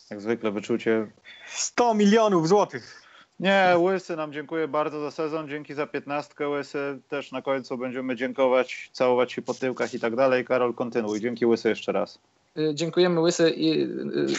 Jak 0.09 0.21
zwykle 0.21 0.51
wyczucie 0.51 1.07
100 1.47 1.93
milionów 1.93 2.47
złotych. 2.47 3.07
Nie, 3.39 3.75
Łysy 3.77 4.15
nam 4.15 4.33
dziękuję 4.33 4.67
bardzo 4.67 5.01
za 5.01 5.11
sezon, 5.11 5.49
dzięki 5.49 5.73
za 5.73 5.87
piętnastkę 5.87 6.49
Łysy. 6.49 6.99
Też 7.07 7.31
na 7.31 7.41
końcu 7.41 7.77
będziemy 7.77 8.15
dziękować, 8.15 8.89
całować 8.93 9.31
się 9.31 9.41
po 9.41 9.53
tyłkach 9.53 9.93
i 9.93 9.99
tak 9.99 10.15
dalej. 10.15 10.45
Karol, 10.45 10.73
kontynuuj. 10.73 11.21
Dzięki 11.21 11.45
Łysy 11.45 11.69
jeszcze 11.69 11.91
raz. 11.91 12.19
Y, 12.57 12.75
dziękujemy 12.75 13.19
Łysy 13.19 13.49
i 13.49 13.81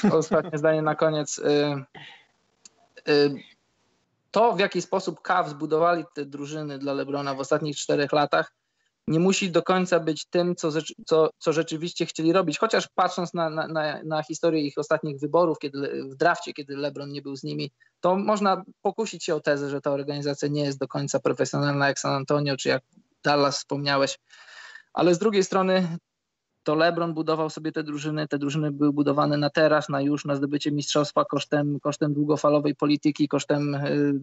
y, 0.05 0.12
ostatnie 0.12 0.59
zdanie 0.62 0.83
na 0.83 0.95
koniec. 0.95 1.39
Y, 1.39 1.45
to, 4.39 4.53
w 4.53 4.59
jaki 4.59 4.82
sposób 4.82 5.20
Cavs 5.22 5.51
zbudowali 5.51 6.05
te 6.14 6.24
drużyny 6.24 6.78
dla 6.78 6.93
Lebrona 6.93 7.34
w 7.34 7.41
ostatnich 7.41 7.76
czterech 7.76 8.12
latach, 8.12 8.53
nie 9.07 9.20
musi 9.20 9.51
do 9.51 9.62
końca 9.62 10.01
być 10.01 10.26
tym, 10.30 10.57
co, 10.57 10.68
co, 11.07 11.30
co 11.39 11.53
rzeczywiście 11.53 12.07
chcieli 12.07 12.32
robić. 12.32 12.59
Chociaż 12.59 12.89
patrząc 12.95 13.34
na, 13.34 13.51
na, 13.51 14.03
na 14.05 14.22
historię 14.22 14.62
ich 14.62 14.78
ostatnich 14.78 15.20
wyborów, 15.20 15.59
kiedy 15.59 16.05
w 16.05 16.14
drafcie, 16.14 16.53
kiedy 16.53 16.76
LeBron 16.76 17.12
nie 17.12 17.22
był 17.22 17.36
z 17.36 17.43
nimi, 17.43 17.70
to 18.01 18.16
można 18.16 18.62
pokusić 18.82 19.24
się 19.24 19.34
o 19.34 19.41
tezę, 19.41 19.70
że 19.70 19.80
ta 19.80 19.91
organizacja 19.91 20.49
nie 20.49 20.64
jest 20.64 20.78
do 20.78 20.89
końca 20.89 21.20
profesjonalna 21.20 21.89
jak 21.89 21.99
San 21.99 22.12
Antonio, 22.12 22.57
czy 22.57 22.68
jak 22.68 22.82
Dallas 23.24 23.59
wspomniałeś. 23.59 24.18
Ale 24.93 25.14
z 25.14 25.18
drugiej 25.18 25.45
strony 25.45 25.99
to 26.69 26.75
LeBron 26.75 27.14
budował 27.14 27.51
sobie 27.51 27.73
te 27.73 27.83
drużyny, 27.83 28.29
te 28.29 28.39
drużyny 28.39 28.71
były 28.71 28.93
budowane 28.93 29.37
na 29.37 29.51
teraz, 29.51 29.89
na 29.89 30.01
już, 30.01 30.25
na 30.25 30.37
zdobycie 30.37 30.73
mistrzostwa 30.73 31.25
kosztem, 31.25 31.81
kosztem 31.81 32.14
długofalowej 32.14 32.75
polityki, 32.75 33.29
kosztem 33.29 33.75
y, 33.75 34.21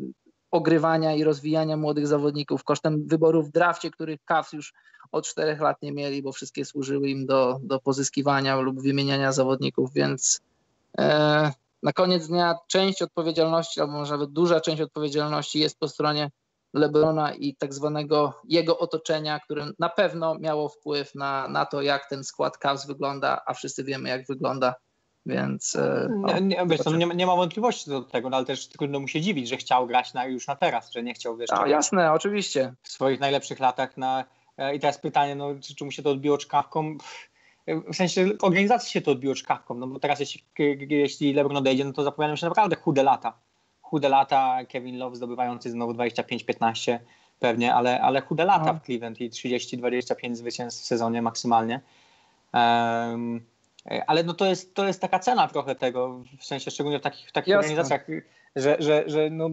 ogrywania 0.51 1.15
i 1.15 1.23
rozwijania 1.23 1.77
młodych 1.77 2.07
zawodników 2.07 2.63
kosztem 2.63 3.07
wyborów 3.07 3.47
w 3.47 3.51
drafcie, 3.51 3.91
których 3.91 4.19
Cavs 4.25 4.53
już 4.53 4.73
od 5.11 5.27
czterech 5.27 5.61
lat 5.61 5.81
nie 5.81 5.91
mieli, 5.91 6.23
bo 6.23 6.31
wszystkie 6.31 6.65
służyły 6.65 7.09
im 7.09 7.25
do, 7.25 7.59
do 7.63 7.79
pozyskiwania 7.79 8.55
lub 8.59 8.81
wymieniania 8.81 9.31
zawodników, 9.31 9.93
więc 9.93 10.41
e, 10.97 11.51
na 11.83 11.93
koniec 11.93 12.27
dnia 12.27 12.55
część 12.67 13.01
odpowiedzialności, 13.01 13.81
albo 13.81 13.93
może 13.93 14.13
nawet 14.13 14.31
duża 14.31 14.61
część 14.61 14.81
odpowiedzialności 14.81 15.59
jest 15.59 15.79
po 15.79 15.87
stronie 15.87 16.31
Lebrona 16.75 17.33
i 17.33 17.55
tak 17.55 17.73
zwanego 17.73 18.33
jego 18.49 18.79
otoczenia, 18.79 19.39
które 19.39 19.65
na 19.79 19.89
pewno 19.89 20.39
miało 20.39 20.69
wpływ 20.69 21.15
na, 21.15 21.47
na 21.47 21.65
to, 21.65 21.81
jak 21.81 22.09
ten 22.09 22.23
skład 22.23 22.57
Cavs 22.57 22.87
wygląda, 22.87 23.41
a 23.45 23.53
wszyscy 23.53 23.83
wiemy, 23.83 24.09
jak 24.09 24.27
wygląda 24.27 24.75
więc. 25.25 25.75
E, 25.75 26.07
no, 26.09 26.33
nie, 26.33 26.41
nie, 26.41 26.65
wiesz, 26.67 26.85
nie, 26.85 27.05
nie, 27.05 27.25
ma 27.25 27.35
wątpliwości 27.35 27.89
do 27.89 28.01
tego, 28.01 28.29
no, 28.29 28.37
ale 28.37 28.45
też 28.45 28.67
trudno 28.67 28.99
mu 28.99 29.07
się 29.07 29.21
dziwić, 29.21 29.49
że 29.49 29.57
chciał 29.57 29.87
grać 29.87 30.13
na, 30.13 30.25
już 30.25 30.47
na 30.47 30.55
teraz, 30.55 30.91
że 30.91 31.03
nie 31.03 31.13
chciał 31.13 31.37
wiesz. 31.37 31.49
No, 31.51 31.65
jasne, 31.65 32.11
oczywiście. 32.11 32.73
W 32.83 32.89
swoich 32.89 33.19
najlepszych 33.19 33.59
latach 33.59 33.97
na. 33.97 34.25
E, 34.57 34.75
I 34.75 34.79
teraz 34.79 34.97
pytanie, 34.97 35.35
no, 35.35 35.55
czy, 35.61 35.75
czy 35.75 35.85
mu 35.85 35.91
się 35.91 36.03
to 36.03 36.09
odbiło 36.09 36.37
czkawką? 36.37 36.97
W 37.67 37.95
sensie 37.95 38.29
organizacji 38.41 38.91
się 38.91 39.01
to 39.01 39.11
odbiło 39.11 39.35
czkawką, 39.35 39.75
no 39.75 39.87
bo 39.87 39.99
teraz 39.99 40.19
jeśli, 40.19 40.43
jeśli 40.89 41.33
LeBron 41.33 41.57
odejdzie, 41.57 41.85
no 41.85 41.93
to 41.93 42.03
zapowiadają 42.03 42.35
się 42.35 42.47
naprawdę 42.47 42.75
chude 42.75 43.03
lata. 43.03 43.39
Chude 43.89 44.09
lata, 44.09 44.57
Kevin 44.69 44.97
Love 44.97 45.15
zdobywający 45.15 45.71
znowu 45.71 45.93
25-15 45.93 46.99
pewnie, 47.39 47.73
ale, 47.73 48.01
ale 48.01 48.21
chude 48.21 48.45
lata 48.45 48.73
no. 48.73 48.79
w 48.79 48.85
Cleveland 48.85 49.21
i 49.21 49.29
30-25 49.29 50.35
zwycięstw 50.35 50.83
w 50.83 50.85
sezonie 50.85 51.21
maksymalnie. 51.21 51.81
Um, 52.53 53.45
ale 54.07 54.23
no 54.23 54.33
to 54.33 54.45
jest, 54.45 54.75
to 54.75 54.87
jest 54.87 55.01
taka 55.01 55.19
cena 55.19 55.47
trochę 55.47 55.75
tego, 55.75 56.23
w 56.39 56.45
sensie 56.45 56.71
szczególnie 56.71 56.99
w 56.99 57.01
takich, 57.01 57.29
w 57.29 57.31
takich 57.31 57.55
organizacjach, 57.55 58.05
że, 58.55 58.75
że, 58.79 59.03
że 59.07 59.29
no, 59.29 59.49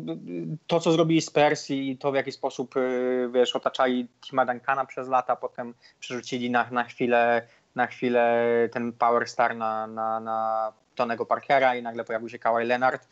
to, 0.67 0.81
co 0.81 0.93
zrobili 0.93 1.21
Spurs 1.21 1.71
i 1.71 1.97
to, 1.97 2.13
w 2.13 2.15
jaki 2.15 2.33
sposób 2.33 2.77
y, 2.77 3.29
wiesz, 3.33 3.57
otaczali 3.57 4.09
Tima 4.21 4.47
Duncana 4.47 4.85
przez 4.85 5.09
lata, 5.09 5.37
potem 5.37 5.75
przerzucili 6.01 6.51
na, 6.51 6.71
na, 6.71 6.85
chwilę, 6.85 7.47
na 7.75 7.87
chwilę 7.87 8.45
ten 8.73 8.93
power 8.93 9.29
star 9.29 9.57
na, 9.57 9.87
na, 9.87 10.21
na 10.21 10.73
Tonego 10.95 11.27
Parkera 11.27 11.75
i 11.75 11.83
nagle 11.83 12.05
pojawił 12.05 12.29
się 12.29 12.39
Kawhi 12.39 12.67
Leonard, 12.67 13.09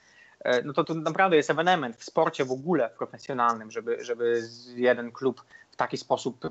no 0.64 0.72
to, 0.72 0.84
to 0.84 0.94
naprawdę 0.94 1.36
jest 1.36 1.50
ewenement 1.50 1.96
w 1.96 2.04
sporcie 2.04 2.44
w 2.44 2.52
ogóle 2.52 2.90
profesjonalnym, 2.98 3.70
żeby, 3.70 4.04
żeby 4.04 4.42
jeden 4.76 5.12
klub 5.12 5.44
w 5.70 5.76
taki 5.76 5.96
sposób 5.96 6.44
y, 6.44 6.50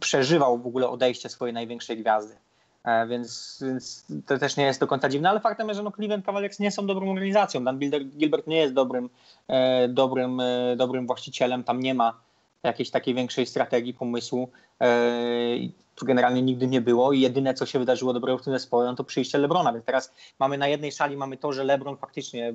przeżywał 0.00 0.58
w 0.58 0.66
ogóle 0.66 0.88
odejście 0.88 1.28
swojej 1.28 1.54
największej 1.54 1.98
gwiazdy. 1.98 2.36
E, 2.84 3.06
więc, 3.06 3.58
więc, 3.66 4.06
to 4.26 4.38
też 4.38 4.56
nie 4.56 4.64
jest 4.64 4.80
do 4.80 4.86
końca 4.86 5.08
dziwne, 5.08 5.30
ale 5.30 5.40
faktem 5.40 5.68
jest, 5.68 5.76
że 5.76 5.82
no 5.82 5.92
Cleveland 5.92 6.26
Cavaliers 6.26 6.58
nie 6.58 6.70
są 6.70 6.86
dobrą 6.86 7.10
organizacją. 7.10 7.64
Dan 7.64 7.78
Gilbert 7.78 8.46
nie 8.46 8.56
jest 8.56 8.74
dobrym, 8.74 9.10
e, 9.48 9.88
dobrym, 9.88 10.40
e, 10.40 10.76
dobrym 10.76 11.06
właścicielem, 11.06 11.64
tam 11.64 11.80
nie 11.80 11.94
ma 11.94 12.20
jakiejś 12.68 12.90
takiej 12.90 13.14
większej 13.14 13.46
strategii, 13.46 13.94
pomysłu. 13.94 14.50
Tu 15.94 16.06
generalnie 16.06 16.42
nigdy 16.42 16.66
nie 16.66 16.80
było 16.80 17.12
i 17.12 17.20
jedyne, 17.20 17.54
co 17.54 17.66
się 17.66 17.78
wydarzyło 17.78 18.12
dobrego 18.12 18.38
w 18.38 18.44
tym 18.44 18.52
zespole, 18.52 18.94
to 18.96 19.04
przyjście 19.04 19.38
Lebrona. 19.38 19.72
Więc 19.72 19.84
teraz 19.84 20.12
mamy 20.38 20.58
na 20.58 20.68
jednej 20.68 20.92
szali 20.92 21.16
mamy 21.16 21.36
to, 21.36 21.52
że 21.52 21.64
Lebron 21.64 21.96
faktycznie 21.96 22.54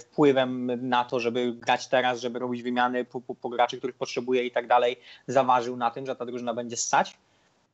wpływem 0.00 0.70
na 0.88 1.04
to, 1.04 1.20
żeby 1.20 1.52
grać 1.52 1.88
teraz, 1.88 2.20
żeby 2.20 2.38
robić 2.38 2.62
wymiany 2.62 3.04
po, 3.04 3.20
po, 3.20 3.34
po 3.34 3.48
graczy, 3.48 3.78
których 3.78 3.96
potrzebuje 3.96 4.44
i 4.44 4.50
tak 4.50 4.66
dalej, 4.66 5.00
zaważył 5.26 5.76
na 5.76 5.90
tym, 5.90 6.06
że 6.06 6.16
ta 6.16 6.26
drużyna 6.26 6.54
będzie 6.54 6.76
ssać. 6.76 7.16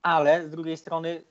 Ale 0.02 0.46
z 0.46 0.50
drugiej 0.50 0.76
strony 0.76 1.22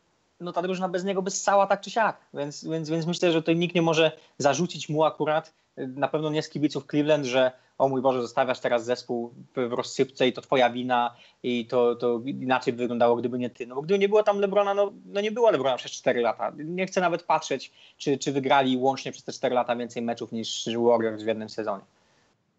no 0.42 0.52
ta 0.52 0.62
drużyna 0.62 0.90
bez 0.90 1.04
niego 1.04 1.22
by 1.22 1.32
ssała 1.32 1.68
tak 1.68 1.82
czy 1.82 1.92
siak, 1.92 2.18
więc, 2.34 2.66
więc, 2.66 2.90
więc 2.90 3.06
myślę, 3.06 3.32
że 3.32 3.42
tutaj 3.42 3.56
nikt 3.56 3.76
nie 3.76 3.82
może 3.82 4.12
zarzucić 4.38 4.90
mu 4.90 5.04
akurat, 5.04 5.54
na 5.78 6.08
pewno 6.08 6.30
nie 6.30 6.44
z 6.44 6.50
kibiców 6.50 6.88
Cleveland, 6.88 7.26
że 7.26 7.52
o 7.78 7.90
mój 7.90 8.02
Boże, 8.02 8.22
zostawiasz 8.22 8.60
teraz 8.60 8.86
zespół 8.86 9.34
w 9.56 9.74
rozsypce 9.74 10.28
i 10.28 10.34
to 10.34 10.42
twoja 10.42 10.70
wina 10.70 11.16
i 11.44 11.66
to, 11.66 11.96
to 11.96 12.22
inaczej 12.26 12.74
by 12.74 12.80
wyglądało, 12.80 13.16
gdyby 13.16 13.40
nie 13.40 13.50
ty. 13.50 13.68
No 13.68 13.76
bo 13.76 13.82
gdyby 13.82 14.00
nie 14.00 14.10
było 14.10 14.24
tam 14.24 14.40
Lebrona, 14.40 14.74
no, 14.74 14.92
no 15.06 15.22
nie 15.22 15.32
było 15.32 15.52
Lebrona 15.52 15.78
przez 15.78 15.92
4 15.92 16.22
lata. 16.22 16.52
Nie 16.58 16.86
chcę 16.86 17.02
nawet 17.02 17.24
patrzeć, 17.24 17.72
czy, 17.98 18.18
czy 18.18 18.32
wygrali 18.32 18.78
łącznie 18.78 19.12
przez 19.12 19.24
te 19.24 19.32
4 19.32 19.56
lata 19.56 19.76
więcej 19.76 20.02
meczów 20.02 20.32
niż 20.32 20.70
Warriors 20.78 21.24
w 21.24 21.28
jednym 21.28 21.50
sezonie. 21.50 21.84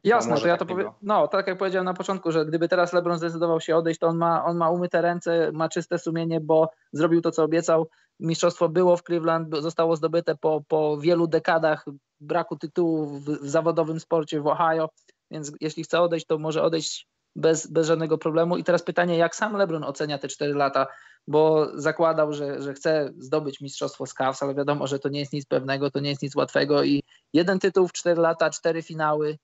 Jasne, 0.04 0.36
to 0.36 0.46
ja 0.46 0.56
to 0.56 0.66
powiem. 0.66 0.90
No, 1.02 1.28
tak 1.28 1.46
jak 1.46 1.58
powiedziałem 1.58 1.84
na 1.84 1.94
początku, 1.94 2.32
że 2.32 2.46
gdyby 2.46 2.68
teraz 2.68 2.92
LeBron 2.92 3.18
zdecydował 3.18 3.60
się 3.60 3.76
odejść, 3.76 4.00
to 4.00 4.06
on 4.06 4.16
ma, 4.16 4.44
on 4.44 4.56
ma 4.56 4.70
umyte 4.70 5.02
ręce, 5.02 5.52
ma 5.52 5.68
czyste 5.68 5.98
sumienie, 5.98 6.40
bo 6.40 6.70
zrobił 6.92 7.20
to, 7.20 7.30
co 7.30 7.44
obiecał. 7.44 7.86
Mistrzostwo 8.22 8.68
było 8.68 8.96
w 8.96 9.02
Cleveland, 9.02 9.56
zostało 9.58 9.96
zdobyte 9.96 10.36
po, 10.36 10.62
po 10.68 10.98
wielu 10.98 11.26
dekadach 11.26 11.84
braku 12.20 12.56
tytułów 12.56 13.24
w, 13.24 13.28
w 13.28 13.48
zawodowym 13.48 14.00
sporcie 14.00 14.40
w 14.40 14.46
Ohio, 14.46 14.90
więc 15.30 15.52
jeśli 15.60 15.84
chce 15.84 16.00
odejść, 16.00 16.26
to 16.26 16.38
może 16.38 16.62
odejść 16.62 17.08
bez, 17.36 17.66
bez 17.66 17.86
żadnego 17.86 18.18
problemu. 18.18 18.56
I 18.56 18.64
teraz 18.64 18.82
pytanie, 18.82 19.16
jak 19.16 19.36
sam 19.36 19.56
LeBron 19.56 19.84
ocenia 19.84 20.18
te 20.18 20.28
4 20.28 20.54
lata, 20.54 20.86
bo 21.26 21.68
zakładał, 21.80 22.32
że, 22.32 22.62
że 22.62 22.74
chce 22.74 23.12
zdobyć 23.18 23.60
mistrzostwo 23.60 24.06
z 24.06 24.14
Cavs, 24.14 24.42
ale 24.42 24.54
wiadomo, 24.54 24.86
że 24.86 24.98
to 24.98 25.08
nie 25.08 25.20
jest 25.20 25.32
nic 25.32 25.46
pewnego, 25.46 25.90
to 25.90 26.00
nie 26.00 26.10
jest 26.10 26.22
nic 26.22 26.36
łatwego 26.36 26.84
i 26.84 27.02
jeden 27.32 27.58
tytuł 27.58 27.88
w 27.88 27.92
4 27.92 28.20
lata, 28.20 28.50
cztery 28.50 28.82
finały, 28.82 29.38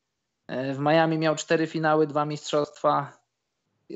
E, 0.49 0.74
w 0.74 0.79
Miami 0.79 1.18
miał 1.18 1.37
cztery 1.37 1.66
finały, 1.66 2.07
dwa 2.07 2.24
mistrzostwa. 2.24 3.18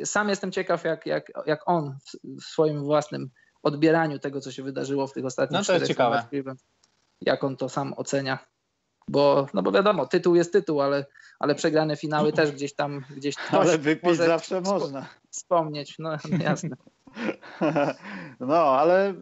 Sam 0.04 0.28
jestem 0.28 0.52
ciekaw, 0.52 0.84
jak, 0.84 1.06
jak, 1.06 1.32
jak 1.46 1.68
on 1.68 1.96
w 2.24 2.42
swoim 2.42 2.84
własnym 2.84 3.30
odbieraniu 3.62 4.18
tego, 4.18 4.40
co 4.40 4.52
się 4.52 4.62
wydarzyło 4.62 5.06
w 5.06 5.12
tych 5.12 5.24
ostatnich 5.24 5.60
no, 5.60 5.64
to 5.64 5.72
jest 5.72 5.86
ciekawe. 5.86 6.24
jak 7.20 7.44
on 7.44 7.56
to 7.56 7.68
sam 7.68 7.94
ocenia. 7.96 8.38
Bo, 9.08 9.46
no 9.54 9.62
bo 9.62 9.72
wiadomo, 9.72 10.06
tytuł 10.06 10.34
jest 10.34 10.52
tytuł, 10.52 10.80
ale, 10.80 11.06
ale 11.38 11.54
przegrane 11.54 11.96
finały 11.96 12.32
też 12.32 12.52
gdzieś 12.52 12.74
tam 12.74 13.04
gdzieś 13.16 13.34
Ale 13.50 13.78
wypić 13.78 14.16
zawsze 14.16 14.60
można. 14.60 15.06
Wspomnieć, 15.30 15.98
no, 15.98 16.16
no 16.30 16.44
jasne. 16.44 16.76
no, 18.40 18.56
ale 18.56 19.14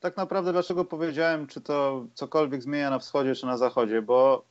tak 0.00 0.16
naprawdę 0.16 0.52
dlaczego 0.52 0.84
powiedziałem, 0.84 1.46
czy 1.46 1.60
to 1.60 2.06
cokolwiek 2.14 2.62
zmienia 2.62 2.90
na 2.90 2.98
wschodzie, 2.98 3.34
czy 3.34 3.46
na 3.46 3.56
zachodzie, 3.56 4.02
bo 4.02 4.44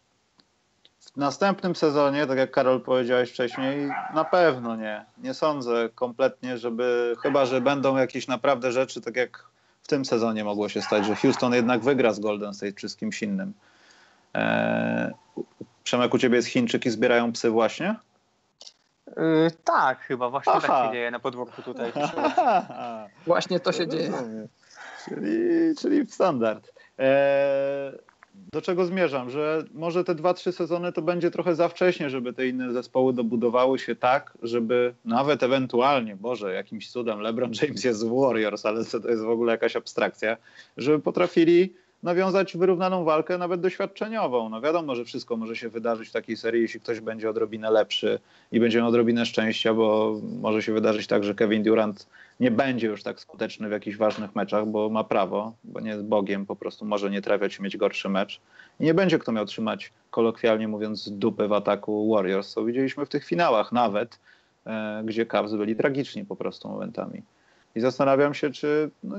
w 1.14 1.18
następnym 1.18 1.76
sezonie, 1.76 2.28
tak 2.28 2.38
jak 2.38 2.51
Karol 2.51 2.82
powiedziałeś 2.82 3.32
wcześniej, 3.32 3.89
na 4.14 4.24
pewno 4.24 4.76
nie. 4.76 5.05
Nie 5.18 5.34
sądzę 5.34 5.89
kompletnie, 5.95 6.58
żeby, 6.58 7.16
chyba 7.22 7.45
że 7.45 7.62
będą 7.62 7.97
jakieś 7.97 8.28
naprawdę 8.28 8.72
rzeczy, 8.72 9.01
tak 9.01 9.16
jak 9.16 9.43
w 9.84 9.88
tym 9.88 10.05
sezonie 10.05 10.43
mogło 10.43 10.70
się 10.70 10.82
stać, 10.82 11.05
że 11.05 11.16
Houston 11.16 11.53
jednak 11.53 11.82
wygra 11.82 12.14
z 12.14 12.20
Golden 12.20 12.53
State 12.53 12.74
czy 12.74 12.89
z 12.89 12.95
kimś 12.95 13.24
innym. 13.24 13.53
Eee, 14.34 15.12
Przemek, 15.84 16.14
u 16.14 16.18
ciebie 16.18 16.36
jest 16.36 16.47
Chińczyk 16.47 16.86
i 16.86 16.89
zbierają 16.89 17.34
psy 17.34 17.49
właśnie? 17.49 17.95
Yy, 19.08 19.51
tak, 19.64 19.99
chyba 19.99 20.30
właśnie 20.30 20.53
Aha. 20.53 20.68
tak 20.68 20.86
się 20.86 20.91
dzieje 20.93 21.12
na 21.12 21.20
podwórku 21.20 21.62
tutaj. 21.62 21.91
właśnie 23.28 23.60
to 23.60 23.72
się 23.72 23.88
dzieje. 23.88 24.12
Czyli, 25.05 25.76
czyli 25.82 26.08
standard. 26.08 26.74
Eee, 26.97 27.91
do 28.53 28.61
czego 28.61 28.85
zmierzam, 28.85 29.29
że 29.29 29.63
może 29.73 30.03
te 30.03 30.15
dwa, 30.15 30.33
trzy 30.33 30.51
sezony 30.51 30.91
to 30.91 31.01
będzie 31.01 31.31
trochę 31.31 31.55
za 31.55 31.67
wcześnie, 31.67 32.09
żeby 32.09 32.33
te 32.33 32.47
inne 32.47 32.73
zespoły 32.73 33.13
dobudowały 33.13 33.79
się 33.79 33.95
tak, 33.95 34.38
żeby 34.43 34.93
nawet 35.05 35.43
ewentualnie, 35.43 36.15
Boże, 36.15 36.53
jakimś 36.53 36.91
cudem 36.91 37.19
LeBron 37.19 37.51
James 37.61 37.83
jest 37.83 37.99
z 37.99 38.03
Warriors, 38.03 38.65
ale 38.65 38.85
to 38.85 39.09
jest 39.09 39.23
w 39.23 39.29
ogóle 39.29 39.51
jakaś 39.51 39.75
abstrakcja, 39.75 40.38
żeby 40.77 40.99
potrafili 40.99 41.73
nawiązać 42.03 42.57
wyrównaną 42.57 43.03
walkę, 43.03 43.38
nawet 43.38 43.61
doświadczeniową. 43.61 44.49
No 44.49 44.61
wiadomo, 44.61 44.95
że 44.95 45.05
wszystko 45.05 45.38
może 45.38 45.55
się 45.55 45.69
wydarzyć 45.69 46.09
w 46.09 46.11
takiej 46.11 46.38
serii, 46.38 46.61
jeśli 46.61 46.79
ktoś 46.79 46.99
będzie 46.99 47.29
odrobinę 47.29 47.71
lepszy 47.71 48.19
i 48.51 48.59
będzie 48.59 48.77
miał 48.77 48.88
odrobinę 48.88 49.25
szczęścia, 49.25 49.73
bo 49.73 50.15
może 50.41 50.61
się 50.61 50.73
wydarzyć 50.73 51.07
tak, 51.07 51.23
że 51.23 51.35
Kevin 51.35 51.63
Durant 51.63 52.07
nie 52.39 52.51
będzie 52.51 52.88
już 52.88 53.03
tak 53.03 53.19
skuteczny 53.19 53.69
w 53.69 53.71
jakichś 53.71 53.97
ważnych 53.97 54.35
meczach, 54.35 54.65
bo 54.65 54.89
ma 54.89 55.03
prawo, 55.03 55.53
bo 55.63 55.79
nie 55.79 55.89
jest 55.89 56.03
Bogiem, 56.03 56.45
po 56.45 56.55
prostu 56.55 56.85
może 56.85 57.09
nie 57.09 57.21
trafiać 57.21 57.57
i 57.57 57.61
mieć 57.61 57.77
gorszy 57.77 58.09
mecz. 58.09 58.41
I 58.79 58.83
nie 58.83 58.93
będzie 58.93 59.19
kto 59.19 59.31
miał 59.31 59.45
trzymać, 59.45 59.93
kolokwialnie 60.11 60.67
mówiąc, 60.67 61.09
dupy 61.09 61.47
w 61.47 61.53
ataku 61.53 62.13
Warriors, 62.15 62.53
co 62.53 62.63
widzieliśmy 62.63 63.05
w 63.05 63.09
tych 63.09 63.25
finałach 63.25 63.71
nawet, 63.71 64.19
e, 64.65 65.01
gdzie 65.05 65.25
Cavs 65.25 65.53
byli 65.53 65.75
tragiczni 65.75 66.25
po 66.25 66.35
prostu 66.35 66.67
momentami. 66.67 67.21
I 67.75 67.79
zastanawiam 67.79 68.33
się, 68.33 68.51
czy 68.51 68.89
no 69.03 69.17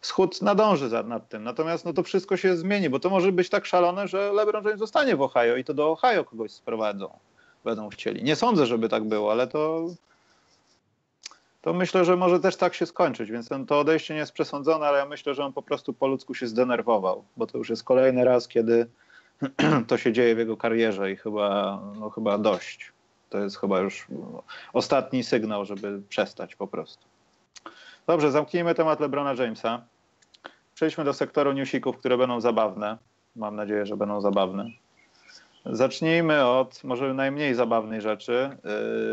wschód 0.00 0.42
nadąży 0.42 0.88
za, 0.88 1.02
nad 1.02 1.28
tym. 1.28 1.44
Natomiast 1.44 1.84
no 1.84 1.92
to 1.92 2.02
wszystko 2.02 2.36
się 2.36 2.56
zmieni, 2.56 2.90
bo 2.90 3.00
to 3.00 3.10
może 3.10 3.32
być 3.32 3.48
tak 3.48 3.66
szalone, 3.66 4.08
że 4.08 4.32
LeBron 4.32 4.64
James 4.64 4.78
zostanie 4.78 5.16
w 5.16 5.22
Ohio 5.22 5.56
i 5.56 5.64
to 5.64 5.74
do 5.74 5.90
Ohio 5.90 6.24
kogoś 6.24 6.50
sprowadzą. 6.50 7.10
Będą 7.64 7.88
chcieli. 7.88 8.22
Nie 8.22 8.36
sądzę, 8.36 8.66
żeby 8.66 8.88
tak 8.88 9.04
było, 9.04 9.32
ale 9.32 9.46
to 9.46 9.88
to 11.60 11.72
myślę, 11.72 12.04
że 12.04 12.16
może 12.16 12.40
też 12.40 12.56
tak 12.56 12.74
się 12.74 12.86
skończyć, 12.86 13.30
więc 13.30 13.48
to 13.66 13.80
odejście 13.80 14.14
nie 14.14 14.20
jest 14.20 14.32
przesądzone, 14.32 14.86
ale 14.86 14.98
ja 14.98 15.06
myślę, 15.06 15.34
że 15.34 15.44
on 15.44 15.52
po 15.52 15.62
prostu 15.62 15.92
po 15.92 16.06
ludzku 16.06 16.34
się 16.34 16.46
zdenerwował, 16.46 17.24
bo 17.36 17.46
to 17.46 17.58
już 17.58 17.70
jest 17.70 17.84
kolejny 17.84 18.24
raz, 18.24 18.48
kiedy 18.48 18.86
to 19.88 19.98
się 19.98 20.12
dzieje 20.12 20.34
w 20.34 20.38
jego 20.38 20.56
karierze 20.56 21.12
i 21.12 21.16
chyba, 21.16 21.80
no, 22.00 22.10
chyba 22.10 22.38
dość. 22.38 22.92
To 23.30 23.38
jest 23.38 23.58
chyba 23.58 23.80
już 23.80 24.06
ostatni 24.72 25.24
sygnał, 25.24 25.64
żeby 25.64 26.02
przestać 26.08 26.56
po 26.56 26.66
prostu. 26.66 27.06
Dobrze, 28.06 28.30
zamknijmy 28.30 28.74
temat 28.74 29.00
LeBrona 29.00 29.34
Jamesa. 29.34 29.82
Przejdźmy 30.74 31.04
do 31.04 31.14
sektoru 31.14 31.52
newsików, 31.52 31.98
które 31.98 32.18
będą 32.18 32.40
zabawne. 32.40 32.98
Mam 33.36 33.56
nadzieję, 33.56 33.86
że 33.86 33.96
będą 33.96 34.20
zabawne. 34.20 34.70
Zacznijmy 35.66 36.46
od 36.46 36.84
może 36.84 37.14
najmniej 37.14 37.54
zabawnej 37.54 38.00
rzeczy. 38.00 38.56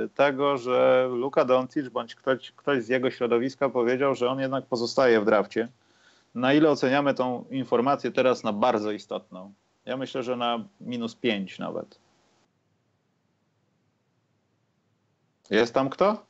Y, 0.05 0.09
tego, 0.09 0.57
że 0.57 1.09
Luka 1.11 1.45
Doncic 1.45 1.89
bądź 1.89 2.15
ktoś, 2.15 2.51
ktoś 2.51 2.83
z 2.83 2.87
jego 2.87 3.11
środowiska 3.11 3.69
powiedział, 3.69 4.15
że 4.15 4.29
on 4.29 4.39
jednak 4.39 4.65
pozostaje 4.65 5.21
w 5.21 5.25
drafcie. 5.25 5.67
Na 6.35 6.53
ile 6.53 6.69
oceniamy 6.69 7.13
tą 7.13 7.45
informację 7.49 8.11
teraz 8.11 8.43
na 8.43 8.53
bardzo 8.53 8.91
istotną? 8.91 9.53
Ja 9.85 9.97
myślę, 9.97 10.23
że 10.23 10.35
na 10.35 10.59
minus 10.81 11.15
5 11.15 11.59
nawet. 11.59 11.99
Jest 15.49 15.73
tam 15.73 15.89
kto? 15.89 16.25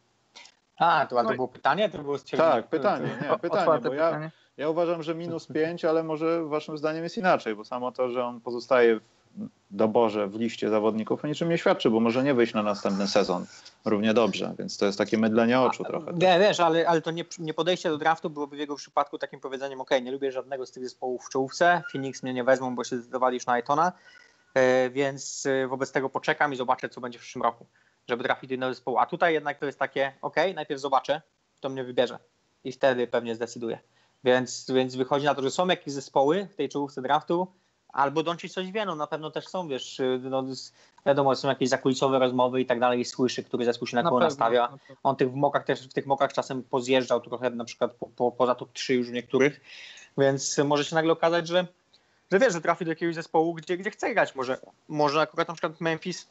A, 0.78 1.05
to, 1.09 1.24
to 1.24 1.34
było 1.34 1.47
pytanie? 1.47 1.89
To 1.89 2.03
było 2.03 2.18
Tak, 2.38 2.68
pytanie, 2.68 3.09
nie, 3.22 3.39
pytanie, 3.39 3.82
bo 3.82 3.93
ja, 3.93 4.32
ja 4.57 4.70
uważam, 4.70 5.03
że 5.03 5.16
minus 5.16 5.47
5, 5.47 5.86
ale 5.86 6.03
może 6.03 6.45
waszym 6.45 6.78
zdaniem 6.78 7.03
jest 7.03 7.18
inaczej, 7.18 7.55
bo 7.55 7.66
samo 7.66 7.91
to, 7.91 8.09
że 8.09 8.26
on 8.26 8.41
pozostaje 8.41 8.99
w 8.99 9.14
doborze 9.71 10.27
w 10.27 10.36
liście 10.36 10.69
zawodników 10.69 11.23
o 11.25 11.27
niczym 11.27 11.49
nie 11.49 11.57
świadczy, 11.57 11.89
bo 11.89 11.99
może 11.99 12.23
nie 12.23 12.33
wyjść 12.33 12.53
na 12.53 12.63
następny 12.63 13.07
sezon 13.07 13.45
równie 13.86 14.13
dobrze, 14.13 14.53
więc 14.59 14.77
to 14.77 14.86
jest 14.86 14.97
takie 14.97 15.17
mydlenie 15.17 15.61
oczu 15.61 15.83
trochę. 15.83 16.13
Nie, 16.13 16.39
wiesz, 16.39 16.59
ale, 16.59 16.88
ale 16.88 17.01
to 17.01 17.11
nie, 17.11 17.25
nie 17.39 17.53
podejście 17.53 17.89
do 17.89 17.97
draftu 17.97 18.29
byłoby 18.29 18.55
w 18.55 18.59
jego 18.59 18.75
przypadku 18.75 19.17
takim 19.17 19.39
powiedzeniem, 19.39 19.81
ok, 19.81 19.89
nie 20.01 20.11
lubię 20.11 20.31
żadnego 20.31 20.65
z 20.65 20.71
tych 20.71 20.83
zespołów 20.83 21.25
w 21.25 21.29
czołówce, 21.29 21.81
Phoenix 21.91 22.23
mnie 22.23 22.33
nie 22.33 22.43
wezmą, 22.43 22.75
bo 22.75 22.83
się 22.83 22.95
zdecydowali 22.95 23.36
już 23.36 23.45
na 23.45 23.57
Etona, 23.57 23.91
e, 24.53 24.89
więc 24.89 25.45
e, 25.45 25.67
wobec 25.67 25.91
tego 25.91 26.09
poczekam 26.09 26.53
i 26.53 26.55
zobaczę, 26.55 26.89
co 26.89 27.01
będzie 27.01 27.19
w 27.19 27.21
przyszłym 27.21 27.43
roku, 27.43 27.65
żeby 28.07 28.23
trafić 28.23 28.49
do 28.49 28.55
innego 28.55 28.73
zespołu. 28.73 28.97
A 28.97 29.05
tutaj 29.05 29.33
jednak 29.33 29.59
to 29.59 29.65
jest 29.65 29.79
takie, 29.79 30.13
ok, 30.21 30.36
najpierw 30.55 30.81
zobaczę, 30.81 31.21
to 31.59 31.69
mnie 31.69 31.83
wybierze 31.83 32.19
i 32.63 32.71
wtedy 32.71 33.07
pewnie 33.07 33.36
zdecyduję. 33.36 33.79
Więc, 34.23 34.71
więc 34.71 34.95
wychodzi 34.95 35.25
na 35.25 35.36
to, 35.36 35.41
że 35.41 35.51
są 35.51 35.67
jakieś 35.67 35.93
zespoły 35.93 36.47
w 36.51 36.55
tej 36.55 36.69
czołówce 36.69 37.01
draftu, 37.01 37.47
Albo 37.95 38.23
Doncic 38.23 38.53
coś 38.53 38.71
wie, 38.71 38.85
no 38.85 38.95
na 38.95 39.07
pewno 39.07 39.31
też 39.31 39.47
są, 39.47 39.67
wiesz, 39.67 39.99
y, 39.99 40.19
no, 40.23 40.43
wiadomo, 41.05 41.35
są 41.35 41.47
jakieś 41.47 41.69
zakulisowe 41.69 42.19
rozmowy 42.19 42.61
i 42.61 42.65
tak 42.65 42.79
dalej 42.79 43.05
słyszy, 43.05 43.43
który 43.43 43.65
zespół 43.65 43.87
się 43.87 43.95
na, 43.95 44.03
na 44.03 44.09
kogo 44.09 44.19
nastawia. 44.19 44.69
Na 44.71 44.77
On 45.03 45.15
tych 45.15 45.31
w 45.31 45.35
mokach 45.35 45.65
też, 45.65 45.87
w 45.87 45.93
tych 45.93 46.05
mokach 46.05 46.33
czasem 46.33 46.63
pozjeżdżał 46.63 47.21
trochę, 47.21 47.49
na 47.49 47.65
przykład 47.65 47.91
po, 47.93 48.07
po, 48.07 48.31
poza 48.31 48.55
top 48.55 48.73
3 48.73 48.93
już 48.93 49.09
w 49.09 49.13
niektórych, 49.13 49.61
więc 50.17 50.57
może 50.57 50.85
się 50.85 50.95
nagle 50.95 51.13
okazać, 51.13 51.47
że, 51.47 51.67
że 52.31 52.39
wiesz, 52.39 52.53
że 52.53 52.61
trafi 52.61 52.85
do 52.85 52.91
jakiegoś 52.91 53.15
zespołu, 53.15 53.53
gdzie, 53.53 53.77
gdzie 53.77 53.91
chce 53.91 54.13
grać. 54.13 54.35
Może, 54.35 54.57
może 54.87 55.21
akurat 55.21 55.47
na 55.47 55.53
przykład 55.53 55.81
Memphis 55.81 56.27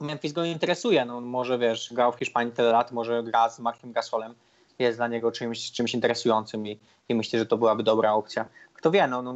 Memphis 0.00 0.32
go 0.32 0.44
interesuje, 0.44 1.04
no 1.04 1.20
może 1.20 1.58
wiesz, 1.58 1.92
grał 1.92 2.12
w 2.12 2.16
Hiszpanii 2.16 2.52
tyle 2.52 2.70
lat, 2.70 2.92
może 2.92 3.22
gra 3.22 3.50
z 3.50 3.58
Markiem 3.58 3.92
Gasolem, 3.92 4.34
jest 4.78 4.98
dla 4.98 5.08
niego 5.08 5.32
czymś, 5.32 5.72
czymś 5.72 5.94
interesującym 5.94 6.66
i, 6.66 6.80
i 7.08 7.14
myślę, 7.14 7.38
że 7.38 7.46
to 7.46 7.58
byłaby 7.58 7.82
dobra 7.82 8.12
opcja. 8.12 8.48
Kto 8.74 8.90
wie, 8.90 9.06
no, 9.06 9.22
no 9.22 9.34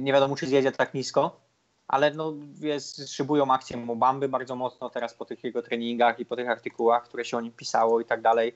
nie 0.00 0.12
wiadomo, 0.12 0.36
czy 0.36 0.46
zjedzie 0.46 0.72
tak 0.72 0.94
nisko, 0.94 1.40
ale 1.88 2.10
no, 2.10 2.32
jest, 2.60 3.08
szybują 3.08 3.52
akcję 3.52 3.76
Mobamby 3.76 4.28
bardzo 4.28 4.56
mocno 4.56 4.90
teraz 4.90 5.14
po 5.14 5.24
tych 5.24 5.44
jego 5.44 5.62
treningach 5.62 6.20
i 6.20 6.26
po 6.26 6.36
tych 6.36 6.48
artykułach, 6.48 7.04
które 7.04 7.24
się 7.24 7.36
o 7.36 7.40
nim 7.40 7.52
pisało 7.52 8.00
i 8.00 8.04
tak 8.04 8.20
dalej. 8.22 8.54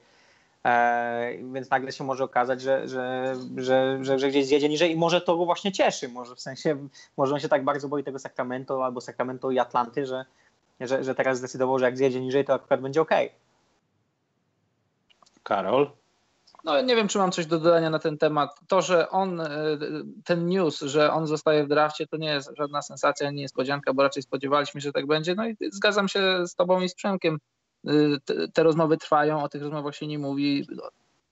E, 0.65 1.33
więc 1.53 1.71
nagle 1.71 1.93
się 1.93 2.05
może 2.05 2.25
okazać, 2.25 2.61
że, 2.61 2.89
że, 2.89 3.35
że, 3.57 3.99
że, 4.03 4.19
że 4.19 4.29
gdzieś 4.29 4.47
zjedzie 4.47 4.69
niżej 4.69 4.93
i 4.93 4.97
może 4.97 5.21
to 5.21 5.37
go 5.37 5.45
właśnie 5.45 5.73
cieszy. 5.73 6.09
Może 6.09 6.37
w 6.37 6.41
sensie, 6.41 6.89
może 7.17 7.35
on 7.35 7.41
się 7.41 7.49
tak 7.49 7.65
bardzo 7.65 7.89
boi 7.89 8.05
tego 8.05 8.19
Sacramento 8.19 8.85
albo 8.85 9.01
Sacramento 9.01 9.51
i 9.51 9.59
Atlanty, 9.59 10.07
że, 10.07 10.25
że, 10.81 11.05
że 11.05 11.15
teraz 11.15 11.39
zdecydował, 11.39 11.79
że 11.79 11.85
jak 11.85 11.97
zjedzie 11.97 12.21
niżej, 12.21 12.45
to 12.45 12.55
akurat 12.55 12.81
będzie 12.81 13.01
ok. 13.01 13.11
Karol? 15.43 15.91
No 16.65 16.81
nie 16.81 16.97
wiem, 16.97 17.09
czy 17.09 17.19
mam 17.19 17.33
coś 17.33 17.47
do 17.47 17.59
dodania 17.59 17.91
na 17.91 17.99
ten 17.99 18.19
temat. 18.19 18.51
To, 18.69 18.83
że 18.83 19.11
on, 19.11 19.41
e, 19.41 19.49
ten 20.25 20.47
news, 20.47 20.81
że 20.81 21.13
on 21.13 21.27
zostaje 21.27 21.65
w 21.65 21.69
drafcie, 21.69 22.07
to 22.07 22.17
nie 22.17 22.29
jest 22.29 22.51
żadna 22.59 22.83
sensacja, 22.83 23.31
nie 23.31 23.43
niespodzianka, 23.43 23.95
bo 23.95 24.03
raczej 24.03 24.23
spodziewaliśmy 24.23 24.81
się, 24.81 24.89
że 24.89 24.93
tak 24.93 25.07
będzie. 25.07 25.35
No 25.35 25.49
i 25.49 25.57
zgadzam 25.61 26.09
się 26.09 26.47
z 26.47 26.55
tobą 26.55 26.81
i 26.81 26.89
z 26.89 26.95
Przemkiem. 26.95 27.39
E, 27.87 27.93
te, 28.25 28.49
te 28.49 28.63
rozmowy 28.63 28.97
trwają, 28.97 29.43
o 29.43 29.49
tych 29.49 29.63
rozmowach 29.63 29.97
się 29.97 30.07
nie 30.07 30.19
mówi, 30.19 30.67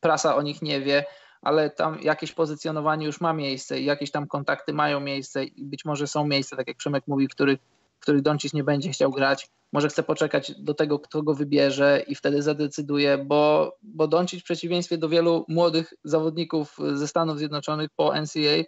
prasa 0.00 0.36
o 0.36 0.42
nich 0.42 0.62
nie 0.62 0.80
wie, 0.80 1.04
ale 1.42 1.70
tam 1.70 1.98
jakieś 2.02 2.32
pozycjonowanie 2.32 3.06
już 3.06 3.20
ma 3.20 3.32
miejsce 3.32 3.80
i 3.80 3.84
jakieś 3.84 4.10
tam 4.10 4.26
kontakty 4.26 4.72
mają 4.72 5.00
miejsce 5.00 5.44
i 5.44 5.64
być 5.64 5.84
może 5.84 6.06
są 6.06 6.26
miejsca, 6.26 6.56
tak 6.56 6.68
jak 6.68 6.76
Przemek 6.76 7.04
mówi, 7.06 7.28
których, 7.28 7.58
których 7.98 8.22
Doncic 8.22 8.54
nie 8.54 8.64
będzie 8.64 8.90
chciał 8.90 9.10
grać. 9.10 9.48
Może 9.72 9.88
chce 9.88 10.02
poczekać 10.02 10.52
do 10.58 10.74
tego, 10.74 10.98
kto 10.98 11.22
go 11.22 11.34
wybierze 11.34 12.04
i 12.06 12.14
wtedy 12.14 12.42
zadecyduje, 12.42 13.18
bo, 13.18 13.72
bo 13.82 14.08
Doncic 14.08 14.40
w 14.40 14.44
przeciwieństwie 14.44 14.98
do 14.98 15.08
wielu 15.08 15.44
młodych 15.48 15.94
zawodników 16.04 16.76
ze 16.94 17.08
Stanów 17.08 17.38
Zjednoczonych 17.38 17.88
po 17.96 18.12
NCAA, 18.20 18.64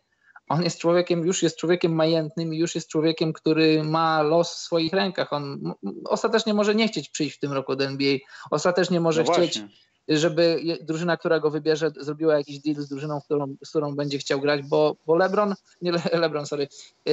on 0.51 0.63
jest 0.63 0.79
człowiekiem, 0.79 1.27
już 1.27 1.43
jest 1.43 1.57
człowiekiem 1.57 1.95
majętnym 1.95 2.55
i 2.55 2.59
już 2.59 2.75
jest 2.75 2.89
człowiekiem, 2.89 3.33
który 3.33 3.85
ma 3.85 4.23
los 4.23 4.55
w 4.55 4.59
swoich 4.59 4.93
rękach. 4.93 5.33
On 5.33 5.75
ostatecznie 6.05 6.55
może 6.55 6.75
nie 6.75 6.89
chcieć 6.89 7.09
przyjść 7.09 7.37
w 7.37 7.41
tym 7.41 7.53
roku 7.53 7.77
do 7.77 7.85
NBA, 7.85 8.19
ostatecznie 8.51 9.01
może 9.01 9.25
no 9.25 9.33
chcieć 9.33 9.63
żeby 10.11 10.63
drużyna, 10.83 11.17
która 11.17 11.41
go 11.41 11.51
wybierze, 11.51 11.91
zrobiła 12.01 12.39
jakiś 12.39 12.59
deal 12.59 12.77
z 12.77 12.89
drużyną, 12.89 13.21
którą, 13.21 13.57
z 13.65 13.71
którą 13.71 13.95
będzie 13.97 14.19
chciał 14.19 14.41
grać, 14.41 14.63
bo, 14.63 14.97
bo 15.07 15.17
LeBron, 15.17 15.55
nie 15.83 15.93
Le, 15.93 16.01
LeBron, 16.13 16.47
sorry, 16.47 16.69
e, 17.09 17.13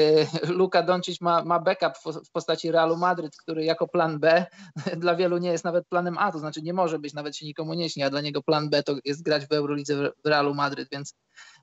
Luka 0.54 0.84
Doncic 0.84 1.22
ma, 1.22 1.44
ma 1.44 1.60
backup 1.60 1.94
w, 1.98 2.32
postaci 2.32 2.72
Realu 2.72 2.98
Madryt, 2.98 3.38
który 3.38 3.64
jako 3.64 3.88
plan 3.88 4.20
B 4.20 4.46
dla 4.98 5.16
wielu 5.16 5.38
nie 5.38 5.50
jest 5.50 5.64
nawet 5.64 5.88
planem 5.88 6.18
A, 6.18 6.32
to 6.32 6.40
znaczy 6.40 6.62
nie 6.62 6.74
może 6.74 7.00
być, 7.00 7.14
nawet 7.14 7.38
się 7.38 7.46
nikomu 7.46 7.74
nie 7.74 7.90
śni, 7.90 8.04
a 8.04 8.10
dla 8.10 8.22
niego 8.22 8.42
plan 8.42 8.70
B 8.70 8.84
to 8.84 8.96
jest 9.06 9.24
grać 9.24 9.46
w 9.46 9.52
Eurolidze 9.52 10.12
w 10.24 10.28
Realu 10.28 10.54
Madryt, 10.54 10.90
więc, 10.92 11.16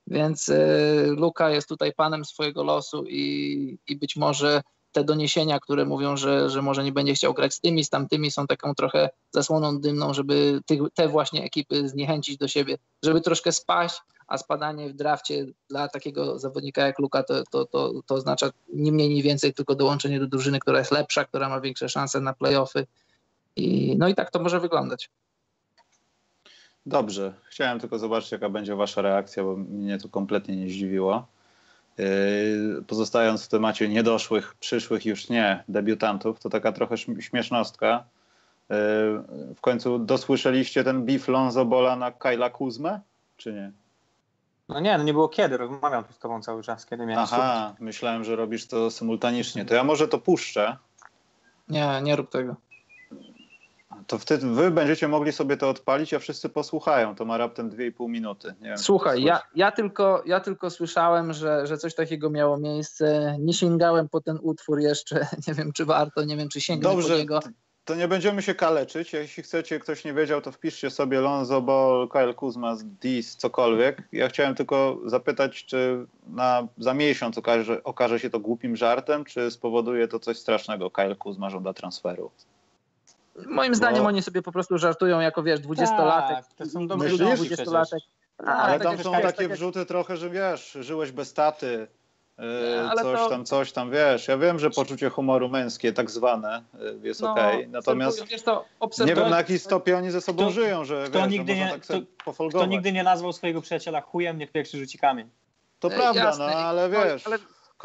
więc 0.06 0.48
e, 0.48 0.56
Luka 1.06 1.50
jest 1.50 1.68
tutaj 1.68 1.92
panem 1.92 2.24
swojego 2.24 2.64
losu 2.64 3.04
i, 3.08 3.78
i 3.86 3.96
być 3.96 4.16
może 4.16 4.62
te 4.94 5.04
doniesienia, 5.04 5.60
które 5.60 5.84
mówią, 5.84 6.16
że, 6.16 6.50
że 6.50 6.62
może 6.62 6.84
nie 6.84 6.92
będzie 6.92 7.14
chciał 7.14 7.34
grać 7.34 7.54
z 7.54 7.60
tymi, 7.60 7.84
z 7.84 7.90
tamtymi, 7.90 8.30
są 8.30 8.46
taką 8.46 8.74
trochę 8.74 9.10
zasłoną 9.30 9.80
dymną, 9.80 10.14
żeby 10.14 10.60
tych, 10.66 10.80
te 10.94 11.08
właśnie 11.08 11.44
ekipy 11.44 11.88
zniechęcić 11.88 12.36
do 12.36 12.48
siebie, 12.48 12.78
żeby 13.02 13.20
troszkę 13.20 13.52
spaść, 13.52 14.00
a 14.26 14.38
spadanie 14.38 14.88
w 14.88 14.92
drafcie 14.92 15.46
dla 15.68 15.88
takiego 15.88 16.38
zawodnika 16.38 16.86
jak 16.86 16.98
Luka 16.98 17.22
to, 17.22 17.44
to, 17.50 17.64
to, 17.64 17.92
to 18.06 18.14
oznacza 18.14 18.50
nie 18.72 18.92
mniej, 18.92 19.14
nie 19.14 19.22
więcej, 19.22 19.54
tylko 19.54 19.74
dołączenie 19.74 20.20
do 20.20 20.26
drużyny, 20.26 20.58
która 20.58 20.78
jest 20.78 20.92
lepsza, 20.92 21.24
która 21.24 21.48
ma 21.48 21.60
większe 21.60 21.88
szanse 21.88 22.20
na 22.20 22.32
playoffy. 22.32 22.86
I, 23.56 23.96
no 23.98 24.08
i 24.08 24.14
tak 24.14 24.30
to 24.30 24.40
może 24.40 24.60
wyglądać. 24.60 25.10
Dobrze. 26.86 27.34
Chciałem 27.44 27.80
tylko 27.80 27.98
zobaczyć, 27.98 28.32
jaka 28.32 28.48
będzie 28.48 28.76
Wasza 28.76 29.02
reakcja, 29.02 29.44
bo 29.44 29.56
mnie 29.56 29.98
to 29.98 30.08
kompletnie 30.08 30.56
nie 30.56 30.68
zdziwiło. 30.68 31.26
Yy, 31.98 32.82
pozostając 32.86 33.44
w 33.44 33.48
temacie 33.48 33.88
niedoszłych, 33.88 34.54
przyszłych 34.54 35.06
już 35.06 35.28
nie 35.28 35.64
debiutantów, 35.68 36.40
to 36.40 36.50
taka 36.50 36.72
trochę 36.72 36.96
śmiesznostka. 36.98 38.04
Yy, 38.70 38.76
w 39.54 39.60
końcu 39.60 39.98
dosłyszeliście 39.98 40.84
ten 40.84 41.04
beef 41.04 41.28
Lonzo 41.28 41.64
Bola 41.64 41.96
na 41.96 42.12
Kyla 42.12 42.50
Kuzmę, 42.50 43.00
czy 43.36 43.52
nie? 43.52 43.72
No 44.68 44.80
nie, 44.80 44.98
no 44.98 45.04
nie 45.04 45.12
było 45.12 45.28
kiedy, 45.28 45.56
rozmawiam 45.56 46.04
tu 46.04 46.12
z 46.12 46.18
tobą 46.18 46.42
cały 46.42 46.62
czas, 46.62 46.86
kiedy 46.86 47.06
miałem 47.06 47.24
Aha, 47.24 47.36
słuchać. 47.36 47.80
myślałem, 47.80 48.24
że 48.24 48.36
robisz 48.36 48.66
to 48.66 48.90
symultanicznie. 48.90 49.64
To 49.64 49.74
ja 49.74 49.84
może 49.84 50.08
to 50.08 50.18
puszczę. 50.18 50.76
Nie, 51.68 52.00
nie 52.02 52.16
rób 52.16 52.30
tego 52.30 52.56
to 54.06 54.18
wtedy 54.18 54.46
wy 54.46 54.70
będziecie 54.70 55.08
mogli 55.08 55.32
sobie 55.32 55.56
to 55.56 55.68
odpalić, 55.68 56.14
a 56.14 56.18
wszyscy 56.18 56.48
posłuchają. 56.48 57.14
To 57.14 57.24
ma 57.24 57.38
raptem 57.38 57.70
2,5 57.70 58.08
minuty. 58.08 58.54
Wiem, 58.60 58.78
Słuchaj, 58.78 59.22
ja, 59.22 59.42
ja, 59.54 59.72
tylko, 59.72 60.22
ja 60.26 60.40
tylko 60.40 60.70
słyszałem, 60.70 61.32
że, 61.32 61.66
że 61.66 61.78
coś 61.78 61.94
takiego 61.94 62.30
miało 62.30 62.58
miejsce. 62.58 63.36
Nie 63.40 63.54
sięgałem 63.54 64.08
po 64.08 64.20
ten 64.20 64.38
utwór 64.42 64.80
jeszcze. 64.80 65.26
Nie 65.48 65.54
wiem, 65.54 65.72
czy 65.72 65.84
warto, 65.84 66.24
nie 66.24 66.36
wiem, 66.36 66.48
czy 66.48 66.60
sięgnę 66.60 66.90
Dobrze, 66.90 67.08
po 67.08 67.18
niego. 67.18 67.40
To 67.84 67.94
nie 67.94 68.08
będziemy 68.08 68.42
się 68.42 68.54
kaleczyć. 68.54 69.12
Jeśli 69.12 69.42
chcecie, 69.42 69.78
ktoś 69.78 70.04
nie 70.04 70.14
wiedział, 70.14 70.40
to 70.40 70.52
wpiszcie 70.52 70.90
sobie 70.90 71.20
Lonzo 71.20 71.62
Ball, 71.62 72.08
Kyle 72.08 72.34
Kuzma, 72.34 72.76
Dis, 72.84 73.36
cokolwiek. 73.36 74.02
Ja 74.12 74.28
chciałem 74.28 74.54
tylko 74.54 74.98
zapytać, 75.06 75.64
czy 75.64 76.06
na, 76.26 76.68
za 76.78 76.94
miesiąc 76.94 77.38
okaże, 77.38 77.84
okaże 77.84 78.20
się 78.20 78.30
to 78.30 78.40
głupim 78.40 78.76
żartem, 78.76 79.24
czy 79.24 79.50
spowoduje 79.50 80.08
to 80.08 80.18
coś 80.18 80.38
strasznego? 80.38 80.90
Kyle 80.90 81.16
Kuzma 81.16 81.50
żąda 81.50 81.72
transferu. 81.72 82.30
Moim 83.46 83.74
zdaniem 83.74 84.02
Bo... 84.02 84.08
oni 84.08 84.22
sobie 84.22 84.42
po 84.42 84.52
prostu 84.52 84.78
żartują 84.78 85.20
jako, 85.20 85.42
wiesz, 85.42 85.60
dwudziestolatek. 85.60 86.36
Tak, 86.36 86.54
to 86.56 86.66
są 86.66 86.86
dobrzy 86.86 87.18
dwudziestolatek. 87.18 88.00
Ale 88.38 88.80
tam 88.80 88.98
są 88.98 89.12
takie 89.12 89.48
wrzuty 89.48 89.86
trochę, 89.86 90.16
że 90.16 90.30
wiesz, 90.30 90.72
żyłeś 90.80 91.12
bez 91.12 91.34
taty, 91.34 91.86
Yy, 92.38 93.02
coś 93.02 93.20
to... 93.20 93.28
tam, 93.28 93.44
coś 93.44 93.72
tam, 93.72 93.90
wiesz. 93.90 94.28
Ja 94.28 94.38
wiem, 94.38 94.58
że 94.58 94.70
poczucie 94.70 95.10
humoru 95.10 95.48
męskie, 95.48 95.92
tak 95.92 96.10
zwane, 96.10 96.62
yy, 96.78 96.98
jest 97.02 97.20
no, 97.20 97.32
okej. 97.32 97.56
Okay. 97.56 97.68
Natomiast 97.68 98.24
to, 98.44 98.64
nie 99.06 99.14
wiem, 99.14 99.30
na 99.30 99.36
jaki 99.36 99.58
stopie 99.58 99.96
oni 99.96 100.10
ze 100.10 100.20
sobą 100.20 100.42
kto, 100.42 100.52
żyją, 100.52 100.84
że, 100.84 101.04
kto 101.08 101.18
wiesz, 101.18 101.30
nigdy 101.30 101.52
że 101.52 101.58
nie, 101.58 101.70
tak 101.70 101.80
kto, 101.80 102.48
kto, 102.48 102.66
nigdy 102.66 102.92
nie 102.92 103.02
nazwał 103.02 103.32
swojego 103.32 103.60
przyjaciela 103.60 104.00
chujem, 104.00 104.38
niech 104.38 104.52
pierwszy 104.52 104.78
rzuci 104.78 104.98
kamień. 104.98 105.28
To 105.80 105.90
Ej, 105.92 105.98
prawda, 105.98 106.20
jasne. 106.20 106.46
no 106.46 106.52
ale 106.52 106.90
wiesz. 106.90 107.26
Ale, 107.26 107.38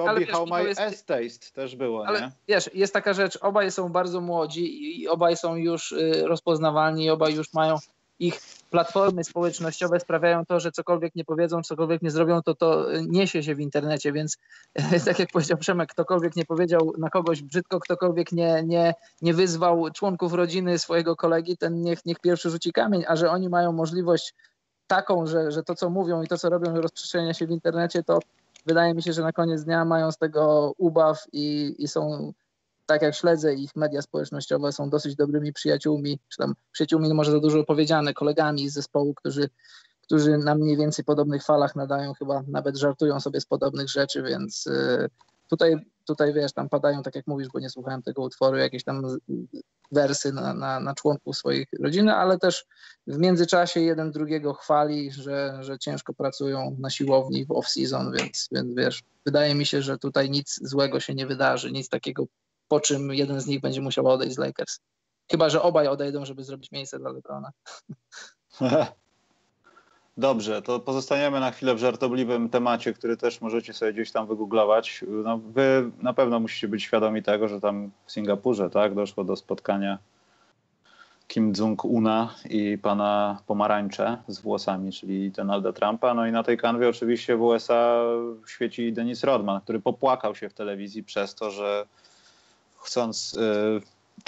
Kobe 0.08 0.26
How 0.26 0.46
My 0.46 0.64
jest, 0.64 1.06
Taste 1.06 1.52
też 1.54 1.76
było, 1.76 2.08
ale 2.08 2.22
nie? 2.22 2.32
Wiesz, 2.48 2.70
jest 2.74 2.94
taka 2.94 3.14
rzecz, 3.14 3.38
obaj 3.42 3.72
są 3.72 3.90
bardzo 3.90 4.22
młodzi 4.22 5.02
i 5.02 5.08
obaj 5.08 5.38
są 5.38 5.56
już 5.56 5.92
y, 5.92 6.24
rozpoznawalni 6.26 7.06
i 7.06 7.10
obaj 7.10 7.36
już 7.36 7.54
mają 7.54 7.76
ich 8.20 8.40
platformy 8.70 9.24
społecznościowe 9.24 10.00
sprawiają 10.00 10.46
to, 10.46 10.60
że 10.60 10.72
cokolwiek 10.72 11.16
nie 11.16 11.26
powiedzą, 11.26 11.64
cokolwiek 11.64 12.02
nie 12.02 12.12
zrobią, 12.12 12.42
to 12.42 12.56
to 12.56 12.86
niesie 13.08 13.44
się 13.44 13.56
w 13.56 13.60
internecie, 13.60 14.12
więc 14.12 14.38
tak 15.06 15.20
jak 15.20 15.32
powiedział 15.32 15.58
Przemek, 15.58 15.90
ktokolwiek 15.90 16.36
nie 16.36 16.46
powiedział 16.46 16.94
na 16.98 17.10
kogoś 17.10 17.42
brzydko, 17.42 17.80
ktokolwiek 17.80 18.32
nie, 18.32 18.64
nie, 18.66 18.94
nie 19.22 19.34
wyzwał 19.34 19.92
członków 19.92 20.34
rodziny 20.34 20.80
swojego 20.80 21.16
kolegi, 21.16 21.58
ten 21.58 21.82
niech, 21.82 22.06
niech 22.06 22.20
pierwszy 22.20 22.50
rzuci 22.50 22.72
kamień, 22.72 23.04
a 23.08 23.16
że 23.16 23.32
oni 23.32 23.50
mają 23.50 23.72
możliwość 23.72 24.34
taką, 24.88 25.28
że, 25.28 25.52
że 25.52 25.64
to 25.64 25.76
co 25.76 25.90
mówią 25.90 26.22
i 26.22 26.28
to 26.28 26.38
co 26.38 26.50
robią 26.50 26.82
rozprzestrzenia 26.82 27.34
się 27.34 27.48
w 27.48 27.52
internecie, 27.52 28.04
to 28.04 28.20
wydaje 28.70 28.94
mi 28.94 29.04
się, 29.04 29.14
że 29.14 29.22
na 29.22 29.32
koniec 29.32 29.64
dnia 29.64 29.86
mają 29.86 30.12
z 30.12 30.18
tego 30.18 30.74
ubaw 30.78 31.24
i, 31.34 31.76
i 31.80 31.88
są, 31.88 32.34
tak 32.86 33.02
jak 33.02 33.16
śledzę 33.16 33.54
ich 33.54 33.76
media 33.76 34.02
społecznościowe, 34.02 34.72
są 34.72 34.90
dosyć 34.90 35.16
dobrymi 35.16 35.54
przyjaciółmi, 35.54 36.20
czy 36.30 36.38
tam 36.38 36.54
przyjaciółmi, 36.72 37.10
no 37.10 37.16
może 37.16 37.32
za 37.32 37.40
dużo 37.40 37.64
powiedziane, 37.64 38.14
kolegami 38.14 38.70
z 38.70 38.74
zespołu, 38.74 39.14
którzy, 39.14 39.50
którzy 40.02 40.38
na 40.38 40.56
mniej 40.56 40.78
więcej 40.78 41.06
podobnych 41.06 41.44
falach 41.44 41.76
nadają, 41.76 42.14
chyba 42.14 42.44
nawet 42.48 42.78
żartują 42.78 43.20
sobie 43.20 43.42
z 43.42 43.46
podobnych 43.46 43.90
rzeczy, 43.90 44.24
więc 44.24 44.68
y, 44.68 45.10
tutaj, 45.50 45.76
tutaj 46.06 46.34
wiesz, 46.34 46.54
tam 46.54 46.70
padają, 46.70 47.04
tak 47.04 47.16
jak 47.16 47.28
mówisz, 47.28 47.48
bo 47.54 47.60
nie 47.60 47.70
słuchałem 47.70 48.02
tego 48.02 48.22
utworu, 48.22 48.58
jakieś 48.58 48.84
tam 48.84 49.18
wersy 49.92 50.34
na, 50.34 50.54
na, 50.54 50.80
na 50.80 50.96
członków 50.96 51.38
swojej 51.38 51.68
rodziny, 51.80 52.16
ale 52.16 52.38
też 52.38 52.66
w 53.08 53.18
międzyczasie 53.18 53.80
jeden 53.80 54.12
drugiego 54.12 54.54
chwali, 54.54 55.12
że, 55.12 55.58
że 55.62 55.80
ciężko 55.80 56.14
pracują 56.14 56.76
na 56.80 56.90
siłowni 56.90 57.46
w 57.46 57.50
off-season, 57.50 58.18
więc, 58.18 58.48
więc 58.52 58.76
wiesz, 58.76 59.04
wydaje 59.26 59.56
mi 59.56 59.66
się, 59.66 59.82
że 59.82 59.98
tutaj 59.98 60.30
nic 60.30 60.60
złego 60.62 61.00
się 61.00 61.16
nie 61.16 61.28
wydarzy, 61.28 61.72
nic 61.72 61.90
takiego, 61.90 62.26
po 62.68 62.80
czym 62.80 63.14
jeden 63.14 63.42
z 63.42 63.48
nich 63.48 63.62
będzie 63.62 63.82
musiał 63.82 64.08
odejść 64.08 64.36
z 64.36 64.40
Lakers. 64.40 64.80
Chyba, 65.32 65.50
że 65.50 65.62
obaj 65.62 65.88
odejdą, 65.88 66.26
żeby 66.26 66.44
zrobić 66.44 66.72
miejsce 66.72 67.00
dla 67.00 67.12
LeBrona. 67.12 67.52
Dobrze, 70.20 70.62
to 70.62 70.80
pozostaniemy 70.80 71.40
na 71.40 71.52
chwilę 71.52 71.76
w 71.76 71.80
żartobliwym 71.80 72.50
temacie, 72.50 72.94
który 72.94 73.18
też 73.18 73.42
możecie 73.42 73.74
sobie 73.74 73.94
gdzieś 73.94 74.12
tam 74.12 74.28
wygooglować. 74.28 75.06
No, 75.08 75.38
wy 75.38 75.92
na 76.02 76.14
pewno 76.14 76.40
musicie 76.40 76.68
być 76.68 76.84
świadomi 76.84 77.24
tego, 77.24 77.48
że 77.48 77.62
tam 77.62 77.92
w 78.06 78.12
Singapurze 78.12 78.70
tak, 78.70 78.96
doszło 78.96 79.24
do 79.24 79.36
spotkania 79.36 79.98
Kim 81.28 81.54
Jong-una 81.58 82.36
i 82.50 82.78
pana 82.78 83.42
Pomarańcze 83.48 84.18
z 84.28 84.40
włosami, 84.40 84.92
czyli 84.92 85.32
Donalda 85.32 85.74
Trumpa. 85.74 86.14
No 86.14 86.28
i 86.28 86.32
na 86.32 86.44
tej 86.44 86.58
kanwie 86.58 86.90
oczywiście 86.90 87.36
w 87.36 87.42
USA 87.42 88.02
świeci 88.48 88.94
Denis 88.94 89.24
Rodman, 89.24 89.62
który 89.62 89.80
popłakał 89.80 90.36
się 90.36 90.50
w 90.50 90.54
telewizji 90.54 91.04
przez 91.04 91.36
to, 91.36 91.52
że 91.52 91.86
chcąc 92.78 93.38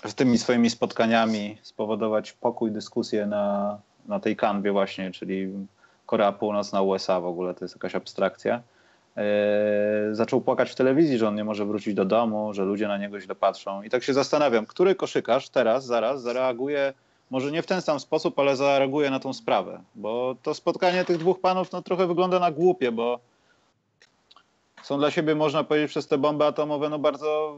y, 0.05 0.13
tymi 0.13 0.37
swoimi 0.37 0.69
spotkaniami 0.69 1.57
spowodować 1.61 2.31
pokój, 2.31 2.71
dyskusję 2.71 3.25
na, 3.25 3.77
na 4.05 4.19
tej 4.19 4.35
kanwie 4.35 4.71
właśnie, 4.71 5.11
czyli 5.11 5.47
Korea 6.11 6.31
Północna, 6.31 6.81
USA 6.81 7.19
w 7.19 7.25
ogóle, 7.25 7.53
to 7.53 7.65
jest 7.65 7.75
jakaś 7.75 7.95
abstrakcja. 7.95 8.61
Yy, 9.15 9.23
zaczął 10.15 10.41
płakać 10.41 10.71
w 10.71 10.75
telewizji, 10.75 11.17
że 11.17 11.27
on 11.27 11.35
nie 11.35 11.43
może 11.43 11.65
wrócić 11.65 11.93
do 11.93 12.05
domu, 12.05 12.53
że 12.53 12.63
ludzie 12.63 12.87
na 12.87 12.97
niego 12.97 13.19
źle 13.19 13.35
patrzą. 13.35 13.83
I 13.83 13.89
tak 13.89 14.03
się 14.03 14.13
zastanawiam, 14.13 14.65
który 14.65 14.95
koszykarz 14.95 15.49
teraz, 15.49 15.85
zaraz 15.85 16.21
zareaguje, 16.21 16.93
może 17.29 17.51
nie 17.51 17.61
w 17.61 17.65
ten 17.65 17.81
sam 17.81 17.99
sposób, 17.99 18.39
ale 18.39 18.55
zareaguje 18.55 19.09
na 19.09 19.19
tą 19.19 19.33
sprawę. 19.33 19.81
Bo 19.95 20.35
to 20.43 20.53
spotkanie 20.53 21.05
tych 21.05 21.17
dwóch 21.17 21.39
panów 21.39 21.71
no, 21.71 21.81
trochę 21.81 22.07
wygląda 22.07 22.39
na 22.39 22.51
głupie, 22.51 22.91
bo 22.91 23.19
są 24.83 24.97
dla 24.97 25.11
siebie, 25.11 25.35
można 25.35 25.63
powiedzieć, 25.63 25.89
przez 25.89 26.07
te 26.07 26.17
bomby 26.17 26.45
atomowe 26.45 26.89
no, 26.89 26.99
bardzo 26.99 27.57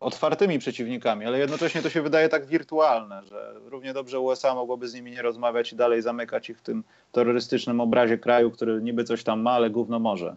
otwartymi 0.00 0.58
przeciwnikami, 0.58 1.26
ale 1.26 1.38
jednocześnie 1.38 1.82
to 1.82 1.90
się 1.90 2.02
wydaje 2.02 2.28
tak 2.28 2.46
wirtualne, 2.46 3.22
że 3.24 3.54
równie 3.64 3.92
dobrze 3.92 4.20
USA 4.20 4.54
mogłoby 4.54 4.88
z 4.88 4.94
nimi 4.94 5.10
nie 5.10 5.22
rozmawiać 5.22 5.72
i 5.72 5.76
dalej 5.76 6.02
zamykać 6.02 6.50
ich 6.50 6.58
w 6.58 6.62
tym 6.62 6.84
terrorystycznym 7.12 7.80
obrazie 7.80 8.18
kraju, 8.18 8.50
który 8.50 8.82
niby 8.82 9.04
coś 9.04 9.24
tam 9.24 9.40
ma, 9.40 9.50
ale 9.50 9.70
gówno 9.70 9.98
może. 9.98 10.36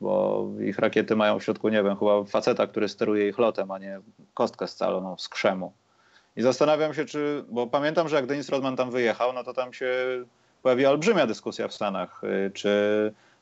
Bo 0.00 0.46
ich 0.60 0.78
rakiety 0.78 1.16
mają 1.16 1.38
w 1.38 1.44
środku, 1.44 1.68
nie 1.68 1.82
wiem, 1.82 1.96
chyba 1.96 2.24
faceta, 2.24 2.66
który 2.66 2.88
steruje 2.88 3.28
ich 3.28 3.38
lotem, 3.38 3.70
a 3.70 3.78
nie 3.78 4.00
kostkę 4.34 4.66
scaloną 4.66 5.16
z 5.18 5.28
krzemu. 5.28 5.72
I 6.36 6.42
zastanawiam 6.42 6.94
się, 6.94 7.04
czy, 7.04 7.44
bo 7.48 7.66
pamiętam, 7.66 8.08
że 8.08 8.16
jak 8.16 8.26
Denis 8.26 8.48
Rodman 8.48 8.76
tam 8.76 8.90
wyjechał, 8.90 9.32
no 9.32 9.44
to 9.44 9.54
tam 9.54 9.72
się 9.72 9.94
pojawiła 10.62 10.90
olbrzymia 10.90 11.26
dyskusja 11.26 11.68
w 11.68 11.74
Stanach, 11.74 12.24
y, 12.24 12.50
czy, 12.54 12.68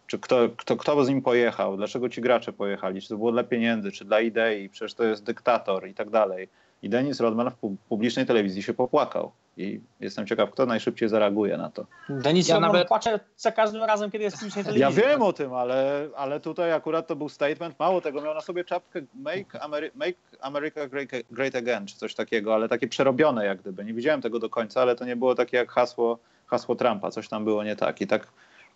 czy 0.07 0.19
kto, 0.19 0.49
kto, 0.57 0.77
kto 0.77 1.05
z 1.05 1.09
nim 1.09 1.23
pojechał, 1.23 1.77
dlaczego 1.77 2.09
ci 2.09 2.21
gracze 2.21 2.53
pojechali, 2.53 3.03
czy 3.03 3.09
to 3.09 3.17
było 3.17 3.33
dla 3.33 3.45
pieniędzy, 3.45 3.93
czy 3.93 4.05
dla 4.05 4.21
idei, 4.21 4.69
przecież 4.69 4.95
to 4.95 5.05
jest 5.05 5.25
dyktator 5.25 5.89
i 5.89 5.95
tak 5.95 6.11
dalej. 6.11 6.49
I 6.83 6.89
Denis 6.89 7.21
Rodman 7.21 7.51
w 7.51 7.77
publicznej 7.89 8.27
telewizji 8.27 8.63
się 8.63 8.75
popłakał. 8.75 9.33
I 9.59 9.81
jestem 10.01 10.27
ciekaw, 10.27 10.51
kto 10.51 10.67
najszybciej 10.67 11.09
zareaguje 11.09 11.57
na 11.57 11.71
to. 11.71 11.87
Denis 12.09 12.49
ja 12.49 12.55
Rodman 12.55 12.73
nawet... 12.73 12.89
płacze 12.89 13.21
za 13.37 13.53
każdym 13.53 13.83
razem, 13.83 14.11
kiedy 14.11 14.25
jest 14.25 14.37
w 14.37 14.41
publicznej 14.41 14.65
telewizji. 14.65 15.03
Ja 15.03 15.09
wiem 15.09 15.23
o 15.23 15.33
tym, 15.33 15.55
ale, 15.55 16.09
ale 16.17 16.41
tutaj 16.41 16.73
akurat 16.73 17.07
to 17.07 17.17
był 17.17 17.29
statement. 17.29 17.79
Mało 17.79 18.01
tego, 18.01 18.23
miał 18.23 18.35
na 18.35 18.41
sobie 18.41 18.65
czapkę 18.65 19.01
Make, 19.15 19.57
Ameri 19.61 19.91
Make 19.95 20.17
America 20.41 20.89
great, 20.89 21.09
great 21.31 21.55
Again, 21.55 21.87
czy 21.87 21.97
coś 21.97 22.15
takiego, 22.15 22.55
ale 22.55 22.69
takie 22.69 22.89
przerobione 22.89 23.47
jak 23.47 23.61
gdyby. 23.61 23.85
Nie 23.85 23.95
widziałem 23.95 24.23
tego 24.23 24.39
do 24.39 24.51
końca, 24.51 24.83
ale 24.83 24.97
to 24.97 25.05
nie 25.05 25.17
było 25.17 25.35
takie 25.35 25.57
jak 25.57 25.73
hasło, 25.73 26.19
hasło 26.47 26.75
Trumpa. 26.75 27.11
Coś 27.11 27.29
tam 27.29 27.45
było 27.45 27.65
nie 27.65 27.77
tak. 27.77 28.01
I 28.01 28.07
tak 28.07 28.27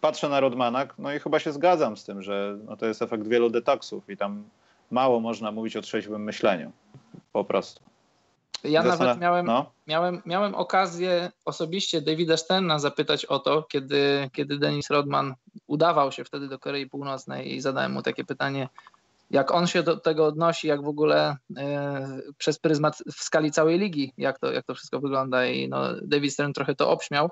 patrzę 0.01 0.29
na 0.29 0.41
Rodmana, 0.41 0.87
no 0.99 1.15
i 1.15 1.19
chyba 1.19 1.39
się 1.39 1.53
zgadzam 1.53 1.97
z 1.97 2.05
tym, 2.05 2.23
że 2.23 2.59
no 2.65 2.77
to 2.77 2.87
jest 2.87 3.03
efekt 3.03 3.29
wielu 3.29 3.51
detoksów 3.51 4.11
i 4.11 4.17
tam 4.17 4.45
mało 4.91 5.21
można 5.21 5.53
mówić 5.53 5.77
o 5.77 5.83
trzeźwym 5.83 6.25
myśleniu. 6.25 6.73
Po 7.33 7.45
prostu. 7.45 7.91
Ja 8.65 8.83
nawet 8.83 9.21
miałem, 9.21 9.47
no. 9.47 9.73
miałem, 9.87 10.23
miałem 10.27 10.55
okazję 10.55 11.31
osobiście 11.45 12.01
Davida 12.01 12.37
Sterna 12.37 12.79
zapytać 12.79 13.25
o 13.25 13.39
to, 13.39 13.63
kiedy, 13.63 14.31
kiedy 14.33 14.59
Denis 14.59 14.91
Rodman 14.91 15.35
udawał 15.67 16.13
się 16.13 16.25
wtedy 16.25 16.49
do 16.49 16.59
Korei 16.59 16.87
Północnej 16.87 17.55
i 17.55 17.61
zadałem 17.61 17.93
mu 17.93 18.03
takie 18.03 18.25
pytanie, 18.25 18.69
jak 19.31 19.51
on 19.51 19.67
się 19.67 19.83
do 19.83 19.97
tego 19.97 20.27
odnosi, 20.27 20.69
jak 20.69 20.83
w 20.83 20.89
ogóle 20.89 21.37
e, 21.57 22.07
przez 22.39 22.59
pryzmat 22.59 22.99
w 23.13 23.23
skali 23.23 23.53
całej 23.53 23.79
ligi, 23.79 24.13
jak 24.19 24.39
to, 24.39 24.53
jak 24.53 24.67
to 24.67 24.75
wszystko 24.75 25.01
wygląda. 25.01 25.47
I 25.47 25.69
no, 25.69 25.81
David 26.03 26.33
Stern 26.33 26.53
trochę 26.53 26.75
to 26.75 26.91
obśmiał 26.91 27.31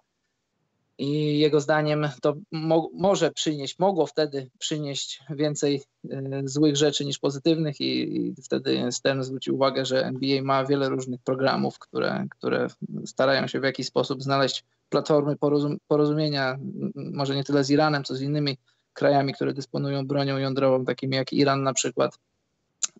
i 0.98 1.38
jego 1.38 1.60
zdaniem 1.60 2.08
to 2.22 2.34
mo 2.52 2.90
może 2.94 3.30
przynieść, 3.30 3.78
mogło 3.78 4.06
wtedy 4.06 4.50
przynieść 4.58 5.22
więcej 5.30 5.82
y, 6.04 6.42
złych 6.44 6.76
rzeczy 6.76 7.04
niż 7.04 7.18
pozytywnych 7.18 7.80
i, 7.80 8.16
i, 8.16 8.34
wtedy 8.42 8.92
Stern 8.92 9.22
zwrócił 9.22 9.54
uwagę, 9.54 9.84
że 9.84 10.04
NBA 10.04 10.42
ma 10.42 10.64
wiele 10.64 10.88
różnych 10.88 11.20
programów, 11.22 11.78
które, 11.78 12.26
które 12.30 12.66
starają 13.06 13.46
się 13.46 13.60
w 13.60 13.64
jakiś 13.64 13.86
sposób 13.86 14.22
znaleźć 14.22 14.64
platformy 14.88 15.36
porozum 15.36 15.78
porozumienia, 15.88 16.58
może 16.94 17.36
nie 17.36 17.44
tyle 17.44 17.64
z 17.64 17.70
Iranem, 17.70 18.04
co 18.04 18.14
z 18.14 18.22
innymi 18.22 18.56
krajami, 18.92 19.34
które 19.34 19.54
dysponują 19.54 20.06
bronią 20.06 20.38
jądrową, 20.38 20.84
takimi 20.84 21.16
jak 21.16 21.32
Iran 21.32 21.62
na 21.62 21.72
przykład, 21.72 22.18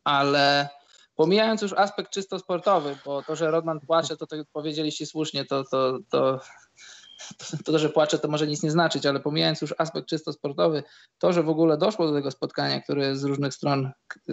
ale 0.05 0.69
pomijając 1.17 1.63
już 1.63 1.73
aspekt 1.73 2.11
czysto 2.11 2.39
sportowy, 2.39 2.97
bo 3.05 3.23
to, 3.23 3.37
że 3.37 3.51
Rodman 3.51 3.81
płacze, 3.81 4.17
to, 4.17 4.27
to 4.27 4.37
powiedzieliście 4.53 5.07
słusznie, 5.07 5.45
to, 5.45 5.65
to, 5.65 5.99
to 6.11 6.41
to, 7.65 7.79
że 7.79 7.89
płacze, 7.89 8.19
to 8.19 8.29
może 8.29 8.47
nic 8.47 8.63
nie 8.63 8.71
znaczyć, 8.71 9.07
ale 9.07 9.21
pomijając 9.21 9.61
już 9.61 9.75
aspekt 9.79 10.09
czysto 10.09 10.33
sportowy, 10.33 10.83
to, 11.19 11.33
że 11.33 11.43
w 11.43 11.49
ogóle 11.49 11.79
doszło 11.79 12.07
do 12.07 12.13
tego 12.13 12.31
spotkania, 12.31 12.81
które 12.81 13.07
jest 13.07 13.21
z 13.21 13.25
różnych 13.25 13.55
stron 13.55 13.87
y, 13.87 14.33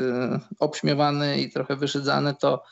obśmiewany 0.60 1.42
i 1.42 1.52
trochę 1.52 1.76
wyszydzany, 1.76 2.36
to, 2.40 2.64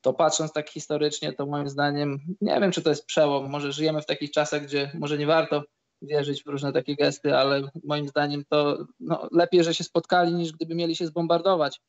to 0.00 0.12
patrząc 0.12 0.52
tak 0.52 0.70
historycznie, 0.70 1.32
to 1.32 1.46
moim 1.46 1.68
zdaniem, 1.68 2.18
nie 2.40 2.60
wiem, 2.60 2.72
czy 2.72 2.82
to 2.82 2.90
jest 2.90 3.06
przełom. 3.06 3.50
Może 3.50 3.72
żyjemy 3.72 4.02
w 4.02 4.06
takich 4.06 4.30
czasach, 4.30 4.62
gdzie 4.62 4.90
może 4.94 5.18
nie 5.18 5.26
warto 5.26 5.62
wierzyć 6.02 6.44
w 6.44 6.46
różne 6.46 6.72
takie 6.72 6.96
gesty, 6.96 7.36
ale 7.36 7.62
moim 7.84 8.08
zdaniem 8.08 8.44
to 8.48 8.84
no, 9.00 9.28
lepiej, 9.32 9.64
że 9.64 9.74
się 9.74 9.84
spotkali, 9.84 10.34
niż 10.34 10.52
gdyby 10.52 10.74
mieli 10.74 10.96
się 10.96 11.06
zbombardować. 11.06 11.80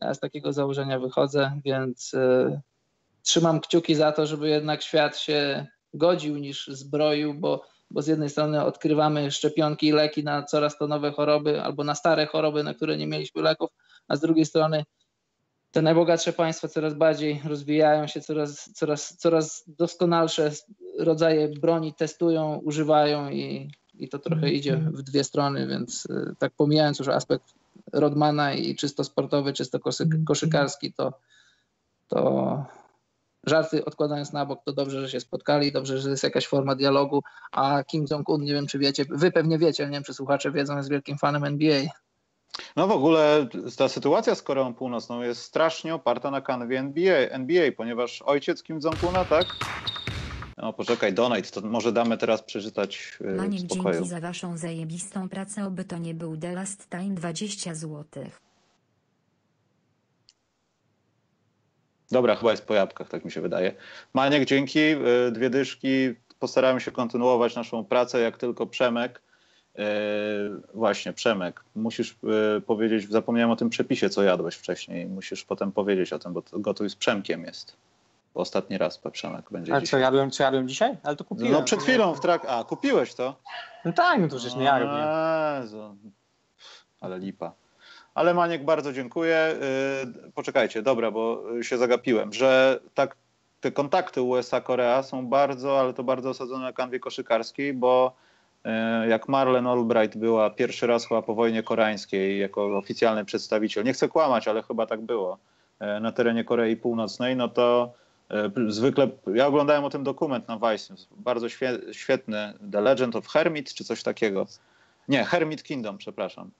Ja 0.00 0.14
z 0.14 0.20
takiego 0.20 0.52
założenia 0.52 0.98
wychodzę, 0.98 1.60
więc 1.64 2.14
y, 2.14 2.60
trzymam 3.22 3.60
kciuki 3.60 3.94
za 3.94 4.12
to, 4.12 4.26
żeby 4.26 4.48
jednak 4.48 4.82
świat 4.82 5.18
się 5.18 5.66
godził 5.94 6.38
niż 6.38 6.66
zbroił, 6.66 7.34
bo, 7.34 7.62
bo 7.90 8.02
z 8.02 8.06
jednej 8.06 8.30
strony 8.30 8.64
odkrywamy 8.64 9.30
szczepionki 9.30 9.86
i 9.86 9.92
leki 9.92 10.24
na 10.24 10.42
coraz 10.42 10.78
to 10.78 10.86
nowe 10.86 11.12
choroby 11.12 11.62
albo 11.62 11.84
na 11.84 11.94
stare 11.94 12.26
choroby, 12.26 12.64
na 12.64 12.74
które 12.74 12.96
nie 12.96 13.06
mieliśmy 13.06 13.42
leków, 13.42 13.70
a 14.08 14.16
z 14.16 14.20
drugiej 14.20 14.44
strony 14.44 14.84
te 15.72 15.82
najbogatsze 15.82 16.32
państwa 16.32 16.68
coraz 16.68 16.94
bardziej 16.94 17.40
rozwijają 17.44 18.06
się, 18.06 18.20
coraz, 18.20 18.72
coraz, 18.74 19.16
coraz 19.16 19.64
doskonalsze 19.66 20.50
rodzaje 20.98 21.48
broni 21.48 21.94
testują, 21.94 22.60
używają 22.64 23.30
i, 23.30 23.70
i 23.94 24.08
to 24.08 24.18
trochę 24.18 24.36
mhm. 24.36 24.54
idzie 24.54 24.76
w 24.76 25.02
dwie 25.02 25.24
strony, 25.24 25.66
więc 25.66 26.06
y, 26.06 26.34
tak 26.38 26.52
pomijając 26.56 26.98
już 26.98 27.08
aspekt 27.08 27.54
Rodmana 27.92 28.54
i 28.54 28.76
czysto 28.76 29.04
sportowy, 29.04 29.52
czysto 29.52 29.78
mhm. 30.00 30.24
koszykarski, 30.24 30.92
to, 30.92 31.12
to 32.08 32.64
żarty 33.46 33.84
odkładając 33.84 34.32
na 34.32 34.46
bok, 34.46 34.60
to 34.64 34.72
dobrze, 34.72 35.00
że 35.00 35.08
się 35.08 35.20
spotkali, 35.20 35.72
dobrze, 35.72 35.98
że 35.98 36.10
jest 36.10 36.22
jakaś 36.22 36.46
forma 36.46 36.74
dialogu, 36.74 37.22
a 37.52 37.84
Kim 37.84 38.06
Jong-un, 38.10 38.44
nie 38.44 38.52
wiem 38.52 38.66
czy 38.66 38.78
wiecie, 38.78 39.04
wy 39.10 39.32
pewnie 39.32 39.58
wiecie, 39.58 39.84
nie 39.84 39.90
wiem 39.90 40.04
czy 40.04 40.14
słuchacze 40.14 40.52
wiedzą, 40.52 40.76
jest 40.76 40.90
wielkim 40.90 41.18
fanem 41.18 41.44
NBA. 41.44 41.82
No 42.76 42.86
w 42.86 42.90
ogóle 42.90 43.46
ta 43.76 43.88
sytuacja 43.88 44.34
z 44.34 44.42
Koreą 44.42 44.74
Północną 44.74 45.22
jest 45.22 45.42
strasznie 45.42 45.94
oparta 45.94 46.30
na 46.30 46.40
kanwie 46.40 46.78
NBA, 46.78 47.16
NBA 47.16 47.72
ponieważ 47.76 48.22
ojciec 48.22 48.62
Kim 48.62 48.80
Jong-una, 48.84 49.24
tak? 49.24 49.46
No 50.58 50.72
poczekaj, 50.72 51.12
Donate, 51.12 51.42
to 51.42 51.60
może 51.60 51.92
damy 51.92 52.18
teraz 52.18 52.42
przeczytać 52.42 53.18
yy, 53.20 53.34
Maniek, 53.34 53.60
w 53.60 53.72
spokoju. 53.72 53.94
dzięki 53.94 54.08
za 54.08 54.20
waszą 54.20 54.56
zajebistą 54.56 55.28
pracę, 55.28 55.66
oby 55.66 55.84
to 55.84 55.98
nie 55.98 56.14
był 56.14 56.36
The 56.36 56.52
Last 56.52 56.90
Time 56.90 57.14
20 57.14 57.74
złotych. 57.74 58.40
Dobra, 62.12 62.36
chyba 62.36 62.50
jest 62.50 62.66
po 62.66 62.74
jabłkach, 62.74 63.08
tak 63.08 63.24
mi 63.24 63.30
się 63.30 63.40
wydaje. 63.40 63.74
Maniek, 64.14 64.44
dzięki. 64.44 64.78
Y, 64.78 65.32
dwie 65.32 65.50
dyszki. 65.50 66.14
Postaramy 66.38 66.80
się 66.80 66.90
kontynuować 66.90 67.56
naszą 67.56 67.84
pracę, 67.84 68.20
jak 68.20 68.36
tylko 68.36 68.66
Przemek. 68.66 69.22
Y, 69.78 69.82
właśnie, 70.74 71.12
Przemek, 71.12 71.64
musisz 71.74 72.16
y, 72.56 72.60
powiedzieć, 72.60 73.10
zapomniałem 73.10 73.50
o 73.50 73.56
tym 73.56 73.70
przepisie, 73.70 74.10
co 74.10 74.22
jadłeś 74.22 74.54
wcześniej. 74.54 75.06
Musisz 75.06 75.44
potem 75.44 75.72
powiedzieć 75.72 76.12
o 76.12 76.18
tym, 76.18 76.32
bo 76.32 76.42
gotuj 76.52 76.90
z 76.90 76.96
Przemkiem 76.96 77.44
jest. 77.44 77.76
Ostatni 78.34 78.78
raz 78.78 78.98
Przemek 79.12 79.50
będzie 79.50 79.74
A 79.74 79.80
dzisiaj. 79.80 79.90
co 79.90 79.98
jadłem, 79.98 80.30
co 80.30 80.42
jadłem 80.42 80.68
dzisiaj? 80.68 80.96
Ale 81.02 81.16
to 81.16 81.24
kupiłem. 81.24 81.52
No 81.52 81.62
przed 81.62 81.82
chwilą 81.82 82.14
w 82.14 82.20
trak... 82.20 82.46
A, 82.48 82.64
kupiłeś 82.64 83.14
to? 83.14 83.36
No 83.84 83.92
tak, 83.92 84.20
no 84.20 84.28
to 84.28 84.36
przecież 84.36 84.56
nie 84.56 84.64
ja 84.64 84.78
robię. 84.78 85.04
Ale 87.00 87.18
lipa. 87.18 87.52
Ale 88.14 88.34
Maniek, 88.34 88.64
bardzo 88.64 88.92
dziękuję. 88.92 89.54
Y, 90.28 90.32
poczekajcie, 90.32 90.82
dobra, 90.82 91.10
bo 91.10 91.44
się 91.62 91.78
zagapiłem, 91.78 92.32
że 92.32 92.80
tak 92.94 93.16
te 93.60 93.72
kontakty 93.72 94.22
USA-Korea 94.22 95.02
są 95.02 95.26
bardzo, 95.26 95.80
ale 95.80 95.94
to 95.94 96.04
bardzo 96.04 96.30
osadzone 96.30 96.64
na 96.64 96.72
kanwie 96.72 97.00
koszykarskiej, 97.00 97.74
bo 97.74 98.12
y, 98.66 99.08
jak 99.08 99.28
Marlene 99.28 99.70
Albright 99.70 100.18
była 100.18 100.50
pierwszy 100.50 100.86
raz 100.86 101.08
chyba 101.08 101.22
po 101.22 101.34
wojnie 101.34 101.62
koreańskiej 101.62 102.38
jako 102.38 102.78
oficjalny 102.78 103.24
przedstawiciel, 103.24 103.84
nie 103.84 103.92
chcę 103.92 104.08
kłamać, 104.08 104.48
ale 104.48 104.62
chyba 104.62 104.86
tak 104.86 105.00
było, 105.00 105.38
y, 105.82 106.00
na 106.00 106.12
terenie 106.12 106.44
Korei 106.44 106.76
Północnej, 106.76 107.36
no 107.36 107.48
to 107.48 107.92
zwykle, 108.68 109.08
ja 109.34 109.46
oglądałem 109.46 109.84
o 109.84 109.90
tym 109.90 110.04
dokument 110.04 110.48
na 110.48 110.56
Vice, 110.56 110.94
bardzo 111.10 111.46
świetny, 111.92 112.54
The 112.72 112.80
Legend 112.80 113.16
of 113.16 113.28
Hermit, 113.28 113.74
czy 113.74 113.84
coś 113.84 114.02
takiego. 114.02 114.46
Nie, 115.08 115.24
Hermit 115.24 115.62
Kingdom, 115.62 115.98
przepraszam 115.98 116.50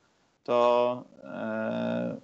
to 0.44 1.04
e, 1.24 2.16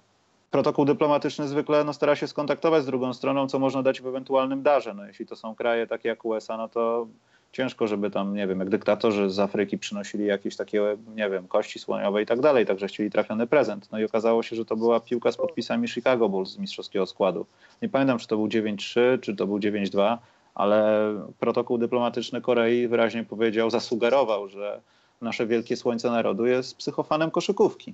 protokół 0.51 0.85
dyplomatyczny 0.85 1.47
zwykle 1.47 1.83
no, 1.83 1.93
stara 1.93 2.15
się 2.15 2.27
skontaktować 2.27 2.83
z 2.83 2.85
drugą 2.85 3.13
stroną, 3.13 3.47
co 3.47 3.59
można 3.59 3.83
dać 3.83 4.01
w 4.01 4.07
ewentualnym 4.07 4.63
darze. 4.63 4.93
No, 4.93 5.05
jeśli 5.05 5.25
to 5.25 5.35
są 5.35 5.55
kraje 5.55 5.87
takie 5.87 6.09
jak 6.09 6.25
USA, 6.25 6.57
no 6.57 6.69
to 6.69 7.07
ciężko, 7.51 7.87
żeby 7.87 8.11
tam, 8.11 8.33
nie 8.35 8.47
wiem, 8.47 8.59
jak 8.59 8.69
dyktatorzy 8.69 9.29
z 9.29 9.39
Afryki 9.39 9.77
przynosili 9.77 10.25
jakieś 10.25 10.55
takie, 10.55 10.97
nie 11.15 11.29
wiem, 11.29 11.47
kości 11.47 11.79
słoniowe 11.79 12.21
i 12.21 12.25
tak 12.25 12.39
dalej, 12.39 12.65
także 12.65 12.87
chcieli 12.87 13.11
trafiony 13.11 13.47
prezent. 13.47 13.87
No 13.91 13.99
i 13.99 14.05
okazało 14.05 14.43
się, 14.43 14.55
że 14.55 14.65
to 14.65 14.75
była 14.75 14.99
piłka 14.99 15.31
z 15.31 15.37
podpisami 15.37 15.87
Chicago 15.87 16.29
Bulls 16.29 16.49
z 16.49 16.57
mistrzowskiego 16.57 17.05
składu. 17.05 17.45
Nie 17.81 17.89
pamiętam, 17.89 18.17
czy 18.17 18.27
to 18.27 18.37
był 18.37 18.47
9-3, 18.47 19.19
czy 19.21 19.35
to 19.35 19.47
był 19.47 19.57
9-2, 19.57 20.17
ale 20.55 21.13
protokół 21.39 21.77
dyplomatyczny 21.77 22.41
Korei 22.41 22.87
wyraźnie 22.87 23.23
powiedział, 23.23 23.69
zasugerował, 23.69 24.47
że 24.47 24.81
nasze 25.21 25.47
wielkie 25.47 25.77
słońce 25.77 26.11
narodu 26.11 26.45
jest 26.45 26.77
psychofanem 26.77 27.31
koszykówki. 27.31 27.93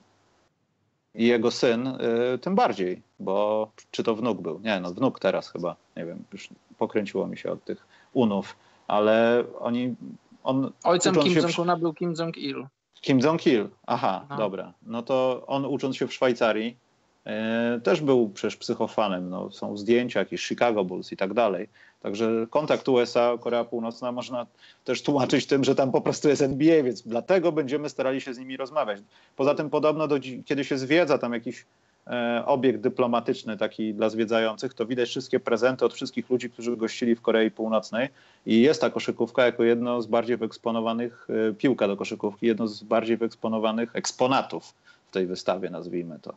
I 1.16 1.28
jego 1.28 1.52
syn 1.52 1.88
y, 1.88 2.38
tym 2.38 2.56
bardziej, 2.56 3.02
bo 3.20 3.72
czy 3.92 4.04
to 4.04 4.16
wnuk 4.16 4.42
był? 4.42 4.60
Nie, 4.60 4.80
no 4.80 4.94
wnuk 4.94 5.20
teraz 5.20 5.52
chyba, 5.52 5.76
nie 5.98 6.06
wiem, 6.06 6.24
już 6.34 6.50
pokręciło 6.78 7.28
mi 7.28 7.38
się 7.38 7.52
od 7.52 7.64
tych 7.64 7.88
unów, 8.14 8.56
ale 8.88 9.44
oni... 9.60 9.96
On 10.44 10.72
Ojcem 10.84 11.16
Kim 11.16 11.34
Jong-una 11.34 11.78
był 11.78 11.94
Kim 11.94 12.14
Jong-il. 12.20 12.66
Kim 13.02 13.20
Jong-il, 13.20 13.70
aha, 13.86 14.26
no. 14.30 14.38
dobra. 14.38 14.74
No 14.86 15.02
to 15.02 15.44
on 15.48 15.66
ucząc 15.66 15.96
się 15.96 16.08
w 16.08 16.14
Szwajcarii, 16.14 16.78
e, 17.26 17.80
też 17.84 18.02
był 18.02 18.30
przecież 18.30 18.58
psychofanem. 18.58 19.30
No, 19.30 19.52
są 19.52 19.78
zdjęcia 19.78 20.20
jakieś 20.20 20.48
Chicago 20.48 20.86
Bulls 20.86 21.12
i 21.12 21.18
tak 21.18 21.34
dalej. 21.34 21.70
Także 22.06 22.48
kontakt 22.50 22.90
USA, 22.90 23.38
Korea 23.40 23.64
Północna 23.64 24.12
można 24.12 24.46
też 24.84 25.04
tłumaczyć 25.04 25.46
tym, 25.46 25.64
że 25.64 25.76
tam 25.76 25.92
po 25.92 26.02
prostu 26.02 26.30
jest 26.30 26.42
NBA, 26.42 26.84
więc 26.84 27.02
dlatego 27.02 27.52
będziemy 27.52 27.90
starali 27.90 28.22
się 28.22 28.34
z 28.34 28.38
nimi 28.38 28.58
rozmawiać. 28.58 29.00
Poza 29.36 29.56
tym 29.56 29.70
podobno, 29.70 30.08
do, 30.08 30.16
kiedy 30.46 30.64
się 30.64 30.78
zwiedza 30.78 31.18
tam 31.18 31.34
jakiś 31.34 31.66
e, 32.08 32.44
obiekt 32.46 32.82
dyplomatyczny 32.82 33.58
taki 33.58 33.94
dla 33.94 34.10
zwiedzających, 34.10 34.74
to 34.74 34.86
widać 34.86 35.10
wszystkie 35.10 35.40
prezenty 35.40 35.86
od 35.86 35.94
wszystkich 35.94 36.30
ludzi, 36.30 36.50
którzy 36.50 36.78
gościli 36.78 37.16
w 37.16 37.22
Korei 37.22 37.52
Północnej 37.52 38.10
i 38.46 38.62
jest 38.62 38.82
ta 38.82 38.90
koszykówka 38.90 39.46
jako 39.46 39.64
jedno 39.64 40.02
z 40.02 40.08
bardziej 40.08 40.38
wyeksponowanych, 40.38 41.28
e, 41.50 41.54
piłka 41.54 41.88
do 41.88 41.98
koszykówki, 41.98 42.46
jedno 42.48 42.68
z 42.68 42.84
bardziej 42.84 43.18
wyeksponowanych 43.18 43.96
eksponatów 43.96 44.74
w 45.10 45.12
tej 45.12 45.28
wystawie, 45.28 45.70
nazwijmy 45.70 46.20
to. 46.22 46.34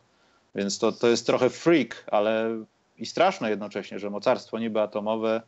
Więc 0.55 0.79
to, 0.79 0.91
to 0.91 1.07
jest 1.07 1.25
trochę 1.25 1.49
freak, 1.49 2.03
ale 2.11 2.49
i 2.97 3.05
straszne 3.05 3.49
jednocześnie, 3.49 3.99
że 3.99 4.09
mocarstwo 4.09 4.59
niby 4.59 4.81
atomowe 4.81 5.41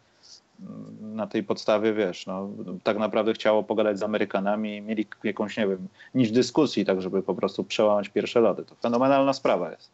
na 1.02 1.28
tej 1.28 1.44
podstawie, 1.44 1.94
wiesz, 1.94 2.28
no, 2.28 2.50
tak 2.84 2.98
naprawdę 2.98 3.34
chciało 3.34 3.64
pogadać 3.64 4.00
z 4.00 4.04
Amerykanami 4.04 4.76
i 4.76 4.82
mieli 4.82 5.08
jakąś, 5.24 5.58
nie 5.58 5.68
wiem, 5.68 5.88
niż 6.16 6.32
dyskusji, 6.32 6.86
tak 6.86 7.02
żeby 7.02 7.24
po 7.24 7.36
prostu 7.36 7.64
przełamać 7.64 8.10
pierwsze 8.10 8.40
lody. 8.40 8.66
To 8.66 8.76
fenomenalna 8.76 9.34
sprawa 9.34 9.72
jest. 9.72 9.92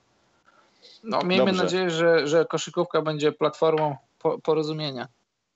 No, 1.04 1.24
miejmy 1.24 1.46
Dobrze. 1.46 1.64
nadzieję, 1.64 1.90
że, 1.90 2.28
że 2.28 2.46
koszykówka 2.46 3.02
będzie 3.02 3.32
platformą 3.32 3.96
po, 4.20 4.40
porozumienia. 4.40 5.08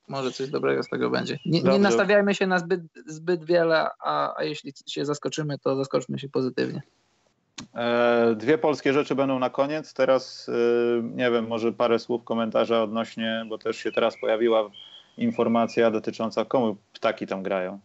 Może 0.07 0.32
coś 0.32 0.49
dobrego 0.49 0.84
z 0.84 0.89
tego 0.89 1.09
będzie. 1.09 1.39
Nie, 1.45 1.62
nie 1.62 1.80
nastawiajmy 1.80 2.36
się 2.36 2.47
na 2.47 2.59
zbyt, 2.59 2.82
zbyt 3.05 3.45
wiele, 3.45 3.89
a, 3.99 4.38
a 4.38 4.43
jeśli 4.43 4.74
się 4.88 5.05
zaskoczymy, 5.05 5.59
to 5.59 5.76
zaskoczmy 5.76 6.20
się 6.20 6.30
pozytywnie. 6.30 6.82
E, 7.76 8.36
dwie 8.36 8.57
polskie 8.57 8.93
rzeczy 8.93 9.16
będą 9.16 9.39
na 9.39 9.49
koniec. 9.49 9.93
Teraz, 9.93 10.49
e, 10.49 11.01
nie 11.03 11.32
wiem, 11.32 11.47
może 11.47 11.72
parę 11.72 11.99
słów 11.99 12.24
komentarza 12.24 12.84
odnośnie, 12.84 13.45
bo 13.49 13.57
też 13.57 13.78
się 13.78 13.91
teraz 13.91 14.20
pojawiła 14.22 14.70
informacja 15.18 15.91
dotycząca 15.91 16.45
komu 16.45 16.78
ptaki 16.93 17.28
tam 17.28 17.43
grają. 17.43 17.80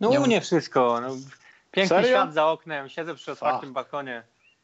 No 0.00 0.08
u 0.08 0.26
mnie 0.26 0.40
wszystko. 0.40 1.00
No, 1.00 1.08
piękny 1.70 1.96
Serio? 1.96 2.08
świat 2.08 2.34
za 2.34 2.46
oknem, 2.46 2.88
siedzę 2.88 3.14
przy 3.14 3.32
otwartym 3.32 3.68
Fuck. 3.68 3.74
balkonie. 3.74 4.22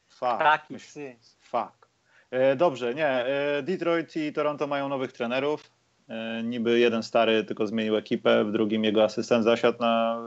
Fuck. 0.09 0.35
Ptaki, 0.35 0.77
psy. 0.77 1.15
Fuck. 1.41 1.87
E, 2.31 2.55
dobrze, 2.55 2.95
nie. 2.95 3.07
E, 3.07 3.63
Detroit 3.63 4.15
i 4.15 4.33
Toronto 4.33 4.67
mają 4.67 4.89
nowych 4.89 5.11
trenerów. 5.11 5.71
E, 6.09 6.43
niby 6.43 6.79
jeden 6.79 7.03
stary 7.03 7.43
tylko 7.43 7.67
zmienił 7.67 7.95
ekipę, 7.95 8.43
w 8.43 8.51
drugim 8.51 8.83
jego 8.83 9.03
asystent 9.03 9.43
zasiadł 9.43 9.79
na, 9.79 10.21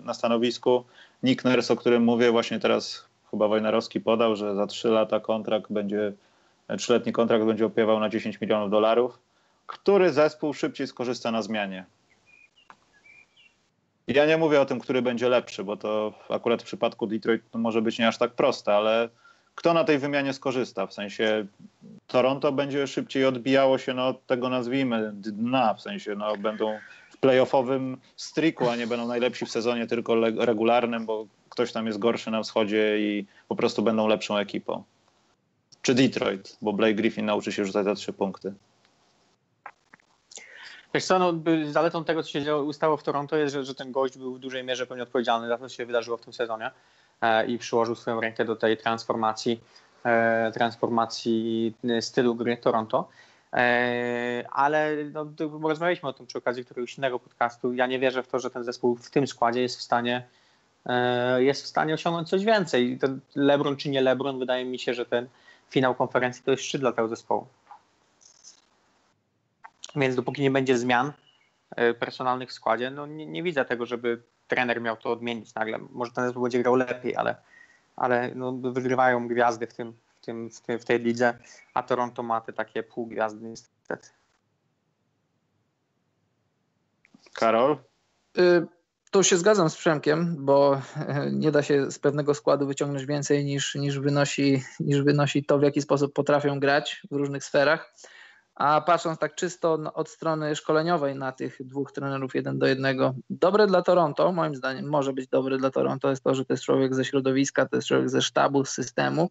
e, 0.00 0.04
na 0.04 0.14
stanowisku. 0.14 0.84
Nick 1.22 1.44
Nurse, 1.44 1.74
o 1.74 1.76
którym 1.76 2.04
mówię, 2.04 2.30
właśnie 2.30 2.60
teraz 2.60 3.08
chyba 3.30 3.48
Wojnarowski 3.48 4.00
podał, 4.00 4.36
że 4.36 4.54
za 4.54 4.66
trzy 4.66 4.88
lata 4.88 5.20
kontrakt 5.20 5.72
będzie, 5.72 6.12
trzyletni 6.78 7.12
kontrakt 7.12 7.44
będzie 7.44 7.66
opiewał 7.66 8.00
na 8.00 8.08
10 8.08 8.40
milionów 8.40 8.70
dolarów 8.70 9.18
który 9.66 10.12
zespół 10.12 10.54
szybciej 10.54 10.86
skorzysta 10.86 11.30
na 11.30 11.42
zmianie. 11.42 11.84
Ja 14.08 14.26
nie 14.26 14.36
mówię 14.36 14.60
o 14.60 14.66
tym, 14.66 14.80
który 14.80 15.02
będzie 15.02 15.28
lepszy, 15.28 15.64
bo 15.64 15.76
to 15.76 16.14
akurat 16.28 16.62
w 16.62 16.66
przypadku 16.66 17.06
Detroit 17.06 17.42
może 17.54 17.82
być 17.82 17.98
nie 17.98 18.08
aż 18.08 18.18
tak 18.18 18.32
proste, 18.32 18.74
ale 18.74 19.08
kto 19.54 19.74
na 19.74 19.84
tej 19.84 19.98
wymianie 19.98 20.32
skorzysta? 20.32 20.86
W 20.86 20.94
sensie 20.94 21.46
Toronto 22.06 22.52
będzie 22.52 22.86
szybciej 22.86 23.24
odbijało 23.24 23.78
się 23.78 23.94
no, 23.94 24.08
od 24.08 24.26
tego, 24.26 24.48
nazwijmy, 24.48 25.10
dna, 25.14 25.74
w 25.74 25.80
sensie 25.80 26.14
no, 26.14 26.36
będą 26.36 26.78
w 27.10 27.16
playoffowym 27.16 27.96
streaku, 28.16 28.68
a 28.68 28.76
nie 28.76 28.86
będą 28.86 29.06
najlepsi 29.06 29.46
w 29.46 29.50
sezonie 29.50 29.86
tylko 29.86 30.14
regularnym, 30.38 31.06
bo 31.06 31.26
ktoś 31.48 31.72
tam 31.72 31.86
jest 31.86 31.98
gorszy 31.98 32.30
na 32.30 32.42
wschodzie 32.42 32.98
i 32.98 33.26
po 33.48 33.56
prostu 33.56 33.82
będą 33.82 34.08
lepszą 34.08 34.36
ekipą. 34.36 34.82
Czy 35.82 35.94
Detroit, 35.94 36.58
bo 36.62 36.72
Blake 36.72 36.94
Griffin 36.94 37.26
nauczy 37.26 37.52
się 37.52 37.64
rzucać 37.64 37.84
za 37.84 37.94
trzy 37.94 38.12
punkty. 38.12 38.54
Wiesz 40.94 41.04
co, 41.04 41.18
no, 41.18 41.32
zaletą 41.70 42.04
tego, 42.04 42.22
co 42.22 42.28
się 42.28 42.42
działo, 42.42 42.96
w 42.96 43.02
Toronto 43.02 43.36
jest, 43.36 43.54
że, 43.54 43.64
że 43.64 43.74
ten 43.74 43.92
gość 43.92 44.18
był 44.18 44.34
w 44.34 44.38
dużej 44.38 44.64
mierze 44.64 44.86
pewnie 44.86 45.02
odpowiedzialny 45.02 45.48
za 45.48 45.58
to, 45.58 45.68
co 45.68 45.74
się 45.74 45.86
wydarzyło 45.86 46.16
w 46.16 46.20
tym 46.20 46.32
sezonie 46.32 46.70
e, 47.20 47.46
i 47.46 47.58
przyłożył 47.58 47.94
swoją 47.94 48.20
rękę 48.20 48.44
do 48.44 48.56
tej 48.56 48.76
transformacji, 48.76 49.60
e, 50.04 50.52
transformacji 50.52 51.74
stylu 52.00 52.34
gry 52.34 52.56
Toronto. 52.56 53.08
E, 53.52 54.44
ale 54.50 54.96
no, 55.12 55.26
rozmawialiśmy 55.62 56.08
o 56.08 56.12
tym 56.12 56.26
przy 56.26 56.38
okazji 56.38 56.64
któregoś 56.64 56.98
innego 56.98 57.18
podcastu. 57.18 57.74
Ja 57.74 57.86
nie 57.86 57.98
wierzę 57.98 58.22
w 58.22 58.28
to, 58.28 58.38
że 58.38 58.50
ten 58.50 58.64
zespół 58.64 58.96
w 58.96 59.10
tym 59.10 59.26
składzie 59.26 59.62
jest 59.62 59.78
w 59.78 59.82
stanie 59.82 60.26
e, 60.86 61.42
jest 61.42 61.64
w 61.64 61.66
stanie 61.66 61.94
osiągnąć 61.94 62.28
coś 62.28 62.44
więcej. 62.44 62.98
Ten 62.98 63.20
LeBron 63.34 63.76
czy 63.76 63.90
nie 63.90 64.00
LeBron, 64.00 64.38
wydaje 64.38 64.64
mi 64.64 64.78
się, 64.78 64.94
że 64.94 65.06
ten 65.06 65.28
finał 65.70 65.94
konferencji 65.94 66.44
to 66.44 66.50
jest 66.50 66.62
szczyt 66.62 66.80
dla 66.80 66.92
tego 66.92 67.08
zespołu. 67.08 67.46
Więc 69.96 70.16
dopóki 70.16 70.42
nie 70.42 70.50
będzie 70.50 70.78
zmian 70.78 71.12
e, 71.70 71.94
personalnych 71.94 72.48
w 72.48 72.52
składzie, 72.52 72.90
no 72.90 73.06
nie, 73.06 73.26
nie, 73.26 73.42
widzę 73.42 73.64
tego, 73.64 73.86
żeby 73.86 74.22
trener 74.48 74.80
miał 74.80 74.96
to 74.96 75.12
odmienić 75.12 75.54
nagle. 75.54 75.78
Może 75.90 76.12
ten 76.12 76.24
zespół 76.24 76.42
będzie 76.42 76.62
grał 76.62 76.74
lepiej, 76.74 77.16
ale, 77.16 77.36
ale 77.96 78.34
no, 78.34 78.52
wygrywają 78.52 79.28
gwiazdy 79.28 79.66
w, 79.66 79.74
tym, 79.74 79.92
w, 80.20 80.24
tym, 80.24 80.50
w, 80.50 80.60
tym, 80.60 80.78
w 80.78 80.84
tej 80.84 80.98
lidze, 80.98 81.38
a 81.74 81.82
Toronto 81.82 82.22
ma 82.22 82.40
te 82.40 82.52
takie 82.52 82.82
półgwiazdy 82.82 83.46
niestety. 83.46 84.08
Karol? 87.34 87.78
Y 88.38 88.66
tu 89.12 89.22
się 89.22 89.36
zgadzam 89.36 89.70
z 89.70 89.76
Przemkiem, 89.76 90.36
bo 90.38 90.82
e, 90.96 91.30
nie 91.32 91.50
da 91.52 91.62
się 91.62 91.90
z 91.90 91.98
pewnego 91.98 92.34
składu 92.34 92.66
wyciągnąć 92.66 93.06
więcej 93.06 93.44
niż, 93.44 93.74
niż, 93.74 93.98
wynosi, 93.98 94.62
niż 94.80 95.02
wynosi 95.02 95.44
to, 95.44 95.58
w 95.58 95.62
jaki 95.62 95.82
sposób 95.82 96.12
potrafią 96.12 96.60
grać 96.60 97.02
w 97.10 97.16
różnych 97.16 97.44
sferach. 97.44 97.94
A 98.54 98.80
patrząc 98.80 99.18
tak 99.18 99.34
czysto 99.34 99.78
od 99.94 100.08
strony 100.08 100.56
szkoleniowej 100.56 101.16
na 101.16 101.32
tych 101.32 101.56
dwóch 101.60 101.92
trenerów 101.92 102.34
jeden 102.34 102.58
do 102.58 102.66
jednego, 102.66 103.14
dobre 103.30 103.66
dla 103.66 103.82
Toronto, 103.82 104.32
moim 104.32 104.54
zdaniem 104.54 104.88
może 104.88 105.12
być 105.12 105.28
dobre 105.28 105.58
dla 105.58 105.70
Toronto, 105.70 106.10
jest 106.10 106.24
to, 106.24 106.34
że 106.34 106.44
to 106.44 106.52
jest 106.52 106.64
człowiek 106.64 106.94
ze 106.94 107.04
środowiska, 107.04 107.68
to 107.68 107.76
jest 107.76 107.88
człowiek 107.88 108.10
ze 108.10 108.22
sztabu, 108.22 108.64
z 108.64 108.70
systemu. 108.70 109.30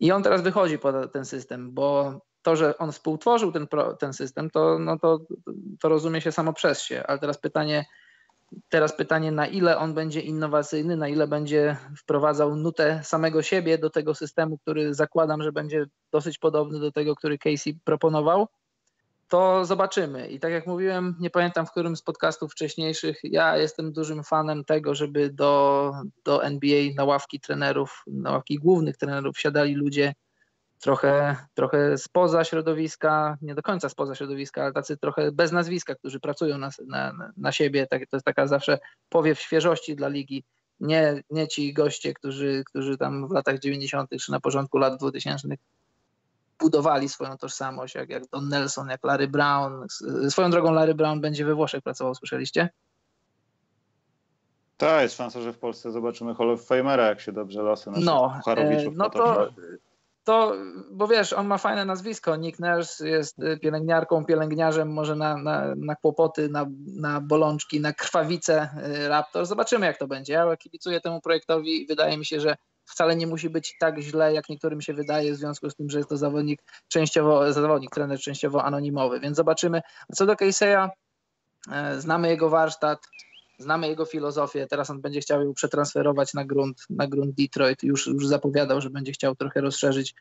I 0.00 0.12
on 0.12 0.22
teraz 0.22 0.42
wychodzi 0.42 0.78
pod 0.78 1.12
ten 1.12 1.24
system, 1.24 1.74
bo 1.74 2.20
to, 2.42 2.56
że 2.56 2.78
on 2.78 2.92
współtworzył 2.92 3.52
ten, 3.52 3.66
ten 3.98 4.12
system, 4.12 4.50
to, 4.50 4.78
no 4.78 4.98
to, 4.98 5.18
to 5.80 5.88
rozumie 5.88 6.20
się 6.20 6.32
samo 6.32 6.52
przez 6.52 6.80
się, 6.80 7.02
ale 7.06 7.18
teraz 7.18 7.38
pytanie, 7.38 7.84
teraz 8.68 8.96
pytanie, 8.96 9.32
na 9.32 9.46
ile 9.46 9.78
on 9.78 9.94
będzie 9.94 10.20
innowacyjny, 10.20 10.96
na 10.96 11.08
ile 11.08 11.28
będzie 11.28 11.76
wprowadzał 11.98 12.56
nutę 12.56 13.00
samego 13.04 13.42
siebie 13.42 13.78
do 13.78 13.90
tego 13.90 14.14
systemu, 14.14 14.58
który 14.58 14.94
zakładam, 14.94 15.42
że 15.42 15.52
będzie 15.52 15.86
dosyć 16.12 16.38
podobny 16.38 16.80
do 16.80 16.92
tego, 16.92 17.16
który 17.16 17.38
Casey 17.38 17.78
proponował, 17.84 18.48
to 19.28 19.64
zobaczymy. 19.64 20.28
I 20.28 20.40
tak 20.40 20.52
jak 20.52 20.66
mówiłem, 20.66 21.16
nie 21.20 21.30
pamiętam 21.30 21.66
w 21.66 21.70
którym 21.70 21.96
z 21.96 22.02
podcastów 22.02 22.52
wcześniejszych, 22.52 23.20
ja 23.22 23.56
jestem 23.56 23.92
dużym 23.92 24.24
fanem 24.24 24.64
tego, 24.64 24.94
żeby 24.94 25.30
do, 25.30 25.92
do 26.24 26.44
NBA 26.44 26.84
na 26.96 27.04
ławki 27.04 27.40
trenerów, 27.40 28.02
na 28.06 28.30
ławki 28.30 28.58
głównych 28.58 28.96
trenerów 28.96 29.38
siadali 29.38 29.74
ludzie 29.74 30.14
trochę, 30.80 31.36
trochę 31.54 31.98
spoza 31.98 32.44
środowiska, 32.44 33.36
nie 33.42 33.54
do 33.54 33.62
końca 33.62 33.88
spoza 33.88 34.14
środowiska, 34.14 34.62
ale 34.62 34.72
tacy 34.72 34.96
trochę 34.96 35.32
bez 35.32 35.52
nazwiska, 35.52 35.94
którzy 35.94 36.20
pracują 36.20 36.58
na, 36.58 36.70
na, 36.86 37.12
na 37.36 37.52
siebie. 37.52 37.86
Tak, 37.86 38.02
to 38.10 38.16
jest 38.16 38.26
taka 38.26 38.46
zawsze 38.46 38.78
powiew 39.08 39.40
świeżości 39.40 39.96
dla 39.96 40.08
ligi. 40.08 40.44
Nie, 40.80 41.22
nie 41.30 41.48
ci 41.48 41.72
goście, 41.72 42.14
którzy, 42.14 42.62
którzy 42.66 42.98
tam 42.98 43.28
w 43.28 43.30
latach 43.30 43.58
90. 43.58 44.10
czy 44.20 44.32
na 44.32 44.40
porządku 44.40 44.78
lat 44.78 44.98
2000 44.98 45.48
budowali 46.58 47.08
swoją 47.08 47.36
tożsamość, 47.36 47.94
jak, 47.94 48.10
jak 48.10 48.26
Don 48.26 48.48
Nelson, 48.48 48.88
jak 48.88 49.04
Larry 49.04 49.28
Brown. 49.28 49.86
Swoją 50.28 50.50
drogą 50.50 50.72
Larry 50.72 50.94
Brown 50.94 51.20
będzie 51.20 51.44
we 51.44 51.54
Włoszech 51.54 51.82
pracował, 51.82 52.14
słyszeliście? 52.14 52.68
Tak, 54.76 55.02
jest 55.02 55.16
szansa, 55.16 55.40
że 55.40 55.52
w 55.52 55.58
Polsce 55.58 55.92
zobaczymy 55.92 56.34
Hall 56.34 56.50
of 56.50 56.66
Famera, 56.66 57.06
jak 57.06 57.20
się 57.20 57.32
dobrze 57.32 57.62
losy 57.62 57.90
naszych 57.90 58.04
no, 58.04 58.40
e, 58.46 58.90
no 58.92 59.10
to, 59.10 59.48
to, 60.26 60.56
bo 60.90 61.08
wiesz, 61.08 61.32
on 61.32 61.46
ma 61.46 61.58
fajne 61.58 61.84
nazwisko, 61.84 62.36
Nick 62.36 62.58
Nurse 62.58 63.08
jest 63.08 63.36
pielęgniarką, 63.62 64.24
pielęgniarzem, 64.24 64.92
może 64.92 65.16
na, 65.16 65.36
na, 65.36 65.74
na 65.76 65.96
kłopoty, 65.96 66.48
na, 66.48 66.66
na 66.86 67.20
bolączki, 67.20 67.80
na 67.80 67.92
krwawice 67.92 68.68
y, 69.04 69.08
Raptor. 69.08 69.46
Zobaczymy, 69.46 69.86
jak 69.86 69.98
to 69.98 70.06
będzie. 70.06 70.32
Ja 70.32 70.56
kibicuję 70.56 71.00
temu 71.00 71.20
projektowi 71.20 71.82
i 71.82 71.86
wydaje 71.86 72.18
mi 72.18 72.26
się, 72.26 72.40
że 72.40 72.56
wcale 72.84 73.16
nie 73.16 73.26
musi 73.26 73.50
być 73.50 73.76
tak 73.80 73.98
źle, 73.98 74.34
jak 74.34 74.48
niektórym 74.48 74.80
się 74.80 74.94
wydaje, 74.94 75.32
w 75.32 75.36
związku 75.36 75.70
z 75.70 75.74
tym, 75.76 75.90
że 75.90 75.98
jest 75.98 76.10
to 76.10 76.16
zawodnik 76.16 76.62
częściowo, 76.88 77.52
zawodnik, 77.52 77.90
trener 77.90 78.20
częściowo 78.20 78.64
anonimowy, 78.64 79.20
więc 79.20 79.36
zobaczymy. 79.36 79.80
Co 80.14 80.26
do 80.26 80.34
Casey'a, 80.34 80.88
e, 81.72 82.00
znamy 82.00 82.28
jego 82.28 82.48
warsztat, 82.48 82.98
znamy 83.58 83.88
jego 83.88 84.04
filozofię, 84.04 84.66
teraz 84.66 84.90
on 84.90 85.00
będzie 85.00 85.20
chciał 85.20 85.44
ją 85.44 85.54
przetransferować 85.54 86.34
na 86.34 86.44
grunt, 86.44 86.86
na 86.90 87.06
grunt 87.06 87.34
Detroit, 87.34 87.82
już, 87.82 88.06
już 88.06 88.26
zapowiadał, 88.26 88.80
że 88.80 88.90
będzie 88.90 89.12
chciał 89.12 89.36
trochę 89.36 89.60
rozszerzyć 89.60 90.14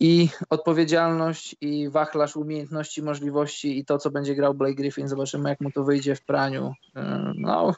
i 0.00 0.28
odpowiedzialność, 0.50 1.56
i 1.60 1.88
wachlarz 1.88 2.36
umiejętności, 2.36 3.02
możliwości 3.02 3.78
i 3.78 3.84
to, 3.84 3.98
co 3.98 4.10
będzie 4.10 4.34
grał 4.34 4.54
Blake 4.54 4.74
Griffin. 4.74 5.08
Zobaczymy, 5.08 5.48
jak 5.48 5.60
mu 5.60 5.70
to 5.70 5.84
wyjdzie 5.84 6.16
w 6.16 6.24
praniu. 6.24 6.72
No, 7.34 7.74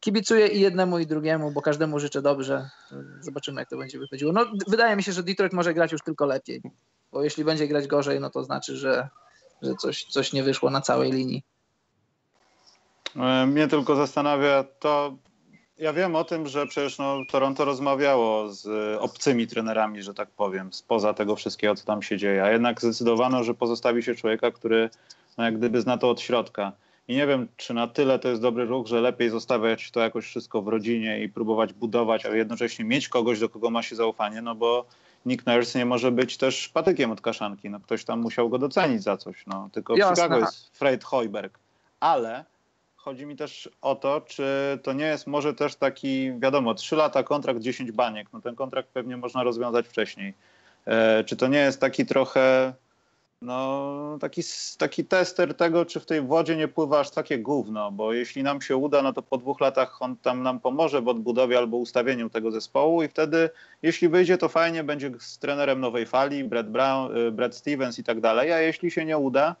kibicuję 0.00 0.46
i 0.46 0.60
jednemu 0.60 0.98
i 0.98 1.06
drugiemu, 1.06 1.50
bo 1.50 1.62
każdemu 1.62 1.98
życzę 1.98 2.22
dobrze. 2.22 2.70
Zobaczymy 3.20 3.60
jak 3.60 3.70
to 3.70 3.76
będzie 3.76 3.98
wychodziło. 3.98 4.32
No, 4.32 4.46
wydaje 4.68 4.96
mi 4.96 5.02
się, 5.02 5.12
że 5.12 5.22
Detroit 5.22 5.52
może 5.52 5.74
grać 5.74 5.92
już 5.92 6.02
tylko 6.02 6.26
lepiej, 6.26 6.62
bo 7.12 7.24
jeśli 7.24 7.44
będzie 7.44 7.68
grać 7.68 7.86
gorzej, 7.86 8.20
no 8.20 8.30
to 8.30 8.44
znaczy, 8.44 8.76
że, 8.76 9.08
że 9.62 9.74
coś, 9.74 10.04
coś 10.04 10.32
nie 10.32 10.42
wyszło 10.42 10.70
na 10.70 10.80
całej 10.80 11.12
linii. 11.12 11.44
E, 13.16 13.46
mnie 13.46 13.68
tylko 13.68 13.96
zastanawia 13.96 14.64
to, 14.78 15.14
ja 15.78 15.92
wiem 15.92 16.16
o 16.16 16.24
tym, 16.24 16.46
że 16.46 16.66
przecież 16.66 16.98
no, 16.98 17.16
Toronto 17.30 17.64
rozmawiało 17.64 18.52
z 18.52 18.66
obcymi 19.00 19.46
trenerami, 19.46 20.02
że 20.02 20.14
tak 20.14 20.30
powiem, 20.30 20.72
spoza 20.72 21.14
tego 21.14 21.36
wszystkiego, 21.36 21.74
co 21.74 21.84
tam 21.84 22.02
się 22.02 22.16
dzieje, 22.16 22.44
a 22.44 22.50
jednak 22.50 22.80
zdecydowano, 22.80 23.44
że 23.44 23.54
pozostawi 23.54 24.02
się 24.02 24.14
człowieka, 24.14 24.50
który 24.50 24.90
no, 25.38 25.44
jak 25.44 25.58
gdyby 25.58 25.80
zna 25.80 25.98
to 25.98 26.10
od 26.10 26.20
środka. 26.20 26.72
I 27.08 27.14
nie 27.14 27.26
wiem, 27.26 27.48
czy 27.56 27.74
na 27.74 27.86
tyle 27.88 28.18
to 28.18 28.28
jest 28.28 28.42
dobry 28.42 28.64
ruch, 28.64 28.86
że 28.86 29.00
lepiej 29.00 29.30
zostawiać 29.30 29.90
to 29.90 30.00
jakoś 30.00 30.24
wszystko 30.24 30.62
w 30.62 30.68
rodzinie 30.68 31.22
i 31.22 31.28
próbować 31.28 31.72
budować, 31.72 32.26
a 32.26 32.36
jednocześnie 32.36 32.84
mieć 32.84 33.08
kogoś, 33.08 33.40
do 33.40 33.48
kogo 33.48 33.70
ma 33.70 33.82
się 33.82 33.96
zaufanie, 33.96 34.42
no 34.42 34.54
bo 34.54 34.86
Nick 35.26 35.46
Nurse 35.46 35.78
nie 35.78 35.86
może 35.86 36.10
być 36.10 36.36
też 36.36 36.68
patykiem 36.68 37.10
od 37.10 37.20
kaszanki. 37.20 37.70
No, 37.70 37.80
ktoś 37.80 38.04
tam 38.04 38.20
musiał 38.20 38.48
go 38.48 38.58
docenić 38.58 39.02
za 39.02 39.16
coś. 39.16 39.46
No, 39.46 39.68
tylko 39.72 39.94
w 39.94 39.98
Jasne. 39.98 40.14
Chicago 40.16 40.38
jest 40.38 40.76
Fred 40.76 41.04
Hoiberg. 41.04 41.58
Ale 42.00 42.44
chodzi 43.04 43.26
mi 43.26 43.36
też 43.36 43.68
o 43.82 43.94
to, 43.94 44.20
czy 44.20 44.78
to 44.82 44.92
nie 44.92 45.04
jest 45.04 45.26
może 45.26 45.54
też 45.54 45.76
taki, 45.76 46.32
wiadomo, 46.38 46.74
3 46.74 46.96
lata 46.96 47.22
kontrakt, 47.22 47.60
10 47.60 47.92
baniek. 47.92 48.28
No 48.32 48.40
ten 48.40 48.54
kontrakt 48.54 48.88
pewnie 48.88 49.16
można 49.16 49.42
rozwiązać 49.42 49.88
wcześniej. 49.88 50.34
E, 50.86 51.24
czy 51.24 51.36
to 51.36 51.48
nie 51.48 51.58
jest 51.58 51.80
taki 51.80 52.06
trochę 52.06 52.72
no, 53.42 54.18
taki, 54.20 54.42
taki 54.78 55.04
tester 55.04 55.54
tego, 55.54 55.84
czy 55.84 56.00
w 56.00 56.06
tej 56.06 56.22
wodzie 56.22 56.56
nie 56.56 56.68
pływa 56.68 57.00
aż 57.00 57.10
takie 57.10 57.38
gówno, 57.38 57.92
bo 57.92 58.12
jeśli 58.12 58.42
nam 58.42 58.60
się 58.60 58.76
uda, 58.76 59.02
no 59.02 59.12
to 59.12 59.22
po 59.22 59.38
dwóch 59.38 59.60
latach 59.60 60.02
on 60.02 60.16
tam 60.16 60.42
nam 60.42 60.60
pomoże 60.60 61.02
w 61.02 61.08
odbudowie 61.08 61.58
albo 61.58 61.76
ustawieniu 61.76 62.30
tego 62.30 62.50
zespołu 62.50 63.02
i 63.02 63.08
wtedy, 63.08 63.50
jeśli 63.82 64.08
wyjdzie, 64.08 64.38
to 64.38 64.48
fajnie, 64.48 64.84
będzie 64.84 65.10
z 65.18 65.38
trenerem 65.38 65.80
nowej 65.80 66.06
fali, 66.06 66.44
Brad, 66.44 66.70
Brown, 66.70 67.16
y, 67.16 67.32
Brad 67.32 67.54
Stevens 67.54 67.98
i 67.98 68.04
tak 68.04 68.20
dalej, 68.20 68.52
a 68.52 68.60
jeśli 68.60 68.90
się 68.90 69.04
nie 69.04 69.18
uda, 69.18 69.56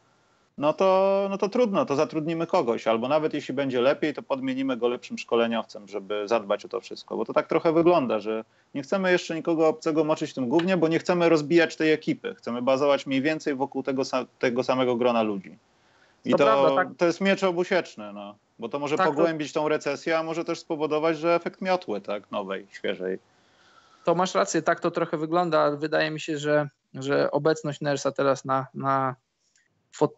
no 0.58 0.72
to, 0.72 1.26
no 1.30 1.38
to 1.38 1.48
trudno, 1.48 1.86
to 1.86 1.96
zatrudnimy 1.96 2.46
kogoś, 2.46 2.86
albo 2.86 3.08
nawet 3.08 3.34
jeśli 3.34 3.54
będzie 3.54 3.80
lepiej, 3.80 4.14
to 4.14 4.22
podmienimy 4.22 4.76
go 4.76 4.88
lepszym 4.88 5.18
szkoleniowcem, 5.18 5.88
żeby 5.88 6.28
zadbać 6.28 6.64
o 6.64 6.68
to 6.68 6.80
wszystko, 6.80 7.16
bo 7.16 7.24
to 7.24 7.32
tak 7.32 7.46
trochę 7.46 7.72
wygląda, 7.72 8.18
że 8.18 8.44
nie 8.74 8.82
chcemy 8.82 9.12
jeszcze 9.12 9.34
nikogo 9.34 9.68
obcego 9.68 10.04
moczyć 10.04 10.30
w 10.30 10.34
tym 10.34 10.48
głównie, 10.48 10.76
bo 10.76 10.88
nie 10.88 10.98
chcemy 10.98 11.28
rozbijać 11.28 11.76
tej 11.76 11.92
ekipy, 11.92 12.34
chcemy 12.34 12.62
bazować 12.62 13.06
mniej 13.06 13.22
więcej 13.22 13.54
wokół 13.54 13.82
tego, 13.82 14.02
tego 14.38 14.64
samego 14.64 14.96
grona 14.96 15.22
ludzi. 15.22 15.58
I 16.24 16.30
to, 16.30 16.38
to, 16.38 16.44
prawda, 16.44 16.76
tak. 16.76 16.88
to 16.96 17.06
jest 17.06 17.20
miecz 17.20 17.42
obusieczny, 17.42 18.12
no, 18.12 18.34
bo 18.58 18.68
to 18.68 18.78
może 18.78 18.96
tak, 18.96 19.06
pogłębić 19.06 19.52
to... 19.52 19.60
tą 19.60 19.68
recesję, 19.68 20.18
a 20.18 20.22
może 20.22 20.44
też 20.44 20.58
spowodować, 20.58 21.18
że 21.18 21.34
efekt 21.34 21.60
miotły, 21.60 22.00
tak, 22.00 22.30
nowej, 22.30 22.66
świeżej. 22.70 23.18
To 24.04 24.14
masz 24.14 24.34
rację, 24.34 24.62
tak 24.62 24.80
to 24.80 24.90
trochę 24.90 25.16
wygląda. 25.16 25.70
Wydaje 25.70 26.10
mi 26.10 26.20
się, 26.20 26.38
że, 26.38 26.68
że 26.94 27.30
obecność 27.30 27.80
Nersa 27.80 28.12
teraz 28.12 28.44
na, 28.44 28.66
na 28.74 29.14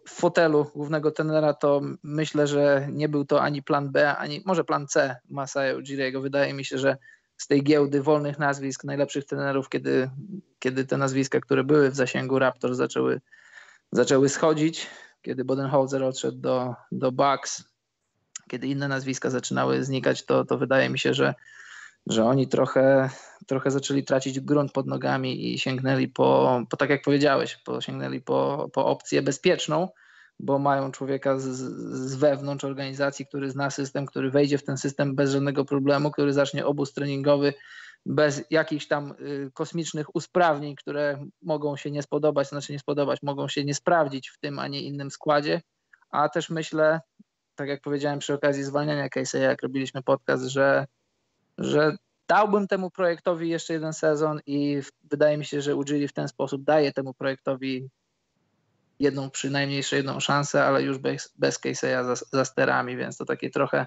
fotelu 0.08 0.64
głównego 0.74 1.10
tenera, 1.10 1.54
to 1.54 1.80
myślę, 2.02 2.46
że 2.46 2.88
nie 2.92 3.08
był 3.08 3.24
to 3.24 3.42
ani 3.42 3.62
plan 3.62 3.92
B, 3.92 4.16
ani 4.16 4.42
może 4.46 4.64
plan 4.64 4.86
C 4.86 5.16
Masaya 5.28 5.76
Ujiriego. 5.76 6.20
Wydaje 6.20 6.54
mi 6.54 6.64
się, 6.64 6.78
że 6.78 6.96
z 7.36 7.46
tej 7.46 7.62
giełdy 7.62 8.02
wolnych 8.02 8.38
nazwisk, 8.38 8.84
najlepszych 8.84 9.24
trenerów, 9.24 9.68
kiedy, 9.68 10.10
kiedy 10.58 10.84
te 10.84 10.96
nazwiska, 10.96 11.40
które 11.40 11.64
były 11.64 11.90
w 11.90 11.96
zasięgu 11.96 12.38
Raptor 12.38 12.74
zaczęły, 12.74 13.20
zaczęły 13.92 14.28
schodzić, 14.28 14.86
kiedy 15.22 15.44
Bodenholzer 15.44 16.02
odszedł 16.02 16.38
do, 16.38 16.74
do 16.92 17.12
Bucks, 17.12 17.64
kiedy 18.48 18.66
inne 18.66 18.88
nazwiska 18.88 19.30
zaczynały 19.30 19.84
znikać, 19.84 20.24
to, 20.24 20.44
to 20.44 20.58
wydaje 20.58 20.90
mi 20.90 20.98
się, 20.98 21.14
że 21.14 21.34
że 22.06 22.24
oni 22.24 22.48
trochę, 22.48 23.10
trochę 23.46 23.70
zaczęli 23.70 24.04
tracić 24.04 24.40
grunt 24.40 24.72
pod 24.72 24.86
nogami 24.86 25.52
i 25.52 25.58
sięgnęli 25.58 26.08
po, 26.08 26.60
po 26.70 26.76
tak 26.76 26.90
jak 26.90 27.02
powiedziałeś, 27.02 27.56
po, 27.56 27.80
sięgnęli 27.80 28.20
po, 28.20 28.68
po 28.72 28.86
opcję 28.86 29.22
bezpieczną, 29.22 29.88
bo 30.38 30.58
mają 30.58 30.92
człowieka 30.92 31.38
z, 31.38 31.44
z 31.44 32.14
wewnątrz 32.14 32.64
organizacji, 32.64 33.26
który 33.26 33.50
zna 33.50 33.70
system, 33.70 34.06
który 34.06 34.30
wejdzie 34.30 34.58
w 34.58 34.64
ten 34.64 34.76
system 34.76 35.14
bez 35.14 35.30
żadnego 35.30 35.64
problemu, 35.64 36.10
który 36.10 36.32
zacznie 36.32 36.66
obóz 36.66 36.92
treningowy 36.92 37.54
bez 38.06 38.44
jakichś 38.50 38.86
tam 38.86 39.14
y, 39.20 39.50
kosmicznych 39.54 40.16
usprawnień, 40.16 40.76
które 40.76 41.26
mogą 41.42 41.76
się 41.76 41.90
nie 41.90 42.02
spodobać, 42.02 42.48
znaczy 42.48 42.72
nie 42.72 42.78
spodobać, 42.78 43.22
mogą 43.22 43.48
się 43.48 43.64
nie 43.64 43.74
sprawdzić 43.74 44.28
w 44.28 44.38
tym, 44.38 44.58
a 44.58 44.68
nie 44.68 44.82
innym 44.82 45.10
składzie. 45.10 45.62
A 46.10 46.28
też 46.28 46.50
myślę, 46.50 47.00
tak 47.54 47.68
jak 47.68 47.80
powiedziałem 47.80 48.18
przy 48.18 48.34
okazji 48.34 48.64
zwalniania 48.64 49.08
Casey'a, 49.08 49.38
jak 49.38 49.62
robiliśmy 49.62 50.02
podcast, 50.02 50.44
że 50.44 50.86
że 51.58 51.96
dałbym 52.28 52.66
temu 52.66 52.90
projektowi 52.90 53.48
jeszcze 53.48 53.72
jeden 53.72 53.92
sezon 53.92 54.40
i 54.46 54.80
wydaje 55.04 55.38
mi 55.38 55.44
się, 55.44 55.60
że 55.60 55.76
Ujiri 55.76 56.08
w 56.08 56.12
ten 56.12 56.28
sposób 56.28 56.64
daje 56.64 56.92
temu 56.92 57.14
projektowi 57.14 57.88
jedną, 58.98 59.30
przynajmniej 59.30 59.76
jeszcze 59.76 59.96
jedną 59.96 60.20
szansę, 60.20 60.64
ale 60.64 60.82
już 60.82 60.98
bez, 60.98 61.34
bez 61.38 61.60
Casey'a 61.60 62.04
za, 62.04 62.24
za 62.32 62.44
sterami, 62.44 62.96
więc 62.96 63.16
to 63.16 63.24
takie 63.24 63.50
trochę 63.50 63.86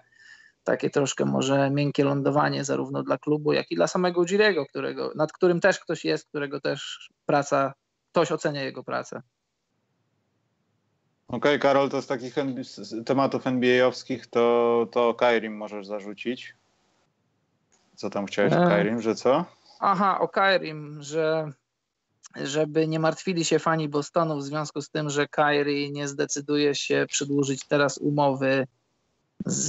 takie 0.64 0.90
troszkę 0.90 1.26
może 1.26 1.70
miękkie 1.70 2.04
lądowanie 2.04 2.64
zarówno 2.64 3.04
dla 3.04 3.18
klubu, 3.18 3.54
jak 3.54 3.72
i 3.72 3.76
dla 3.76 3.88
samego 3.88 4.22
Ujiriego, 4.22 4.66
którego, 4.66 5.12
nad 5.16 5.32
którym 5.32 5.60
też 5.60 5.80
ktoś 5.80 6.06
jest, 6.06 6.28
którego 6.28 6.62
też 6.62 7.10
praca, 7.26 7.74
ktoś 8.12 8.32
ocenia 8.32 8.64
jego 8.64 8.84
pracę. 8.84 9.22
Okej, 11.28 11.38
okay, 11.38 11.60
Karol, 11.60 11.90
to 11.90 12.02
z 12.02 12.08
takich 12.08 12.36
tematów 13.06 13.48
NBA-owskich 13.48 14.28
to, 14.28 14.88
to 14.92 15.14
Kairim 15.14 15.58
możesz 15.58 15.88
zarzucić. 15.88 16.56
Co 18.00 18.10
tam 18.10 18.26
chciałeś 18.26 18.54
o 18.54 18.66
e, 18.66 18.68
Kairim, 18.68 19.02
że 19.02 19.16
co? 19.16 19.46
Aha, 19.80 20.20
o 20.20 20.28
Kairim, 20.28 21.04
że 21.04 21.52
żeby 22.36 22.88
nie 22.88 23.00
martwili 23.00 23.46
się 23.46 23.60
fani 23.60 23.90
Bostonu 23.90 24.38
w 24.38 24.44
związku 24.44 24.82
z 24.82 24.90
tym, 24.90 25.10
że 25.10 25.28
Kairi 25.28 25.92
nie 25.92 26.08
zdecyduje 26.08 26.76
się 26.76 27.06
przedłużyć 27.10 27.68
teraz 27.68 27.98
umowy 27.98 28.68
z, 29.46 29.68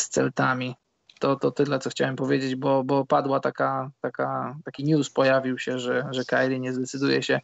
z 0.00 0.08
Celtami. 0.08 0.74
To, 1.20 1.36
to 1.36 1.50
tyle, 1.50 1.78
co 1.78 1.90
chciałem 1.90 2.16
powiedzieć, 2.16 2.56
bo, 2.56 2.84
bo 2.84 3.04
padła 3.06 3.40
taka, 3.40 3.90
taka, 4.00 4.56
taki 4.64 4.84
news 4.84 5.10
pojawił 5.10 5.58
się, 5.58 5.78
że, 5.78 6.08
że 6.10 6.24
Kairi 6.24 6.60
nie 6.60 6.72
zdecyduje 6.72 7.22
się, 7.22 7.40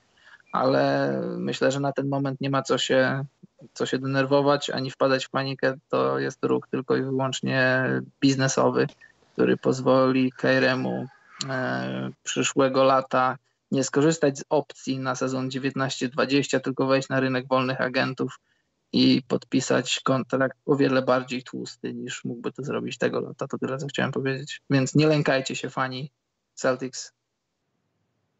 ale 0.53 1.13
myślę, 1.39 1.73
że 1.73 1.81
na 1.81 1.93
ten 1.93 2.09
moment 2.09 2.41
nie 2.41 2.51
ma 2.51 2.63
co 2.63 2.79
się, 2.79 3.25
co 3.73 3.87
się 3.87 3.99
denerwować, 3.99 4.71
ani 4.71 4.91
wpadać 4.91 5.27
w 5.27 5.31
panikę. 5.31 5.75
To 5.89 6.19
jest 6.19 6.45
ruch 6.45 6.69
tylko 6.71 6.97
i 6.97 7.03
wyłącznie 7.03 7.85
biznesowy 8.21 8.87
który 9.39 9.57
pozwoli 9.57 10.33
Kairemu 10.33 11.07
e, 11.49 12.11
przyszłego 12.23 12.85
lata 12.85 13.39
nie 13.71 13.85
skorzystać 13.85 14.39
z 14.39 14.45
opcji 14.49 14.99
na 14.99 15.15
sezon 15.15 15.49
19-20, 15.49 16.61
tylko 16.61 16.87
wejść 16.87 17.09
na 17.09 17.21
rynek 17.21 17.49
wolnych 17.49 17.81
agentów 17.81 18.39
i 18.93 19.23
podpisać 19.29 20.01
kontrakt 20.05 20.59
o 20.67 20.77
wiele 20.77 21.03
bardziej 21.03 21.43
tłusty 21.43 21.95
niż 21.95 22.25
mógłby 22.25 22.53
to 22.53 22.63
zrobić 22.63 22.99
tego 22.99 23.21
lata. 23.21 23.49
To 23.49 23.59
tyle, 23.59 23.79
co 23.79 23.87
chciałem 23.87 24.13
powiedzieć. 24.13 24.61
Więc 24.71 24.95
nie 24.95 25.07
lękajcie 25.07 25.57
się, 25.57 25.71
fani 25.71 26.11
Celtics. 26.55 27.13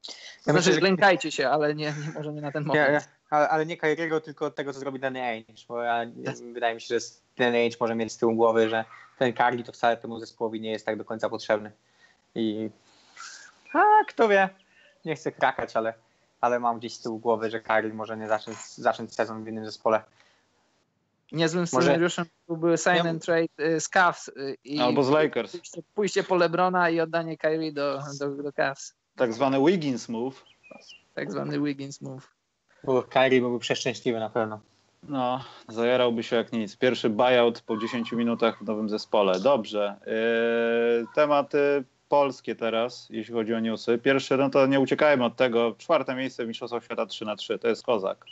Ja 0.09 0.13
znaczy, 0.53 0.59
myślę, 0.59 0.73
że... 0.73 0.81
lękajcie 0.81 1.33
się, 1.33 1.49
ale 1.49 1.75
nie, 1.75 1.95
nie 2.07 2.13
może 2.15 2.33
nie 2.33 2.41
na 2.41 2.53
ten 2.53 2.65
moment. 2.65 2.93
Ja, 2.93 3.01
ale, 3.31 3.49
ale 3.49 3.67
nie 3.67 3.77
Kairiego, 3.77 4.21
tylko 4.21 4.51
tego, 4.51 4.73
co 4.73 4.81
zrobi 4.81 5.01
Danny 5.01 5.23
Ainge, 5.23 5.65
bo 5.69 5.83
ja, 5.83 6.07
wydaje 6.53 6.75
mi 6.75 6.81
się, 6.81 7.01
że 7.01 7.07
Danny 7.07 7.28
Ainge 7.47 7.77
może 7.81 7.95
mieć 7.95 8.13
z 8.13 8.19
tyłu 8.19 8.35
głowy, 8.35 8.69
że 8.69 8.85
ten 9.19 9.35
Carly 9.35 9.65
to 9.65 9.73
wcale 9.73 9.97
temu 9.97 10.21
zespołowi 10.21 10.61
nie 10.61 10.71
jest 10.71 10.87
tak 10.87 10.97
do 10.97 11.05
końca 11.05 11.29
potrzebny. 11.29 11.73
I 12.35 12.71
a, 13.73 14.05
kto 14.09 14.29
wie, 14.29 14.49
nie 15.05 15.17
chcę 15.17 15.33
krakać, 15.33 15.77
ale, 15.77 15.95
ale 16.41 16.61
mam 16.61 16.79
gdzieś 16.79 16.95
z 16.95 17.01
tyłu 17.01 17.19
głowy, 17.19 17.51
że 17.51 17.63
Carly 17.63 17.95
może 17.95 18.17
nie 18.17 18.29
zacząć, 18.29 18.59
zacząć 18.59 19.15
sezon 19.15 19.45
w 19.45 19.49
innym 19.49 19.65
zespole. 19.65 20.03
Niezłym 21.33 21.67
scenariuszem 21.67 22.27
byłby 22.49 22.79
sign 22.79 23.07
and 23.07 23.25
trade 23.25 23.49
y, 23.61 23.81
z 23.81 23.89
Cavs 23.89 24.29
y, 24.29 24.57
i 24.65 24.81
albo 24.81 25.05
z 25.05 25.11
Lakers. 25.11 25.53
Pójście, 25.53 25.83
pójście 25.95 26.23
po 26.23 26.37
Lebrona 26.37 26.91
i 26.91 27.01
oddanie 27.01 27.39
Kyrie 27.39 27.73
do, 27.73 28.03
do, 28.19 28.29
do 28.31 28.53
Cavs. 28.53 28.95
Tak 29.17 29.33
zwany 29.33 29.59
Wiggins 29.67 30.09
move. 30.09 30.45
Tak 31.15 31.33
zwany 31.33 31.61
Wiggins 31.61 32.01
move. 32.01 32.29
Bo 32.85 33.03
Kyrie 33.03 33.41
byłby 33.41 33.59
przeszczęśliwy 33.59 34.19
na 34.19 34.31
pewno. 34.31 34.61
No, 35.03 35.45
zajarałby 35.69 36.23
się 36.23 36.37
jak 36.37 36.53
nic. 36.53 36.77
Pierwszy 36.77 37.11
buyout 37.11 37.61
po 37.61 37.77
10 37.77 38.13
minutach 38.13 38.59
w 38.59 38.67
nowym 38.67 38.89
zespole. 38.89 39.41
Dobrze. 39.41 39.97
Yy, 40.07 41.07
tematy 41.15 41.85
polskie 42.09 42.55
teraz, 42.55 43.07
jeśli 43.11 43.35
chodzi 43.35 43.55
o 43.55 43.61
newsy. 43.61 43.99
Pierwszy, 43.99 44.37
no 44.37 44.51
to 44.51 44.67
nie 44.67 44.81
uciekajmy 44.81 45.25
od 45.25 45.37
tego. 45.37 45.75
Czwarte 45.79 46.15
miejsce 46.15 46.45
w 46.45 46.49
Mistrzostwach 46.49 46.85
Świata 46.85 47.07
3 47.07 47.25
na 47.25 47.37
3 47.37 47.59
to 47.59 47.69
jest 47.69 47.83
kozak. 47.83 48.25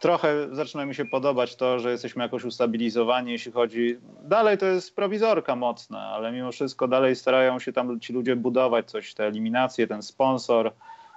Trochę 0.00 0.48
zaczyna 0.52 0.86
mi 0.86 0.94
się 0.94 1.04
podobać 1.04 1.56
to, 1.56 1.78
że 1.78 1.90
jesteśmy 1.90 2.22
jakoś 2.22 2.44
ustabilizowani, 2.44 3.32
jeśli 3.32 3.52
chodzi. 3.52 3.98
Dalej 4.22 4.58
to 4.58 4.66
jest 4.66 4.96
prowizorka 4.96 5.56
mocna, 5.56 6.00
ale 6.00 6.32
mimo 6.32 6.52
wszystko 6.52 6.88
dalej 6.88 7.16
starają 7.16 7.58
się 7.58 7.72
tam 7.72 8.00
ci 8.00 8.12
ludzie 8.12 8.36
budować 8.36 8.90
coś, 8.90 9.14
te 9.14 9.26
eliminacje, 9.26 9.86
ten 9.86 10.02
sponsor. 10.02 10.72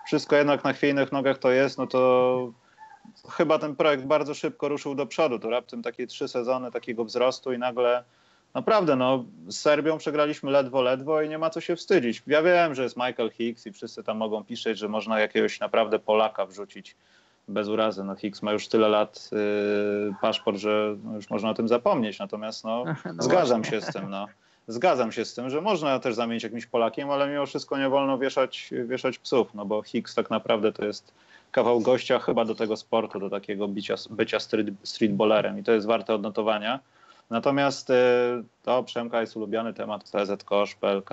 Wszystko 0.05 0.35
jednak 0.35 0.63
na 0.63 0.73
chwiejnych 0.73 1.11
nogach 1.11 1.37
to 1.37 1.51
jest, 1.51 1.77
no 1.77 1.87
to 1.87 2.51
chyba 3.29 3.59
ten 3.59 3.75
projekt 3.75 4.03
bardzo 4.03 4.33
szybko 4.33 4.67
ruszył 4.67 4.95
do 4.95 5.05
przodu. 5.05 5.39
To 5.39 5.49
raptem 5.49 5.81
takie 5.81 6.07
trzy 6.07 6.27
sezony 6.27 6.71
takiego 6.71 7.05
wzrostu 7.05 7.53
i 7.53 7.57
nagle 7.57 8.03
naprawdę, 8.53 8.95
no, 8.95 9.25
z 9.47 9.59
Serbią 9.59 9.97
przegraliśmy 9.97 10.51
ledwo, 10.51 10.81
ledwo 10.81 11.21
i 11.21 11.29
nie 11.29 11.37
ma 11.37 11.49
co 11.49 11.61
się 11.61 11.75
wstydzić. 11.75 12.23
Ja 12.27 12.43
wiem, 12.43 12.75
że 12.75 12.83
jest 12.83 12.97
Michael 12.97 13.31
Hicks 13.31 13.67
i 13.67 13.71
wszyscy 13.71 14.03
tam 14.03 14.17
mogą 14.17 14.43
pisać, 14.43 14.77
że 14.77 14.89
można 14.89 15.19
jakiegoś 15.19 15.59
naprawdę 15.59 15.99
Polaka 15.99 16.45
wrzucić 16.45 16.95
bez 17.47 17.67
urazy. 17.67 18.03
No, 18.03 18.15
Hicks 18.15 18.41
ma 18.41 18.51
już 18.51 18.67
tyle 18.67 18.89
lat 18.89 19.29
yy, 19.31 20.13
paszport, 20.21 20.57
że 20.57 20.95
już 21.15 21.29
można 21.29 21.49
o 21.49 21.53
tym 21.53 21.67
zapomnieć. 21.67 22.19
Natomiast 22.19 22.63
no, 22.63 22.83
no 23.17 23.23
zgadzam 23.23 23.61
właśnie. 23.61 23.81
się 23.81 23.85
z 23.85 23.93
tym. 23.93 24.09
No. 24.09 24.27
Zgadzam 24.67 25.11
się 25.11 25.25
z 25.25 25.33
tym, 25.33 25.49
że 25.49 25.61
można 25.61 25.99
też 25.99 26.15
zamienić 26.15 26.43
jakimś 26.43 26.65
Polakiem, 26.65 27.09
ale 27.09 27.29
mimo 27.29 27.45
wszystko 27.45 27.77
nie 27.77 27.89
wolno 27.89 28.17
wieszać, 28.17 28.69
wieszać 28.85 29.19
psów, 29.19 29.53
no 29.53 29.65
bo 29.65 29.83
Hicks 29.83 30.15
tak 30.15 30.29
naprawdę 30.29 30.71
to 30.71 30.85
jest 30.85 31.13
kawał 31.53 31.79
gościa 31.79 32.19
chyba 32.19 32.45
do 32.45 32.55
tego 32.55 32.77
sportu, 32.77 33.19
do 33.19 33.29
takiego 33.29 33.67
bicia, 33.67 33.95
bycia 34.09 34.39
street, 34.39 34.67
streetballerem 34.83 35.59
i 35.59 35.63
to 35.63 35.71
jest 35.71 35.87
warte 35.87 36.15
odnotowania. 36.15 36.79
Natomiast 37.29 37.89
y, 37.89 37.93
to 38.63 38.83
Przemka 38.83 39.21
jest 39.21 39.37
ulubiony 39.37 39.73
temat 39.73 40.03
PZ 40.03 40.43
Kosz, 40.43 40.75
PLK. 40.75 41.09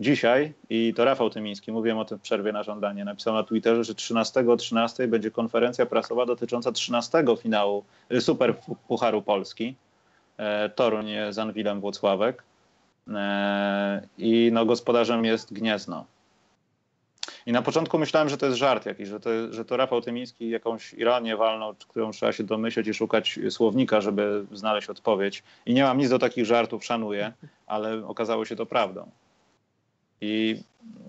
Dzisiaj, 0.00 0.52
i 0.70 0.94
to 0.96 1.04
Rafał 1.04 1.30
Tymiński, 1.30 1.72
mówiłem 1.72 1.98
o 1.98 2.04
tym 2.04 2.18
w 2.18 2.22
przerwie 2.22 2.52
na 2.52 2.62
żądanie, 2.62 3.04
napisał 3.04 3.34
na 3.34 3.42
Twitterze, 3.42 3.84
że 3.84 3.94
13 3.94 4.50
o 4.50 4.56
13 4.56 5.08
będzie 5.08 5.30
konferencja 5.30 5.86
prasowa 5.86 6.26
dotycząca 6.26 6.72
13 6.72 7.24
finału 7.42 7.84
y, 8.12 8.20
Super 8.20 8.56
Pucharu 8.88 9.22
Polski. 9.22 9.74
E, 10.36 10.68
Toruń 10.68 11.06
z 11.30 11.38
Anwilem 11.38 11.80
Włocławek. 11.80 12.42
I 14.18 14.50
no, 14.52 14.66
gospodarzem 14.66 15.24
jest 15.24 15.52
Gniezno. 15.52 16.04
I 17.46 17.52
na 17.52 17.62
początku 17.62 17.98
myślałem, 17.98 18.28
że 18.28 18.36
to 18.36 18.46
jest 18.46 18.58
żart 18.58 18.86
jakiś, 18.86 19.08
że 19.08 19.20
to, 19.20 19.30
że 19.50 19.64
to 19.64 19.76
Rafał 19.76 20.00
Tymiński 20.00 20.50
jakąś 20.50 20.94
ironię 20.94 21.36
walną, 21.36 21.74
którą 21.88 22.10
trzeba 22.10 22.32
się 22.32 22.44
domyśleć 22.44 22.88
i 22.88 22.94
szukać 22.94 23.38
słownika, 23.50 24.00
żeby 24.00 24.46
znaleźć 24.52 24.90
odpowiedź. 24.90 25.42
I 25.66 25.74
nie 25.74 25.82
mam 25.82 25.98
nic 25.98 26.10
do 26.10 26.18
takich 26.18 26.44
żartów, 26.44 26.84
szanuję, 26.84 27.32
ale 27.66 28.06
okazało 28.06 28.44
się 28.44 28.56
to 28.56 28.66
prawdą. 28.66 29.10
I 30.20 30.62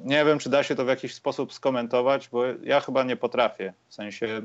nie 0.06 0.26
wiem, 0.26 0.40
czy 0.40 0.50
da 0.50 0.64
się 0.64 0.76
to 0.76 0.86
w 0.86 0.88
jakiś 0.88 1.14
sposób 1.14 1.54
skomentować, 1.54 2.30
bo 2.30 2.44
ja 2.64 2.80
chyba 2.80 3.04
nie 3.04 3.16
potrafię. 3.16 3.74
W 3.88 3.94
sensie 3.94 4.42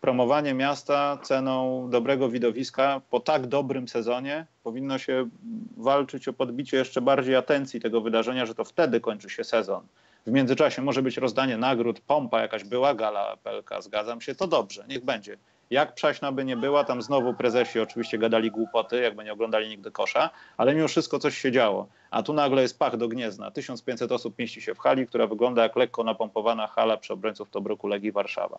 promowanie 0.00 0.54
miasta 0.54 1.18
ceną 1.22 1.86
dobrego 1.90 2.28
widowiska 2.28 3.00
po 3.10 3.20
tak 3.20 3.46
dobrym 3.46 3.88
sezonie 3.88 4.46
powinno 4.62 4.98
się 4.98 5.28
walczyć 5.76 6.28
o 6.28 6.32
podbicie 6.32 6.76
jeszcze 6.76 7.00
bardziej 7.00 7.36
atencji 7.36 7.80
tego 7.80 8.00
wydarzenia, 8.00 8.46
że 8.46 8.54
to 8.54 8.64
wtedy 8.64 9.00
kończy 9.00 9.30
się 9.30 9.44
sezon 9.44 9.86
w 10.26 10.30
międzyczasie 10.30 10.82
może 10.82 11.02
być 11.02 11.16
rozdanie 11.16 11.56
nagród, 11.56 12.00
pompa 12.00 12.40
jakaś 12.40 12.64
była, 12.64 12.94
gala 12.94 13.36
PLK, 13.36 13.70
zgadzam 13.80 14.20
się, 14.20 14.34
to 14.34 14.46
dobrze, 14.46 14.84
niech 14.88 15.04
będzie. 15.04 15.36
Jak 15.70 15.94
przaśna 15.94 16.32
by 16.32 16.44
nie 16.44 16.56
była, 16.56 16.84
tam 16.84 17.02
znowu 17.02 17.34
prezesi 17.34 17.80
oczywiście 17.80 18.18
gadali 18.18 18.50
głupoty, 18.50 19.00
jakby 19.00 19.24
nie 19.24 19.32
oglądali 19.32 19.68
nigdy 19.68 19.90
kosza, 19.90 20.30
ale 20.56 20.74
mimo 20.74 20.88
wszystko 20.88 21.18
coś 21.18 21.38
się 21.38 21.52
działo. 21.52 21.86
A 22.10 22.22
tu 22.22 22.32
nagle 22.32 22.62
jest 22.62 22.78
pach 22.78 22.96
do 22.96 23.08
Gniezna. 23.08 23.50
1500 23.50 24.12
osób 24.12 24.38
mieści 24.38 24.62
się 24.62 24.74
w 24.74 24.78
hali, 24.78 25.06
która 25.06 25.26
wygląda 25.26 25.62
jak 25.62 25.76
lekko 25.76 26.04
napompowana 26.04 26.66
hala 26.66 26.96
przy 26.96 27.12
obrońców 27.12 27.50
Tobruku 27.50 27.88
Legii 27.88 28.12
Warszawa. 28.12 28.58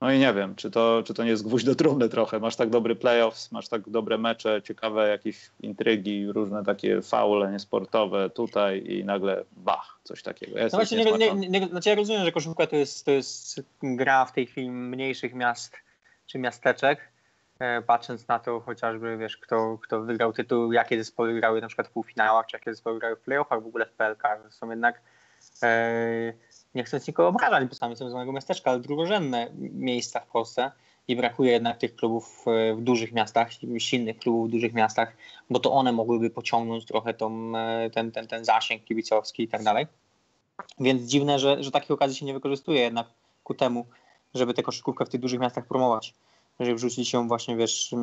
No 0.00 0.12
i 0.12 0.18
nie 0.18 0.34
wiem, 0.34 0.54
czy 0.54 0.70
to, 0.70 1.02
czy 1.06 1.14
to 1.14 1.24
nie 1.24 1.30
jest 1.30 1.44
gwóźdź 1.44 1.66
do 1.66 1.74
trumny 1.74 2.08
trochę. 2.08 2.40
Masz 2.40 2.56
tak 2.56 2.70
dobry 2.70 2.96
playoffs, 2.96 3.52
masz 3.52 3.68
tak 3.68 3.88
dobre 3.88 4.18
mecze, 4.18 4.62
ciekawe 4.62 5.08
jakieś 5.08 5.50
intrygi, 5.60 6.32
różne 6.32 6.64
takie 6.64 7.02
faule 7.02 7.52
niesportowe 7.52 8.30
tutaj 8.30 8.84
i 8.86 9.04
nagle 9.04 9.44
bach, 9.52 10.00
coś 10.04 10.22
takiego. 10.22 10.58
no 10.62 10.68
właśnie, 10.68 11.04
nie, 11.04 11.34
nie, 11.34 11.60
nie, 11.60 11.68
znaczy 11.68 11.88
ja 11.88 11.94
rozumiem, 11.94 12.24
że 12.24 12.32
koszówka 12.32 12.66
to 12.66 12.76
jest, 12.76 13.04
to 13.04 13.10
jest 13.10 13.62
gra 13.82 14.24
w 14.24 14.32
tej 14.32 14.46
chwili 14.46 14.70
mniejszych 14.70 15.34
miast 15.34 15.76
czy 16.26 16.38
miasteczek, 16.38 17.08
e, 17.58 17.82
patrząc 17.82 18.28
na 18.28 18.38
to 18.38 18.60
chociażby, 18.60 19.16
wiesz, 19.16 19.36
kto, 19.36 19.78
kto 19.82 20.00
wygrał 20.00 20.32
tytuł, 20.32 20.72
jakie 20.72 20.98
zespoły 20.98 21.34
grały 21.34 21.60
na 21.60 21.66
przykład 21.66 21.88
w 21.88 21.90
półfinałach, 21.90 22.46
czy 22.46 22.56
jakie 22.56 22.74
zespoły 22.74 22.98
grały 22.98 23.16
w 23.16 23.20
playoffach, 23.20 23.62
w 23.62 23.66
ogóle 23.66 23.86
w 23.86 23.92
PLK, 23.92 24.22
są 24.50 24.70
jednak 24.70 25.00
e, 25.62 26.32
nie 26.78 26.84
chcę 26.84 27.00
nikogo 27.08 27.28
obrażać, 27.28 27.68
bo 27.68 27.74
sami 27.74 27.96
są 27.96 28.10
z 28.10 28.12
mojego 28.12 28.32
miasteczka, 28.32 28.70
ale 28.70 28.80
drugorzędne 28.80 29.50
miejsca 29.58 30.20
w 30.20 30.26
Polsce 30.26 30.70
i 31.08 31.16
brakuje 31.16 31.52
jednak 31.52 31.78
tych 31.78 31.96
klubów 31.96 32.44
e, 32.46 32.74
w 32.74 32.80
dużych 32.80 33.12
miastach, 33.12 33.48
silnych 33.78 34.18
klubów 34.18 34.48
w 34.48 34.50
dużych 34.52 34.74
miastach, 34.74 35.16
bo 35.50 35.60
to 35.60 35.72
one 35.72 35.92
mogłyby 35.92 36.30
pociągnąć 36.30 36.84
trochę 36.84 37.14
tą, 37.14 37.52
e, 37.56 37.90
ten, 37.90 38.12
ten, 38.12 38.26
ten 38.26 38.44
zasięg 38.44 38.84
kibicowski 38.84 39.42
i 39.42 39.48
tak 39.48 39.62
dalej. 39.62 39.86
Więc 40.80 41.02
dziwne, 41.02 41.38
że, 41.38 41.62
że 41.62 41.70
takich 41.70 41.90
okazji 41.90 42.16
się 42.16 42.26
nie 42.26 42.34
wykorzystuje 42.34 42.80
jednak 42.80 43.06
ku 43.44 43.54
temu, 43.54 43.86
żeby 44.34 44.54
tę 44.54 44.62
koszykówkę 44.62 45.04
w 45.04 45.08
tych 45.08 45.20
dużych 45.20 45.40
miastach 45.40 45.66
promować. 45.66 46.14
Żeby 46.60 46.74
wrzucić 46.74 47.08
się 47.08 47.28
właśnie, 47.28 47.56
wiesz, 47.56 47.94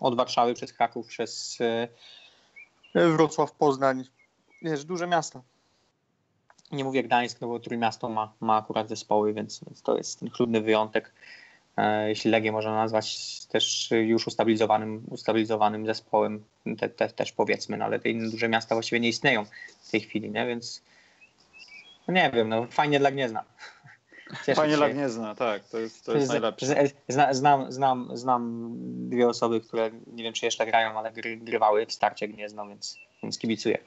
od 0.00 0.16
Warszawy 0.16 0.54
przez 0.54 0.72
Kraków, 0.72 1.06
przez 1.06 1.58
e, 1.60 3.08
Wrocław, 3.08 3.52
Poznań, 3.52 4.04
wiesz, 4.62 4.84
duże 4.84 5.06
miasta. 5.06 5.42
Nie 6.72 6.84
mówię 6.84 7.02
Gdańsk, 7.02 7.40
no 7.40 7.48
bo 7.48 7.60
Trójmiasto 7.60 8.08
ma, 8.08 8.32
ma 8.40 8.56
akurat 8.56 8.88
zespoły, 8.88 9.32
więc, 9.32 9.64
więc 9.64 9.82
to 9.82 9.96
jest 9.96 10.20
ten 10.20 10.30
chlubny 10.30 10.60
wyjątek. 10.60 11.12
E, 11.76 12.08
jeśli 12.08 12.30
Legię 12.30 12.52
można 12.52 12.74
nazwać 12.74 13.38
też 13.46 13.90
już 14.02 14.26
ustabilizowanym, 14.26 15.02
ustabilizowanym 15.10 15.86
zespołem, 15.86 16.44
te, 16.78 16.88
te, 16.88 17.08
też 17.08 17.32
powiedzmy, 17.32 17.76
no 17.76 17.84
ale 17.84 17.98
te 17.98 18.08
inne 18.10 18.30
duże 18.30 18.48
miasta 18.48 18.74
właściwie 18.74 19.00
nie 19.00 19.08
istnieją 19.08 19.44
w 19.82 19.90
tej 19.90 20.00
chwili, 20.00 20.30
nie? 20.30 20.46
więc 20.46 20.82
no 22.08 22.14
nie 22.14 22.30
wiem, 22.34 22.48
no 22.48 22.66
fajnie 22.66 22.98
dla 22.98 23.10
Gniezna. 23.10 23.44
Cieszę 24.46 24.54
fajnie 24.54 24.76
dla 24.76 24.88
Gniezna, 24.88 25.34
tak, 25.34 25.64
to 25.64 25.78
jest, 25.78 26.04
to 26.04 26.16
jest 26.16 26.28
najlepsze. 26.28 26.66
Zna, 27.08 27.34
znam, 27.34 27.72
znam, 27.72 28.10
znam 28.14 28.72
dwie 29.08 29.28
osoby, 29.28 29.60
które 29.60 29.90
nie 30.06 30.24
wiem 30.24 30.32
czy 30.32 30.44
jeszcze 30.44 30.66
grają, 30.66 30.98
ale 30.98 31.12
gry, 31.12 31.36
grywały 31.36 31.86
w 31.86 31.92
starcie 31.92 32.28
Gniezno, 32.28 32.68
więc, 32.68 32.98
więc 33.22 33.38
kibicuję. 33.38 33.78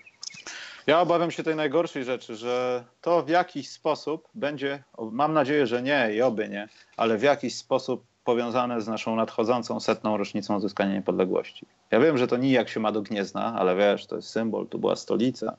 Ja 0.87 1.01
obawiam 1.01 1.31
się 1.31 1.43
tej 1.43 1.55
najgorszej 1.55 2.03
rzeczy, 2.03 2.35
że 2.35 2.83
to 3.01 3.23
w 3.23 3.29
jakiś 3.29 3.69
sposób 3.69 4.27
będzie, 4.33 4.83
mam 5.11 5.33
nadzieję, 5.33 5.67
że 5.67 5.81
nie 5.81 6.09
i 6.13 6.21
oby 6.21 6.49
nie, 6.49 6.69
ale 6.97 7.17
w 7.17 7.23
jakiś 7.23 7.55
sposób 7.55 8.03
powiązane 8.23 8.81
z 8.81 8.87
naszą 8.87 9.15
nadchodzącą 9.15 9.79
setną 9.79 10.17
rocznicą 10.17 10.55
odzyskania 10.55 10.93
niepodległości. 10.93 11.65
Ja 11.91 11.99
wiem, 11.99 12.17
że 12.17 12.27
to 12.27 12.37
nijak 12.37 12.69
się 12.69 12.79
ma 12.79 12.91
do 12.91 13.01
Gniezna, 13.01 13.55
ale 13.57 13.75
wiesz, 13.75 14.05
to 14.05 14.15
jest 14.15 14.29
symbol, 14.29 14.67
tu 14.67 14.79
była 14.79 14.95
stolica, 14.95 15.55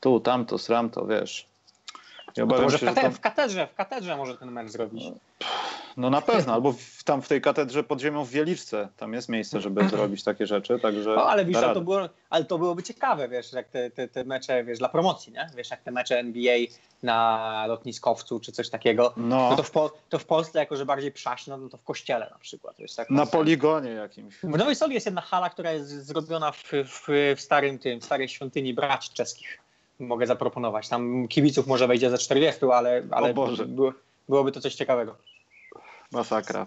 tu, 0.00 0.20
tamto, 0.20 0.58
sramto, 0.58 1.06
wiesz. 1.06 1.46
Ja 2.36 2.46
no 2.46 2.62
może 2.62 2.78
się, 2.78 2.86
w, 2.86 2.94
kate- 2.94 3.02
to... 3.02 3.10
w, 3.10 3.20
katedrze, 3.20 3.66
w 3.66 3.74
katedrze 3.74 4.16
może 4.16 4.38
ten 4.38 4.50
mecz 4.50 4.68
zrobić. 4.68 5.04
No 5.04 5.46
na 5.96 6.20
pewno, 6.20 6.52
albo 6.52 6.72
w, 6.72 7.04
tam 7.04 7.22
w 7.22 7.28
tej 7.28 7.40
katedrze 7.40 7.84
pod 7.84 8.00
ziemią 8.00 8.24
w 8.24 8.30
Wieliczce, 8.30 8.88
tam 8.96 9.14
jest 9.14 9.28
miejsce, 9.28 9.60
żeby 9.60 9.88
zrobić 9.88 10.24
takie 10.24 10.46
rzeczy, 10.46 10.78
także... 10.78 11.14
No, 11.16 11.28
ale 11.28 11.44
wiesz, 11.44 11.60
to 11.74 11.80
było, 11.80 12.08
ale 12.30 12.44
to 12.44 12.58
byłoby 12.58 12.82
ciekawe, 12.82 13.28
wiesz, 13.28 13.52
jak 13.52 13.68
te, 13.68 13.90
te, 13.90 14.08
te 14.08 14.24
mecze, 14.24 14.64
wiesz, 14.64 14.78
dla 14.78 14.88
promocji, 14.88 15.32
nie? 15.32 15.50
Wiesz, 15.56 15.70
jak 15.70 15.82
te 15.82 15.90
mecze 15.90 16.18
NBA 16.18 16.56
na 17.02 17.64
lotniskowcu 17.68 18.40
czy 18.40 18.52
coś 18.52 18.70
takiego, 18.70 19.12
no, 19.16 19.50
no 19.50 19.56
to, 19.56 19.62
w 19.62 19.70
po, 19.70 19.92
to 20.08 20.18
w 20.18 20.24
Polsce 20.24 20.58
jako, 20.58 20.76
że 20.76 20.86
bardziej 20.86 21.12
przaśno, 21.12 21.56
no 21.56 21.68
to 21.68 21.76
w 21.76 21.82
kościele 21.82 22.28
na 22.30 22.38
przykład. 22.38 22.76
Wiesz, 22.78 22.94
tak 22.94 23.10
na 23.10 23.26
poligonie 23.26 23.90
jakimś. 23.90 24.34
W 24.34 24.58
Nowej 24.58 24.76
Soli 24.76 24.94
jest 24.94 25.06
jedna 25.06 25.20
hala, 25.20 25.50
która 25.50 25.72
jest 25.72 26.06
zrobiona 26.06 26.52
w, 26.52 26.62
w, 26.72 27.06
w 27.36 27.40
starym 27.40 27.78
tym, 27.78 28.00
w 28.00 28.04
starej 28.04 28.28
świątyni 28.28 28.74
braci 28.74 29.10
czeskich. 29.14 29.58
Mogę 29.98 30.26
zaproponować. 30.26 30.88
Tam 30.88 31.28
kibiców 31.28 31.66
może 31.66 31.86
wejdzie 31.86 32.10
za 32.10 32.18
40, 32.18 32.60
ale, 32.72 33.02
ale 33.10 33.34
było, 33.34 33.92
byłoby 34.28 34.52
to 34.52 34.60
coś 34.60 34.74
ciekawego. 34.74 35.16
Masakra. 36.12 36.66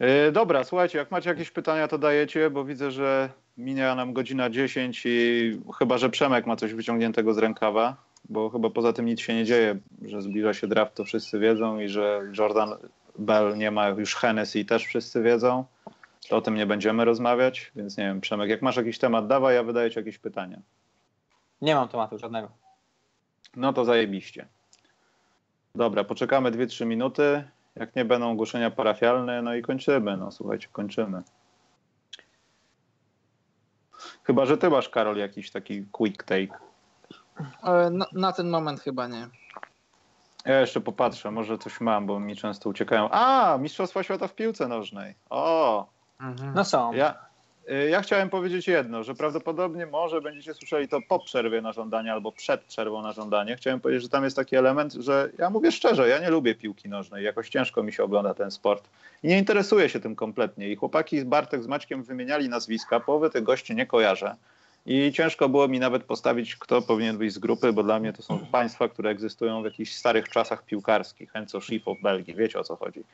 Yy, 0.00 0.32
dobra, 0.32 0.64
słuchajcie, 0.64 0.98
jak 0.98 1.10
macie 1.10 1.30
jakieś 1.30 1.50
pytania, 1.50 1.88
to 1.88 1.98
dajecie, 1.98 2.50
bo 2.50 2.64
widzę, 2.64 2.90
że 2.90 3.30
minia 3.58 3.94
nam 3.94 4.12
godzina 4.12 4.50
10 4.50 5.02
i 5.04 5.60
chyba, 5.78 5.98
że 5.98 6.10
Przemek 6.10 6.46
ma 6.46 6.56
coś 6.56 6.74
wyciągniętego 6.74 7.34
z 7.34 7.38
rękawa, 7.38 7.96
bo 8.28 8.50
chyba 8.50 8.70
poza 8.70 8.92
tym 8.92 9.06
nic 9.06 9.20
się 9.20 9.34
nie 9.34 9.44
dzieje, 9.44 9.78
że 10.02 10.22
zbliża 10.22 10.54
się 10.54 10.66
draft, 10.66 10.94
to 10.94 11.04
wszyscy 11.04 11.38
wiedzą 11.38 11.80
i 11.80 11.88
że 11.88 12.22
Jordan 12.38 12.70
Bell 13.18 13.56
nie 13.56 13.70
ma 13.70 13.88
już 13.88 14.14
Hennessy 14.14 14.64
też 14.64 14.84
wszyscy 14.84 15.22
wiedzą. 15.22 15.64
To 16.28 16.36
o 16.36 16.40
tym 16.40 16.54
nie 16.54 16.66
będziemy 16.66 17.04
rozmawiać, 17.04 17.72
więc 17.76 17.96
nie 17.96 18.04
wiem, 18.04 18.20
Przemek, 18.20 18.50
jak 18.50 18.62
masz 18.62 18.76
jakiś 18.76 18.98
temat, 18.98 19.26
dawaj, 19.26 19.54
ja 19.54 19.62
wydaję 19.62 19.90
ci 19.90 19.98
jakieś 19.98 20.18
pytania. 20.18 20.58
Nie 21.62 21.74
mam 21.74 21.88
tematu 21.88 22.18
żadnego. 22.18 22.48
No 23.56 23.72
to 23.72 23.84
zajebiście. 23.84 24.46
Dobra, 25.74 26.04
poczekamy 26.04 26.50
2-3 26.50 26.86
minuty 26.86 27.44
jak 27.76 27.96
nie 27.96 28.04
będą 28.04 28.30
ogłoszenia 28.30 28.70
parafialne, 28.70 29.42
no 29.42 29.54
i 29.54 29.62
kończymy. 29.62 30.16
No 30.16 30.30
słuchajcie, 30.30 30.68
kończymy. 30.72 31.22
Chyba, 34.24 34.46
że 34.46 34.58
ty 34.58 34.70
masz, 34.70 34.88
Karol, 34.88 35.16
jakiś 35.16 35.50
taki 35.50 35.86
quick 35.92 36.22
take. 36.22 36.58
E, 37.62 37.90
na, 37.90 38.06
na 38.12 38.32
ten 38.32 38.50
moment 38.50 38.80
chyba 38.80 39.08
nie. 39.08 39.28
Ja 40.44 40.60
jeszcze 40.60 40.80
popatrzę, 40.80 41.30
może 41.30 41.58
coś 41.58 41.80
mam, 41.80 42.06
bo 42.06 42.20
mi 42.20 42.36
często 42.36 42.70
uciekają. 42.70 43.08
A, 43.10 43.58
Mistrzostwa 43.60 44.02
Świata 44.02 44.28
w 44.28 44.34
piłce 44.34 44.68
nożnej. 44.68 45.14
O! 45.30 45.86
Mhm. 46.20 46.54
No 46.54 46.64
są. 46.64 46.92
Ja, 46.92 47.25
ja 47.90 48.02
chciałem 48.02 48.30
powiedzieć 48.30 48.68
jedno, 48.68 49.04
że 49.04 49.14
prawdopodobnie 49.14 49.86
może 49.86 50.20
będziecie 50.20 50.54
słyszeli 50.54 50.88
to 50.88 50.98
po 51.08 51.18
przerwie 51.18 51.60
na 51.60 51.72
żądanie 51.72 52.12
albo 52.12 52.32
przed 52.32 52.60
przerwą 52.64 53.02
na 53.02 53.12
żądanie. 53.12 53.56
Chciałem 53.56 53.80
powiedzieć, 53.80 54.02
że 54.02 54.08
tam 54.08 54.24
jest 54.24 54.36
taki 54.36 54.56
element, 54.56 54.92
że 54.92 55.30
ja 55.38 55.50
mówię 55.50 55.72
szczerze, 55.72 56.08
ja 56.08 56.18
nie 56.18 56.30
lubię 56.30 56.54
piłki 56.54 56.88
nożnej, 56.88 57.24
jakoś 57.24 57.48
ciężko 57.48 57.82
mi 57.82 57.92
się 57.92 58.04
ogląda 58.04 58.34
ten 58.34 58.50
sport 58.50 58.88
i 59.22 59.28
nie 59.28 59.38
interesuję 59.38 59.88
się 59.88 60.00
tym 60.00 60.16
kompletnie. 60.16 60.68
I 60.68 60.76
chłopaki 60.76 61.24
Bartek 61.24 61.62
z 61.62 61.66
Maćkiem 61.66 62.02
wymieniali 62.02 62.48
nazwiska, 62.48 63.00
połowy 63.00 63.30
tych 63.30 63.42
gości 63.42 63.74
nie 63.74 63.86
kojarzę. 63.86 64.36
I 64.86 65.12
ciężko 65.12 65.48
było 65.48 65.68
mi 65.68 65.80
nawet 65.80 66.04
postawić, 66.04 66.56
kto 66.56 66.82
powinien 66.82 67.18
być 67.18 67.32
z 67.32 67.38
grupy, 67.38 67.72
bo 67.72 67.82
dla 67.82 68.00
mnie 68.00 68.12
to 68.12 68.22
są 68.22 68.38
państwa, 68.38 68.88
które 68.88 69.10
egzystują 69.10 69.62
w 69.62 69.64
jakichś 69.64 69.92
starych 69.92 70.28
czasach 70.28 70.64
piłkarskich. 70.64 71.30
Enzo 71.36 71.60
Schifo 71.60 71.94
w 71.94 72.02
Belgii, 72.02 72.34
wiecie 72.34 72.58
o 72.58 72.64
co 72.64 72.76
chodzi. 72.76 73.04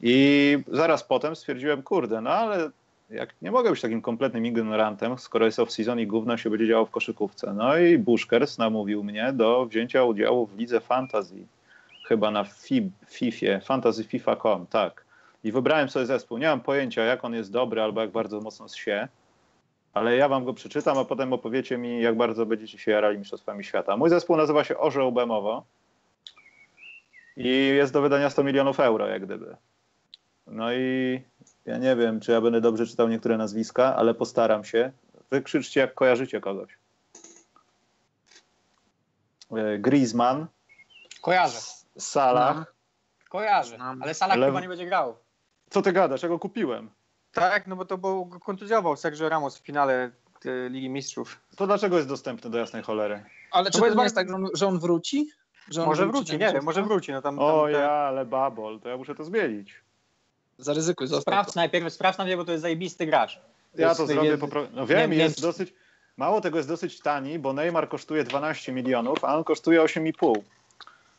I 0.00 0.58
zaraz 0.68 1.04
potem 1.04 1.36
stwierdziłem, 1.36 1.82
kurde, 1.82 2.20
no 2.20 2.30
ale 2.30 2.70
jak 3.10 3.34
nie 3.42 3.50
mogę 3.50 3.70
być 3.70 3.80
takim 3.80 4.02
kompletnym 4.02 4.46
ignorantem, 4.46 5.18
skoro 5.18 5.46
jest 5.46 5.58
off-season 5.58 6.00
i 6.00 6.06
gówno 6.06 6.36
się 6.36 6.50
będzie 6.50 6.66
działo 6.66 6.86
w 6.86 6.90
koszykówce. 6.90 7.54
No 7.54 7.78
i 7.78 7.98
Buszkers 7.98 8.58
namówił 8.58 9.04
mnie 9.04 9.32
do 9.32 9.66
wzięcia 9.66 10.04
udziału 10.04 10.46
w 10.46 10.58
lidze 10.58 10.80
fantasy, 10.80 11.46
chyba 12.08 12.30
na 12.30 12.44
FIB, 12.44 12.92
FIFA, 13.06 13.60
fantasy 13.60 14.04
FIFA.com, 14.04 14.66
tak. 14.66 15.04
I 15.44 15.52
wybrałem 15.52 15.88
sobie 15.88 16.06
zespół. 16.06 16.38
Nie 16.38 16.46
mam 16.46 16.60
pojęcia, 16.60 17.04
jak 17.04 17.24
on 17.24 17.34
jest 17.34 17.52
dobry 17.52 17.82
albo 17.82 18.00
jak 18.00 18.10
bardzo 18.10 18.40
mocno 18.40 18.68
się, 18.68 19.08
ale 19.94 20.16
ja 20.16 20.28
wam 20.28 20.44
go 20.44 20.54
przeczytam, 20.54 20.98
a 20.98 21.04
potem 21.04 21.32
opowiecie 21.32 21.78
mi, 21.78 22.02
jak 22.02 22.16
bardzo 22.16 22.46
będziecie 22.46 22.78
się 22.78 22.90
jarali 22.90 23.18
mistrzostwami 23.18 23.64
świata. 23.64 23.96
Mój 23.96 24.10
zespół 24.10 24.36
nazywa 24.36 24.64
się 24.64 24.78
Orzeł 24.78 25.12
Bemowo 25.12 25.64
i 27.36 27.48
jest 27.76 27.92
do 27.92 28.02
wydania 28.02 28.30
100 28.30 28.44
milionów 28.44 28.80
euro, 28.80 29.06
jak 29.06 29.24
gdyby. 29.24 29.56
No 30.46 30.72
i 30.72 31.20
ja 31.66 31.78
nie 31.78 31.96
wiem, 31.96 32.20
czy 32.20 32.32
ja 32.32 32.40
będę 32.40 32.60
dobrze 32.60 32.86
czytał 32.86 33.08
niektóre 33.08 33.36
nazwiska, 33.36 33.96
ale 33.96 34.14
postaram 34.14 34.64
się. 34.64 34.92
Wykrzyczcie, 35.30 35.80
jak 35.80 35.94
kojarzycie 35.94 36.40
kogoś. 36.40 36.78
E, 39.56 39.78
Griezmann. 39.78 40.46
Kojarzę. 41.20 41.58
Salah. 41.98 42.56
No. 42.56 42.64
Kojarzę, 43.28 43.78
ale 44.00 44.14
Salah 44.14 44.36
Lew... 44.36 44.48
chyba 44.48 44.60
nie 44.60 44.68
będzie 44.68 44.86
grał. 44.86 45.16
Co 45.70 45.82
ty 45.82 45.92
gadasz? 45.92 46.22
Ja 46.22 46.28
go 46.28 46.38
kupiłem. 46.38 46.90
Tak, 47.32 47.66
no 47.66 47.76
bo 47.76 47.84
to 47.84 47.98
był, 47.98 48.26
kontuzjował 48.26 48.96
Sergio 48.96 49.28
Ramos 49.28 49.58
w 49.58 49.62
finale 49.62 50.10
e, 50.44 50.68
Ligi 50.68 50.88
Mistrzów. 50.88 51.40
To 51.56 51.66
dlaczego 51.66 51.96
jest 51.96 52.08
dostępny 52.08 52.50
do 52.50 52.58
jasnej 52.58 52.82
cholery? 52.82 53.24
Ale 53.50 53.70
czy 53.70 53.78
to, 53.78 53.86
jest, 53.86 53.98
jest 53.98 54.14
tak, 54.14 54.28
że 54.28 54.34
on, 54.34 54.48
że 54.54 54.66
on 54.66 54.78
wróci? 54.78 55.30
Że 55.68 55.82
on 55.82 55.88
może 55.88 56.06
wróci, 56.06 56.32
nie 56.32 56.52
wiem, 56.52 56.64
może 56.64 56.82
wróci. 56.82 57.12
No 57.12 57.22
tam, 57.22 57.36
tam 57.36 57.44
o 57.44 57.66
te... 57.66 57.72
ja, 57.72 57.90
ale 57.90 58.24
babol, 58.24 58.80
to 58.80 58.88
ja 58.88 58.96
muszę 58.96 59.14
to 59.14 59.24
zmienić. 59.24 59.85
Zaryzykuj, 60.58 61.06
zostaw 61.06 61.22
Sprawdź 61.22 61.54
to. 61.54 61.60
najpierw, 61.60 61.92
sprawdź 61.92 62.18
najpierw, 62.18 62.38
bo 62.38 62.44
to 62.44 62.52
jest 62.52 62.62
zajebisty 62.62 63.06
gracz. 63.06 63.40
Ja 63.74 63.94
to 63.94 64.06
zrobię, 64.06 64.28
jest, 64.28 64.40
popro... 64.40 64.66
no 64.72 64.86
wiem, 64.86 65.10
nie, 65.10 65.16
jest 65.16 65.38
nie... 65.38 65.42
dosyć, 65.42 65.74
mało 66.16 66.40
tego 66.40 66.56
jest 66.56 66.68
dosyć 66.68 67.00
tani, 67.00 67.38
bo 67.38 67.52
Neymar 67.52 67.88
kosztuje 67.88 68.24
12 68.24 68.72
milionów, 68.72 69.24
a 69.24 69.36
on 69.36 69.44
kosztuje 69.44 69.80
8,5. 69.80 70.34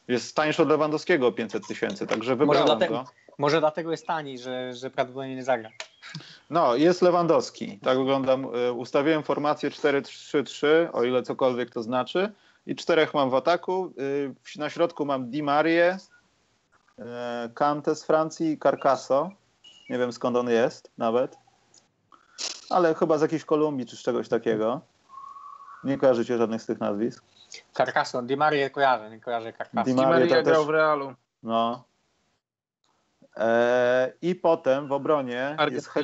Jest 0.08 0.36
tańszy 0.36 0.62
od 0.62 0.70
Lewandowskiego 0.70 1.28
o 1.28 1.32
500 1.32 1.68
tysięcy, 1.68 2.08
także 2.08 2.36
wybrałem 2.36 2.48
może 2.48 2.78
dlatego, 2.78 3.04
go. 3.04 3.10
Może 3.38 3.60
dlatego 3.60 3.92
jest 3.92 4.08
tani, 4.08 4.40
że, 4.40 4.74
że 4.74 4.90
prawdopodobnie 4.90 5.36
nie 5.36 5.44
zagra. 5.44 5.70
No, 6.50 6.76
jest 6.76 7.02
Lewandowski. 7.02 7.80
Tak 7.84 7.98
wyglądam. 7.98 8.48
E, 8.56 8.74
ustawiłem 8.74 9.24
formację 9.24 9.70
4-3-3, 9.70 10.68
o 10.94 11.04
ile 11.04 11.24
cokolwiek 11.24 11.70
to 11.70 11.84
znaczy. 11.84 12.32
I 12.68 12.76
czterech 12.76 13.14
mam 13.14 13.30
w 13.30 13.36
ataku. 13.36 13.94
E, 14.56 14.60
na 14.60 14.70
środku 14.70 15.06
mam 15.06 15.30
Di 15.30 15.44
Marię, 15.44 15.98
Kante 17.54 17.96
z 17.96 18.04
Francji 18.04 18.52
i 18.52 18.60
Carcasso. 18.60 19.30
Nie 19.90 19.98
wiem 19.98 20.12
skąd 20.12 20.38
on 20.38 20.50
jest 20.50 20.92
nawet. 20.98 21.38
Ale 22.70 22.96
chyba 22.96 23.18
z 23.18 23.22
jakiejś 23.22 23.46
Kolumbii 23.46 23.86
czy 23.86 23.98
z 23.98 24.02
czegoś 24.02 24.30
takiego. 24.30 24.82
Nie 25.84 25.98
kojarzycie 25.98 26.38
żadnych 26.38 26.62
z 26.62 26.66
tych 26.66 26.80
nazwisk. 26.80 27.24
Carcasso, 27.74 28.22
Di 28.22 28.38
Maria 28.38 28.70
kojarzę, 28.70 29.10
nie 29.10 29.20
kojarzę 29.20 29.54
Carcasso. 29.54 29.84
Di 29.84 29.96
Maria 29.96 30.42
grał 30.42 30.66
w 30.66 30.70
Realu. 30.70 31.14
No, 31.44 31.84
E, 33.38 34.14
I 34.22 34.36
potem 34.36 34.88
w 34.88 34.92
obronie 34.92 35.56
jest, 35.72 35.88
He, 35.88 36.02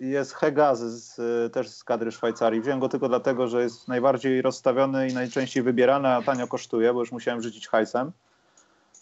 jest 0.00 0.34
Hegazy 0.34 0.90
z, 0.90 1.16
też 1.52 1.68
z 1.68 1.84
kadry 1.84 2.12
Szwajcarii. 2.12 2.60
Wziąłem 2.60 2.80
go 2.80 2.88
tylko 2.88 3.08
dlatego, 3.08 3.48
że 3.48 3.62
jest 3.62 3.88
najbardziej 3.88 4.42
rozstawiony 4.42 5.08
i 5.08 5.14
najczęściej 5.14 5.62
wybierany, 5.62 6.08
a 6.08 6.22
tanio 6.22 6.46
kosztuje, 6.46 6.94
bo 6.94 7.00
już 7.00 7.12
musiałem 7.12 7.42
rzucić 7.42 7.68
hajsem. 7.68 8.12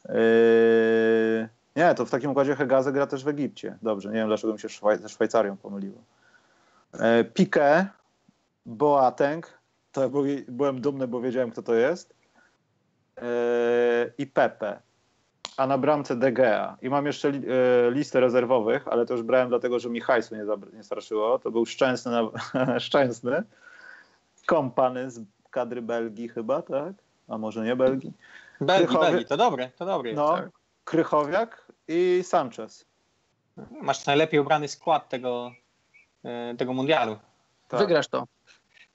E, 0.08 1.48
nie, 1.76 1.94
to 1.94 2.06
w 2.06 2.10
takim 2.10 2.30
układzie 2.30 2.56
Hegazy 2.56 2.92
gra 2.92 3.06
też 3.06 3.24
w 3.24 3.28
Egipcie. 3.28 3.78
Dobrze, 3.82 4.08
nie 4.08 4.14
wiem 4.14 4.28
dlaczego 4.28 4.52
mi 4.52 4.58
się 4.58 4.68
Szwaj 4.68 4.98
ze 4.98 5.08
Szwajcarią 5.08 5.56
pomyliło. 5.56 5.98
E, 7.00 7.24
Boateng, 8.66 9.58
to 9.92 10.10
byłem 10.48 10.80
dumny, 10.80 11.08
bo 11.08 11.20
wiedziałem 11.20 11.50
kto 11.50 11.62
to 11.62 11.74
jest. 11.74 12.14
I 14.18 14.26
Pepe 14.26 14.80
a 15.58 15.66
na 15.66 15.78
bramce 15.78 16.16
De 16.16 16.32
Gea. 16.32 16.76
I 16.82 16.90
mam 16.90 17.06
jeszcze 17.06 17.30
li, 17.30 17.38
e, 17.38 17.90
listę 17.90 18.20
rezerwowych, 18.20 18.88
ale 18.88 19.06
to 19.06 19.14
już 19.14 19.22
brałem 19.22 19.48
dlatego, 19.48 19.78
że 19.78 19.90
mi 19.90 20.00
hajsu 20.00 20.36
nie, 20.36 20.44
nie 20.72 20.84
straszyło. 20.84 21.38
To 21.38 21.50
był 21.50 21.66
Szczęsny, 21.66 22.12
na, 22.12 22.30
Szczęsny, 22.86 23.42
kompany 24.46 25.10
z 25.10 25.20
kadry 25.50 25.82
Belgii 25.82 26.28
chyba, 26.28 26.62
tak? 26.62 26.92
A 27.28 27.38
może 27.38 27.64
nie 27.64 27.76
Belgii? 27.76 28.12
Belgii, 28.60 28.98
Belgii, 28.98 29.26
to 29.26 29.36
dobre, 29.36 29.70
to 29.78 29.86
dobre. 29.86 30.12
No, 30.12 30.36
tak. 30.36 30.48
Krychowiak 30.84 31.72
i 31.88 32.20
Sanchez. 32.24 32.84
Masz 33.70 34.06
najlepiej 34.06 34.40
ubrany 34.40 34.68
skład 34.68 35.08
tego, 35.08 35.52
e, 36.24 36.54
tego 36.56 36.72
mundialu. 36.72 37.18
Tak. 37.68 37.80
Wygrasz 37.80 38.08
to. 38.08 38.26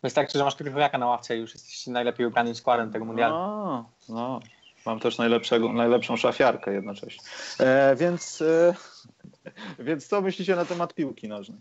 Wystarczy, 0.04 0.38
że 0.38 0.44
masz 0.44 0.56
Krychowiaka 0.56 0.98
na 0.98 1.06
ławce 1.08 1.38
i 1.38 1.40
już 1.40 1.54
jesteś 1.54 1.88
najlepiej 1.88 2.26
ubranym 2.26 2.56
składem 2.56 2.92
tego 2.92 3.06
mundialu. 3.06 3.36
No, 3.36 3.90
no. 4.10 4.40
Mam 4.86 5.00
też 5.00 5.18
najlepszego, 5.18 5.74
najlepszą 5.74 6.18
szafiarkę 6.18 6.74
jednocześnie. 6.74 7.24
E, 7.60 7.96
więc, 7.96 8.42
e, 8.42 8.74
więc 9.88 10.08
co 10.08 10.22
myślicie 10.22 10.56
na 10.56 10.66
temat 10.66 10.94
piłki 10.94 11.28
nożnej? 11.28 11.60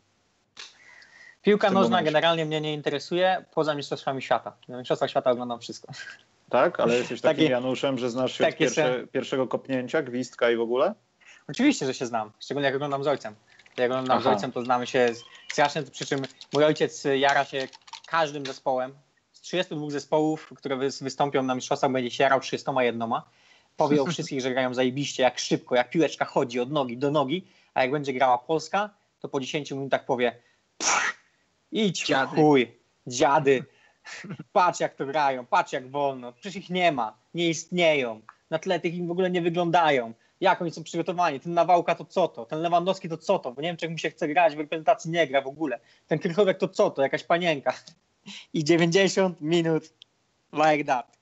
Piłka 1.42 1.70
nożna 1.70 1.90
momencie? 1.90 2.04
generalnie 2.04 2.46
mnie 2.46 2.60
nie 2.60 2.74
interesuje 2.74 3.44
poza 3.54 3.74
Mistrzostwami 3.74 4.22
Świata. 4.22 4.52
Na 4.68 4.78
Mistrzostwach 4.78 5.10
Świata 5.10 5.30
oglądam 5.30 5.60
wszystko. 5.60 5.92
Tak? 6.52 6.80
Ale 6.80 6.96
jesteś 6.96 7.20
takim 7.20 7.44
Taki, 7.44 7.50
Januszem, 7.50 7.98
że 7.98 8.10
znasz 8.10 8.38
się 8.38 8.48
od 8.48 8.56
pierwsze, 8.56 9.06
pierwszego 9.12 9.46
kopnięcia, 9.46 10.02
gwizdka 10.02 10.50
i 10.50 10.56
w 10.56 10.60
ogóle? 10.60 10.94
Oczywiście, 11.48 11.86
że 11.86 11.94
się 11.94 12.06
znam. 12.06 12.30
Szczególnie 12.40 12.66
jak 12.66 12.74
oglądam 12.74 13.04
z 13.04 13.06
ojcem. 13.06 13.34
Jak 13.76 13.90
oglądam 13.90 14.18
Aha. 14.18 14.30
z 14.30 14.34
ojcem, 14.34 14.52
to 14.52 14.64
znamy 14.64 14.86
się 14.86 15.08
strasznie, 15.52 15.82
przy 15.82 16.06
czym 16.06 16.22
mój 16.52 16.64
ojciec 16.64 17.04
jara 17.18 17.44
się 17.44 17.68
każdym 18.06 18.46
zespołem, 18.46 18.94
32 19.32 19.90
zespołów, 19.90 20.52
które 20.56 20.76
wystąpią 20.76 21.42
na 21.42 21.54
mistrzostwach, 21.54 21.92
będzie 21.92 22.10
się 22.10 22.24
jarał 22.24 22.40
31. 22.40 23.12
Powie 23.76 24.02
o 24.02 24.06
wszystkich, 24.06 24.40
że 24.40 24.50
grają 24.50 24.74
zajebiście, 24.74 25.22
jak 25.22 25.38
szybko, 25.38 25.74
jak 25.74 25.90
piłeczka 25.90 26.24
chodzi 26.24 26.60
od 26.60 26.70
nogi 26.70 26.98
do 26.98 27.10
nogi, 27.10 27.46
a 27.74 27.82
jak 27.82 27.90
będzie 27.90 28.12
grała 28.12 28.38
Polska, 28.38 28.90
to 29.20 29.28
po 29.28 29.40
10 29.40 29.70
minutach 29.70 30.04
powie 30.04 30.36
idź 31.72 32.06
dziady. 32.06 32.36
chuj, 32.36 32.78
dziady, 33.06 33.64
patrz 34.52 34.80
jak 34.80 34.94
to 34.94 35.06
grają, 35.06 35.46
patrz 35.46 35.72
jak 35.72 35.90
wolno, 35.90 36.32
przecież 36.32 36.56
ich 36.56 36.70
nie 36.70 36.92
ma, 36.92 37.16
nie 37.34 37.48
istnieją, 37.48 38.20
na 38.50 38.58
tle 38.58 38.80
tych 38.80 38.94
im 38.94 39.08
w 39.08 39.10
ogóle 39.10 39.30
nie 39.30 39.42
wyglądają, 39.42 40.12
jak 40.40 40.62
oni 40.62 40.70
są 40.70 40.84
przygotowani, 40.84 41.40
ten 41.40 41.54
Nawałka 41.54 41.94
to 41.94 42.04
co 42.04 42.28
to, 42.28 42.46
ten 42.46 42.60
Lewandowski 42.60 43.08
to 43.08 43.16
co 43.16 43.38
to, 43.38 43.52
bo 43.52 43.62
Niemczech 43.62 43.90
mu 43.90 43.98
się 43.98 44.10
chce 44.10 44.28
grać, 44.28 44.56
w 44.56 44.58
reprezentacji 44.58 45.10
nie 45.10 45.26
gra 45.26 45.42
w 45.42 45.46
ogóle, 45.46 45.78
ten 46.06 46.18
Krychowek 46.18 46.58
to 46.58 46.68
co 46.68 46.90
to, 46.90 47.02
jakaś 47.02 47.24
panienka. 47.24 47.74
I 48.52 48.64
90 48.64 49.40
minut 49.40 49.92
like 50.52 50.84
that. 50.84 51.18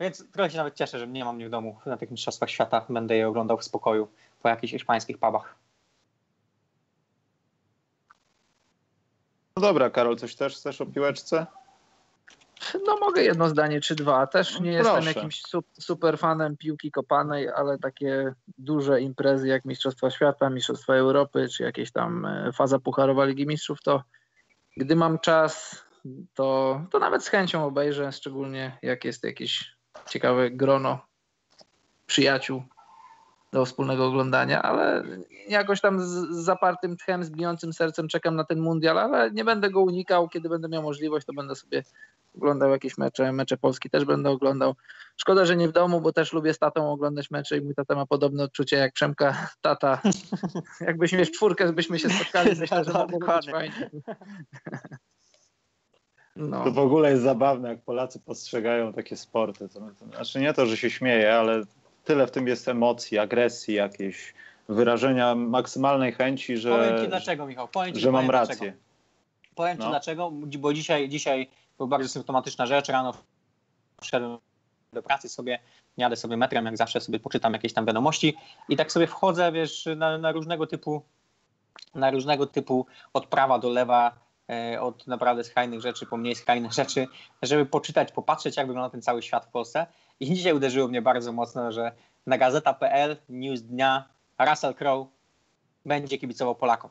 Więc 0.00 0.24
trochę 0.32 0.50
się 0.50 0.56
nawet 0.56 0.74
cieszę, 0.74 0.98
że 0.98 1.06
nie 1.06 1.24
mam 1.24 1.36
mnie 1.36 1.46
w 1.46 1.50
domu 1.50 1.78
na 1.86 1.96
tych 1.96 2.10
mistrzostwach 2.10 2.50
świata. 2.50 2.86
Będę 2.88 3.16
je 3.16 3.28
oglądał 3.28 3.58
w 3.58 3.64
spokoju 3.64 4.08
po 4.42 4.48
jakichś 4.48 4.72
hiszpańskich 4.72 5.18
pubach. 5.18 5.54
No 9.56 9.62
dobra, 9.62 9.90
Karol, 9.90 10.16
coś 10.16 10.34
też 10.34 10.56
chcesz 10.56 10.80
o 10.80 10.86
piłeczce? 10.86 11.46
No 12.86 12.96
mogę 12.96 13.22
jedno 13.22 13.48
zdanie 13.48 13.80
czy 13.80 13.94
dwa. 13.94 14.26
Też 14.26 14.60
nie 14.60 14.82
no, 14.82 14.96
jestem 14.96 15.04
jakimś 15.04 15.42
super 15.78 16.18
fanem 16.18 16.56
piłki 16.56 16.90
kopanej, 16.90 17.48
ale 17.48 17.78
takie 17.78 18.34
duże 18.58 19.00
imprezy 19.00 19.48
jak 19.48 19.64
Mistrzostwa 19.64 20.10
Świata, 20.10 20.50
Mistrzostwa 20.50 20.94
Europy, 20.94 21.48
czy 21.48 21.62
jakieś 21.62 21.92
tam 21.92 22.26
e, 22.26 22.52
faza 22.52 22.78
pucharowa 22.78 23.24
Ligi 23.24 23.46
Mistrzów, 23.46 23.82
to 23.82 24.02
gdy 24.76 24.96
mam 24.96 25.18
czas, 25.18 25.84
to, 26.34 26.80
to 26.90 26.98
nawet 26.98 27.24
z 27.24 27.28
chęcią 27.28 27.64
obejrzę, 27.64 28.12
szczególnie 28.12 28.78
jak 28.82 29.04
jest 29.04 29.24
jakieś 29.24 29.76
ciekawe 30.08 30.50
grono 30.50 31.06
przyjaciół 32.06 32.62
do 33.52 33.64
wspólnego 33.64 34.06
oglądania, 34.06 34.62
ale 34.62 35.04
jakoś 35.48 35.80
tam 35.80 36.00
z 36.00 36.28
zapartym 36.30 36.96
tchem, 36.96 37.24
z 37.24 37.30
bijącym 37.30 37.72
sercem 37.72 38.08
czekam 38.08 38.36
na 38.36 38.44
ten 38.44 38.60
mundial, 38.60 38.98
ale 38.98 39.30
nie 39.30 39.44
będę 39.44 39.70
go 39.70 39.80
unikał. 39.80 40.28
Kiedy 40.28 40.48
będę 40.48 40.68
miał 40.68 40.82
możliwość, 40.82 41.26
to 41.26 41.32
będę 41.32 41.54
sobie 41.54 41.82
oglądał 42.36 42.70
jakieś 42.70 42.98
mecze, 42.98 43.32
mecze 43.32 43.56
Polski 43.56 43.90
też 43.90 44.04
będę 44.04 44.30
oglądał. 44.30 44.74
Szkoda, 45.16 45.44
że 45.44 45.56
nie 45.56 45.68
w 45.68 45.72
domu, 45.72 46.00
bo 46.00 46.12
też 46.12 46.32
lubię 46.32 46.54
z 46.54 46.58
tatą 46.58 46.92
oglądać 46.92 47.30
mecze 47.30 47.58
i 47.58 47.60
mój 47.60 47.74
tata 47.74 47.94
ma 47.94 48.06
podobne 48.06 48.44
odczucie 48.44 48.76
jak 48.76 48.92
Przemka 48.92 49.48
tata. 49.60 50.00
Jakbyśmy 50.80 51.24
w 51.24 51.30
czwórkę, 51.30 51.72
byśmy 51.72 51.98
się 51.98 52.10
spotkali, 52.10 52.50
myślę, 52.60 52.84
że 52.84 52.92
mogłoby 52.92 53.26
być 53.36 53.50
fajnie. 53.50 53.90
No. 56.36 56.64
To 56.64 56.72
w 56.72 56.78
ogóle 56.78 57.10
jest 57.10 57.22
zabawne, 57.22 57.68
jak 57.68 57.82
Polacy 57.82 58.20
postrzegają 58.20 58.92
takie 58.92 59.16
sporty. 59.16 59.68
To, 59.68 59.80
to, 59.80 60.06
znaczy 60.06 60.40
nie 60.40 60.52
to, 60.52 60.66
że 60.66 60.76
się 60.76 60.90
śmieje, 60.90 61.34
ale 61.34 61.62
tyle 62.04 62.26
w 62.26 62.30
tym 62.30 62.46
jest 62.46 62.68
emocji, 62.68 63.18
agresji 63.18 63.74
jakiejś, 63.74 64.34
wyrażenia 64.68 65.34
maksymalnej 65.34 66.12
chęci, 66.12 66.56
że, 66.56 66.70
powiem 66.70 66.98
ci 67.02 67.08
dlaczego, 67.08 67.46
Michał. 67.46 67.68
Powiem 67.68 67.94
ci, 67.94 68.00
że 68.00 68.12
mam 68.12 68.30
rację. 68.30 68.56
Dlaczego. 68.56 68.78
Powiem 69.54 69.78
no. 69.78 69.84
ci 69.84 69.90
dlaczego, 69.90 70.30
bo 70.58 70.72
dzisiaj, 70.72 71.08
dzisiaj 71.08 71.50
była 71.86 71.98
bardzo 71.98 72.08
symptomatyczna 72.08 72.66
rzecz. 72.66 72.88
Rano 72.88 73.14
wszedłem 74.00 74.38
do 74.92 75.02
pracy 75.02 75.28
sobie, 75.28 75.58
jadę 75.96 76.16
sobie 76.16 76.36
metrem, 76.36 76.64
jak 76.64 76.76
zawsze 76.76 77.00
sobie 77.00 77.20
poczytam 77.20 77.52
jakieś 77.52 77.72
tam 77.72 77.86
wiadomości 77.86 78.36
i 78.68 78.76
tak 78.76 78.92
sobie 78.92 79.06
wchodzę, 79.06 79.52
wiesz, 79.52 79.88
na, 79.96 80.18
na 80.18 80.32
różnego 80.32 80.66
typu 80.66 81.02
na 81.94 82.10
różnego 82.10 82.46
typu 82.46 82.86
od 83.12 83.26
prawa 83.26 83.58
do 83.58 83.70
lewa, 83.70 84.18
e, 84.50 84.80
od 84.80 85.06
naprawdę 85.06 85.44
skrajnych 85.44 85.80
rzeczy 85.80 86.06
po 86.06 86.16
mniej 86.16 86.34
skrajnych 86.34 86.72
rzeczy, 86.82 87.06
żeby 87.42 87.66
poczytać, 87.66 88.12
popatrzeć, 88.12 88.56
jak 88.56 88.66
wygląda 88.66 88.90
ten 88.90 89.02
cały 89.02 89.22
świat 89.22 89.46
w 89.46 89.48
Polsce. 89.48 89.86
I 90.20 90.34
dzisiaj 90.34 90.52
uderzyło 90.52 90.88
mnie 90.88 91.02
bardzo 91.02 91.32
mocno, 91.32 91.72
że 91.72 91.92
na 92.26 92.38
gazeta.pl, 92.38 93.16
news 93.28 93.62
dnia, 93.62 94.08
Russell 94.38 94.74
Crowe 94.74 95.10
będzie 95.86 96.18
kibicował 96.18 96.54
Polakom. 96.54 96.90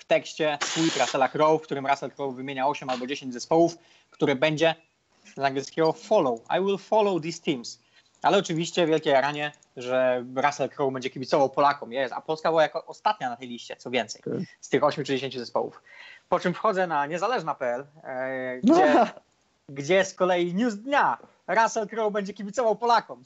W 0.00 0.04
tekście 0.04 0.58
tweet 0.74 0.96
Russella 0.96 1.28
Crowe, 1.28 1.58
w 1.58 1.62
którym 1.62 1.86
Russell 1.86 2.10
Crowe 2.10 2.36
wymienia 2.36 2.66
8 2.66 2.90
albo 2.90 3.06
10 3.06 3.32
zespołów, 3.32 3.78
które 4.10 4.36
będzie 4.36 4.74
z 5.36 5.38
angielskiego 5.38 5.92
follow. 5.92 6.40
I 6.58 6.64
will 6.64 6.78
follow 6.78 7.22
these 7.22 7.42
teams. 7.42 7.80
Ale 8.22 8.38
oczywiście 8.38 8.86
wielkie 8.86 9.10
jaranie, 9.10 9.52
że 9.76 10.24
Russell 10.36 10.68
Crowe 10.68 10.92
będzie 10.92 11.10
kibicował 11.10 11.50
Polakom. 11.50 11.92
Jest, 11.92 12.14
a 12.14 12.20
Polska 12.20 12.48
była 12.48 12.62
jako 12.62 12.86
ostatnia 12.86 13.30
na 13.30 13.36
tej 13.36 13.48
liście, 13.48 13.76
co 13.76 13.90
więcej, 13.90 14.22
tak. 14.24 14.34
z 14.60 14.68
tych 14.68 14.84
8 14.84 15.04
czy 15.04 15.12
10 15.12 15.38
zespołów. 15.38 15.82
Po 16.28 16.40
czym 16.40 16.54
wchodzę 16.54 16.86
na 16.86 17.06
niezależna.pl, 17.06 17.86
e, 18.04 18.58
gdzie, 18.58 18.94
no. 18.94 19.06
gdzie 19.68 20.04
z 20.04 20.14
kolei 20.14 20.54
news 20.54 20.74
dnia 20.74 21.18
Russell 21.48 21.88
Crowe 21.88 22.10
będzie 22.10 22.34
kibicował 22.34 22.76
Polakom. 22.76 23.22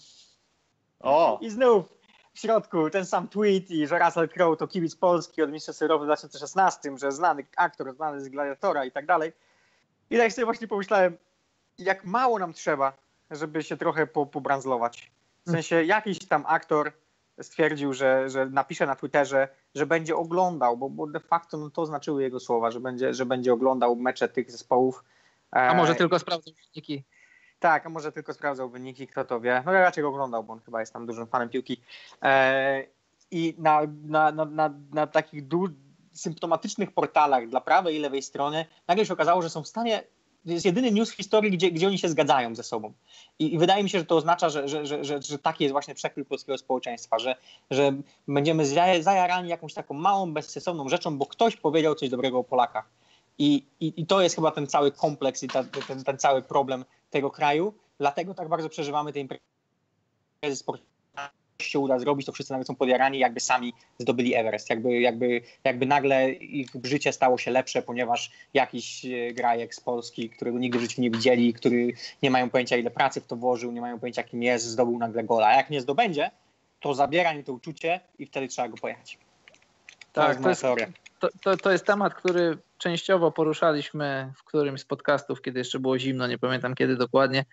O. 1.01 1.39
I 1.41 1.51
znów 1.51 1.95
w 2.35 2.39
środku 2.39 2.91
ten 2.91 3.07
sam 3.07 3.29
tweet 3.29 3.71
i 3.71 3.87
że 3.87 3.99
Russell 3.99 4.29
Crowe 4.29 4.57
to 4.57 4.69
kibic 4.69 4.97
Polski 4.97 5.43
od 5.43 5.51
Mistrzostw 5.51 5.83
Europy 5.83 6.05
w 6.05 6.07
2016, 6.07 6.99
że 6.99 7.13
znany 7.13 7.47
aktor, 7.57 7.95
znany 7.95 8.21
z 8.21 8.29
Gladiatora 8.29 8.85
i 8.85 8.93
tak 8.93 9.07
dalej. 9.07 9.33
I 10.11 10.17
tak 10.17 10.33
sobie 10.33 10.45
właśnie 10.45 10.69
pomyślałem, 10.69 11.17
jak 11.79 12.05
mało 12.05 12.39
nam 12.39 12.53
trzeba, 12.53 12.93
żeby 13.31 13.63
się 13.63 13.77
trochę 13.77 14.07
po, 14.07 14.27
pobranzlować. 14.27 15.11
W 15.47 15.51
sensie 15.51 15.85
jakiś 15.85 16.19
tam 16.19 16.45
aktor 16.47 16.93
stwierdził, 17.43 17.93
że, 17.93 18.31
że 18.31 18.47
napisze 18.47 18.87
na 18.87 18.97
Twitterze, 18.97 19.49
że 19.75 19.87
będzie 19.87 20.17
oglądał, 20.17 20.77
bo, 20.77 20.91
bo 20.91 21.07
de 21.07 21.21
facto 21.21 21.57
no, 21.59 21.71
to 21.71 21.87
znaczyły 21.87 22.23
jego 22.23 22.41
słowa, 22.41 22.71
że 22.71 22.81
będzie, 22.81 23.15
że 23.15 23.27
będzie 23.27 23.53
oglądał 23.53 23.97
mecze 23.97 24.29
tych 24.29 24.51
zespołów. 24.51 25.05
A 25.51 25.75
może 25.75 25.95
tylko 25.95 26.19
sprawdzał 26.19 26.55
wyniki. 26.55 27.05
Tak, 27.65 27.87
a 27.87 27.89
może 27.89 28.13
tylko 28.13 28.35
sprawdzał 28.35 28.71
wyniki, 28.71 29.07
kto 29.07 29.25
to 29.25 29.41
wie. 29.41 29.63
No 29.67 29.73
ja 29.73 29.81
raczej 29.81 30.03
go 30.03 30.09
oglądał, 30.09 30.45
bo 30.45 30.53
on 30.53 30.61
chyba 30.61 30.81
jest 30.81 30.93
tam 30.93 31.07
dużym 31.07 31.27
fanem 31.27 31.49
piłki. 31.49 31.81
E, 32.23 32.85
I 33.31 33.55
na, 33.59 33.81
na, 34.03 34.33
na, 34.33 34.45
na, 34.45 34.75
na 34.93 35.07
takich 35.07 35.49
du- 35.49 35.69
symptomatycznych 36.13 36.93
portalach 36.93 37.49
dla 37.49 37.61
prawej 37.61 37.97
i 37.97 37.99
lewej 37.99 38.23
strony 38.23 38.67
nagle 38.89 39.07
się 39.07 39.13
okazało, 39.13 39.43
że 39.43 39.51
są 39.51 39.63
w 39.63 39.69
stanie 39.69 40.03
to 40.47 40.51
jest 40.53 40.65
jedyny 40.65 40.93
news 40.93 41.11
w 41.11 41.17
historii, 41.17 41.51
gdzie, 41.51 41.71
gdzie 41.71 41.87
oni 41.89 41.99
się 41.99 42.09
zgadzają 42.09 42.55
ze 42.55 42.63
sobą. 42.63 42.93
I, 43.39 43.55
I, 43.55 43.59
wydaje 43.59 43.85
mi 43.85 43.91
się, 43.91 43.99
że 43.99 44.05
to 44.05 44.17
oznacza, 44.17 44.49
że, 44.49 44.69
że, 44.69 44.87
że, 44.87 45.05
że, 45.05 45.23
że 45.23 45.39
taki 45.39 45.65
jest 45.65 45.73
właśnie 45.73 45.95
przekrój 45.95 46.25
polskiego 46.25 46.59
społeczeństwa, 46.59 47.19
że, 47.19 47.37
że 47.71 47.93
będziemy 48.29 48.67
zajarani 49.01 49.49
jakąś 49.49 49.75
taką 49.75 49.95
małą, 49.95 50.33
bezsensowną 50.33 50.89
rzeczą, 50.89 51.19
bo 51.19 51.27
ktoś 51.27 51.57
powiedział 51.57 51.95
coś 51.95 52.09
dobrego 52.09 52.39
o 52.39 52.45
Polakach. 52.45 52.89
I, 53.39 53.67
i, 53.81 53.93
i 53.97 54.07
to 54.07 54.21
jest 54.21 54.35
chyba 54.35 54.51
ten 54.51 54.67
cały 54.67 54.93
kompleks 54.93 55.43
i 55.43 55.49
ta, 55.49 55.65
ten, 55.89 56.05
ten 56.05 56.19
cały 56.19 56.43
problem 56.43 56.85
tego 57.15 57.31
kraju. 57.31 57.75
Dlatego 57.99 58.35
tak 58.35 58.49
bardzo 58.49 58.69
przeżywamy 58.69 59.13
te 59.13 59.21
imprezy 59.21 60.57
sportowe 60.57 60.95
się 61.63 61.79
uda 61.79 61.99
zrobić, 61.99 62.27
to 62.27 62.33
wszyscy 62.33 62.53
nawet 62.53 62.67
są 62.67 62.75
podjarani, 62.75 63.19
jakby 63.19 63.41
sami 63.41 63.75
zdobyli 63.99 64.35
Everest, 64.35 64.71
jakby, 64.71 65.01
jakby, 65.01 65.41
jakby 65.65 65.87
nagle 65.87 66.33
ich 66.33 66.71
życie 66.85 67.13
stało 67.13 67.39
się 67.39 67.51
lepsze, 67.51 67.83
ponieważ 67.83 68.31
jakiś 68.55 69.05
e, 69.05 69.33
grajek 69.33 69.75
z 69.75 69.81
Polski, 69.81 70.31
którego 70.31 70.59
nigdy 70.59 70.79
w 70.79 70.83
życiu 70.83 71.03
nie 71.03 71.11
widzieli, 71.11 71.55
który 71.55 71.93
nie 72.23 72.31
mają 72.31 72.51
pojęcia 72.51 72.77
ile 72.77 72.91
pracy 72.91 73.21
w 73.21 73.27
to 73.27 73.37
włożył, 73.37 73.73
nie 73.73 73.81
mają 73.81 74.01
pojęcia 74.01 74.23
kim 74.23 74.43
jest, 74.43 74.67
zdobył 74.67 74.99
nagle 74.99 75.25
gola. 75.25 75.47
A 75.47 75.57
jak 75.57 75.71
nie 75.71 75.81
zdobędzie, 75.81 76.31
to 76.81 76.95
zabiera 76.95 77.33
im 77.33 77.45
to 77.45 77.53
uczucie 77.53 78.01
i 78.19 78.27
wtedy 78.27 78.49
trzeba 78.49 78.69
go 78.69 78.77
pojechać. 78.77 79.19
Tak, 80.13 80.43
to 80.43 80.49
jest, 80.49 80.63
to, 81.21 81.29
to, 81.43 81.57
to 81.57 81.73
jest 81.73 81.87
temat, 81.87 82.15
który 82.15 82.59
częściowo 82.85 83.33
poruszaliśmy 83.33 84.33
w 84.37 84.45
którymś 84.45 84.81
z 84.81 84.85
podcastów, 84.85 85.43
kiedy 85.43 85.59
jeszcze 85.59 85.79
było 85.81 85.99
zimno, 85.99 86.27
nie 86.27 86.39
pamiętam 86.39 86.75
kiedy 86.75 86.97
dokładnie. 86.97 87.45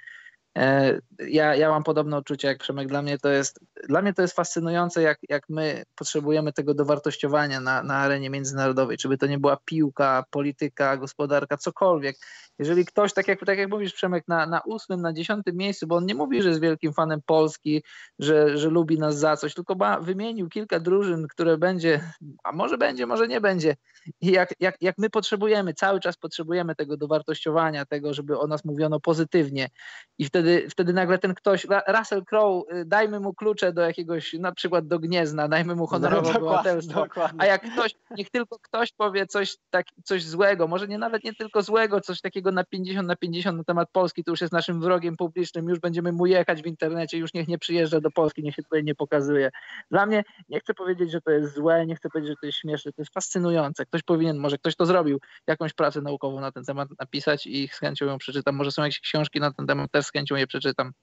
E, 0.57 0.99
ja, 1.27 1.55
ja 1.55 1.69
mam 1.69 1.83
podobne 1.83 2.17
odczucie 2.17 2.47
jak 2.47 2.57
Przemek. 2.57 2.87
Dla 2.87 3.01
mnie 3.01 3.17
to 3.17 3.29
jest, 3.29 3.59
dla 3.87 4.01
mnie 4.01 4.13
to 4.13 4.21
jest 4.21 4.35
fascynujące, 4.35 5.01
jak, 5.01 5.19
jak 5.29 5.49
my 5.49 5.83
potrzebujemy 5.95 6.53
tego 6.53 6.73
dowartościowania 6.73 7.59
na, 7.59 7.83
na 7.83 7.95
arenie 7.95 8.29
międzynarodowej. 8.29 8.97
Czy 8.97 9.09
by 9.09 9.17
to 9.17 9.27
nie 9.27 9.39
była 9.39 9.57
piłka, 9.65 10.23
polityka, 10.31 10.97
gospodarka, 10.97 11.57
cokolwiek. 11.57 12.17
Jeżeli 12.59 12.85
ktoś, 12.85 13.13
tak 13.13 13.27
jak, 13.27 13.45
tak 13.45 13.57
jak 13.57 13.69
mówisz 13.69 13.93
Przemek, 13.93 14.27
na, 14.27 14.45
na 14.45 14.61
ósmym, 14.61 15.01
na 15.01 15.13
dziesiątym 15.13 15.57
miejscu, 15.57 15.87
bo 15.87 15.95
on 15.95 16.05
nie 16.05 16.15
mówi, 16.15 16.41
że 16.41 16.49
jest 16.49 16.61
wielkim 16.61 16.93
fanem 16.93 17.21
Polski, 17.25 17.83
że, 18.19 18.57
że 18.57 18.69
lubi 18.69 18.97
nas 18.97 19.17
za 19.17 19.37
coś, 19.37 19.53
tylko 19.53 19.75
ba, 19.75 19.99
wymienił 19.99 20.49
kilka 20.49 20.79
drużyn, 20.79 21.27
które 21.27 21.57
będzie, 21.57 22.11
a 22.43 22.51
może 22.51 22.77
będzie, 22.77 23.05
może 23.05 23.27
nie 23.27 23.41
będzie. 23.41 23.75
I 24.21 24.31
jak, 24.31 24.53
jak, 24.59 24.75
jak 24.81 24.97
my 24.97 25.09
potrzebujemy, 25.09 25.73
cały 25.73 25.99
czas 25.99 26.17
potrzebujemy 26.17 26.75
tego 26.75 26.97
dowartościowania, 26.97 27.85
tego, 27.85 28.13
żeby 28.13 28.39
o 28.39 28.47
nas 28.47 28.65
mówiono 28.65 28.99
pozytywnie 28.99 29.69
i 30.17 30.25
wtedy 30.25 30.40
wtedy, 30.41 30.69
wtedy 30.69 30.93
nagle 30.93 31.17
ten 31.17 31.33
ktoś, 31.33 31.67
Russell 31.87 32.25
Crowe, 32.25 32.75
y, 32.75 32.85
dajmy 32.85 33.19
mu 33.19 33.33
klucze 33.33 33.73
do 33.73 33.81
jakiegoś, 33.81 34.33
na 34.33 34.51
przykład 34.51 34.87
do 34.87 34.99
Gniezna, 34.99 35.47
dajmy 35.47 35.75
mu 35.75 35.87
honorowe 35.87 36.33
no, 36.33 36.37
obywatelstwo, 36.39 37.07
a 37.37 37.45
jak 37.45 37.73
ktoś, 37.73 37.95
niech 38.17 38.29
tylko 38.29 38.59
ktoś 38.59 38.91
powie 38.91 39.27
coś, 39.27 39.57
tak, 39.69 39.85
coś 40.03 40.23
złego, 40.23 40.67
może 40.67 40.87
nie 40.87 40.97
nawet 40.97 41.23
nie 41.23 41.33
tylko 41.33 41.61
złego, 41.61 42.01
coś 42.01 42.21
takiego 42.21 42.51
na 42.51 42.63
50 42.63 43.07
na 43.07 43.15
50 43.15 43.57
na 43.57 43.63
temat 43.63 43.89
Polski, 43.91 44.23
to 44.23 44.31
już 44.31 44.41
jest 44.41 44.53
naszym 44.53 44.81
wrogiem 44.81 45.17
publicznym, 45.17 45.69
już 45.69 45.79
będziemy 45.79 46.11
mu 46.11 46.25
jechać 46.25 46.61
w 46.61 46.65
internecie, 46.65 47.17
już 47.17 47.33
niech 47.33 47.47
nie 47.47 47.57
przyjeżdża 47.57 48.01
do 48.01 48.11
Polski, 48.11 48.43
niech 48.43 48.55
się 48.55 48.63
tutaj 48.63 48.83
nie 48.83 48.95
pokazuje. 48.95 49.49
Dla 49.91 50.05
mnie, 50.05 50.23
nie 50.49 50.59
chcę 50.59 50.73
powiedzieć, 50.73 51.11
że 51.11 51.21
to 51.21 51.31
jest 51.31 51.55
złe, 51.55 51.85
nie 51.85 51.95
chcę 51.95 52.09
powiedzieć, 52.09 52.29
że 52.29 52.35
to 52.41 52.45
jest 52.45 52.57
śmieszne, 52.57 52.91
to 52.91 53.01
jest 53.01 53.13
fascynujące. 53.13 53.85
Ktoś 53.85 54.03
powinien, 54.03 54.37
może 54.37 54.57
ktoś 54.57 54.75
to 54.75 54.85
zrobił, 54.85 55.19
jakąś 55.47 55.73
pracę 55.73 56.01
naukową 56.01 56.39
na 56.39 56.51
ten 56.51 56.63
temat 56.63 56.89
napisać 56.99 57.47
i 57.47 57.67
z 57.67 57.79
chęcią 57.79 58.05
ją 58.05 58.17
przeczytam. 58.17 58.55
Może 58.55 58.71
są 58.71 58.83
jakieś 58.83 58.99
książki 58.99 59.39
na 59.39 59.53
ten 59.53 59.67
temat, 59.67 59.91
też 59.91 60.05
z 60.05 60.11
chęcią 60.11 60.30
je 60.37 60.47
przeczytam. 60.47 60.93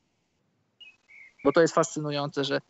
Bo 1.44 1.52
to 1.52 1.60
jest 1.60 1.74
fascynujące, 1.74 2.44
że, 2.44 2.60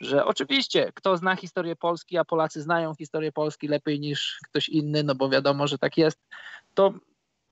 że 0.00 0.24
oczywiście 0.24 0.92
kto 0.94 1.16
zna 1.16 1.36
historię 1.36 1.76
Polski, 1.76 2.18
a 2.18 2.24
Polacy 2.24 2.62
znają 2.62 2.94
historię 2.94 3.32
Polski 3.32 3.68
lepiej 3.68 4.00
niż 4.00 4.38
ktoś 4.44 4.68
inny, 4.68 5.02
no 5.02 5.14
bo 5.14 5.28
wiadomo, 5.28 5.66
że 5.66 5.78
tak 5.78 5.98
jest, 5.98 6.18
to 6.74 6.94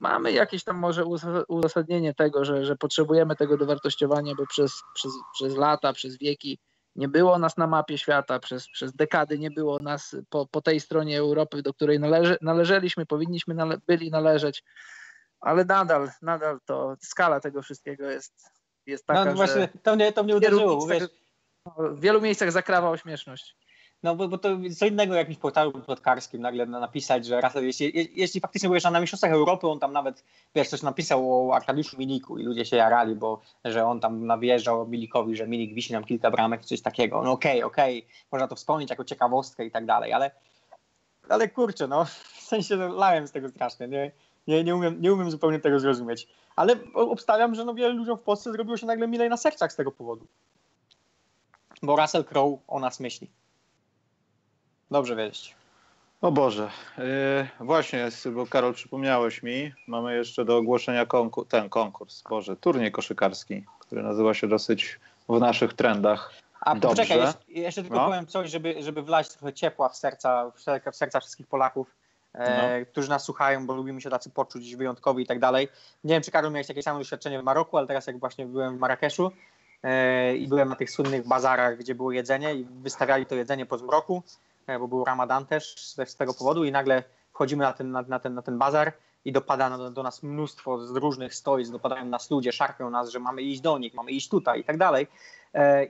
mamy 0.01 0.33
jakieś 0.33 0.65
tam 0.65 0.77
może 0.77 1.05
uzasadnienie 1.49 2.15
tego, 2.15 2.45
że, 2.45 2.65
że 2.65 2.77
potrzebujemy 2.77 3.37
tego 3.37 3.57
dowartościowania, 3.57 4.35
bo 4.35 4.47
przez, 4.47 4.83
przez, 4.95 5.13
przez 5.35 5.57
lata, 5.57 5.93
przez 5.93 6.19
wieki 6.19 6.59
nie 6.97 7.09
było 7.09 7.39
nas 7.39 7.57
na 7.57 7.67
mapie 7.67 7.99
świata, 7.99 8.39
przez, 8.39 8.69
przez 8.69 8.93
dekady 8.93 9.39
nie 9.39 9.51
było 9.51 9.79
nas 9.79 10.17
po, 10.31 10.47
po 10.47 10.61
tej 10.61 10.81
stronie 10.81 11.19
Europy, 11.19 11.63
do 11.63 11.75
której 11.75 12.01
należy, 12.01 12.37
należeliśmy, 12.43 13.07
powinniśmy 13.07 13.55
nale, 13.55 13.79
byli 13.87 14.11
należeć 14.11 14.65
ale 15.45 15.65
nadal, 15.65 16.11
nadal 16.23 16.59
to 16.65 16.97
skala 17.01 17.41
tego 17.41 17.63
wszystkiego 17.63 18.11
jest, 18.11 18.51
jest 18.87 19.07
taka, 19.07 19.25
no, 19.25 19.35
właśnie, 19.35 19.61
że... 19.61 19.69
To 19.83 19.97
mnie, 19.97 20.13
to 20.13 20.23
mnie 20.23 20.37
uderzyło, 20.37 20.87
wiesz... 20.87 21.09
W 21.77 22.01
wielu 22.01 22.21
miejscach 22.21 22.53
zakrawa 22.53 22.97
śmieszność. 22.97 23.57
No 24.03 24.17
bo, 24.17 24.29
bo 24.29 24.39
to 24.39 24.49
co 24.79 24.87
innego 24.87 25.15
jakimś 25.15 25.39
portalu 25.39 25.73
plotkarskim 25.73 26.43
nagle 26.43 26.67
napisać, 26.67 27.27
że 27.27 27.41
Russell, 27.41 27.65
jeśli, 27.65 28.11
jeśli 28.15 28.41
faktycznie 28.41 28.69
byłeś 28.69 28.85
na 28.85 29.01
Mistrzostwach 29.01 29.33
Europy, 29.33 29.69
on 29.69 29.81
tam 29.81 29.93
nawet, 29.93 30.25
wiesz, 30.55 30.69
coś 30.69 30.83
napisał 30.83 31.49
o 31.49 31.57
Arkadiuszu 31.57 31.99
Miliku 31.99 32.39
i 32.39 32.43
ludzie 32.43 32.65
się 32.65 32.77
jarali, 32.77 33.15
bo 33.15 33.41
że 33.65 33.87
on 33.87 34.01
tam 34.01 34.27
nawjeżdżał 34.27 34.89
Milikowi, 34.89 35.37
że 35.37 35.47
Milik 35.47 35.75
wisi 35.75 35.93
nam 35.93 36.05
kilka 36.05 36.31
bramek, 36.31 36.65
coś 36.65 36.81
takiego. 36.81 37.23
No 37.23 37.33
okej, 37.33 37.63
okay, 37.63 37.67
okej, 37.67 37.99
okay. 37.99 38.27
można 38.33 38.49
to 38.49 38.57
wspomnieć 38.57 38.91
jako 38.91 39.05
ciekawostkę 39.05 39.65
i 39.65 39.71
tak 39.71 39.87
dalej, 39.87 40.13
ale 40.13 40.31
ale 41.29 41.49
kurczę, 41.49 41.89
no, 41.89 42.05
w 42.05 42.41
sensie 42.41 42.77
no, 42.77 42.89
lałem 42.89 43.27
z 43.27 43.33
tego 43.33 43.49
strasznie, 43.49 43.89
nie? 43.89 44.11
Nie, 44.47 44.65
nie, 44.65 44.77
umiem, 44.77 45.03
nie 45.03 45.13
umiem 45.13 45.31
zupełnie 45.31 45.61
tego 45.61 45.81
zrozumieć. 45.81 46.29
Ale 46.57 46.77
obstawiam, 46.95 47.55
że 47.55 47.65
no 47.65 47.75
wielu 47.75 47.97
ludziom 47.97 48.19
w 48.19 48.23
Polsce 48.23 48.53
zrobiło 48.53 48.77
się 48.77 48.87
nagle 48.87 49.09
milej 49.09 49.29
na 49.31 49.37
sercach 49.37 49.73
z 49.73 49.77
tego 49.77 49.93
powodu. 49.93 50.27
Bo 51.83 51.97
Russell 51.97 52.25
Crowe 52.25 52.59
o 52.69 52.81
nas 52.81 53.01
myśli. 53.01 53.31
Dobrze 54.91 55.17
wiedzieć. 55.17 55.57
O 56.21 56.33
Boże, 56.33 56.71
yy, 56.99 57.05
właśnie, 57.61 58.09
bo 58.35 58.47
Karol 58.47 58.75
przypomniałeś 58.75 59.43
mi, 59.43 59.73
mamy 59.87 60.17
jeszcze 60.17 60.45
do 60.45 60.57
ogłoszenia 60.57 61.07
konkur 61.07 61.49
ten 61.49 61.69
konkurs, 61.69 62.23
Boże, 62.23 62.57
turniej 62.57 62.93
koszykarski, 62.93 63.65
który 63.79 64.03
nazywa 64.03 64.35
się 64.35 64.49
dosyć 64.49 65.01
w 65.29 65.41
naszych 65.41 65.73
trendach. 65.73 66.33
A 66.61 66.75
Dobrze. 66.75 66.89
poczekaj, 66.89 67.19
jeszcze, 67.19 67.43
jeszcze 67.49 67.83
tylko 67.83 67.97
No. 67.97 68.07
powiem 68.07 68.27
coś, 68.27 68.51
żeby, 68.51 68.83
żeby 68.83 69.03
wlać 69.03 69.29
trochę 69.29 69.53
ciepła 69.53 69.89
w 69.89 69.97
serca, 69.97 70.51
w 70.51 70.61
serca, 70.61 70.91
w 70.91 70.97
serca 70.97 71.21
wszystkich 71.21 71.47
Polaków, 71.47 71.97
e, 72.35 72.85
którzy 72.85 73.11
nas 73.11 73.25
słuchają, 73.25 73.67
bo 73.67 73.75
lubimy 73.75 74.01
się 74.01 74.11
tacy 74.11 74.31
poczuć 74.31 74.77
wyjątkowi 74.77 75.23
i 75.23 75.27
tak 75.27 75.39
dalej. 75.39 75.69
Nie 76.05 76.15
wiem, 76.15 76.23
czy 76.23 76.31
Karol 76.31 76.53
miałeś 76.53 76.69
jakieś 76.69 76.85
samo 76.85 76.99
doświadczenie 76.99 77.41
w 77.41 77.45
Maroku, 77.45 77.79
ale 77.79 77.87
teraz 77.87 78.07
jak 78.07 78.19
właśnie 78.19 78.47
byłem 78.47 78.77
w 78.77 78.81
Marrakeszu 78.81 79.33
e, 79.83 80.37
i 80.37 80.49
byłem 80.49 80.69
na 80.69 80.77
tych 80.77 80.91
słynnych 80.91 81.27
bazarach, 81.27 81.79
gdzie 81.79 81.95
było 81.95 82.13
jedzenie 82.13 82.55
i 82.55 82.65
wystawiali 82.65 83.27
to 83.27 83.35
jedzenie 83.35 83.67
po 83.67 83.79
zmroku, 83.79 84.23
e, 84.67 84.79
bo 84.79 84.89
był 84.89 85.05
Ramadan 85.05 85.47
też 85.47 85.75
z, 85.77 86.17
tego 86.17 86.35
powodu 86.35 86.65
i 86.65 86.73
nagle 86.73 87.03
wchodzimy 87.33 87.65
na 87.65 87.73
ten, 87.73 87.91
na, 87.91 88.03
na 88.03 88.19
ten, 88.19 88.35
na 88.35 88.43
ten 88.43 88.59
bazar 88.59 88.93
i 89.25 89.33
dopada 89.33 89.79
do, 89.79 89.91
do 89.91 90.03
nas 90.03 90.23
mnóstwo 90.23 90.87
z 90.87 90.97
różnych 90.97 91.35
stoisk, 91.35 91.73
dopadają 91.73 92.05
nas 92.05 92.31
ludzie, 92.31 92.53
szarpią 92.53 92.91
nas, 92.91 93.11
że 93.11 93.19
mamy 93.19 93.43
iść 93.43 93.61
do 93.61 93.79
nich, 93.79 93.95
mamy 93.95 94.11
iść 94.11 94.29
tutaj 94.29 94.61
i 94.61 94.65
tak 94.65 94.79
dalej. 94.79 95.07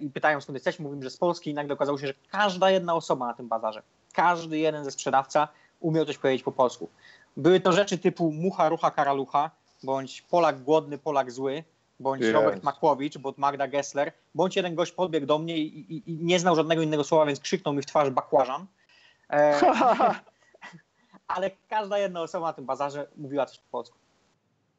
I 0.01 0.11
pytają 0.11 0.41
skąd 0.41 0.57
jesteśmy, 0.57 0.83
mówimy, 0.83 1.03
że 1.03 1.11
z 1.11 1.17
Polski 1.17 1.51
i 1.51 1.55
nagle 1.55 1.75
okazało 1.75 1.99
się, 1.99 2.07
że 2.07 2.15
każda 2.31 2.71
jedna 2.71 2.95
osoba 2.95 3.27
na 3.27 3.35
tym 3.35 3.49
bazarze, 3.49 3.83
każdy 4.13 4.59
jeden 4.59 4.85
ze 4.85 4.91
sprzedawca 4.91 5.49
umiał 5.85 6.05
coś 6.05 6.19
powiedzieć 6.19 6.43
po 6.43 6.53
polsku. 6.53 6.89
Były 7.37 7.61
to 7.61 7.73
rzeczy 7.73 7.99
typu 7.99 8.33
mucha, 8.33 8.69
rucha, 8.69 8.91
karalucha, 8.91 9.51
bądź 9.83 10.23
Polak 10.23 10.63
głodny, 10.63 10.99
Polak 10.99 11.33
zły, 11.33 11.65
bądź 12.01 12.23
Yes. 12.23 12.33
Robert 12.33 12.63
Makłowicz, 12.63 13.19
bądź 13.19 13.39
Magda 13.39 13.69
Gessler, 13.69 14.13
bądź 14.35 14.57
jeden 14.57 14.75
gość 14.75 14.93
podbiegł 14.93 15.27
do 15.27 15.39
mnie 15.39 15.59
i, 15.59 15.95
i, 15.95 16.11
i 16.11 16.25
nie 16.25 16.39
znał 16.39 16.57
żadnego 16.57 16.83
innego 16.83 17.05
słowa, 17.05 17.27
więc 17.27 17.41
krzyknął 17.41 17.75
mi 17.75 17.83
w 17.83 17.87
twarz 17.87 18.11
bakłażan. 18.11 18.67
E, 19.31 19.61
ale 21.35 21.51
każda 21.69 21.99
jedna 21.99 22.23
osoba 22.23 22.47
na 22.47 22.53
tym 22.53 22.65
bazarze 22.65 23.07
mówiła 23.17 23.47
coś 23.47 23.59
po 23.59 23.71
polsku. 23.71 23.99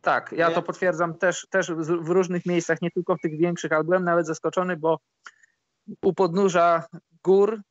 Tak, 0.01 0.31
ja 0.31 0.51
to 0.51 0.61
potwierdzam 0.61 1.13
też, 1.13 1.47
też 1.49 1.71
w 1.99 2.09
różnych 2.09 2.45
miejscach, 2.45 2.81
nie 2.81 2.91
tylko 2.91 3.15
w 3.15 3.21
tych 3.21 3.37
większych, 3.37 3.71
ale 3.71 3.83
byłem 3.83 4.03
nawet 4.03 4.27
zaskoczony, 4.27 4.77
bo 4.77 4.99
u 6.01 6.13
podnóża 6.13 6.83
gór, 7.23 7.61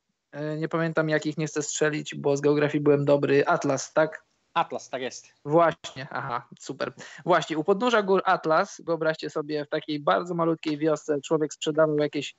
nie 0.57 0.67
pamiętam 0.67 1.09
jakich 1.09 1.37
nie 1.37 1.47
chcę 1.47 1.61
strzelić, 1.61 2.15
bo 2.15 2.37
z 2.37 2.41
geografii 2.41 2.83
byłem 2.83 3.05
dobry, 3.05 3.45
Atlas, 3.45 3.93
tak? 3.93 4.25
Atlas, 4.53 4.89
tak 4.89 5.01
jest. 5.01 5.27
Właśnie, 5.45 6.07
aha, 6.11 6.47
super. 6.59 6.93
Właśnie, 7.25 7.57
u 7.57 7.63
podnóża 7.63 8.01
gór 8.03 8.21
Atlas, 8.25 8.81
wyobraźcie 8.85 9.29
sobie, 9.29 9.65
w 9.65 9.69
takiej 9.69 9.99
bardzo 9.99 10.33
malutkiej 10.33 10.77
wiosce 10.77 11.21
człowiek 11.21 11.53
sprzedawał 11.53 11.97
jakieś, 11.97 12.35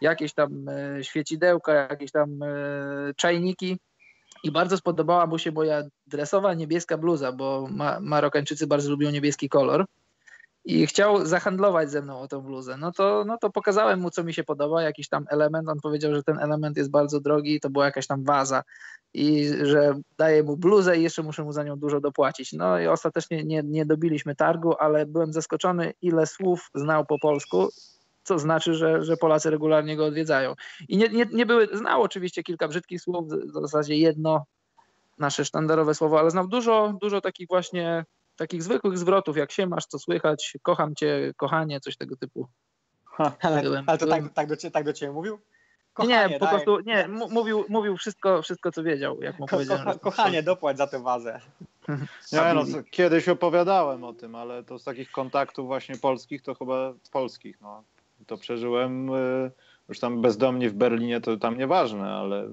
jakieś 0.00 0.34
tam 0.34 0.68
e, 0.68 1.04
świecidełka, 1.04 1.72
jakieś 1.72 2.12
tam 2.12 2.42
e, 2.42 2.48
czajniki 3.16 3.78
i 4.42 4.52
bardzo 4.52 4.76
spodobała 4.76 5.26
mu 5.26 5.38
się 5.38 5.52
moja 5.52 5.82
dresowa 6.06 6.54
niebieska 6.54 6.98
bluza, 6.98 7.32
bo 7.32 7.68
ma, 7.70 8.00
Marokańczycy 8.00 8.66
bardzo 8.66 8.90
lubią 8.90 9.10
niebieski 9.10 9.48
kolor 9.48 9.84
i 10.64 10.86
chciał 10.86 11.26
zahandlować 11.26 11.90
ze 11.90 12.02
mną 12.02 12.20
o 12.20 12.28
tą 12.28 12.40
bluzę. 12.40 12.76
No 12.76 12.92
to, 12.92 13.24
no 13.26 13.38
to 13.38 13.50
pokazałem 13.50 14.00
mu, 14.00 14.10
co 14.10 14.24
mi 14.24 14.34
się 14.34 14.44
podoba, 14.44 14.82
jakiś 14.82 15.08
tam 15.08 15.24
element. 15.28 15.68
On 15.68 15.80
powiedział, 15.80 16.14
że 16.14 16.22
ten 16.22 16.38
element 16.38 16.76
jest 16.76 16.90
bardzo 16.90 17.20
drogi, 17.20 17.60
to 17.60 17.70
była 17.70 17.84
jakaś 17.84 18.06
tam 18.06 18.24
waza 18.24 18.62
i 19.14 19.48
że 19.62 19.94
daję 20.18 20.42
mu 20.42 20.56
bluzę 20.56 20.98
i 20.98 21.02
jeszcze 21.02 21.22
muszę 21.22 21.44
mu 21.44 21.52
za 21.52 21.62
nią 21.62 21.76
dużo 21.76 22.00
dopłacić. 22.00 22.52
No 22.52 22.78
i 22.78 22.86
ostatecznie 22.86 23.44
nie, 23.44 23.62
nie 23.62 23.86
dobiliśmy 23.86 24.36
targu, 24.36 24.74
ale 24.78 25.06
byłem 25.06 25.32
zaskoczony, 25.32 25.92
ile 26.02 26.26
słów 26.26 26.70
znał 26.74 27.06
po 27.06 27.18
polsku, 27.18 27.68
co 28.22 28.38
znaczy, 28.38 28.74
że, 28.74 29.02
że 29.02 29.16
Polacy 29.16 29.50
regularnie 29.50 29.96
go 29.96 30.06
odwiedzają. 30.06 30.54
I 30.88 30.96
nie, 30.96 31.08
nie, 31.08 31.26
nie 31.32 31.46
były, 31.46 31.68
znał 31.72 32.02
oczywiście 32.02 32.42
kilka 32.42 32.68
brzydkich 32.68 33.00
słów, 33.00 33.28
w 33.28 33.60
zasadzie 33.60 33.96
jedno 33.96 34.44
nasze 35.18 35.44
sztandarowe 35.44 35.94
słowo, 35.94 36.18
ale 36.18 36.30
znał 36.30 36.48
dużo, 36.48 36.94
dużo 37.00 37.20
takich 37.20 37.48
właśnie 37.48 38.04
takich 38.36 38.62
zwykłych 38.62 38.98
zwrotów, 38.98 39.36
jak 39.36 39.52
się 39.52 39.66
masz, 39.66 39.86
co 39.86 39.98
słychać, 39.98 40.56
kocham 40.62 40.94
cię, 40.94 41.32
kochanie, 41.36 41.80
coś 41.80 41.96
tego 41.96 42.16
typu. 42.16 42.48
Ale, 43.42 43.62
Byłem- 43.62 43.84
ale 43.86 43.98
to 43.98 44.06
byłem- 44.06 44.22
tak, 44.24 44.32
tak, 44.32 44.48
do, 44.48 44.56
cie- 44.56 44.70
tak 44.70 44.84
do 44.84 44.92
ciebie 44.92 45.12
mówił? 45.12 45.38
Nie, 45.98 46.06
nie, 46.06 46.14
Kochanie, 46.14 46.38
po 46.38 46.46
daj- 46.46 46.50
prostu, 46.50 46.80
nie, 46.80 47.08
mówił, 47.08 47.64
mówił 47.68 47.96
wszystko, 47.96 48.42
wszystko, 48.42 48.72
co 48.72 48.82
wiedział, 48.82 49.22
jak 49.22 49.38
mu 49.38 49.46
Ko, 49.46 49.56
powiedziałem. 49.56 49.84
ko, 49.84 49.98
kochanie, 49.98 50.42
dopłać 50.42 50.78
za 50.78 50.86
tę 50.86 51.02
wazę. 51.02 51.40
Nie, 52.32 52.54
no, 52.54 52.62
kiedyś 52.90 53.28
opowiadałem 53.28 54.04
o 54.04 54.12
tym, 54.12 54.34
ale 54.34 54.64
to 54.64 54.78
z 54.78 54.84
takich 54.84 55.10
kontaktów 55.10 55.66
właśnie 55.66 55.96
polskich, 55.96 56.42
to 56.42 56.54
chyba 56.54 56.92
polskich, 57.12 57.60
no. 57.60 57.82
To 58.26 58.36
przeżyłem 58.36 59.14
y, 59.14 59.50
już 59.88 59.98
tam 60.00 60.22
bezdomnie 60.22 60.70
w 60.70 60.74
Berlinie, 60.74 61.20
to 61.20 61.36
tam 61.36 61.58
nieważne, 61.58 62.10
ale 62.12 62.48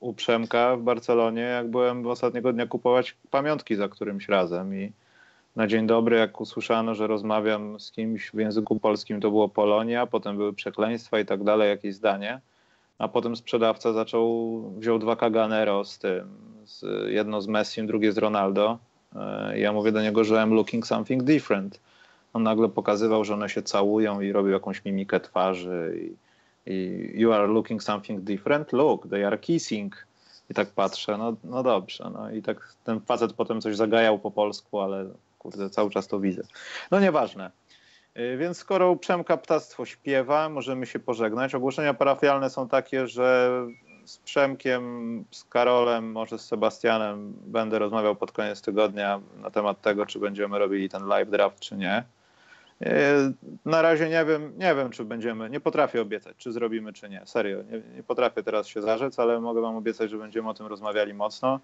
u 0.00 0.14
Przemka 0.14 0.76
w 0.76 0.82
Barcelonie, 0.82 1.42
jak 1.42 1.70
byłem 1.70 2.06
ostatniego 2.06 2.52
dnia 2.52 2.66
kupować 2.66 3.16
pamiątki 3.30 3.76
za 3.76 3.88
którymś 3.88 4.28
razem 4.28 4.74
i 4.74 4.92
na 5.56 5.66
dzień 5.66 5.86
dobry, 5.86 6.16
jak 6.16 6.40
usłyszano, 6.40 6.94
że 6.94 7.06
rozmawiam 7.06 7.80
z 7.80 7.90
kimś 7.90 8.30
w 8.30 8.38
języku 8.38 8.80
polskim, 8.80 9.20
to 9.20 9.30
było 9.30 9.48
Polonia, 9.48 10.06
potem 10.06 10.36
były 10.36 10.52
przekleństwa 10.52 11.20
i 11.20 11.24
tak 11.24 11.44
dalej, 11.44 11.68
jakieś 11.68 11.94
zdanie, 11.94 12.40
a 12.98 13.08
potem 13.08 13.36
sprzedawca 13.36 13.92
zaczął, 13.92 14.60
wziął 14.70 14.98
dwa 14.98 15.16
Kaganero 15.16 15.84
z 15.84 15.98
tym, 15.98 16.28
z, 16.64 16.84
jedno 17.10 17.40
z 17.40 17.48
Messim, 17.48 17.86
drugie 17.86 18.12
z 18.12 18.18
Ronaldo, 18.18 18.78
i 19.56 19.60
ja 19.60 19.72
mówię 19.72 19.92
do 19.92 20.02
niego, 20.02 20.24
że 20.24 20.34
I'm 20.34 20.52
looking 20.52 20.86
something 20.86 21.22
different. 21.22 21.80
On 22.32 22.42
nagle 22.42 22.68
pokazywał, 22.68 23.24
że 23.24 23.34
one 23.34 23.48
się 23.48 23.62
całują 23.62 24.20
i 24.20 24.32
robił 24.32 24.52
jakąś 24.52 24.84
mimikę 24.84 25.20
twarzy 25.20 26.00
i, 26.00 26.16
i 26.72 27.10
you 27.20 27.32
are 27.32 27.46
looking 27.46 27.82
something 27.82 28.20
different? 28.20 28.72
Look, 28.72 29.08
they 29.08 29.26
are 29.26 29.38
kissing. 29.38 30.06
I 30.50 30.54
tak 30.54 30.68
patrzę, 30.68 31.18
no, 31.18 31.36
no 31.44 31.62
dobrze. 31.62 32.10
No 32.14 32.30
i 32.30 32.42
tak 32.42 32.74
ten 32.84 33.00
facet 33.00 33.32
potem 33.32 33.60
coś 33.60 33.76
zagajał 33.76 34.18
po 34.18 34.30
polsku, 34.30 34.80
ale 34.80 35.06
kurde, 35.44 35.70
cały 35.70 35.90
czas 35.90 36.08
to 36.08 36.20
widzę. 36.20 36.42
No 36.90 37.00
nieważne. 37.00 37.50
Y, 38.18 38.36
Więc 38.36 38.58
skoro 38.58 38.96
Przemka 38.96 39.36
ptactwo 39.36 39.86
śpiewa, 39.86 40.48
możemy 40.48 40.86
się 40.86 40.98
pożegnać. 40.98 41.54
Ogłoszenia 41.54 41.94
parafialne 41.94 42.50
są 42.50 42.68
takie, 42.68 43.06
że 43.06 43.50
z 44.04 44.18
Przemkiem, 44.18 45.24
z 45.30 45.44
Karolem, 45.44 46.12
może 46.12 46.38
z 46.38 46.44
Sebastianem 46.44 47.34
będę 47.46 47.78
rozmawiał 47.78 48.16
pod 48.16 48.32
koniec 48.32 48.62
tygodnia 48.62 49.20
na 49.42 49.50
temat 49.50 49.80
tego, 49.80 50.06
czy 50.06 50.18
będziemy 50.18 50.58
robili 50.58 50.88
ten 50.88 51.06
live 51.06 51.30
draft, 51.30 51.60
czy 51.60 51.76
nie. 51.76 52.04
Yy, 52.80 52.88
Na 53.64 53.82
razie 53.82 54.08
nie 54.08 54.24
wiem, 54.24 54.52
nie 54.58 54.74
wiem, 54.74 54.90
czy 54.90 55.04
będziemy, 55.04 55.50
nie 55.50 55.60
potrafię 55.60 56.02
obiecać, 56.02 56.36
czy 56.36 56.52
zrobimy, 56.52 56.92
czy 56.92 57.08
nie. 57.08 57.22
Serio, 57.24 57.62
nie, 57.62 57.96
nie 57.96 58.02
potrafię 58.02 58.42
teraz 58.42 58.66
się 58.66 58.82
zarzec, 58.82 59.18
ale 59.18 59.40
mogę 59.40 59.60
wam 59.60 59.76
obiecać, 59.76 60.10
że 60.10 60.18
będziemy 60.18 60.48
o 60.48 60.54
tym 60.54 60.66
rozmawiali 60.66 61.14
mocno. 61.14 61.60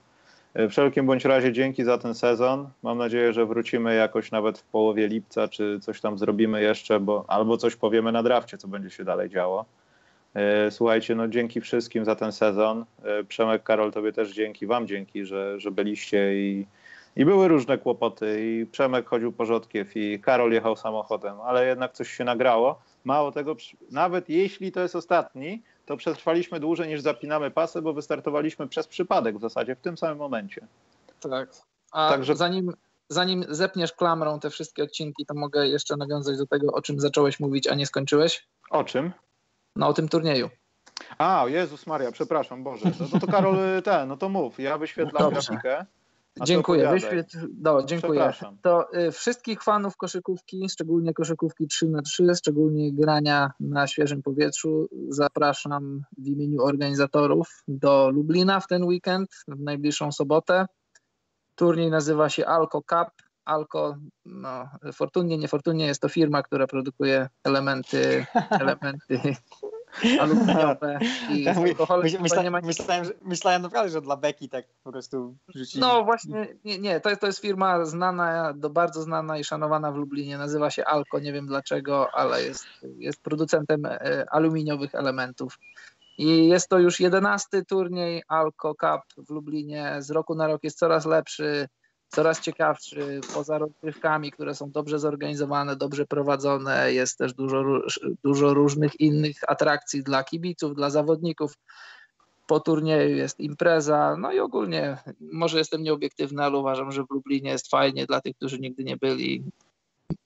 W 0.55 0.69
wszelkim 0.71 1.07
bądź 1.07 1.25
razie 1.25 1.53
dzięki 1.53 1.85
za 1.85 1.99
ten 1.99 2.15
sezon. 2.15 2.69
Mam 2.83 2.99
nadzieję, 2.99 3.33
że 3.33 3.47
wrócimy 3.47 3.95
jakoś 3.95 4.31
nawet 4.31 4.59
w 4.59 4.65
połowie 4.65 5.09
lipca, 5.09 5.49
czy 5.49 5.81
coś 5.81 6.01
tam 6.01 6.19
zrobimy 6.19 6.63
jeszcze, 6.63 7.01
bo 7.01 7.25
albo 7.29 7.57
coś 7.57 7.77
powiemy 7.77 8.13
na 8.13 8.23
drafcie, 8.23 8.59
co 8.59 8.69
będzie 8.69 8.91
się 8.91 9.05
dalej 9.05 9.29
działo. 9.29 9.65
E, 10.35 10.71
Słuchajcie, 10.71 11.15
no 11.15 11.29
dzięki 11.29 11.61
wszystkim 11.61 12.05
za 12.05 12.17
ten 12.17 12.33
sezon. 12.33 12.85
E, 13.05 13.25
Przemek, 13.25 13.63
Karol, 13.63 13.93
tobie 13.93 14.13
też 14.13 14.33
dzięki, 14.33 14.67
wam 14.67 14.87
dzięki, 14.87 15.27
że, 15.27 15.61
że 15.61 15.71
byliście 15.71 16.35
i, 16.35 16.67
i 17.17 17.25
były 17.25 17.49
różne 17.49 17.79
kłopoty 17.79 18.39
i 18.41 18.67
Przemek 18.67 19.09
chodził 19.09 19.33
porządkiew 19.33 19.97
i 19.97 20.21
Karol 20.21 20.53
jechał 20.53 20.77
samochodem, 20.77 21.41
ale 21.41 21.67
jednak 21.67 21.93
coś 21.93 22.11
się 22.11 22.25
nagrało. 22.25 22.83
Mało 23.05 23.33
tego, 23.33 23.57
nawet 23.91 24.29
jeśli 24.29 24.73
to 24.73 24.81
jest 24.81 24.97
ostatni, 24.97 25.63
to 25.91 25.97
przetrwaliśmy 25.97 26.61
dłużej 26.61 26.89
niż 26.89 27.01
zapinamy 27.01 27.51
pasy, 27.51 27.83
bo 27.83 27.93
wystartowaliśmy 27.93 28.69
przez 28.69 28.87
przypadek 28.87 29.39
w 29.39 29.41
zasadzie 29.41 29.77
w 29.77 29.81
tym 29.81 29.97
samym 29.99 30.19
momencie. 30.19 30.67
Tak. 31.21 31.49
A 31.93 32.09
Także- 32.09 32.37
zanim, 32.37 32.73
zanim 33.09 33.45
zepniesz 33.49 33.93
klamrą 33.93 34.41
te 34.41 34.51
wszystkie 34.51 34.83
odcinki, 34.83 35.27
to 35.27 35.35
mogę 35.35 35.69
jeszcze 35.69 35.97
nawiązać 35.97 36.39
do 36.39 36.47
tego, 36.47 36.73
o 36.73 36.83
czym 36.83 37.01
zacząłeś 37.01 37.41
mówić, 37.41 37.67
a 37.67 37.75
nie 37.75 37.87
skończyłeś. 37.87 38.47
O 38.71 38.85
czym? 38.85 39.13
No 39.77 39.89
o 39.89 39.93
tym 39.93 40.09
turnieju. 40.09 40.51
A, 41.19 41.45
Jezus 41.49 41.87
Maria, 41.87 42.13
przepraszam, 42.13 42.65
Boże. 42.65 42.91
No, 43.01 43.07
no 43.13 43.21
to 43.21 43.27
Karol, 43.27 43.57
ten, 43.85 44.09
no 44.09 44.17
to 44.17 44.29
mów, 44.29 44.59
ja 44.61 44.79
wyświetlam 44.79 45.23
Dobrze. 45.33 45.49
grafikę. 45.49 45.87
A 46.41 46.45
Dziękuję. 46.45 46.91
Wyświetl... 46.91 47.39
No, 47.61 47.83
dziękuję. 47.83 48.33
To 48.63 48.95
y, 48.95 49.13
wszystkich 49.13 49.63
fanów 49.63 49.97
koszykówki, 49.97 50.69
szczególnie 50.69 51.15
koszykówki 51.15 51.67
3 51.67 51.89
na 51.89 52.03
3 52.03 52.35
szczególnie 52.35 52.93
grania 52.93 53.51
na 53.61 53.87
świeżym 53.87 54.23
powietrzu, 54.23 54.89
zapraszam 55.09 56.03
w 56.19 56.27
imieniu 56.27 56.63
organizatorów 56.63 57.63
do 57.69 58.11
Lublina 58.11 58.61
w 58.61 58.67
ten 58.67 58.85
weekend, 58.85 59.31
w 59.49 59.61
najbliższą 59.61 60.13
sobotę. 60.13 60.67
Turniej 61.55 61.91
nazywa 61.91 62.29
się 62.29 62.47
Alco 62.47 62.83
Cup. 62.83 63.09
Alco, 63.45 63.97
no, 64.25 64.69
fortunnie, 64.93 65.39
niefortunnie 65.39 65.87
jest 65.87 66.03
to 66.03 66.09
firma, 66.09 66.43
która 66.43 66.67
produkuje 66.67 67.29
elementy, 67.45 68.27
elementy 68.51 69.37
aluminiowe 70.21 70.99
i 71.31 71.43
Ja 71.43 71.55
z 71.55 71.57
mówię, 71.57 71.71
alkoholem 71.71 72.03
myśl, 72.03 72.17
chyba 72.17 72.23
myśla, 72.23 72.43
nie 72.43 72.51
ma 72.51 72.61
myślałem, 72.61 73.05
że, 73.05 73.13
myślałem 73.23 73.63
naprawdę, 73.63 73.91
że 73.91 74.01
dla 74.01 74.17
Beki 74.17 74.49
tak 74.49 74.65
po 74.85 74.93
prostu 74.93 75.37
rzucili. 75.55 75.81
No 75.81 76.05
właśnie, 76.05 76.49
nie, 76.65 76.79
nie 76.79 77.01
to, 77.01 77.09
jest, 77.09 77.21
to 77.21 77.27
jest 77.27 77.41
firma 77.41 77.85
znana, 77.85 78.53
do, 78.53 78.71
bardzo 78.71 79.03
znana 79.03 79.39
i 79.39 79.45
szanowana 79.45 79.93
w 79.93 79.97
Lublinie. 79.97 80.39
Nazywa 80.39 80.71
się 80.71 80.85
Alko, 80.85 81.19
nie 81.19 81.33
wiem 81.33 81.47
dlaczego, 81.47 82.09
ale 82.15 82.43
jest, 82.43 82.67
jest 82.83 83.23
producentem 83.23 83.87
e, 83.87 84.25
aluminiowych 84.31 84.95
elementów. 84.95 85.59
I 86.19 86.49
jest 86.49 86.69
to 86.69 86.79
już 86.79 87.01
jedenasty 87.01 87.65
turniej 87.65 88.23
Alco 88.29 88.75
Cup 88.75 89.27
w 89.27 89.31
Lublinie. 89.31 89.97
Z 89.99 90.11
roku 90.11 90.35
na 90.35 90.47
rok 90.47 90.65
jest 90.65 90.79
coraz 90.79 91.07
lepszy, 91.07 91.69
coraz 92.11 92.41
ciekawszy, 92.41 93.21
poza 93.35 93.59
rozgrywkami, 93.59 94.33
które 94.33 94.55
są 94.55 94.71
dobrze 94.71 94.99
zorganizowane, 94.99 95.77
dobrze 95.77 96.07
prowadzone. 96.07 96.93
Jest 96.93 97.19
też 97.19 97.35
dużo, 97.35 97.65
dużo 98.25 98.55
różnych 98.55 99.01
innych 99.01 99.37
atrakcji 99.49 100.03
dla 100.03 100.25
kibiców, 100.25 100.75
dla 100.75 100.91
zawodników. 100.91 101.55
Po 102.47 102.61
turnieju 102.61 103.17
jest 103.17 103.41
impreza, 103.41 104.17
no 104.19 104.33
i 104.33 104.39
ogólnie 104.39 104.99
może 105.21 105.59
jestem 105.59 105.83
nieobiektywny, 105.83 106.45
ale 106.45 106.59
uważam, 106.59 106.93
że 106.93 107.05
w 107.05 107.11
Lublinie 107.11 107.51
jest 107.51 107.71
fajnie 107.71 108.07
dla 108.07 108.21
tych, 108.21 108.37
którzy 108.37 108.59
nigdy 108.59 108.85
nie 108.85 108.97
byli 108.97 109.45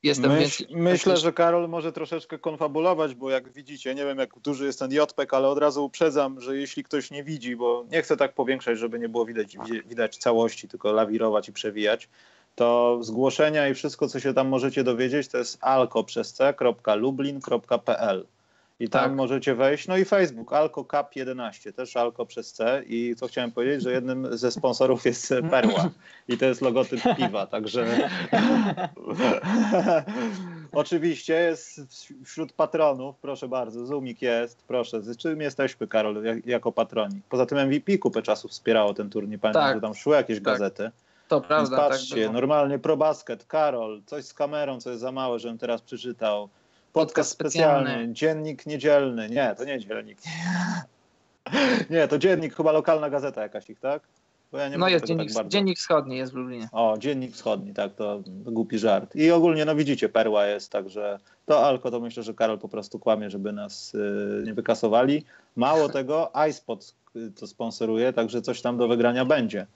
jestem 0.04 0.32
Myśl, 0.32 0.64
Myślę, 0.70 1.16
że 1.16 1.32
Karol 1.32 1.68
może 1.68 1.92
troszeczkę 1.92 2.38
konfabulować, 2.38 3.14
bo 3.14 3.30
jak 3.30 3.52
widzicie, 3.52 3.94
nie 3.94 4.04
wiem 4.04 4.18
jak 4.18 4.38
duży 4.38 4.66
jest 4.66 4.78
ten 4.78 4.92
JPEG, 4.92 5.34
ale 5.34 5.48
od 5.48 5.58
razu 5.58 5.84
uprzedzam, 5.84 6.40
że 6.40 6.56
jeśli 6.56 6.84
ktoś 6.84 7.10
nie 7.10 7.24
widzi, 7.24 7.56
bo 7.56 7.84
nie 7.90 8.02
chcę 8.02 8.16
tak 8.16 8.34
powiększać, 8.34 8.78
żeby 8.78 8.98
nie 8.98 9.08
było 9.08 9.26
widać, 9.26 9.56
widać 9.86 10.16
całości, 10.16 10.68
tylko 10.68 10.92
lawirować 10.92 11.48
i 11.48 11.52
przewijać, 11.52 12.08
to 12.54 12.98
zgłoszenia 13.02 13.68
i 13.68 13.74
wszystko, 13.74 14.08
co 14.08 14.20
się 14.20 14.34
tam 14.34 14.48
możecie 14.48 14.84
dowiedzieć, 14.84 15.28
to 15.28 15.38
jest 15.38 15.58
alko 15.60 16.04
przez 16.04 16.32
c.lublin.pl. 16.32 18.26
I 18.80 18.88
tam 18.88 19.04
tak. 19.04 19.12
możecie 19.12 19.54
wejść. 19.54 19.88
No 19.88 19.96
i 19.96 20.04
Facebook, 20.04 20.52
Alko 20.52 20.84
Cup 20.84 21.16
11, 21.16 21.72
też 21.72 21.96
Alko 21.96 22.26
przez 22.26 22.52
C. 22.52 22.82
I 22.86 23.14
co 23.16 23.26
chciałem 23.26 23.52
powiedzieć, 23.52 23.82
że 23.82 23.92
jednym 23.92 24.38
ze 24.38 24.50
sponsorów 24.50 25.04
jest 25.04 25.34
Perła. 25.50 25.90
I 26.28 26.38
to 26.38 26.44
jest 26.44 26.62
logotyp 26.62 27.00
piwa, 27.16 27.46
także 27.46 27.86
oczywiście 30.72 31.34
jest 31.34 31.80
wśród 32.24 32.52
patronów, 32.52 33.16
proszę 33.18 33.48
bardzo, 33.48 33.86
Zoomik 33.86 34.22
jest, 34.22 34.62
proszę. 34.62 35.02
Z 35.02 35.16
czym 35.16 35.40
jesteśmy, 35.40 35.86
Karol, 35.86 36.22
jako 36.46 36.72
patroni? 36.72 37.20
Poza 37.28 37.46
tym 37.46 37.58
MVP 37.58 37.98
kupę 37.98 38.22
czasu 38.22 38.48
wspierało 38.48 38.94
ten 38.94 39.10
turniej. 39.10 39.38
Pamiętam, 39.38 39.62
tak. 39.62 39.76
że 39.76 39.80
tam 39.80 39.94
szły 39.94 40.16
jakieś 40.16 40.36
tak. 40.36 40.44
gazety. 40.44 40.90
To 41.28 41.40
prawda. 41.40 41.76
Więc 41.76 41.88
patrzcie, 41.88 42.24
tak 42.24 42.32
normalnie 42.32 42.78
ProBasket, 42.78 43.46
Karol, 43.46 44.02
coś 44.06 44.24
z 44.24 44.34
kamerą, 44.34 44.80
co 44.80 44.90
jest 44.90 45.02
za 45.02 45.12
małe, 45.12 45.38
żebym 45.38 45.58
teraz 45.58 45.82
przeczytał. 45.82 46.48
Podcast 46.94 47.30
specjalny, 47.30 48.08
dziennik 48.12 48.66
niedzielny. 48.66 49.30
Nie, 49.30 49.54
to 49.58 49.64
nie 49.64 49.80
dziennik. 49.80 50.18
Nie, 51.90 52.08
to 52.08 52.18
dziennik, 52.18 52.56
chyba 52.56 52.72
lokalna 52.72 53.10
gazeta 53.10 53.42
jakaś 53.42 53.70
ich, 53.70 53.80
tak? 53.80 54.02
Ja 54.52 54.78
no 54.78 54.88
jest 54.88 55.04
dziennik, 55.04 55.34
tak 55.34 55.48
dziennik 55.48 55.78
wschodni 55.78 56.16
jest 56.16 56.32
w 56.32 56.36
Lublinie. 56.36 56.68
O, 56.72 56.98
dziennik 56.98 57.32
wschodni, 57.32 57.74
tak, 57.74 57.94
to, 57.94 58.22
to 58.44 58.50
głupi 58.50 58.78
żart. 58.78 59.16
I 59.16 59.30
ogólnie, 59.30 59.64
no 59.64 59.76
widzicie, 59.76 60.08
perła 60.08 60.46
jest, 60.46 60.72
także 60.72 61.18
to 61.46 61.66
Alko, 61.66 61.90
to 61.90 62.00
myślę, 62.00 62.22
że 62.22 62.34
Karol 62.34 62.58
po 62.58 62.68
prostu 62.68 62.98
kłamie, 62.98 63.30
żeby 63.30 63.52
nas 63.52 63.94
y, 63.94 64.42
nie 64.46 64.54
wykasowali. 64.54 65.24
Mało 65.56 65.88
tego, 65.98 66.32
iSpot 66.50 66.94
to 67.40 67.46
sponsoruje, 67.46 68.12
także 68.12 68.42
coś 68.42 68.62
tam 68.62 68.76
do 68.76 68.88
wygrania 68.88 69.24
będzie. 69.24 69.66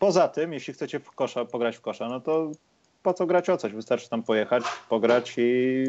Poza 0.00 0.28
tym, 0.28 0.52
jeśli 0.52 0.74
chcecie 0.74 1.00
w 1.00 1.10
kosza, 1.10 1.44
pograć 1.44 1.76
w 1.76 1.80
kosza, 1.80 2.08
no 2.08 2.20
to 2.20 2.52
po 3.02 3.14
co 3.14 3.26
grać 3.26 3.50
o 3.50 3.56
coś? 3.56 3.72
Wystarczy 3.72 4.08
tam 4.08 4.22
pojechać, 4.22 4.64
pograć 4.88 5.34
i 5.38 5.84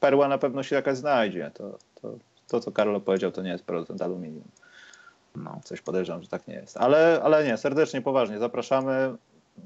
perła 0.00 0.28
na 0.28 0.38
pewno 0.38 0.62
się 0.62 0.76
jakaś 0.76 0.96
znajdzie. 0.96 1.50
To, 1.54 1.78
to, 2.02 2.14
to 2.48 2.60
co 2.60 2.72
Karol 2.72 3.00
powiedział, 3.00 3.32
to 3.32 3.42
nie 3.42 3.50
jest 3.50 3.64
producent 3.64 4.02
aluminium. 4.02 4.44
No, 5.36 5.60
coś 5.64 5.80
podejrzewam, 5.80 6.22
że 6.22 6.28
tak 6.28 6.48
nie 6.48 6.54
jest. 6.54 6.76
Ale, 6.76 7.20
ale 7.24 7.44
nie, 7.44 7.56
serdecznie, 7.56 8.02
poważnie, 8.02 8.38
zapraszamy. 8.38 9.14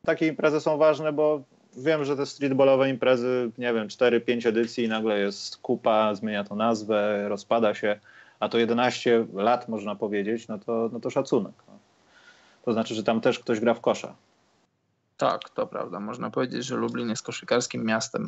Takie 0.04 0.26
imprezy 0.26 0.60
są 0.60 0.76
ważne, 0.76 1.12
bo 1.12 1.42
wiem, 1.76 2.04
że 2.04 2.16
te 2.16 2.26
streetballowe 2.26 2.90
imprezy, 2.90 3.50
nie 3.58 3.74
wiem, 3.74 3.88
4-5 3.88 4.48
edycji 4.48 4.88
nagle 4.88 5.18
jest 5.18 5.56
kupa, 5.56 6.14
zmienia 6.14 6.44
to 6.44 6.54
nazwę, 6.54 7.28
rozpada 7.28 7.74
się, 7.74 8.00
a 8.40 8.48
to 8.48 8.58
11 8.58 9.26
lat 9.34 9.68
można 9.68 9.94
powiedzieć, 9.94 10.48
no 10.48 10.58
to, 10.58 10.90
no 10.92 11.00
to 11.00 11.10
szacunek. 11.10 11.54
No. 11.68 11.74
To 12.64 12.72
znaczy, 12.72 12.94
że 12.94 13.02
tam 13.02 13.20
też 13.20 13.38
ktoś 13.38 13.60
gra 13.60 13.74
w 13.74 13.80
kosza. 13.80 14.14
Tak, 15.16 15.50
to 15.50 15.66
prawda. 15.66 16.00
Można 16.00 16.30
powiedzieć, 16.30 16.64
że 16.64 16.76
Lublin 16.76 17.10
jest 17.10 17.22
koszykarskim 17.22 17.84
miastem. 17.84 18.26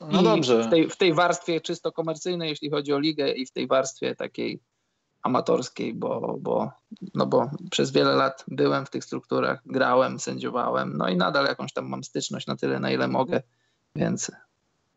No 0.00 0.20
I 0.20 0.24
dobrze. 0.24 0.62
W 0.62 0.70
tej, 0.70 0.90
w 0.90 0.96
tej 0.96 1.14
warstwie 1.14 1.60
czysto 1.60 1.92
komercyjnej, 1.92 2.48
jeśli 2.48 2.70
chodzi 2.70 2.92
o 2.92 2.98
ligę, 2.98 3.32
i 3.32 3.46
w 3.46 3.52
tej 3.52 3.66
warstwie 3.66 4.14
takiej 4.14 4.60
amatorskiej, 5.22 5.94
bo, 5.94 6.36
bo, 6.40 6.70
no 7.14 7.26
bo 7.26 7.50
przez 7.70 7.90
wiele 7.90 8.12
lat 8.12 8.44
byłem 8.48 8.86
w 8.86 8.90
tych 8.90 9.04
strukturach, 9.04 9.60
grałem, 9.66 10.18
sędziowałem, 10.18 10.96
no 10.96 11.08
i 11.08 11.16
nadal 11.16 11.46
jakąś 11.46 11.72
tam 11.72 11.88
mam 11.88 12.04
styczność 12.04 12.46
na 12.46 12.56
tyle, 12.56 12.80
na 12.80 12.90
ile 12.90 13.08
mogę, 13.08 13.42
więc 13.96 14.32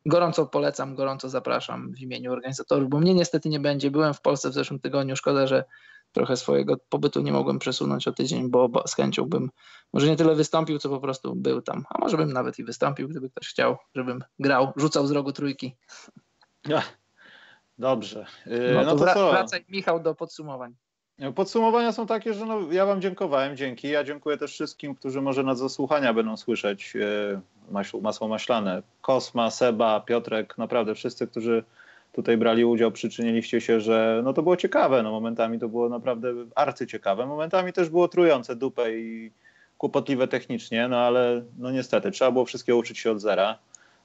gorąco 0.05 0.45
polecam, 0.45 0.95
gorąco 0.95 1.29
zapraszam 1.29 1.93
w 1.93 1.99
imieniu 1.99 2.31
organizatorów, 2.31 2.89
bo 2.89 2.99
mnie 2.99 3.13
niestety 3.13 3.49
nie 3.49 3.59
będzie. 3.59 3.91
Byłem 3.91 4.13
w 4.13 4.21
Polsce 4.21 4.49
w 4.49 4.53
zeszłym 4.53 4.79
tygodniu, 4.79 5.15
szkoda, 5.15 5.47
że 5.47 5.63
trochę 6.11 6.37
swojego 6.37 6.77
pobytu 6.89 7.21
nie 7.21 7.31
mogłem 7.31 7.59
przesunąć 7.59 8.07
o 8.07 8.11
tydzień, 8.11 8.49
bo 8.49 8.69
z 8.85 8.95
chęcią 8.95 9.25
bym 9.25 9.49
może 9.93 10.07
nie 10.07 10.15
tyle 10.15 10.35
wystąpił, 10.35 10.79
co 10.79 10.89
po 10.89 10.99
prostu 10.99 11.35
był 11.35 11.61
tam. 11.61 11.85
A 11.89 11.99
może 11.99 12.17
bym 12.17 12.33
nawet 12.33 12.59
i 12.59 12.63
wystąpił, 12.63 13.07
gdyby 13.07 13.29
ktoś 13.29 13.47
chciał, 13.47 13.77
żebym 13.95 14.23
grał, 14.39 14.73
rzucał 14.75 15.07
z 15.07 15.11
rogu 15.11 15.31
trójki. 15.31 15.75
Ja, 16.67 16.83
dobrze. 17.77 18.25
Yy, 18.45 18.71
no, 18.73 18.83
no 18.83 18.95
to, 18.95 19.13
to 19.13 19.31
wracaj 19.31 19.65
Michał 19.69 19.99
do 19.99 20.15
podsumowań. 20.15 20.75
Podsumowania 21.35 21.91
są 21.91 22.07
takie, 22.07 22.33
że 22.33 22.45
no, 22.45 22.71
ja 22.71 22.85
Wam 22.85 23.01
dziękowałem, 23.01 23.57
dzięki. 23.57 23.89
Ja 23.89 24.03
dziękuję 24.03 24.37
też 24.37 24.51
wszystkim, 24.51 24.95
którzy 24.95 25.21
może 25.21 25.43
na 25.43 25.55
zasłuchania 25.55 26.13
będą 26.13 26.37
słyszeć 26.37 26.95
yy, 26.95 28.01
masło 28.01 28.27
maślane. 28.27 28.83
Kosma, 29.01 29.51
Seba, 29.51 29.99
Piotrek, 29.99 30.57
naprawdę 30.57 30.95
wszyscy, 30.95 31.27
którzy 31.27 31.63
tutaj 32.11 32.37
brali 32.37 32.65
udział, 32.65 32.91
przyczyniliście 32.91 33.61
się, 33.61 33.79
że 33.79 34.21
no 34.23 34.33
to 34.33 34.43
było 34.43 34.57
ciekawe, 34.57 35.03
no 35.03 35.11
momentami 35.11 35.59
to 35.59 35.69
było 35.69 35.89
naprawdę 35.89 36.33
arcyciekawe, 36.55 37.25
momentami 37.25 37.73
też 37.73 37.89
było 37.89 38.07
trujące 38.07 38.55
dupę 38.55 38.97
i 38.97 39.31
kłopotliwe 39.77 40.27
technicznie, 40.27 40.87
no 40.87 40.97
ale 40.97 41.43
no 41.57 41.71
niestety 41.71 42.11
trzeba 42.11 42.31
było 42.31 42.45
wszystkiego 42.45 42.77
uczyć 42.77 42.99
się 42.99 43.11
od 43.11 43.21
zera. 43.21 43.57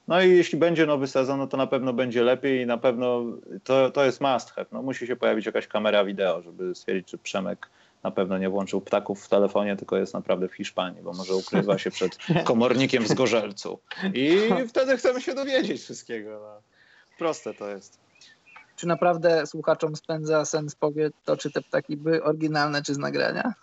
No 0.07 0.21
i 0.21 0.29
jeśli 0.29 0.57
będzie 0.57 0.85
nowy 0.85 1.07
sezon, 1.07 1.39
no 1.39 1.47
to 1.47 1.57
na 1.57 1.67
pewno 1.67 1.93
będzie 1.93 2.23
lepiej 2.23 2.61
i 2.61 2.65
na 2.65 2.77
pewno 2.77 3.23
to, 3.63 3.91
to 3.91 4.05
jest 4.05 4.21
must 4.21 4.51
have. 4.51 4.67
No 4.71 4.81
musi 4.81 5.07
się 5.07 5.15
pojawić 5.15 5.45
jakaś 5.45 5.67
kamera 5.67 6.05
wideo, 6.05 6.41
żeby 6.41 6.75
stwierdzić, 6.75 7.07
czy 7.07 7.17
Przemek 7.17 7.69
na 8.03 8.11
pewno 8.11 8.37
nie 8.37 8.49
włączył 8.49 8.81
ptaków 8.81 9.25
w 9.25 9.29
telefonie, 9.29 9.75
tylko 9.75 9.97
jest 9.97 10.13
naprawdę 10.13 10.47
w 10.47 10.53
Hiszpanii, 10.53 11.01
bo 11.01 11.13
może 11.13 11.35
ukrywa 11.35 11.77
się 11.77 11.91
przed 11.91 12.17
komornikiem 12.43 13.03
w 13.03 13.07
Zgorzelcu. 13.07 13.79
I 14.13 14.39
wtedy 14.69 14.97
chcemy 14.97 15.21
się 15.21 15.35
dowiedzieć 15.35 15.81
wszystkiego. 15.81 16.29
No. 16.29 16.76
Proste 17.17 17.53
to 17.53 17.69
jest. 17.69 17.99
Czy 18.75 18.87
naprawdę 18.87 19.47
słuchaczom 19.47 19.95
spędza 19.95 20.45
sens 20.45 20.75
powie 20.75 21.09
to, 21.25 21.37
czy 21.37 21.51
te 21.51 21.61
ptaki 21.61 21.97
były 21.97 22.23
oryginalne, 22.23 22.83
czy 22.83 22.93
z 22.93 22.97
nagrania? 22.97 23.53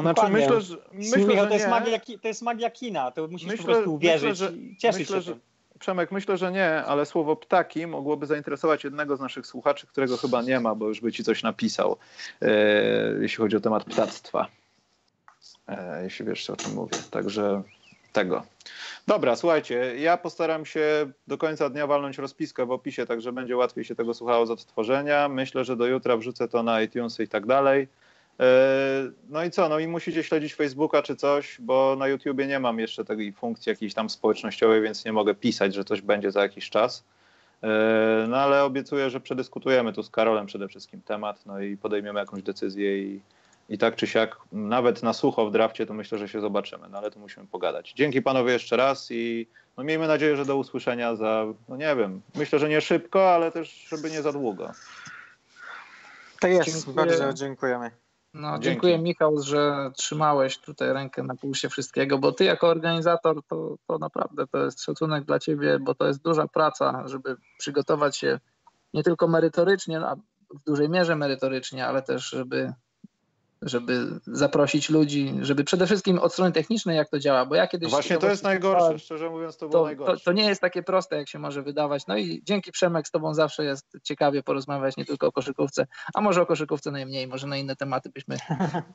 Znaczy, 0.00 0.28
myślę, 0.30 0.60
że, 0.60 0.76
myślę, 0.92 1.36
że 1.36 1.46
to, 1.46 1.54
jest 1.54 1.68
magia, 1.68 1.98
to 2.22 2.28
jest 2.28 2.42
magia 2.42 2.70
kina, 2.70 3.10
to 3.10 3.28
musisz 3.28 3.48
myślę, 3.48 3.66
po 3.66 3.72
prostu 3.72 3.94
uwierzyć 3.94 4.30
myślę, 4.30 4.46
że, 4.48 4.56
i 4.56 4.76
cieszyć 4.76 5.00
myślę, 5.00 5.16
się 5.16 5.22
że, 5.22 5.38
Przemek, 5.78 6.12
myślę, 6.12 6.36
że 6.36 6.52
nie, 6.52 6.84
ale 6.84 7.06
słowo 7.06 7.36
ptaki 7.36 7.86
mogłoby 7.86 8.26
zainteresować 8.26 8.84
jednego 8.84 9.16
z 9.16 9.20
naszych 9.20 9.46
słuchaczy, 9.46 9.86
którego 9.86 10.16
chyba 10.16 10.42
nie 10.42 10.60
ma, 10.60 10.74
bo 10.74 10.88
już 10.88 11.00
by 11.00 11.12
ci 11.12 11.24
coś 11.24 11.42
napisał, 11.42 11.96
e, 12.42 12.50
jeśli 13.20 13.36
chodzi 13.36 13.56
o 13.56 13.60
temat 13.60 13.84
ptactwa. 13.84 14.46
E, 15.68 16.02
jeśli 16.04 16.26
wiesz, 16.26 16.50
o 16.50 16.56
czym 16.56 16.74
mówię. 16.74 16.98
Także 17.10 17.62
tego. 18.14 18.42
Dobra, 19.06 19.36
słuchajcie, 19.36 19.94
ja 19.98 20.16
postaram 20.16 20.66
się 20.66 21.12
do 21.26 21.38
końca 21.38 21.70
dnia 21.70 21.86
walnąć 21.86 22.18
rozpiskę 22.18 22.66
w 22.66 22.70
opisie, 22.70 23.06
także 23.06 23.32
będzie 23.32 23.56
łatwiej 23.56 23.84
się 23.84 23.94
tego 23.94 24.14
słuchało 24.14 24.46
z 24.46 24.50
odtworzenia. 24.50 25.28
Myślę, 25.28 25.64
że 25.64 25.76
do 25.76 25.86
jutra 25.86 26.16
wrzucę 26.16 26.48
to 26.48 26.62
na 26.62 26.82
iTunesy 26.82 27.22
i 27.22 27.28
tak 27.28 27.46
dalej. 27.46 27.88
E, 28.40 28.46
no 29.28 29.44
i 29.44 29.50
co, 29.50 29.68
no 29.68 29.78
i 29.78 29.86
musicie 29.86 30.22
śledzić 30.22 30.54
Facebooka 30.54 31.02
czy 31.02 31.16
coś, 31.16 31.56
bo 31.60 31.96
na 31.98 32.08
YouTubie 32.08 32.46
nie 32.46 32.60
mam 32.60 32.78
jeszcze 32.78 33.04
takiej 33.04 33.32
funkcji 33.32 33.70
jakiejś 33.70 33.94
tam 33.94 34.10
społecznościowej, 34.10 34.82
więc 34.82 35.04
nie 35.04 35.12
mogę 35.12 35.34
pisać, 35.34 35.74
że 35.74 35.84
coś 35.84 36.00
będzie 36.00 36.30
za 36.30 36.42
jakiś 36.42 36.70
czas. 36.70 37.04
E, 37.62 38.26
no 38.28 38.36
ale 38.36 38.64
obiecuję, 38.64 39.10
że 39.10 39.20
przedyskutujemy 39.20 39.92
tu 39.92 40.02
z 40.02 40.10
Karolem 40.10 40.46
przede 40.46 40.68
wszystkim 40.68 41.02
temat, 41.02 41.46
no 41.46 41.60
i 41.60 41.76
podejmiemy 41.76 42.20
jakąś 42.20 42.42
decyzję 42.42 43.02
i, 43.02 43.20
i 43.68 43.78
tak 43.78 43.96
czy 43.96 44.06
siak, 44.06 44.36
nawet 44.52 45.02
na 45.02 45.12
sucho 45.12 45.46
w 45.46 45.52
drafcie, 45.52 45.86
to 45.86 45.94
myślę, 45.94 46.18
że 46.18 46.28
się 46.28 46.40
zobaczymy, 46.40 46.88
no 46.88 46.98
ale 46.98 47.10
tu 47.10 47.20
musimy 47.20 47.46
pogadać. 47.46 47.92
Dzięki 47.92 48.22
panowie 48.22 48.52
jeszcze 48.52 48.76
raz 48.76 49.10
i 49.10 49.46
no 49.76 49.84
miejmy 49.84 50.08
nadzieję, 50.08 50.36
że 50.36 50.44
do 50.44 50.56
usłyszenia 50.56 51.16
za, 51.16 51.44
no 51.68 51.76
nie 51.76 51.96
wiem, 51.96 52.20
myślę, 52.34 52.58
że 52.58 52.68
nie 52.68 52.80
szybko, 52.80 53.34
ale 53.34 53.52
też, 53.52 53.86
żeby 53.88 54.10
nie 54.10 54.22
za 54.22 54.32
długo. 54.32 54.72
To 56.40 56.48
jest, 56.48 56.70
Dziękuję. 56.70 56.96
bardzo 56.96 57.32
dziękujemy. 57.32 57.90
No, 58.34 58.50
Dzięki. 58.50 58.64
dziękuję 58.64 58.98
Michał, 58.98 59.42
że 59.42 59.90
trzymałeś 59.96 60.58
tutaj 60.58 60.92
rękę 60.92 61.22
na 61.22 61.34
pulsie 61.34 61.68
wszystkiego, 61.68 62.18
bo 62.18 62.32
ty 62.32 62.44
jako 62.44 62.68
organizator 62.68 63.42
to, 63.48 63.76
to 63.86 63.98
naprawdę 63.98 64.46
to 64.46 64.64
jest 64.64 64.82
szacunek 64.82 65.24
dla 65.24 65.38
ciebie, 65.38 65.78
bo 65.78 65.94
to 65.94 66.06
jest 66.06 66.22
duża 66.22 66.48
praca, 66.48 67.08
żeby 67.08 67.36
przygotować 67.58 68.16
się 68.16 68.40
nie 68.94 69.02
tylko 69.02 69.28
merytorycznie, 69.28 70.00
a 70.00 70.16
w 70.50 70.64
dużej 70.66 70.88
mierze 70.88 71.16
merytorycznie, 71.16 71.86
ale 71.86 72.02
też 72.02 72.28
żeby 72.30 72.72
żeby 73.64 74.20
zaprosić 74.26 74.90
ludzi, 74.90 75.34
żeby 75.40 75.64
przede 75.64 75.86
wszystkim 75.86 76.18
od 76.18 76.32
strony 76.32 76.52
technicznej 76.52 76.96
jak 76.96 77.08
to 77.08 77.18
działa, 77.18 77.46
bo 77.46 77.54
ja 77.54 77.66
kiedyś... 77.66 77.90
Właśnie 77.90 78.18
to 78.18 78.30
jest 78.30 78.44
najgorsze, 78.44 78.98
szczerze 78.98 79.30
mówiąc 79.30 79.56
to 79.56 79.68
było 79.68 79.82
to, 79.82 79.86
najgorsze. 79.86 80.16
To, 80.16 80.24
to, 80.24 80.32
nie 80.32 80.44
jest 80.44 80.60
takie 80.60 80.82
proste, 80.82 81.16
jak 81.16 81.28
się 81.28 81.38
może 81.38 81.62
wydawać. 81.62 82.06
No 82.06 82.16
i 82.16 82.42
dzięki 82.44 82.72
Przemek 82.72 83.08
z 83.08 83.10
Tobą 83.10 83.34
zawsze 83.34 83.64
jest 83.64 83.98
ciekawie 84.02 84.42
porozmawiać 84.42 84.96
nie 84.96 85.04
tylko 85.04 85.26
o 85.26 85.32
koszykówce, 85.32 85.86
a 86.14 86.20
może 86.20 86.42
o 86.42 86.46
koszykówce 86.46 86.90
najmniej, 86.90 87.28
może 87.28 87.46
na 87.46 87.56
inne 87.56 87.76
tematy 87.76 88.10
byśmy, 88.10 88.36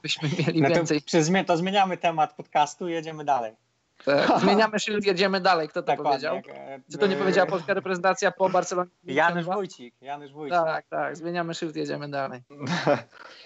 byśmy 0.02 0.30
mieli 0.40 0.62
no 0.64 0.70
więcej. 0.70 1.02
To, 1.02 1.44
to 1.48 1.58
zmieniamy 1.58 1.98
temat 1.98 2.36
podcastu 2.36 2.88
i 2.88 2.92
jedziemy 2.92 3.26
dalej. 3.26 3.69
Tak. 4.06 4.40
Zmieniamy 4.40 4.80
szyld, 4.80 5.06
jedziemy 5.06 5.42
dalej. 5.42 5.70
Kto 5.70 5.82
to 5.82 5.88
tak, 5.88 6.02
powiedział? 6.02 6.42
Czy 6.92 6.98
to 6.98 7.08
nie 7.08 7.16
powiedziała 7.16 7.48
polska 7.48 7.74
reprezentacja 7.74 8.32
po 8.32 8.50
Barcelonie? 8.50 8.90
Janusz 9.04 9.46
Wójcik. 9.46 9.96
Janusz 10.02 10.32
Wójcik. 10.32 10.58
Tak, 10.58 10.86
tak. 10.90 11.18
Zmieniamy 11.18 11.54
szyld, 11.54 11.76
jedziemy 11.76 12.10
dalej. 12.10 12.42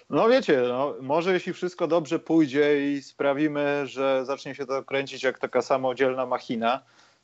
No 0.10 0.30
wiecie, 0.30 0.62
no, 0.68 0.96
może 1.02 1.34
jeśli 1.34 1.54
wszystko 1.54 1.88
dobrze 1.88 2.20
pójdzie 2.20 2.92
i 2.92 3.02
sprawimy, 3.02 3.88
że 3.88 4.26
zacznie 4.26 4.56
się 4.56 4.66
to 4.66 4.84
kręcić 4.84 5.24
jak 5.24 5.40
taka 5.40 5.62
samodzielna 5.62 6.26
machina, 6.26 6.84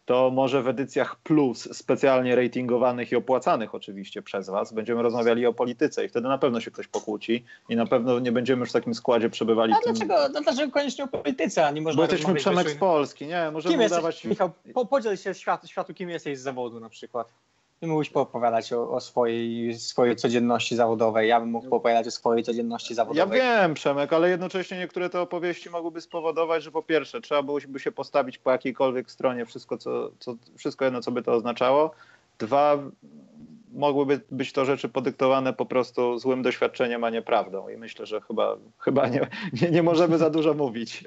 to 0.09 0.31
może 0.31 0.63
w 0.63 0.67
edycjach 0.67 1.15
plus, 1.15 1.77
specjalnie 1.77 2.35
ratingowanych 2.35 3.11
i 3.11 3.15
opłacanych 3.15 3.75
oczywiście 3.75 4.21
przez 4.21 4.49
Was, 4.49 4.73
będziemy 4.73 5.01
rozmawiali 5.01 5.45
o 5.45 5.53
polityce 5.53 6.05
i 6.05 6.09
wtedy 6.09 6.27
na 6.27 6.37
pewno 6.37 6.61
się 6.61 6.71
ktoś 6.71 6.87
pokłóci 6.87 7.45
i 7.69 7.75
na 7.75 7.85
pewno 7.85 8.19
nie 8.19 8.31
będziemy 8.31 8.59
już 8.59 8.69
w 8.69 8.73
takim 8.73 8.95
składzie 8.95 9.29
przebywali. 9.29 9.73
A 9.73 9.77
dlaczego, 9.83 10.29
tym... 10.29 10.43
dlaczego 10.43 10.71
koniecznie 10.71 11.03
o 11.03 11.07
polityce, 11.07 11.67
a 11.67 11.71
nie 11.71 11.81
można 11.81 11.97
Bo 11.97 12.03
jesteśmy 12.03 12.35
Przemek 12.35 12.69
z 12.69 12.75
Polski, 12.75 13.27
nie? 13.27 13.51
Możemy 13.51 13.75
kim 13.75 13.85
udawać... 13.85 14.15
Jesteś, 14.15 14.29
Michał, 14.29 14.51
po, 14.73 14.85
podziel 14.85 15.17
się 15.17 15.33
światu, 15.33 15.67
światu, 15.67 15.93
kim 15.93 16.09
jesteś 16.09 16.39
z 16.39 16.41
zawodu 16.41 16.79
na 16.79 16.89
przykład. 16.89 17.33
Ty 17.79 17.87
mógłbyś 17.87 18.09
poopowiadać 18.09 18.73
o, 18.73 18.91
o, 18.91 18.99
swojej, 18.99 19.75
swojej 19.79 20.15
codzienności 20.15 20.75
zawodowej, 20.75 21.29
ja 21.29 21.39
bym 21.39 21.49
mógł 21.49 21.69
poopowiadać 21.69 22.07
o 22.07 22.11
swojej 22.11 22.43
codzienności 22.43 22.95
zawodowej. 22.95 23.39
Ja 23.39 23.61
wiem, 23.61 23.73
Przemek, 23.73 24.13
ale 24.13 24.29
jednocześnie 24.29 24.77
niektóre 24.77 25.09
te 25.09 25.21
opowieści 25.21 25.69
mogłyby 25.69 26.01
spowodować, 26.01 26.63
że 26.63 26.71
po 26.71 26.83
pierwsze 26.83 27.21
trzeba 27.21 27.43
byłoby 27.43 27.79
się 27.79 27.91
postawić 27.91 28.37
po 28.37 28.51
jakiejkolwiek 28.51 29.11
stronie, 29.11 29.45
wszystko, 29.45 29.77
co, 29.77 30.11
co, 30.19 30.35
wszystko 30.57 30.85
jedno, 30.85 31.01
co 31.01 31.11
by 31.11 31.23
to 31.23 31.33
oznaczało. 31.33 31.91
Dwa, 32.39 32.77
mogłyby 33.71 34.21
być 34.31 34.53
to 34.53 34.65
rzeczy 34.65 34.89
podyktowane 34.89 35.53
po 35.53 35.65
prostu 35.65 36.19
złym 36.19 36.41
doświadczeniem, 36.41 37.03
a 37.03 37.09
nie 37.09 37.21
prawdą. 37.21 37.69
I 37.69 37.77
myślę, 37.77 38.05
że 38.05 38.21
chyba, 38.21 38.57
chyba 38.77 39.07
nie, 39.07 39.27
nie, 39.61 39.71
nie 39.71 39.83
możemy 39.83 40.17
za 40.17 40.29
dużo 40.29 40.53
mówić. 40.53 41.03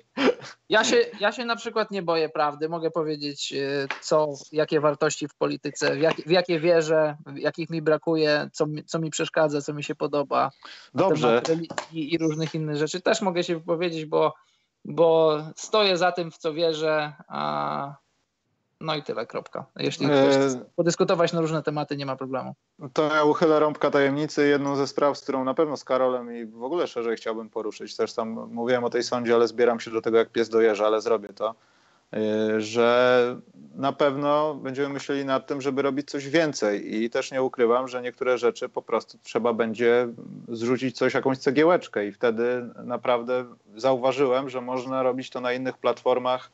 Ja 0.69 0.85
się, 0.85 0.97
ja 1.21 1.33
się 1.33 1.45
na 1.45 1.57
przykład 1.57 1.91
nie 1.91 2.03
boję 2.03 2.29
prawdy. 2.29 2.69
Mogę 2.69 2.91
powiedzieć, 2.91 3.53
e, 3.53 3.89
co, 4.01 4.29
jakie 4.53 4.81
wartości 4.81 5.29
w 5.29 5.35
polityce, 5.35 5.95
w, 5.95 6.01
jak, 6.01 6.17
w 6.17 6.31
jakie 6.31 6.61
wierzę, 6.61 7.17
jakich 7.35 7.71
mi 7.71 7.83
brakuje, 7.83 8.49
co, 8.53 8.67
co 8.87 8.99
mi 8.99 9.11
przeszkadza, 9.11 9.61
co 9.61 9.75
mi 9.75 9.85
się 9.85 9.95
podoba. 9.95 10.51
Dobrze. 10.95 11.43
I, 11.93 12.15
I 12.15 12.19
różnych 12.19 12.55
innych 12.55 12.77
rzeczy. 12.77 13.01
Też 13.01 13.23
mogę 13.23 13.45
się 13.45 13.55
wypowiedzieć, 13.55 14.07
bo, 14.07 14.35
bo 14.85 15.39
stoję 15.57 15.97
za 15.97 16.13
tym, 16.13 16.31
w 16.31 16.39
co 16.39 16.55
wierzę, 16.55 17.13
a 17.29 18.02
no 18.83 18.95
i 18.97 19.03
tyle, 19.03 19.27
kropka. 19.27 19.65
Jeśli 19.77 20.07
chcesz 20.07 20.55
e, 20.55 20.65
podyskutować 20.77 21.33
na 21.33 21.41
różne 21.41 21.63
tematy, 21.63 21.97
nie 21.97 22.07
ma 22.07 22.17
problemu. 22.17 22.55
To 22.93 23.15
ja 23.15 23.25
uchylę 23.25 23.61
rąbka 23.61 23.91
tajemnicy. 23.91 24.49
Jedną 24.49 24.77
ze 24.77 24.87
spraw, 24.87 25.19
z 25.19 25.23
którą 25.23 25.45
na 25.45 25.55
pewno 25.55 25.77
z 25.77 25.85
Karolem 25.85 26.37
i 26.37 26.47
w 26.47 26.63
ogóle 26.63 26.87
szerzej 26.87 27.17
chciałbym 27.17 27.51
poruszyć, 27.51 27.97
też 27.97 28.13
tam 28.13 28.29
mówiłem 28.53 28.85
o 28.85 28.91
tej 28.91 29.03
sądzie, 29.03 29.35
ale 29.35 29.49
zbieram 29.49 29.81
się 29.81 29.91
do 29.91 30.03
tego 30.03 30.19
jak 30.19 30.31
pies 30.31 30.49
dojeżdża, 30.49 30.87
ale 30.87 31.01
zrobię 31.01 31.29
to, 31.29 31.55
e, 32.13 32.61
że 32.61 33.37
na 33.75 33.93
pewno 33.93 34.55
będziemy 34.55 34.89
myśleli 34.89 35.25
nad 35.25 35.47
tym, 35.47 35.61
żeby 35.61 35.83
robić 35.83 36.11
coś 36.11 36.29
więcej 36.29 37.03
i 37.03 37.11
też 37.11 37.33
nie 37.33 37.43
ukrywam, 37.43 37.89
że 37.89 38.03
niektóre 38.03 38.39
rzeczy 38.39 38.69
po 38.69 38.83
prostu 38.83 39.19
trzeba 39.23 39.53
będzie 39.53 40.09
zrzucić 40.49 40.97
coś, 40.97 41.15
jakąś 41.15 41.39
cegiełeczkę 41.39 42.07
i 42.07 42.13
wtedy 42.13 42.69
naprawdę 42.85 43.45
zauważyłem, 43.77 44.51
że 44.51 44.61
można 44.61 45.03
robić 45.03 45.31
to 45.31 45.41
na 45.41 45.53
innych 45.53 45.79
platformach, 45.79 46.51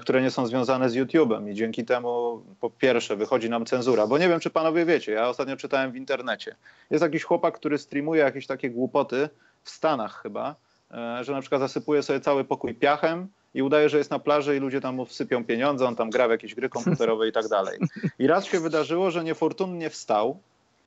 które 0.00 0.22
nie 0.22 0.30
są 0.30 0.46
związane 0.46 0.90
z 0.90 0.94
YouTube'em 0.94 1.50
i 1.50 1.54
dzięki 1.54 1.84
temu 1.84 2.42
po 2.60 2.70
pierwsze 2.70 3.16
wychodzi 3.16 3.50
nam 3.50 3.66
cenzura, 3.66 4.06
bo 4.06 4.18
nie 4.18 4.28
wiem, 4.28 4.40
czy 4.40 4.50
panowie 4.50 4.84
wiecie, 4.84 5.12
ja 5.12 5.28
ostatnio 5.28 5.56
czytałem 5.56 5.92
w 5.92 5.96
internecie. 5.96 6.56
Jest 6.90 7.02
jakiś 7.02 7.24
chłopak, 7.24 7.54
który 7.54 7.78
streamuje 7.78 8.22
jakieś 8.22 8.46
takie 8.46 8.70
głupoty 8.70 9.28
w 9.62 9.70
Stanach 9.70 10.22
chyba, 10.22 10.54
e, 10.90 11.24
że 11.24 11.32
na 11.32 11.40
przykład 11.40 11.60
zasypuje 11.60 12.02
sobie 12.02 12.20
cały 12.20 12.44
pokój 12.44 12.74
piachem 12.74 13.28
i 13.54 13.62
udaje, 13.62 13.88
że 13.88 13.98
jest 13.98 14.10
na 14.10 14.18
plaży 14.18 14.56
i 14.56 14.60
ludzie 14.60 14.80
tam 14.80 14.94
mu 14.94 15.06
wsypią 15.06 15.44
pieniądze, 15.44 15.86
on 15.86 15.96
tam 15.96 16.10
gra 16.10 16.28
w 16.28 16.30
jakieś 16.30 16.54
gry 16.54 16.68
komputerowe 16.68 17.28
i 17.28 17.32
tak 17.32 17.48
dalej. 17.48 17.78
I 18.18 18.26
raz 18.26 18.44
się 18.44 18.60
wydarzyło, 18.60 19.10
że 19.10 19.24
niefortunnie 19.24 19.90
wstał, 19.90 20.38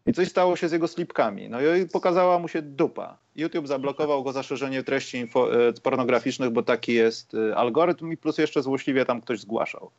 i 0.05 0.13
coś 0.13 0.27
stało 0.27 0.55
się 0.55 0.69
z 0.69 0.71
jego 0.71 0.87
slipkami. 0.87 1.49
No 1.49 1.61
i 1.61 1.85
pokazała 1.85 2.39
mu 2.39 2.47
się 2.47 2.61
dupa. 2.61 3.17
YouTube 3.35 3.67
zablokował 3.67 4.23
go 4.23 4.31
za 4.31 4.43
szerzenie 4.43 4.83
treści 4.83 5.17
info, 5.17 5.67
e, 5.67 5.73
pornograficznych, 5.73 6.49
bo 6.49 6.63
taki 6.63 6.93
jest 6.93 7.33
e, 7.33 7.55
algorytm 7.55 8.11
i 8.11 8.17
plus 8.17 8.37
jeszcze 8.37 8.63
złośliwie 8.63 9.05
tam 9.05 9.21
ktoś 9.21 9.39
zgłaszał. 9.39 9.91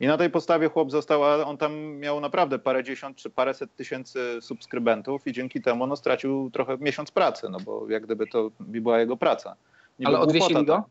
I 0.00 0.06
na 0.06 0.16
tej 0.16 0.30
podstawie 0.30 0.68
chłop 0.68 0.90
został, 0.90 1.22
on 1.22 1.56
tam 1.56 1.74
miał 1.96 2.20
naprawdę 2.20 2.58
parę 2.58 2.84
dziesiąt 2.84 3.16
czy 3.16 3.30
paręset 3.30 3.76
tysięcy 3.76 4.38
subskrybentów 4.40 5.26
i 5.26 5.32
dzięki 5.32 5.62
temu 5.62 5.86
no, 5.86 5.96
stracił 5.96 6.50
trochę 6.50 6.78
miesiąc 6.78 7.10
pracy, 7.10 7.48
no 7.50 7.58
bo 7.60 7.86
jak 7.88 8.02
gdyby 8.02 8.26
to 8.26 8.50
była 8.60 9.00
jego 9.00 9.16
praca. 9.16 9.56
Ale 10.04 10.18
odwiesili 10.18 10.64
go? 10.64 10.84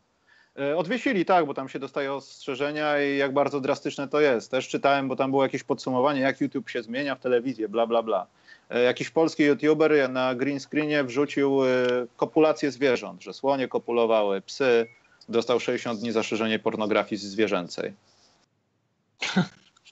E, 0.58 0.76
odwiesili, 0.76 1.24
tak, 1.24 1.46
bo 1.46 1.54
tam 1.54 1.68
się 1.68 1.78
dostaje 1.78 2.12
ostrzeżenia 2.12 3.02
i 3.02 3.16
jak 3.16 3.32
bardzo 3.32 3.60
drastyczne 3.60 4.08
to 4.08 4.20
jest. 4.20 4.50
Też 4.50 4.68
czytałem, 4.68 5.08
bo 5.08 5.16
tam 5.16 5.30
było 5.30 5.42
jakieś 5.42 5.62
podsumowanie, 5.62 6.20
jak 6.20 6.40
YouTube 6.40 6.70
się 6.70 6.82
zmienia 6.82 7.14
w 7.14 7.20
telewizję, 7.20 7.68
bla, 7.68 7.86
bla, 7.86 8.02
bla. 8.02 8.26
E, 8.70 8.82
jakiś 8.82 9.10
polski 9.10 9.42
youtuber 9.42 10.10
na 10.10 10.34
green 10.34 10.60
screenie 10.60 11.04
wrzucił 11.04 11.64
e, 11.64 11.68
kopulację 12.16 12.70
zwierząt, 12.70 13.22
że 13.22 13.32
słonie 13.32 13.68
kopulowały, 13.68 14.40
psy, 14.40 14.86
dostał 15.28 15.60
60 15.60 16.00
dni 16.00 16.12
za 16.12 16.22
szerzenie 16.22 16.58
pornografii 16.58 17.18
zwierzęcej. 17.18 17.92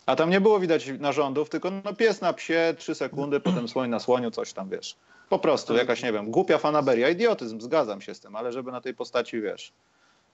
A 0.07 0.17
tam 0.17 0.31
nie 0.31 0.41
było 0.41 0.61
widać 0.61 0.89
narządów, 0.99 1.51
tylko 1.51 1.71
no 1.71 1.95
pies 1.95 2.21
na 2.21 2.33
psie, 2.33 2.75
3 2.79 2.95
sekundy, 2.95 3.41
potem 3.41 3.69
słoń 3.69 3.91
na 3.91 3.99
słoniu, 3.99 4.31
coś 4.31 4.53
tam, 4.53 4.69
wiesz. 4.69 4.97
Po 5.29 5.39
prostu, 5.39 5.75
jakaś, 5.75 6.03
nie 6.03 6.13
wiem, 6.13 6.31
głupia 6.31 6.59
fanaberia, 6.59 7.09
idiotyzm, 7.09 7.61
zgadzam 7.61 8.01
się 8.01 8.15
z 8.15 8.21
tym, 8.21 8.37
ale 8.37 8.53
żeby 8.53 8.73
na 8.73 8.81
tej 8.81 8.95
postaci, 8.95 9.41
wiesz, 9.41 9.73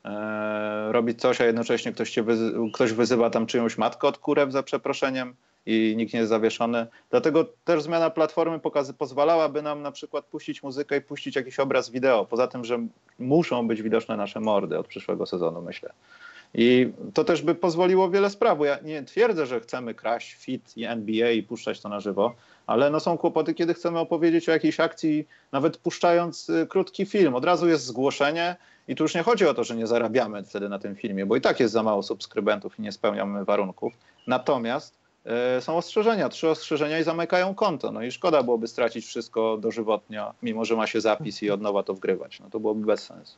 e, 0.05 0.93
robić 0.93 1.21
coś, 1.21 1.41
a 1.41 1.45
jednocześnie 1.45 1.93
ktoś, 1.93 2.11
cię 2.11 2.23
wyzy 2.23 2.53
ktoś 2.75 2.93
wyzywa 2.93 3.31
tam 3.31 3.47
czyjąś 3.47 3.79
matkę 3.79 4.09
od 4.09 4.19
kurew 4.19 4.53
za 4.53 4.63
przeproszeniem, 4.63 5.35
i 5.67 5.95
nikt 5.97 6.13
nie 6.13 6.19
jest 6.19 6.31
zawieszony. 6.31 6.87
Dlatego 7.11 7.45
też 7.65 7.83
zmiana 7.83 8.11
platformy 8.11 8.59
pokazy, 8.59 8.95
pozwalałaby 8.95 9.63
nam 9.63 9.83
na 9.83 9.93
przykład 9.93 10.25
puścić 10.25 10.63
muzykę 10.63 10.97
i 10.97 11.01
puścić 11.01 11.37
jakiś 11.37 11.61
obraz 11.61 11.91
wideo. 11.91 12.25
Poza 12.25 12.47
tym, 12.47 12.65
że 12.65 12.87
muszą 13.19 13.69
być 13.69 13.83
widoczne 13.83 14.17
nasze 14.17 14.41
mordy 14.41 14.79
od 14.79 14.87
przyszłego 14.87 15.27
sezonu, 15.27 15.63
myślę. 15.63 15.93
I 16.55 16.93
to 17.15 17.25
też 17.25 17.43
by 17.43 17.55
pozwoliło 17.55 18.11
wiele 18.11 18.31
spraw. 18.31 18.59
Ja 18.61 18.79
nie 18.83 19.03
twierdzę, 19.03 19.47
że 19.47 19.61
chcemy 19.61 19.95
kraść 19.95 20.35
fit 20.35 20.77
i 20.77 20.85
NBA 20.85 21.31
i 21.31 21.43
puszczać 21.43 21.81
to 21.81 21.89
na 21.89 22.01
żywo, 22.01 22.35
ale 22.67 22.91
no 22.91 23.01
są 23.01 23.19
kłopoty, 23.19 23.55
kiedy 23.55 23.75
chcemy 23.75 23.99
opowiedzieć 23.99 24.49
o 24.49 24.53
jakiejś 24.53 24.81
akcji, 24.81 25.29
nawet 25.53 25.77
puszczając 25.77 26.49
y, 26.49 26.67
krótki 26.67 27.07
film. 27.07 27.35
Od 27.35 27.45
razu 27.45 27.69
jest 27.69 27.85
zgłoszenie 27.85 28.57
i 28.89 28.95
tu 28.95 29.05
już 29.05 29.15
nie 29.15 29.23
chodzi 29.23 29.47
o 29.47 29.55
to, 29.55 29.65
że 29.65 29.77
nie 29.77 29.87
zarabiamy 29.87 30.45
wtedy 30.45 30.69
na 30.69 30.79
tym 30.79 30.97
filmie, 30.97 31.27
bo 31.27 31.37
i 31.37 31.41
tak 31.41 31.61
jest 31.61 31.73
za 31.73 31.83
mało 31.83 32.03
subskrybentów 32.03 32.79
i 32.79 32.83
nie 32.83 32.93
spełniamy 32.93 33.45
warunków. 33.45 33.93
Natomiast 34.27 35.00
są 35.61 35.77
ostrzeżenia, 35.77 36.29
trzy 36.29 36.49
ostrzeżenia 36.49 36.99
i 36.99 37.05
zamykają 37.05 37.55
konto. 37.55 37.93
No 37.93 38.03
i 38.03 38.13
szkoda 38.13 38.43
byłoby 38.43 38.69
stracić 38.69 39.07
wszystko 39.07 39.57
dożywotnio, 39.57 40.35
mimo 40.43 40.65
że 40.65 40.77
ma 40.77 40.87
się 40.87 41.01
zapis 41.01 41.43
i 41.43 41.51
od 41.51 41.61
nowa 41.61 41.83
to 41.83 41.95
wgrywać. 41.95 42.41
No 42.41 42.51
to 42.51 42.61
byłoby 42.61 42.87
bez 42.87 43.01
sensu. 43.01 43.37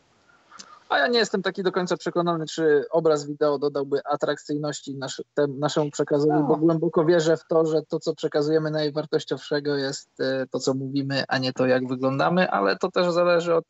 A 0.88 0.98
ja 0.98 1.06
nie 1.06 1.18
jestem 1.18 1.42
taki 1.42 1.62
do 1.62 1.72
końca 1.72 1.96
przekonany, 1.96 2.46
czy 2.46 2.84
obraz 2.90 3.26
wideo 3.26 3.58
dodałby 3.58 4.00
atrakcyjności 4.04 4.94
nasz, 4.94 5.22
tem, 5.34 5.58
naszemu 5.58 5.90
przekazowi, 5.90 6.32
no. 6.32 6.42
bo 6.42 6.56
głęboko 6.56 7.04
wierzę 7.04 7.36
w 7.36 7.46
to, 7.46 7.66
że 7.66 7.82
to, 7.88 8.00
co 8.00 8.14
przekazujemy 8.14 8.70
najwartościowszego 8.70 9.76
jest 9.76 10.20
e, 10.20 10.46
to, 10.50 10.58
co 10.58 10.74
mówimy, 10.74 11.24
a 11.28 11.38
nie 11.38 11.52
to, 11.52 11.66
jak 11.66 11.88
wyglądamy, 11.88 12.50
ale 12.50 12.76
to 12.76 12.90
też 12.90 13.12
zależy 13.12 13.54
od 13.54 13.64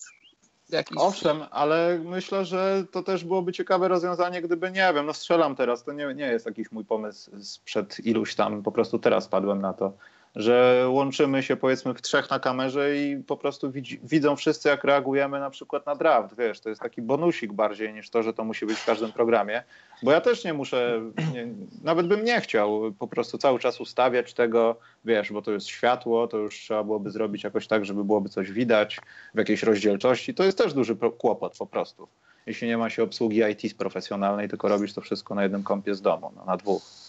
jakiś... 0.72 0.98
Owszem, 1.00 1.42
ale 1.50 2.00
myślę, 2.04 2.44
że 2.44 2.84
to 2.90 3.02
też 3.02 3.24
byłoby 3.24 3.52
ciekawe 3.52 3.88
rozwiązanie, 3.88 4.42
gdyby, 4.42 4.70
nie 4.70 4.92
wiem, 4.94 5.06
no 5.06 5.12
strzelam 5.12 5.56
teraz, 5.56 5.84
to 5.84 5.92
nie, 5.92 6.14
nie 6.14 6.26
jest 6.26 6.46
jakiś 6.46 6.72
mój 6.72 6.84
pomysł 6.84 7.30
sprzed 7.40 8.06
iluś 8.06 8.34
tam, 8.34 8.62
po 8.62 8.72
prostu 8.72 8.98
teraz 8.98 9.28
padłem 9.28 9.60
na 9.60 9.72
to, 9.72 9.92
że 10.36 10.86
łączymy 10.88 11.42
się 11.42 11.56
powiedzmy 11.56 11.94
w 11.94 12.02
trzech 12.02 12.30
na 12.30 12.38
kamerze 12.38 12.96
i 12.96 13.16
po 13.16 13.36
prostu 13.36 13.70
widzi, 13.70 14.00
widzą 14.02 14.36
wszyscy, 14.36 14.68
jak 14.68 14.84
reagujemy 14.84 15.40
na 15.40 15.50
przykład 15.50 15.86
na 15.86 15.94
draft, 15.94 16.36
wiesz, 16.36 16.60
to 16.60 16.68
jest 16.68 16.80
taki 16.80 17.02
bonusik 17.02 17.52
bardziej 17.52 17.94
niż 17.94 18.10
to, 18.10 18.22
że 18.22 18.32
to 18.32 18.44
musi 18.44 18.66
być 18.66 18.78
w 18.78 18.86
każdym 18.86 19.12
programie, 19.12 19.62
bo 20.02 20.12
ja 20.12 20.20
też 20.20 20.44
nie 20.44 20.54
muszę, 20.54 21.00
nie, 21.34 21.48
nawet 21.84 22.06
bym 22.06 22.24
nie 22.24 22.40
chciał 22.40 22.92
po 22.98 23.08
prostu 23.08 23.38
cały 23.38 23.58
czas 23.58 23.80
ustawiać 23.80 24.34
tego, 24.34 24.76
wiesz, 25.04 25.32
bo 25.32 25.42
to 25.42 25.52
jest 25.52 25.66
światło, 25.66 26.28
to 26.28 26.38
już 26.38 26.54
trzeba 26.54 26.84
byłoby 26.84 27.10
zrobić 27.10 27.44
jakoś 27.44 27.66
tak, 27.66 27.84
żeby 27.84 28.04
byłoby 28.04 28.28
coś 28.28 28.52
widać 28.52 29.00
w 29.34 29.38
jakiejś 29.38 29.62
rozdzielczości, 29.62 30.34
to 30.34 30.44
jest 30.44 30.58
też 30.58 30.74
duży 30.74 30.96
kłopot 30.96 31.58
po 31.58 31.66
prostu, 31.66 32.08
jeśli 32.46 32.68
nie 32.68 32.78
ma 32.78 32.90
się 32.90 33.02
obsługi 33.02 33.40
IT 33.50 33.74
profesjonalnej, 33.74 34.48
tylko 34.48 34.68
robisz 34.68 34.94
to 34.94 35.00
wszystko 35.00 35.34
na 35.34 35.42
jednym 35.42 35.62
kompie 35.62 35.94
z 35.94 36.02
domu, 36.02 36.32
no, 36.36 36.44
na 36.44 36.56
dwóch. 36.56 37.01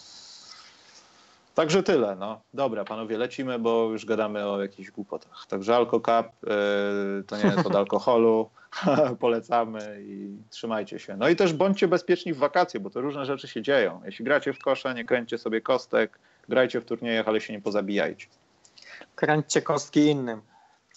Także 1.54 1.82
tyle. 1.82 2.16
No. 2.16 2.40
Dobra, 2.54 2.84
panowie, 2.84 3.18
lecimy, 3.18 3.58
bo 3.58 3.88
już 3.90 4.06
gadamy 4.06 4.46
o 4.48 4.62
jakichś 4.62 4.90
głupotach. 4.90 5.46
Także 5.48 5.76
AlcoCup 5.76 6.26
yy, 6.42 7.24
to 7.26 7.36
nie 7.36 7.44
jest 7.44 7.66
od 7.66 7.76
alkoholu. 7.84 8.50
Polecamy 9.20 10.02
i 10.06 10.36
trzymajcie 10.50 10.98
się. 10.98 11.16
No 11.16 11.28
i 11.28 11.36
też 11.36 11.52
bądźcie 11.52 11.88
bezpieczni 11.88 12.32
w 12.32 12.38
wakacje, 12.38 12.80
bo 12.80 12.90
to 12.90 13.00
różne 13.00 13.26
rzeczy 13.26 13.48
się 13.48 13.62
dzieją. 13.62 14.00
Jeśli 14.04 14.24
gracie 14.24 14.52
w 14.52 14.58
kosze, 14.58 14.94
nie 14.94 15.04
kręćcie 15.04 15.38
sobie 15.38 15.60
kostek, 15.60 16.18
grajcie 16.48 16.80
w 16.80 16.84
turniejach, 16.84 17.28
ale 17.28 17.40
się 17.40 17.52
nie 17.52 17.60
pozabijajcie. 17.60 18.26
Kręćcie 19.14 19.62
kostki 19.62 20.06
innym. 20.06 20.42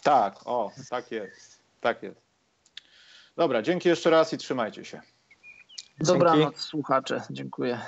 Tak, 0.04 0.40
o, 0.46 0.72
tak 0.90 1.12
jest. 1.12 1.60
Tak 1.82 2.04
jest. 2.04 2.22
Dobra, 3.36 3.62
dzięki 3.62 3.90
jeszcze 3.90 4.10
raz 4.10 4.34
i 4.34 4.38
trzymajcie 4.38 4.86
się. 4.86 5.02
Dobranoc, 6.00 6.60
słuchacze. 6.60 7.22
Dziękuję. 7.30 7.80